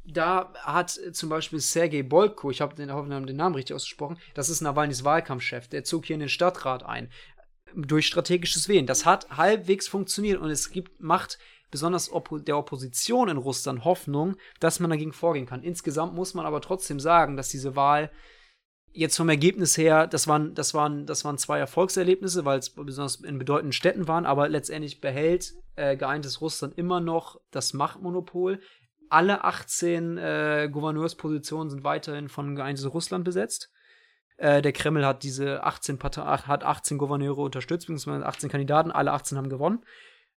da 0.06 0.54
hat 0.62 1.00
zum 1.12 1.30
Beispiel 1.30 1.60
Sergei 1.60 2.02
Bolko, 2.02 2.50
ich 2.50 2.62
habe 2.62 2.74
den, 2.76 2.88
den 2.88 3.36
Namen 3.36 3.56
richtig 3.56 3.76
ausgesprochen, 3.76 4.18
das 4.34 4.50
ist 4.50 4.62
Nawalnys 4.62 5.04
Wahlkampfchef, 5.04 5.68
der 5.68 5.84
zog 5.84 6.06
hier 6.06 6.14
in 6.14 6.22
den 6.22 6.30
Stadtrat 6.30 6.84
ein 6.84 7.10
durch 7.76 8.08
strategisches 8.08 8.68
Wählen. 8.70 8.86
Das 8.86 9.06
hat 9.06 9.30
halbwegs 9.30 9.88
funktioniert 9.88 10.40
und 10.40 10.50
es 10.50 10.72
gibt, 10.72 11.02
macht 11.02 11.38
besonders 11.72 12.12
Oppo 12.12 12.38
der 12.40 12.58
Opposition 12.58 13.30
in 13.30 13.38
Russland 13.38 13.84
Hoffnung, 13.84 14.38
dass 14.60 14.80
man 14.80 14.90
dagegen 14.90 15.14
vorgehen 15.14 15.46
kann. 15.46 15.64
Insgesamt 15.64 16.14
muss 16.14 16.34
man 16.34 16.46
aber 16.46 16.62
trotzdem 16.62 17.00
sagen, 17.00 17.36
dass 17.38 17.50
diese 17.50 17.76
Wahl 17.76 18.12
jetzt 18.92 19.18
vom 19.18 19.30
Ergebnis 19.30 19.78
her, 19.78 20.08
das 20.08 20.28
waren, 20.28 20.56
das 20.56 20.74
waren, 20.74 21.06
das 21.06 21.24
waren 21.24 21.38
zwei 21.38 21.60
Erfolgserlebnisse, 21.60 22.46
weil 22.46 22.60
es 22.60 22.72
besonders 22.72 23.18
in 23.18 23.38
bedeutenden 23.38 23.74
Städten 23.74 24.08
waren, 24.08 24.26
aber 24.26 24.50
letztendlich 24.50 25.02
behält 25.02 25.54
äh, 25.76 25.96
geeintes 25.96 26.42
Russland 26.42 26.78
immer 26.78 27.00
noch 27.00 27.40
das 27.52 27.74
Machtmonopol. 27.74 28.60
Alle 29.10 29.44
18 29.44 30.18
äh, 30.18 30.70
Gouverneurspositionen 30.72 31.70
sind 31.70 31.84
weiterhin 31.84 32.28
von 32.28 32.56
geeintes 32.56 32.92
Russland 32.92 33.24
besetzt. 33.24 33.70
Äh, 34.38 34.62
der 34.62 34.72
Kreml 34.72 35.06
hat 35.06 35.24
diese 35.24 35.64
18 35.64 35.98
Partei 35.98 36.22
hat 36.22 36.64
18 36.64 36.98
Gouverneure 36.98 37.42
unterstützt, 37.42 37.88
beziehungsweise 37.88 38.26
18 38.26 38.50
Kandidaten, 38.50 38.92
alle 38.92 39.12
18 39.12 39.38
haben 39.38 39.50
gewonnen. 39.50 39.84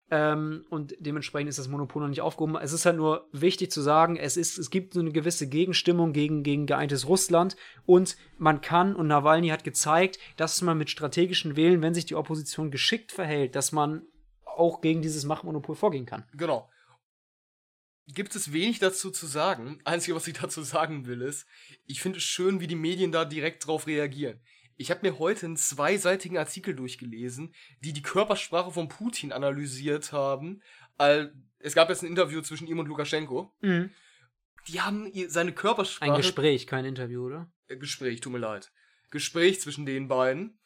Ähm, 0.09 0.65
und 0.69 0.93
dementsprechend 0.99 1.49
ist 1.49 1.59
das 1.59 1.69
Monopol 1.69 2.01
noch 2.01 2.09
nicht 2.09 2.21
aufgehoben. 2.21 2.57
Es 2.57 2.73
ist 2.73 2.85
halt 2.85 2.97
nur 2.97 3.29
wichtig 3.31 3.71
zu 3.71 3.79
sagen, 3.81 4.17
es, 4.17 4.35
ist, 4.35 4.57
es 4.57 4.69
gibt 4.69 4.93
so 4.93 4.99
eine 4.99 5.11
gewisse 5.11 5.47
Gegenstimmung 5.47 6.11
gegen, 6.11 6.43
gegen 6.43 6.65
geeintes 6.65 7.07
Russland 7.07 7.55
und 7.85 8.17
man 8.37 8.59
kann, 8.59 8.95
und 8.95 9.07
Nawalny 9.07 9.49
hat 9.49 9.63
gezeigt, 9.63 10.19
dass 10.35 10.61
man 10.61 10.77
mit 10.77 10.89
strategischen 10.89 11.55
Wählen, 11.55 11.81
wenn 11.81 11.93
sich 11.93 12.05
die 12.05 12.15
Opposition 12.15 12.71
geschickt 12.71 13.13
verhält, 13.13 13.55
dass 13.55 13.71
man 13.71 14.01
auch 14.43 14.81
gegen 14.81 15.01
dieses 15.01 15.23
Machtmonopol 15.23 15.75
vorgehen 15.75 16.05
kann. 16.05 16.25
Genau 16.33 16.70
gibt 18.13 18.35
es 18.35 18.53
wenig 18.53 18.79
dazu 18.79 19.11
zu 19.11 19.27
sagen. 19.27 19.79
Einzige, 19.83 20.15
was 20.15 20.27
ich 20.27 20.33
dazu 20.33 20.61
sagen 20.61 21.05
will, 21.05 21.21
ist, 21.21 21.47
ich 21.85 22.01
finde 22.01 22.17
es 22.17 22.23
schön, 22.23 22.59
wie 22.59 22.67
die 22.67 22.75
Medien 22.75 23.11
da 23.11 23.25
direkt 23.25 23.67
drauf 23.67 23.87
reagieren. 23.87 24.41
Ich 24.77 24.89
habe 24.89 25.07
mir 25.07 25.19
heute 25.19 25.45
einen 25.45 25.57
zweiseitigen 25.57 26.37
Artikel 26.37 26.75
durchgelesen, 26.75 27.53
die 27.81 27.93
die 27.93 28.01
Körpersprache 28.01 28.71
von 28.71 28.89
Putin 28.89 29.31
analysiert 29.31 30.11
haben. 30.11 30.61
Es 31.59 31.75
gab 31.75 31.89
jetzt 31.89 32.01
ein 32.01 32.07
Interview 32.07 32.41
zwischen 32.41 32.67
ihm 32.67 32.79
und 32.79 32.87
Lukaschenko. 32.87 33.53
Mhm. 33.61 33.91
Die 34.67 34.81
haben 34.81 35.11
seine 35.27 35.53
Körpersprache. 35.53 36.11
Ein 36.11 36.17
Gespräch, 36.17 36.67
kein 36.67 36.85
Interview, 36.85 37.25
oder? 37.25 37.51
Äh, 37.67 37.77
Gespräch, 37.77 38.21
tut 38.21 38.33
mir 38.33 38.39
leid. 38.39 38.71
Gespräch 39.09 39.59
zwischen 39.61 39.85
den 39.85 40.07
beiden. 40.07 40.59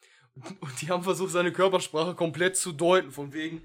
Und 0.60 0.82
die 0.82 0.90
haben 0.90 1.02
versucht, 1.02 1.32
seine 1.32 1.52
Körpersprache 1.52 2.14
komplett 2.14 2.56
zu 2.56 2.72
deuten, 2.72 3.10
von 3.10 3.32
wegen, 3.32 3.62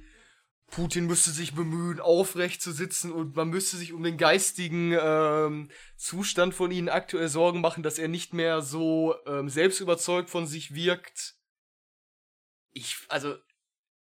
Putin 0.72 1.06
müsste 1.06 1.32
sich 1.32 1.54
bemühen, 1.54 2.00
aufrecht 2.00 2.62
zu 2.62 2.72
sitzen 2.72 3.12
und 3.12 3.36
man 3.36 3.50
müsste 3.50 3.76
sich 3.78 3.92
um 3.92 4.04
den 4.04 4.18
geistigen 4.18 4.98
ähm, 5.00 5.70
Zustand 5.98 6.56
von 6.56 6.72
ihnen 6.72 6.90
aktuell 6.90 7.28
Sorgen 7.28 7.62
machen, 7.62 7.84
dass 7.84 8.00
er 8.00 8.08
nicht 8.08 8.34
mehr 8.34 8.62
so 8.62 9.16
ähm, 9.28 9.50
selbstüberzeugt 9.50 10.30
von 10.30 10.48
sich 10.48 10.74
wirkt. 10.74 11.36
Ich, 12.72 12.96
also, 13.10 13.36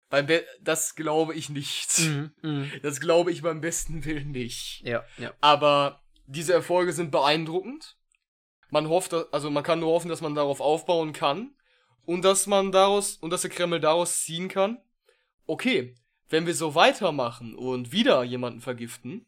beim 0.09 0.27
Be 0.27 0.45
das 0.61 0.95
glaube 0.95 1.35
ich 1.35 1.49
nicht. 1.49 1.99
Mhm, 1.99 2.31
mh. 2.41 2.67
Das 2.83 3.01
glaube 3.01 3.31
ich 3.31 3.41
beim 3.41 3.59
besten 3.59 4.05
Willen 4.05 4.31
nicht. 4.31 4.81
Ja, 4.85 5.03
ja. 5.17 5.33
Aber 5.41 6.01
diese 6.25 6.53
Erfolge 6.53 6.93
sind 6.93 7.11
beeindruckend. 7.11 7.97
Man 8.69 8.87
hofft, 8.87 9.13
also 9.13 9.51
man 9.51 9.63
kann 9.63 9.81
nur 9.81 9.91
hoffen, 9.91 10.07
dass 10.07 10.21
man 10.21 10.35
darauf 10.35 10.61
aufbauen 10.61 11.11
kann 11.11 11.53
und 12.05 12.23
dass 12.23 12.47
man 12.47 12.71
daraus 12.71 13.17
und 13.17 13.31
dass 13.31 13.41
der 13.41 13.51
Kreml 13.51 13.81
daraus 13.81 14.23
ziehen 14.23 14.47
kann. 14.47 14.77
Okay, 15.45 15.95
wenn 16.31 16.45
wir 16.45 16.55
so 16.55 16.75
weitermachen 16.75 17.55
und 17.55 17.91
wieder 17.91 18.23
jemanden 18.23 18.61
vergiften 18.61 19.25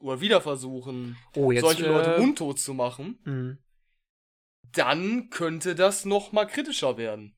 oder 0.00 0.20
wieder 0.20 0.40
versuchen, 0.40 1.16
oh, 1.36 1.50
jetzt, 1.50 1.62
solche 1.62 1.86
Leute 1.86 2.14
äh, 2.14 2.20
mundtot 2.20 2.58
zu 2.58 2.74
machen, 2.74 3.18
mh. 3.24 3.56
dann 4.72 5.30
könnte 5.30 5.74
das 5.74 6.04
noch 6.04 6.32
mal 6.32 6.46
kritischer 6.46 6.96
werden. 6.96 7.34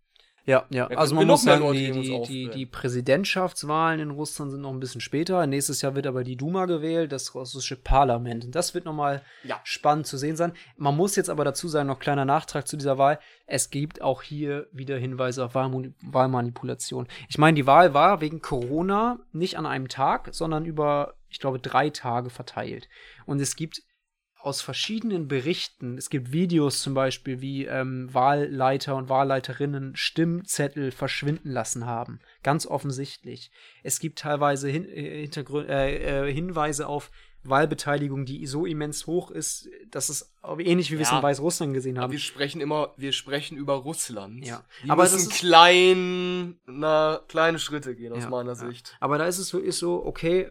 Ja, 0.50 0.66
ja. 0.70 0.88
Also 0.88 1.14
man 1.14 1.28
muss 1.28 1.42
sagen, 1.42 1.72
die, 1.72 1.92
die, 1.92 2.22
die, 2.22 2.50
die, 2.50 2.66
Präsidentschaftswahlen 2.66 4.00
in 4.00 4.10
Russland 4.10 4.50
sind 4.50 4.62
noch 4.62 4.72
ein 4.72 4.80
bisschen 4.80 5.00
später. 5.00 5.46
Nächstes 5.46 5.80
Jahr 5.80 5.94
wird 5.94 6.08
aber 6.08 6.24
die 6.24 6.34
Duma 6.34 6.66
gewählt, 6.66 7.12
das 7.12 7.36
russische 7.36 7.76
Parlament. 7.76 8.44
Und 8.44 8.54
das 8.56 8.74
wird 8.74 8.84
nochmal 8.84 9.22
ja. 9.44 9.60
spannend 9.62 10.08
zu 10.08 10.18
sehen 10.18 10.34
sein. 10.34 10.52
Man 10.76 10.96
muss 10.96 11.14
jetzt 11.14 11.30
aber 11.30 11.44
dazu 11.44 11.68
sagen, 11.68 11.86
noch 11.86 12.00
kleiner 12.00 12.24
Nachtrag 12.24 12.66
zu 12.66 12.76
dieser 12.76 12.98
Wahl. 12.98 13.20
Es 13.46 13.70
gibt 13.70 14.02
auch 14.02 14.22
hier 14.22 14.66
wieder 14.72 14.98
Hinweise 14.98 15.44
auf 15.44 15.54
Wahlmanipulation. 15.54 17.06
Ich 17.28 17.38
meine, 17.38 17.54
die 17.54 17.66
Wahl 17.66 17.94
war 17.94 18.20
wegen 18.20 18.42
Corona 18.42 19.20
nicht 19.32 19.56
an 19.56 19.66
einem 19.66 19.86
Tag, 19.86 20.30
sondern 20.32 20.64
über, 20.64 21.14
ich 21.28 21.38
glaube, 21.38 21.60
drei 21.60 21.90
Tage 21.90 22.28
verteilt. 22.28 22.88
Und 23.24 23.40
es 23.40 23.54
gibt 23.54 23.82
aus 24.42 24.62
verschiedenen 24.62 25.28
Berichten, 25.28 25.98
es 25.98 26.10
gibt 26.10 26.32
Videos 26.32 26.82
zum 26.82 26.94
Beispiel, 26.94 27.40
wie 27.40 27.66
ähm, 27.66 28.12
Wahlleiter 28.12 28.96
und 28.96 29.08
Wahlleiterinnen 29.08 29.96
Stimmzettel 29.96 30.90
verschwinden 30.90 31.50
lassen 31.50 31.86
haben. 31.86 32.20
Ganz 32.42 32.66
offensichtlich. 32.66 33.50
Es 33.82 34.00
gibt 34.00 34.18
teilweise 34.18 34.68
Hin 34.68 34.84
äh, 34.86 35.24
äh, 35.24 36.28
äh, 36.28 36.32
Hinweise 36.32 36.86
auf 36.86 37.10
Wahlbeteiligung, 37.42 38.26
die 38.26 38.46
so 38.46 38.66
immens 38.66 39.06
hoch 39.06 39.30
ist, 39.30 39.68
dass 39.90 40.10
es 40.10 40.34
ähnlich 40.58 40.90
wie 40.90 40.98
wir 40.98 41.02
es 41.02 41.12
in 41.12 41.22
Weißrussland 41.22 41.72
gesehen 41.72 41.98
haben. 41.98 42.12
wir 42.12 42.18
sprechen 42.18 42.60
immer, 42.60 42.92
wir 42.98 43.12
sprechen 43.12 43.56
über 43.56 43.74
Russland. 43.74 44.44
Ja. 44.44 44.64
Die 44.84 44.90
aber 44.90 45.04
müssen 45.04 45.30
klein, 45.30 46.60
na, 46.66 47.20
kleine 47.28 47.58
Schritte 47.58 47.94
gehen 47.94 48.12
aus 48.12 48.24
ja, 48.24 48.30
meiner 48.30 48.54
Sicht. 48.54 48.96
Aber 49.00 49.16
da 49.16 49.26
ist 49.26 49.38
es 49.38 49.54
ist 49.54 49.78
so, 49.78 50.04
okay, 50.04 50.50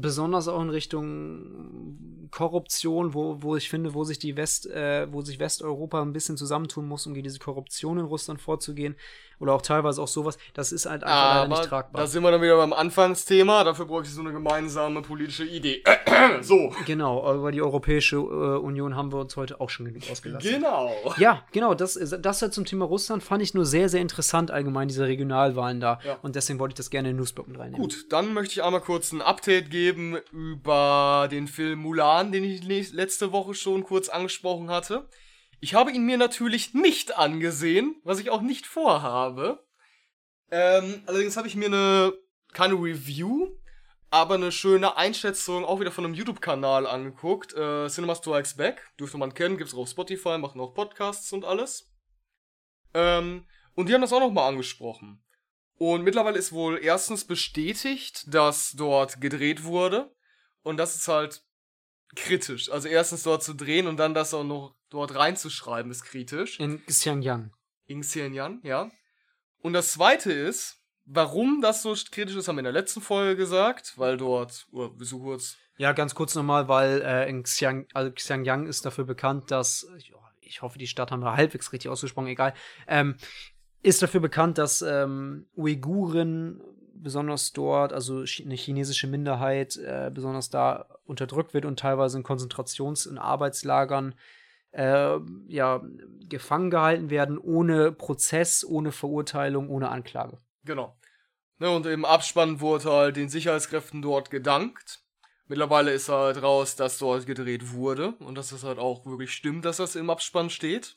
besonders 0.00 0.48
auch 0.48 0.62
in 0.62 0.70
Richtung 0.70 2.28
Korruption, 2.30 3.14
wo, 3.14 3.42
wo 3.42 3.56
ich 3.56 3.68
finde, 3.68 3.94
wo 3.94 4.04
sich 4.04 4.18
die 4.18 4.36
West, 4.36 4.66
äh, 4.66 5.12
wo 5.12 5.22
sich 5.22 5.38
Westeuropa 5.38 6.02
ein 6.02 6.12
bisschen 6.12 6.36
zusammentun 6.36 6.86
muss, 6.86 7.06
um 7.06 7.14
gegen 7.14 7.24
diese 7.24 7.38
Korruption 7.38 7.98
in 7.98 8.04
Russland 8.04 8.40
vorzugehen 8.40 8.96
oder 9.40 9.52
auch 9.52 9.62
teilweise 9.62 10.02
auch 10.02 10.08
sowas, 10.08 10.38
das 10.54 10.72
ist 10.72 10.86
halt 10.86 11.04
einfach 11.04 11.34
leider 11.34 11.48
nicht 11.48 11.64
tragbar. 11.64 12.02
Da 12.02 12.06
sind 12.06 12.22
wir 12.22 12.30
dann 12.30 12.42
wieder 12.42 12.56
beim 12.56 12.72
Anfangsthema, 12.72 13.64
dafür 13.64 13.86
bräuchte 13.86 14.08
ich 14.08 14.14
so 14.14 14.20
eine 14.20 14.32
gemeinsame 14.32 15.02
politische 15.02 15.44
Idee. 15.44 15.82
so. 16.40 16.72
Genau, 16.86 17.34
über 17.34 17.52
die 17.52 17.62
Europäische 17.62 18.16
äh, 18.16 18.58
Union 18.58 18.96
haben 18.96 19.12
wir 19.12 19.18
uns 19.18 19.36
heute 19.36 19.60
auch 19.60 19.70
schon 19.70 19.86
genug 19.86 20.02
ausgelassen. 20.10 20.50
Genau. 20.50 20.92
Ja, 21.18 21.42
genau, 21.52 21.74
das, 21.74 21.94
das 21.94 22.42
halt 22.42 22.52
zum 22.52 22.64
Thema 22.64 22.84
Russland 22.84 23.22
fand 23.22 23.42
ich 23.42 23.54
nur 23.54 23.64
sehr, 23.64 23.88
sehr 23.88 24.00
interessant 24.00 24.50
allgemein, 24.50 24.88
diese 24.88 25.06
Regionalwahlen 25.06 25.80
da. 25.80 26.00
Ja. 26.04 26.18
Und 26.22 26.36
deswegen 26.36 26.58
wollte 26.58 26.72
ich 26.72 26.76
das 26.76 26.90
gerne 26.90 27.10
in 27.10 27.16
den 27.16 27.20
Newsblock 27.20 27.48
mit 27.48 27.58
reinnehmen. 27.58 27.80
Gut, 27.80 28.06
dann 28.10 28.32
möchte 28.34 28.52
ich 28.52 28.62
einmal 28.62 28.80
kurz 28.80 29.12
ein 29.12 29.22
Update 29.22 29.70
geben 29.70 30.16
über 30.32 31.28
den 31.30 31.48
Film 31.48 31.80
Mulan, 31.80 32.32
den 32.32 32.44
ich 32.44 32.92
letzte 32.92 33.32
Woche 33.32 33.54
schon 33.54 33.84
kurz 33.84 34.08
angesprochen 34.08 34.70
hatte. 34.70 35.04
Ich 35.60 35.74
habe 35.74 35.90
ihn 35.90 36.04
mir 36.04 36.16
natürlich 36.16 36.74
nicht 36.74 37.16
angesehen, 37.16 38.00
was 38.04 38.20
ich 38.20 38.30
auch 38.30 38.42
nicht 38.42 38.66
vorhabe. 38.66 39.66
Ähm, 40.50 41.02
allerdings 41.06 41.36
habe 41.36 41.48
ich 41.48 41.56
mir 41.56 41.66
eine, 41.66 42.12
keine 42.52 42.74
Review, 42.74 43.48
aber 44.10 44.36
eine 44.36 44.52
schöne 44.52 44.96
Einschätzung 44.96 45.64
auch 45.64 45.80
wieder 45.80 45.90
von 45.90 46.04
einem 46.04 46.14
YouTube-Kanal 46.14 46.86
angeguckt. 46.86 47.54
Äh, 47.54 47.88
Cinema 47.88 48.14
Strikes 48.14 48.54
Back, 48.54 48.88
dürfte 48.98 49.18
man 49.18 49.34
kennen, 49.34 49.58
gibt's 49.58 49.74
auch 49.74 49.78
auf 49.78 49.90
Spotify, 49.90 50.38
machen 50.38 50.60
auch 50.60 50.74
Podcasts 50.74 51.32
und 51.32 51.44
alles. 51.44 51.90
Ähm, 52.94 53.44
und 53.74 53.88
die 53.88 53.94
haben 53.94 54.00
das 54.00 54.12
auch 54.12 54.20
nochmal 54.20 54.48
angesprochen. 54.48 55.22
Und 55.74 56.02
mittlerweile 56.02 56.38
ist 56.38 56.52
wohl 56.52 56.78
erstens 56.82 57.24
bestätigt, 57.24 58.32
dass 58.32 58.72
dort 58.72 59.20
gedreht 59.20 59.64
wurde. 59.64 60.14
Und 60.62 60.76
das 60.76 60.96
ist 60.96 61.08
halt 61.08 61.44
kritisch. 62.16 62.70
Also 62.70 62.88
erstens 62.88 63.22
dort 63.22 63.42
zu 63.42 63.54
drehen 63.54 63.86
und 63.86 63.96
dann 63.96 64.14
das 64.14 64.34
auch 64.34 64.44
noch 64.44 64.77
dort 64.90 65.14
reinzuschreiben, 65.14 65.90
ist 65.90 66.04
kritisch. 66.04 66.58
In 66.60 66.84
Xiangyang. 66.86 67.52
In 67.86 68.00
Xiangyang, 68.02 68.60
ja. 68.62 68.90
Und 69.60 69.72
das 69.72 69.92
zweite 69.92 70.32
ist, 70.32 70.76
warum 71.04 71.60
das 71.60 71.82
so 71.82 71.94
kritisch 72.10 72.36
ist, 72.36 72.48
haben 72.48 72.56
wir 72.56 72.60
in 72.60 72.64
der 72.64 72.72
letzten 72.72 73.00
Folge 73.00 73.36
gesagt, 73.36 73.94
weil 73.96 74.16
dort, 74.16 74.66
oder 74.70 74.90
oh, 74.90 75.04
so 75.04 75.20
kurz. 75.20 75.56
Ja, 75.76 75.92
ganz 75.92 76.14
kurz 76.14 76.34
nochmal, 76.34 76.68
weil 76.68 77.02
äh, 77.02 77.28
in 77.28 77.42
Xiang, 77.42 77.86
also 77.94 78.12
Xiangyang 78.12 78.66
ist 78.66 78.84
dafür 78.84 79.04
bekannt, 79.04 79.50
dass, 79.50 79.86
ich 80.40 80.62
hoffe, 80.62 80.78
die 80.78 80.86
Stadt 80.86 81.10
haben 81.10 81.22
wir 81.22 81.34
halbwegs 81.34 81.72
richtig 81.72 81.90
ausgesprochen, 81.90 82.28
egal, 82.28 82.54
ähm, 82.86 83.16
ist 83.82 84.02
dafür 84.02 84.20
bekannt, 84.20 84.58
dass 84.58 84.82
ähm, 84.82 85.46
Uiguren 85.56 86.60
besonders 86.94 87.52
dort, 87.52 87.92
also 87.92 88.24
eine 88.44 88.54
chinesische 88.54 89.06
Minderheit, 89.06 89.76
äh, 89.76 90.10
besonders 90.12 90.50
da 90.50 90.86
unterdrückt 91.04 91.54
wird 91.54 91.64
und 91.64 91.78
teilweise 91.78 92.18
in 92.18 92.24
Konzentrations- 92.24 93.06
und 93.06 93.18
Arbeitslagern 93.18 94.14
äh, 94.78 95.18
ja, 95.48 95.82
gefangen 96.28 96.70
gehalten 96.70 97.10
werden, 97.10 97.36
ohne 97.36 97.90
Prozess, 97.90 98.64
ohne 98.64 98.92
Verurteilung, 98.92 99.68
ohne 99.68 99.88
Anklage. 99.88 100.38
Genau. 100.64 100.96
Ne, 101.58 101.70
und 101.70 101.84
im 101.86 102.04
Abspann 102.04 102.60
wurde 102.60 102.92
halt 102.92 103.16
den 103.16 103.28
Sicherheitskräften 103.28 104.02
dort 104.02 104.30
gedankt. 104.30 105.02
Mittlerweile 105.48 105.90
ist 105.90 106.08
halt 106.08 106.42
raus, 106.42 106.76
dass 106.76 106.98
dort 106.98 107.26
gedreht 107.26 107.72
wurde 107.72 108.12
und 108.20 108.36
dass 108.36 108.52
es 108.52 108.62
halt 108.62 108.78
auch 108.78 109.04
wirklich 109.04 109.32
stimmt, 109.32 109.64
dass 109.64 109.78
das 109.78 109.96
im 109.96 110.10
Abspann 110.10 110.50
steht. 110.50 110.96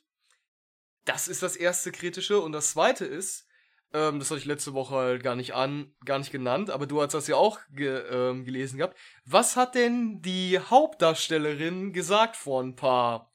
Das 1.05 1.27
ist 1.27 1.41
das 1.41 1.55
erste 1.55 1.91
kritische 1.91 2.39
und 2.39 2.51
das 2.51 2.71
zweite 2.71 3.05
ist, 3.05 3.47
ähm, 3.93 4.19
das 4.19 4.29
hatte 4.29 4.39
ich 4.39 4.45
letzte 4.45 4.73
Woche 4.73 4.93
halt 4.93 5.23
gar 5.23 5.35
nicht 5.35 5.55
an, 5.55 5.95
gar 6.05 6.19
nicht 6.19 6.31
genannt, 6.31 6.69
aber 6.69 6.85
du 6.85 7.01
hast 7.01 7.15
das 7.15 7.27
ja 7.27 7.37
auch 7.37 7.59
ge 7.71 8.03
ähm, 8.11 8.45
gelesen 8.45 8.77
gehabt. 8.77 8.95
Was 9.25 9.55
hat 9.55 9.73
denn 9.73 10.21
die 10.21 10.59
Hauptdarstellerin 10.59 11.93
gesagt 11.93 12.35
vor 12.35 12.61
ein 12.61 12.75
paar 12.75 13.30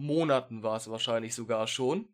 Monaten 0.00 0.62
war 0.62 0.76
es 0.76 0.90
wahrscheinlich 0.90 1.34
sogar 1.34 1.66
schon? 1.66 2.08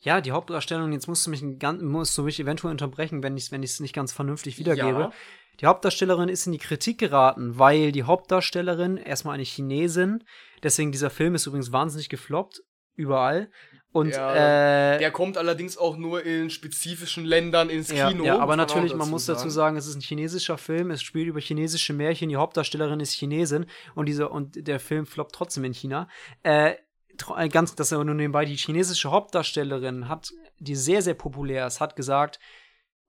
Ja, 0.00 0.20
die 0.20 0.30
Hauptdarstellung, 0.30 0.92
jetzt 0.92 1.08
musst 1.08 1.26
du 1.26 1.30
mich, 1.30 1.42
ganz, 1.58 1.82
musst 1.82 2.16
du 2.16 2.22
mich 2.22 2.38
eventuell 2.38 2.70
unterbrechen, 2.70 3.22
wenn 3.22 3.36
ich 3.36 3.44
es 3.44 3.52
wenn 3.52 3.60
nicht 3.60 3.94
ganz 3.94 4.12
vernünftig 4.12 4.58
wiedergebe. 4.58 5.00
Ja. 5.00 5.12
Die 5.60 5.66
Hauptdarstellerin 5.66 6.28
ist 6.28 6.46
in 6.46 6.52
die 6.52 6.58
Kritik 6.58 6.98
geraten, 6.98 7.58
weil 7.58 7.90
die 7.90 8.04
Hauptdarstellerin 8.04 8.96
erstmal 8.96 9.34
eine 9.34 9.42
Chinesin, 9.42 10.22
deswegen 10.62 10.92
dieser 10.92 11.10
Film 11.10 11.34
ist 11.34 11.46
übrigens 11.46 11.72
wahnsinnig 11.72 12.08
gefloppt, 12.08 12.62
überall. 12.94 13.50
Und 13.90 14.10
ja, 14.10 14.94
äh, 14.94 14.98
der 14.98 15.10
kommt 15.10 15.38
allerdings 15.38 15.78
auch 15.78 15.96
nur 15.96 16.22
in 16.22 16.50
spezifischen 16.50 17.24
Ländern 17.24 17.70
ins 17.70 17.88
Kino. 17.88 18.24
Ja, 18.24 18.38
aber 18.38 18.56
natürlich, 18.56 18.94
man 18.94 19.08
muss 19.08 19.24
dazu 19.24 19.48
sagen, 19.48 19.76
es 19.76 19.86
ist 19.86 19.96
ein 19.96 20.02
chinesischer 20.02 20.58
Film, 20.58 20.90
es 20.90 21.02
spielt 21.02 21.26
über 21.26 21.40
chinesische 21.40 21.94
Märchen, 21.94 22.28
die 22.28 22.36
Hauptdarstellerin 22.36 23.00
ist 23.00 23.12
Chinesin 23.12 23.66
und 23.94 24.06
diese 24.06 24.28
und 24.28 24.66
der 24.68 24.78
Film 24.78 25.06
floppt 25.06 25.34
trotzdem 25.34 25.64
in 25.64 25.72
China. 25.72 26.06
Äh, 26.42 26.74
äh, 27.36 27.48
ganz, 27.48 27.74
das 27.74 27.88
ist 27.88 27.92
aber 27.94 28.04
nur 28.04 28.14
nebenbei, 28.14 28.44
die 28.44 28.56
chinesische 28.56 29.10
Hauptdarstellerin 29.10 30.08
hat, 30.08 30.32
die 30.58 30.76
sehr, 30.76 31.00
sehr 31.02 31.14
populär 31.14 31.66
ist, 31.66 31.80
hat 31.80 31.96
gesagt, 31.96 32.38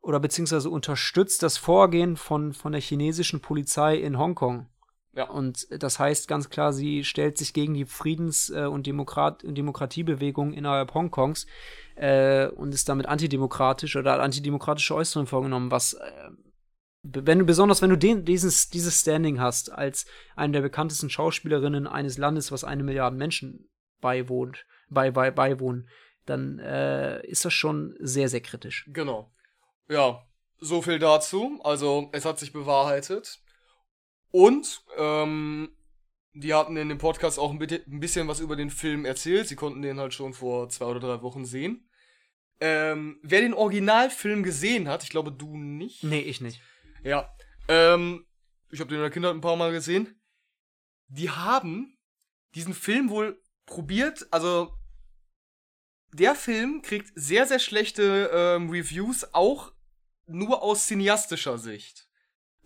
oder 0.01 0.19
beziehungsweise 0.19 0.69
unterstützt 0.69 1.43
das 1.43 1.57
Vorgehen 1.57 2.15
von, 2.15 2.53
von 2.53 2.71
der 2.71 2.81
chinesischen 2.81 3.41
Polizei 3.41 3.97
in 3.97 4.17
Hongkong. 4.17 4.67
Ja. 5.13 5.29
Und 5.29 5.67
das 5.71 5.99
heißt 5.99 6.27
ganz 6.27 6.49
klar, 6.49 6.71
sie 6.71 7.03
stellt 7.03 7.37
sich 7.37 7.53
gegen 7.53 7.73
die 7.73 7.85
Friedens- 7.85 8.49
äh, 8.49 8.65
und, 8.65 8.85
Demokrat 8.85 9.43
und 9.43 9.55
Demokratiebewegung 9.55 10.53
innerhalb 10.53 10.93
Hongkongs 10.93 11.47
äh, 11.95 12.47
und 12.47 12.73
ist 12.73 12.87
damit 12.89 13.07
antidemokratisch 13.07 13.95
oder 13.95 14.13
hat 14.13 14.21
antidemokratische 14.21 14.95
Äußerungen 14.95 15.27
vorgenommen, 15.27 15.71
was 15.71 15.93
äh, 15.93 16.29
wenn 17.01 17.39
du 17.39 17.45
besonders 17.45 17.81
wenn 17.81 17.89
du 17.89 17.97
den, 17.97 18.25
dieses, 18.25 18.69
dieses 18.69 18.99
Standing 18.99 19.39
hast 19.39 19.71
als 19.71 20.05
eine 20.35 20.53
der 20.53 20.61
bekanntesten 20.61 21.09
Schauspielerinnen 21.09 21.87
eines 21.87 22.17
Landes, 22.17 22.51
was 22.51 22.63
eine 22.63 22.83
Milliarde 22.83 23.15
Menschen 23.15 23.69
beiwohnt, 24.01 24.65
bei, 24.89 25.11
bei, 25.11 25.31
beiwohnen, 25.31 25.89
dann 26.25 26.59
äh, 26.59 27.25
ist 27.25 27.45
das 27.45 27.53
schon 27.53 27.95
sehr, 27.99 28.29
sehr 28.29 28.41
kritisch. 28.41 28.85
Genau. 28.93 29.31
Ja, 29.87 30.21
so 30.59 30.81
viel 30.81 30.99
dazu. 30.99 31.59
Also, 31.63 32.09
es 32.11 32.25
hat 32.25 32.37
sich 32.37 32.53
bewahrheitet. 32.53 33.39
Und, 34.31 34.83
ähm, 34.97 35.75
die 36.33 36.53
hatten 36.53 36.77
in 36.77 36.89
dem 36.89 36.97
Podcast 36.99 37.39
auch 37.39 37.51
ein 37.51 37.59
bisschen 37.59 38.27
was 38.27 38.39
über 38.39 38.55
den 38.55 38.69
Film 38.69 39.05
erzählt. 39.05 39.47
Sie 39.47 39.55
konnten 39.55 39.81
den 39.81 39.99
halt 39.99 40.13
schon 40.13 40.33
vor 40.33 40.69
zwei 40.69 40.85
oder 40.85 40.99
drei 40.99 41.21
Wochen 41.21 41.45
sehen. 41.45 41.89
Ähm, 42.61 43.19
wer 43.23 43.41
den 43.41 43.53
Originalfilm 43.53 44.43
gesehen 44.43 44.87
hat, 44.87 45.03
ich 45.03 45.09
glaube 45.09 45.31
du 45.31 45.57
nicht. 45.57 46.03
Nee, 46.03 46.21
ich 46.21 46.41
nicht. 46.41 46.61
Ja. 47.03 47.33
Ähm, 47.67 48.25
ich 48.69 48.79
habe 48.79 48.89
den 48.89 48.97
in 48.97 49.01
der 49.01 49.11
Kindheit 49.11 49.33
ein 49.33 49.41
paar 49.41 49.55
Mal 49.55 49.71
gesehen. 49.71 50.21
Die 51.07 51.29
haben 51.29 51.97
diesen 52.55 52.73
Film 52.73 53.09
wohl 53.09 53.41
probiert, 53.65 54.27
also 54.31 54.73
der 56.11 56.35
Film 56.35 56.81
kriegt 56.81 57.11
sehr, 57.15 57.45
sehr 57.45 57.59
schlechte 57.59 58.29
ähm, 58.33 58.69
Reviews, 58.69 59.33
auch 59.33 59.73
nur 60.25 60.61
aus 60.63 60.87
cineastischer 60.87 61.57
Sicht. 61.57 62.08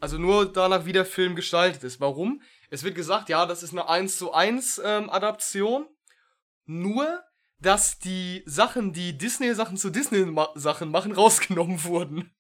Also 0.04 0.18
nur 0.18 0.52
danach, 0.52 0.84
wie 0.86 0.92
der 0.92 1.06
Film 1.06 1.34
gestaltet 1.34 1.82
ist. 1.86 2.02
Warum? 2.02 2.42
Es 2.70 2.84
wird 2.84 2.94
gesagt, 2.94 3.30
ja, 3.30 3.46
das 3.46 3.64
ist 3.64 3.72
eine 3.72 3.88
1 3.88 4.18
zu 4.18 4.34
1 4.34 4.82
ähm, 4.84 5.10
Adaption. 5.10 5.88
Nur, 6.66 7.24
dass 7.60 8.00
die 8.00 8.44
Sachen, 8.46 8.92
die 8.92 9.18
Disney-Sachen 9.18 9.78
zu 9.78 9.92
Disney-Sachen 9.92 10.92
machen, 10.92 11.12
rausgenommen 11.14 11.86
wurden. 11.86 12.36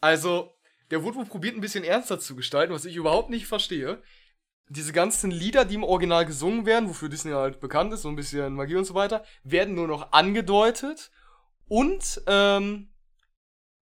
Also, 0.00 0.56
der 0.90 1.02
wurde 1.02 1.22
probiert, 1.26 1.56
ein 1.56 1.60
bisschen 1.60 1.84
ernster 1.84 2.20
zu 2.20 2.34
gestalten, 2.34 2.72
was 2.72 2.86
ich 2.86 2.96
überhaupt 2.96 3.28
nicht 3.28 3.46
verstehe 3.46 4.02
diese 4.70 4.92
ganzen 4.92 5.30
Lieder, 5.30 5.66
die 5.66 5.74
im 5.74 5.84
Original 5.84 6.24
gesungen 6.24 6.64
werden, 6.64 6.88
wofür 6.88 7.10
Disney 7.10 7.32
halt 7.32 7.60
bekannt 7.60 7.92
ist, 7.92 8.02
so 8.02 8.08
ein 8.08 8.16
bisschen 8.16 8.54
Magie 8.54 8.76
und 8.76 8.84
so 8.84 8.94
weiter, 8.94 9.24
werden 9.42 9.74
nur 9.74 9.88
noch 9.88 10.12
angedeutet. 10.12 11.10
Und 11.68 12.22
ähm, 12.26 12.92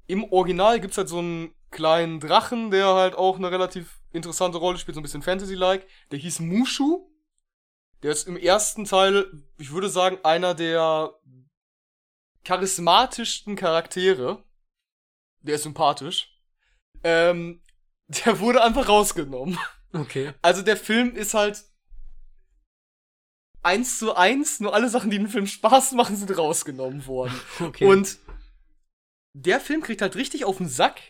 im 0.06 0.24
Original 0.32 0.80
gibt's 0.80 0.98
halt 0.98 1.08
so 1.08 1.18
einen 1.18 1.55
kleinen 1.70 2.20
Drachen, 2.20 2.70
der 2.70 2.94
halt 2.94 3.14
auch 3.14 3.36
eine 3.36 3.50
relativ 3.50 4.00
interessante 4.12 4.58
Rolle 4.58 4.78
spielt, 4.78 4.94
so 4.94 5.00
ein 5.00 5.02
bisschen 5.02 5.22
Fantasy-like. 5.22 5.86
Der 6.10 6.18
hieß 6.18 6.40
Mushu. 6.40 7.10
Der 8.02 8.12
ist 8.12 8.28
im 8.28 8.36
ersten 8.36 8.84
Teil, 8.84 9.26
ich 9.58 9.72
würde 9.72 9.88
sagen, 9.88 10.18
einer 10.22 10.54
der 10.54 11.14
charismatischsten 12.44 13.56
Charaktere. 13.56 14.44
Der 15.40 15.56
ist 15.56 15.64
sympathisch. 15.64 16.40
Ähm, 17.02 17.62
der 18.08 18.40
wurde 18.40 18.62
einfach 18.62 18.88
rausgenommen. 18.88 19.58
Okay. 19.92 20.32
Also 20.42 20.62
der 20.62 20.76
Film 20.76 21.14
ist 21.14 21.34
halt 21.34 21.64
eins 23.62 23.98
zu 23.98 24.14
eins, 24.14 24.60
nur 24.60 24.74
alle 24.74 24.88
Sachen, 24.88 25.10
die 25.10 25.18
den 25.18 25.28
Film 25.28 25.46
Spaß 25.46 25.92
machen, 25.92 26.16
sind 26.16 26.36
rausgenommen 26.36 27.06
worden. 27.06 27.38
Okay. 27.60 27.86
Und 27.86 28.18
der 29.32 29.60
Film 29.60 29.82
kriegt 29.82 30.00
halt 30.00 30.14
richtig 30.16 30.44
auf 30.44 30.58
den 30.58 30.68
Sack, 30.68 31.00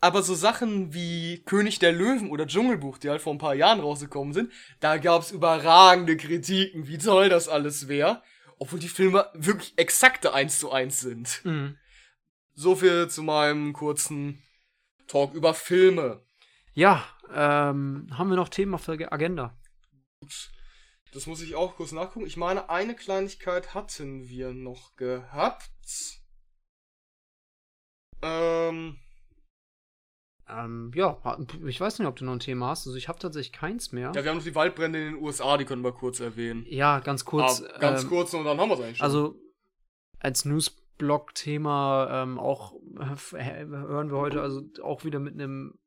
aber 0.00 0.22
so 0.22 0.34
Sachen 0.34 0.94
wie 0.94 1.42
König 1.44 1.78
der 1.78 1.92
Löwen 1.92 2.30
oder 2.30 2.46
Dschungelbuch, 2.46 2.98
die 2.98 3.10
halt 3.10 3.20
vor 3.20 3.34
ein 3.34 3.38
paar 3.38 3.54
Jahren 3.54 3.80
rausgekommen 3.80 4.32
sind, 4.32 4.52
da 4.80 4.96
gab's 4.98 5.32
überragende 5.32 6.16
Kritiken, 6.16 6.86
wie 6.86 6.98
toll 6.98 7.28
das 7.28 7.48
alles 7.48 7.88
wäre, 7.88 8.22
obwohl 8.58 8.78
die 8.78 8.88
Filme 8.88 9.28
wirklich 9.34 9.74
exakte 9.76 10.34
eins 10.34 10.58
zu 10.58 10.70
eins 10.70 11.00
sind. 11.00 11.44
Mhm. 11.44 11.76
So 12.54 12.76
viel 12.76 13.08
zu 13.08 13.22
meinem 13.22 13.72
kurzen 13.72 14.42
Talk 15.06 15.34
über 15.34 15.54
Filme. 15.54 16.22
Ja, 16.74 17.04
ähm, 17.32 18.08
haben 18.12 18.30
wir 18.30 18.36
noch 18.36 18.48
Themen 18.48 18.74
auf 18.74 18.84
der 18.84 19.12
Agenda? 19.12 19.56
Das 21.12 21.26
muss 21.26 21.40
ich 21.40 21.54
auch 21.54 21.76
kurz 21.76 21.92
nachgucken. 21.92 22.26
Ich 22.26 22.36
meine, 22.36 22.68
eine 22.68 22.94
Kleinigkeit 22.94 23.74
hatten 23.74 24.28
wir 24.28 24.52
noch 24.52 24.94
gehabt. 24.96 25.70
Ähm. 28.22 28.98
Ähm, 30.50 30.90
ja, 30.94 31.18
ich 31.66 31.80
weiß 31.80 31.98
nicht, 31.98 32.08
ob 32.08 32.16
du 32.16 32.24
noch 32.24 32.32
ein 32.32 32.40
Thema 32.40 32.68
hast. 32.68 32.86
Also 32.86 32.96
ich 32.96 33.08
habe 33.08 33.18
tatsächlich 33.18 33.52
keins 33.52 33.92
mehr. 33.92 34.12
Ja, 34.14 34.22
wir 34.24 34.30
haben 34.30 34.38
noch 34.38 34.44
die 34.44 34.54
Waldbrände 34.54 34.98
in 34.98 35.14
den 35.14 35.22
USA, 35.22 35.56
die 35.56 35.64
können 35.64 35.82
wir 35.82 35.92
kurz 35.92 36.20
erwähnen. 36.20 36.64
Ja, 36.68 37.00
ganz 37.00 37.24
kurz. 37.24 37.62
Ah, 37.62 37.78
ganz 37.78 38.02
ähm, 38.02 38.08
kurz 38.08 38.34
und 38.34 38.44
dann 38.44 38.58
haben 38.58 38.68
wir 38.68 38.74
es 38.74 38.80
eigentlich 38.80 38.98
schon. 38.98 39.04
Also 39.04 39.34
als 40.20 40.44
Newsblog-Thema 40.44 42.22
ähm, 42.22 42.38
auch 42.38 42.74
äh, 43.34 43.66
hören 43.66 44.10
wir 44.10 44.18
heute 44.18 44.40
also 44.40 44.62
auch 44.82 45.04
wieder 45.04 45.18
mit 45.18 45.34
einem 45.34 45.78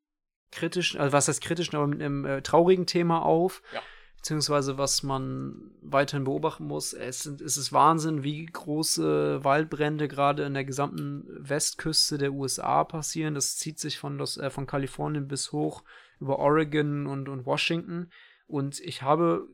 kritischen, 0.52 1.00
also 1.00 1.14
was 1.14 1.28
heißt 1.28 1.42
kritischen, 1.42 1.76
aber 1.76 1.88
mit 1.88 2.02
einem 2.02 2.26
äh, 2.26 2.42
traurigen 2.42 2.86
Thema 2.86 3.24
auf. 3.24 3.62
Ja. 3.74 3.82
Beziehungsweise 4.22 4.78
was 4.78 5.02
man 5.02 5.72
weiterhin 5.82 6.26
beobachten 6.26 6.66
muss. 6.66 6.94
Es, 6.94 7.24
sind, 7.24 7.42
es 7.42 7.58
ist 7.58 7.74
Wahnsinn, 7.74 8.24
wie 8.24 8.46
große 8.46 9.44
Waldbrände 9.44 10.08
gerade 10.08 10.44
in 10.44 10.54
der 10.54 10.64
gesamten 10.64 11.26
Westküste 11.28 12.20
der 12.20 12.32
USA 12.32 12.84
passieren. 12.84 13.34
Das 13.34 13.58
zieht 13.58 13.80
sich 13.80 13.98
von, 13.98 14.18
Los, 14.18 14.38
äh, 14.38 14.52
von 14.52 14.68
Kalifornien 14.68 15.28
bis 15.28 15.52
hoch 15.52 15.84
über 16.20 16.38
Oregon 16.38 17.08
und, 17.08 17.30
und 17.30 17.46
Washington. 17.48 18.12
Und 18.46 18.80
ich 18.80 19.02
habe 19.02 19.48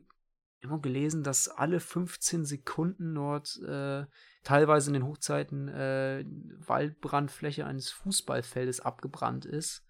immer 0.60 0.80
gelesen, 0.80 1.22
dass 1.22 1.48
alle 1.48 1.80
15 1.80 2.44
Sekunden 2.44 3.14
dort 3.14 3.58
äh, 3.62 4.04
teilweise 4.42 4.90
in 4.90 4.94
den 4.94 5.06
Hochzeiten 5.06 5.68
äh, 5.68 6.24
Waldbrandfläche 6.58 7.64
eines 7.64 7.90
Fußballfeldes 7.90 8.80
abgebrannt 8.80 9.46
ist 9.46 9.84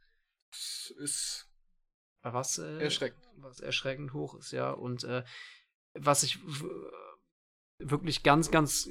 ist 0.50 1.47
was 2.32 2.58
äh, 2.58 2.78
erschreckend. 2.78 3.22
Was 3.36 3.60
erschreckend 3.60 4.12
hoch 4.12 4.34
ist, 4.34 4.52
ja. 4.52 4.70
Und 4.70 5.04
äh, 5.04 5.22
was 5.94 6.22
ich 6.22 6.38
wirklich 7.78 8.22
ganz, 8.22 8.50
ganz 8.50 8.88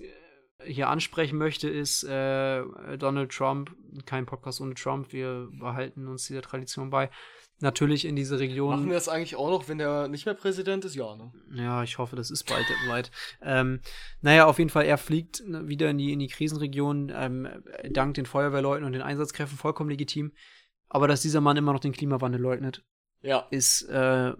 hier 0.64 0.89
ansprechen 0.89 1.38
möchte, 1.38 1.69
ist 1.69 2.03
äh, 2.03 2.64
Donald 2.97 3.31
Trump, 3.31 3.76
kein 4.05 4.26
Podcast 4.26 4.61
ohne 4.61 4.73
Trump, 4.73 5.14
wir 5.14 5.49
behalten 5.51 6.07
uns 6.07 6.26
dieser 6.26 6.41
Tradition 6.41 6.89
bei. 6.89 7.09
Natürlich 7.59 8.05
in 8.05 8.15
diese 8.15 8.38
Region. 8.38 8.69
Machen 8.69 8.88
wir 8.88 8.93
das 8.93 9.09
eigentlich 9.09 9.35
auch 9.35 9.49
noch, 9.49 9.68
wenn 9.68 9.80
der 9.80 10.07
nicht 10.07 10.27
mehr 10.27 10.35
Präsident 10.35 10.85
ist? 10.85 10.93
Ja, 10.93 11.15
ne? 11.15 11.31
Ja, 11.53 11.81
ich 11.81 11.97
hoffe, 11.97 12.15
das 12.15 12.30
ist 12.30 12.43
bald 12.43 12.68
weit. 12.88 13.09
Ähm, 13.41 13.81
naja, 14.22 14.45
auf 14.45 14.59
jeden 14.59 14.69
Fall, 14.69 14.85
er 14.85 14.99
fliegt 14.99 15.43
ne, 15.47 15.68
wieder 15.68 15.89
in 15.89 15.97
die, 15.97 16.14
in 16.14 16.19
die 16.19 16.27
Krisenregion, 16.27 17.11
ähm, 17.15 17.47
dank 17.89 18.14
den 18.14 18.27
Feuerwehrleuten 18.27 18.85
und 18.85 18.91
den 18.91 19.01
Einsatzkräften 19.01 19.57
vollkommen 19.57 19.89
legitim. 19.89 20.34
Aber 20.88 21.07
dass 21.07 21.23
dieser 21.23 21.41
Mann 21.41 21.57
immer 21.57 21.73
noch 21.73 21.80
den 21.80 21.93
Klimawandel 21.93 22.39
leugnet, 22.39 22.85
Ja. 23.22 23.48
ist 23.49 23.84
äh, 23.84 24.34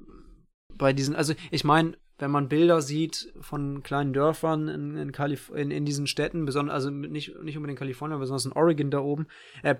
bei 0.74 0.94
diesen, 0.94 1.16
also 1.16 1.34
ich 1.52 1.64
meine, 1.64 1.98
wenn 2.20 2.32
man 2.32 2.50
Bilder 2.50 2.82
sieht 2.82 3.32
von 3.42 3.84
kleinen 3.84 4.14
Dörfern 4.14 4.68
in, 4.68 4.98
in, 4.98 5.12
Kalif 5.12 5.50
in, 5.50 5.72
in 5.72 5.86
diesen 5.86 6.08
Städten, 6.08 6.46
besonders, 6.46 6.74
also 6.74 6.90
nicht, 6.90 7.36
nicht 7.44 7.58
unbedingt 7.58 7.78
in 7.78 7.80
Kalifornien, 7.80 8.20
besonders 8.20 8.46
in 8.46 8.54
Oregon 8.54 8.90
da 8.90 9.00
oben, 9.00 9.28
äh, 9.64 9.76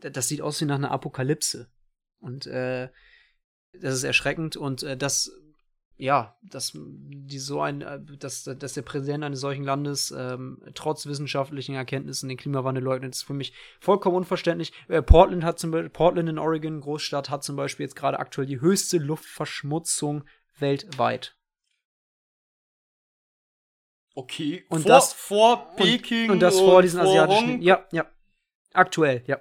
das 0.00 0.28
sieht 0.28 0.40
aus 0.40 0.60
wie 0.60 0.64
nach 0.66 0.76
einer 0.76 0.92
Apokalypse. 0.92 1.68
Und 2.20 2.46
äh, 2.46 2.88
das 3.72 3.94
ist 3.94 4.04
erschreckend 4.04 4.56
und 4.56 4.82
äh, 4.82 4.96
das, 4.96 5.32
ja, 6.00 6.38
dass 6.42 6.72
die 6.74 7.38
so 7.40 7.60
ein, 7.60 7.82
äh, 7.82 8.00
dass, 8.18 8.44
dass 8.44 8.72
der 8.74 8.82
Präsident 8.82 9.24
eines 9.24 9.40
solchen 9.40 9.64
Landes 9.64 10.12
ähm, 10.16 10.62
trotz 10.74 11.06
wissenschaftlichen 11.06 11.74
Erkenntnissen 11.74 12.28
den 12.28 12.38
Klimawandel 12.38 12.82
leugnet, 12.84 13.14
ist 13.14 13.24
für 13.24 13.34
mich 13.34 13.52
vollkommen 13.80 14.16
unverständlich. 14.16 14.72
Äh, 14.88 15.02
Portland 15.02 15.42
hat 15.44 15.58
zum 15.58 15.72
Beispiel, 15.72 15.90
Portland 15.90 16.28
in 16.28 16.38
Oregon, 16.38 16.80
Großstadt, 16.80 17.30
hat 17.30 17.42
zum 17.42 17.56
Beispiel 17.56 17.84
jetzt 17.84 17.96
gerade 17.96 18.18
aktuell 18.20 18.46
die 18.46 18.60
höchste 18.60 18.98
Luftverschmutzung 18.98 20.24
weltweit. 20.58 21.34
Okay. 24.14 24.64
Und 24.68 24.82
vor, 24.82 24.88
das- 24.88 25.12
vor 25.12 25.74
Peking. 25.76 26.24
Und, 26.26 26.30
und 26.34 26.40
das 26.40 26.58
vor 26.58 26.82
diesen 26.82 27.00
vor 27.00 27.08
asiatischen. 27.10 27.48
Hong- 27.54 27.62
Ja, 27.62 27.86
ja. 27.92 28.10
Aktuell, 28.72 29.22
ja. 29.26 29.40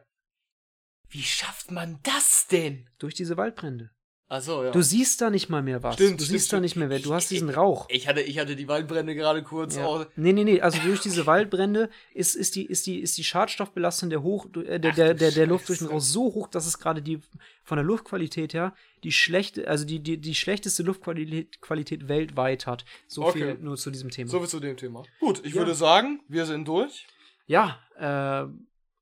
Wie 1.09 1.23
schafft 1.23 1.71
man 1.71 1.99
das 2.03 2.47
denn? 2.47 2.89
Durch 2.99 3.13
diese 3.13 3.37
Waldbrände. 3.37 3.91
Achso, 4.29 4.61
ja. 4.65 4.71
Du 4.71 4.81
siehst 4.81 5.21
da 5.21 5.29
nicht 5.29 5.47
mal 5.47 5.63
mehr 5.63 5.83
was. 5.83 5.95
Stimmt, 5.95 6.19
du 6.19 6.25
stimmt, 6.25 6.39
siehst 6.39 6.47
da 6.51 6.57
stimmt. 6.57 6.63
nicht 6.63 6.75
mehr, 6.75 6.89
wer- 6.89 6.99
du 6.99 7.13
hast 7.13 7.31
diesen 7.31 7.49
Rauch. 7.49 7.85
ich, 7.89 8.09
hatte, 8.09 8.19
ich 8.21 8.37
hatte 8.39 8.57
die 8.57 8.67
Waldbrände 8.67 9.15
gerade 9.15 9.41
kurz 9.41 9.77
Ja. 9.77 9.85
auch. 9.85 10.05
Nee, 10.17 10.33
nee, 10.33 10.43
nee, 10.43 10.59
also 10.59 10.79
durch 10.79 10.99
diese 10.99 11.25
Waldbrände 11.25 11.89
ist, 12.13 12.35
ist, 12.35 12.55
die, 12.57 12.65
ist, 12.65 12.85
die, 12.87 12.99
ist 12.99 13.17
die 13.17 13.23
Schadstoffbelastung 13.23 14.09
der, 14.09 14.23
hoch, 14.23 14.47
äh, 14.55 14.79
der, 14.81 14.91
Ach 14.91 14.95
der, 14.95 15.13
der, 15.13 15.31
der 15.31 15.47
Luft 15.47 15.69
durch 15.69 15.79
den. 15.79 15.87
Rauch 15.87 16.01
so 16.01 16.23
hoch, 16.33 16.49
dass 16.49 16.65
es 16.67 16.77
gerade 16.77 17.01
die 17.01 17.21
von 17.63 17.77
der 17.77 17.85
Luftqualität 17.85 18.53
her 18.53 18.73
die 19.05 19.13
schlechte, 19.13 19.65
also 19.67 19.85
die, 19.85 19.99
die, 20.01 20.17
die 20.17 20.35
schlechteste 20.35 20.83
Luftqualität 20.83 21.61
Qualität 21.61 22.09
weltweit 22.09 22.67
hat. 22.67 22.83
So 23.07 23.23
Okay. 23.27 23.39
viel 23.55 23.57
nur 23.61 23.77
zu 23.77 23.91
diesem 23.91 24.09
Thema. 24.09 24.29
So 24.29 24.39
viel 24.39 24.49
zu 24.49 24.59
dem 24.59 24.75
Thema. 24.75 25.03
Gut, 25.21 25.39
ich 25.45 25.53
Ja. 25.53 25.59
würde 25.59 25.73
sagen, 25.73 26.19
wir 26.27 26.45
sind 26.45 26.67
durch. 26.67 27.07
ja, 27.45 27.79
äh, 27.97 28.47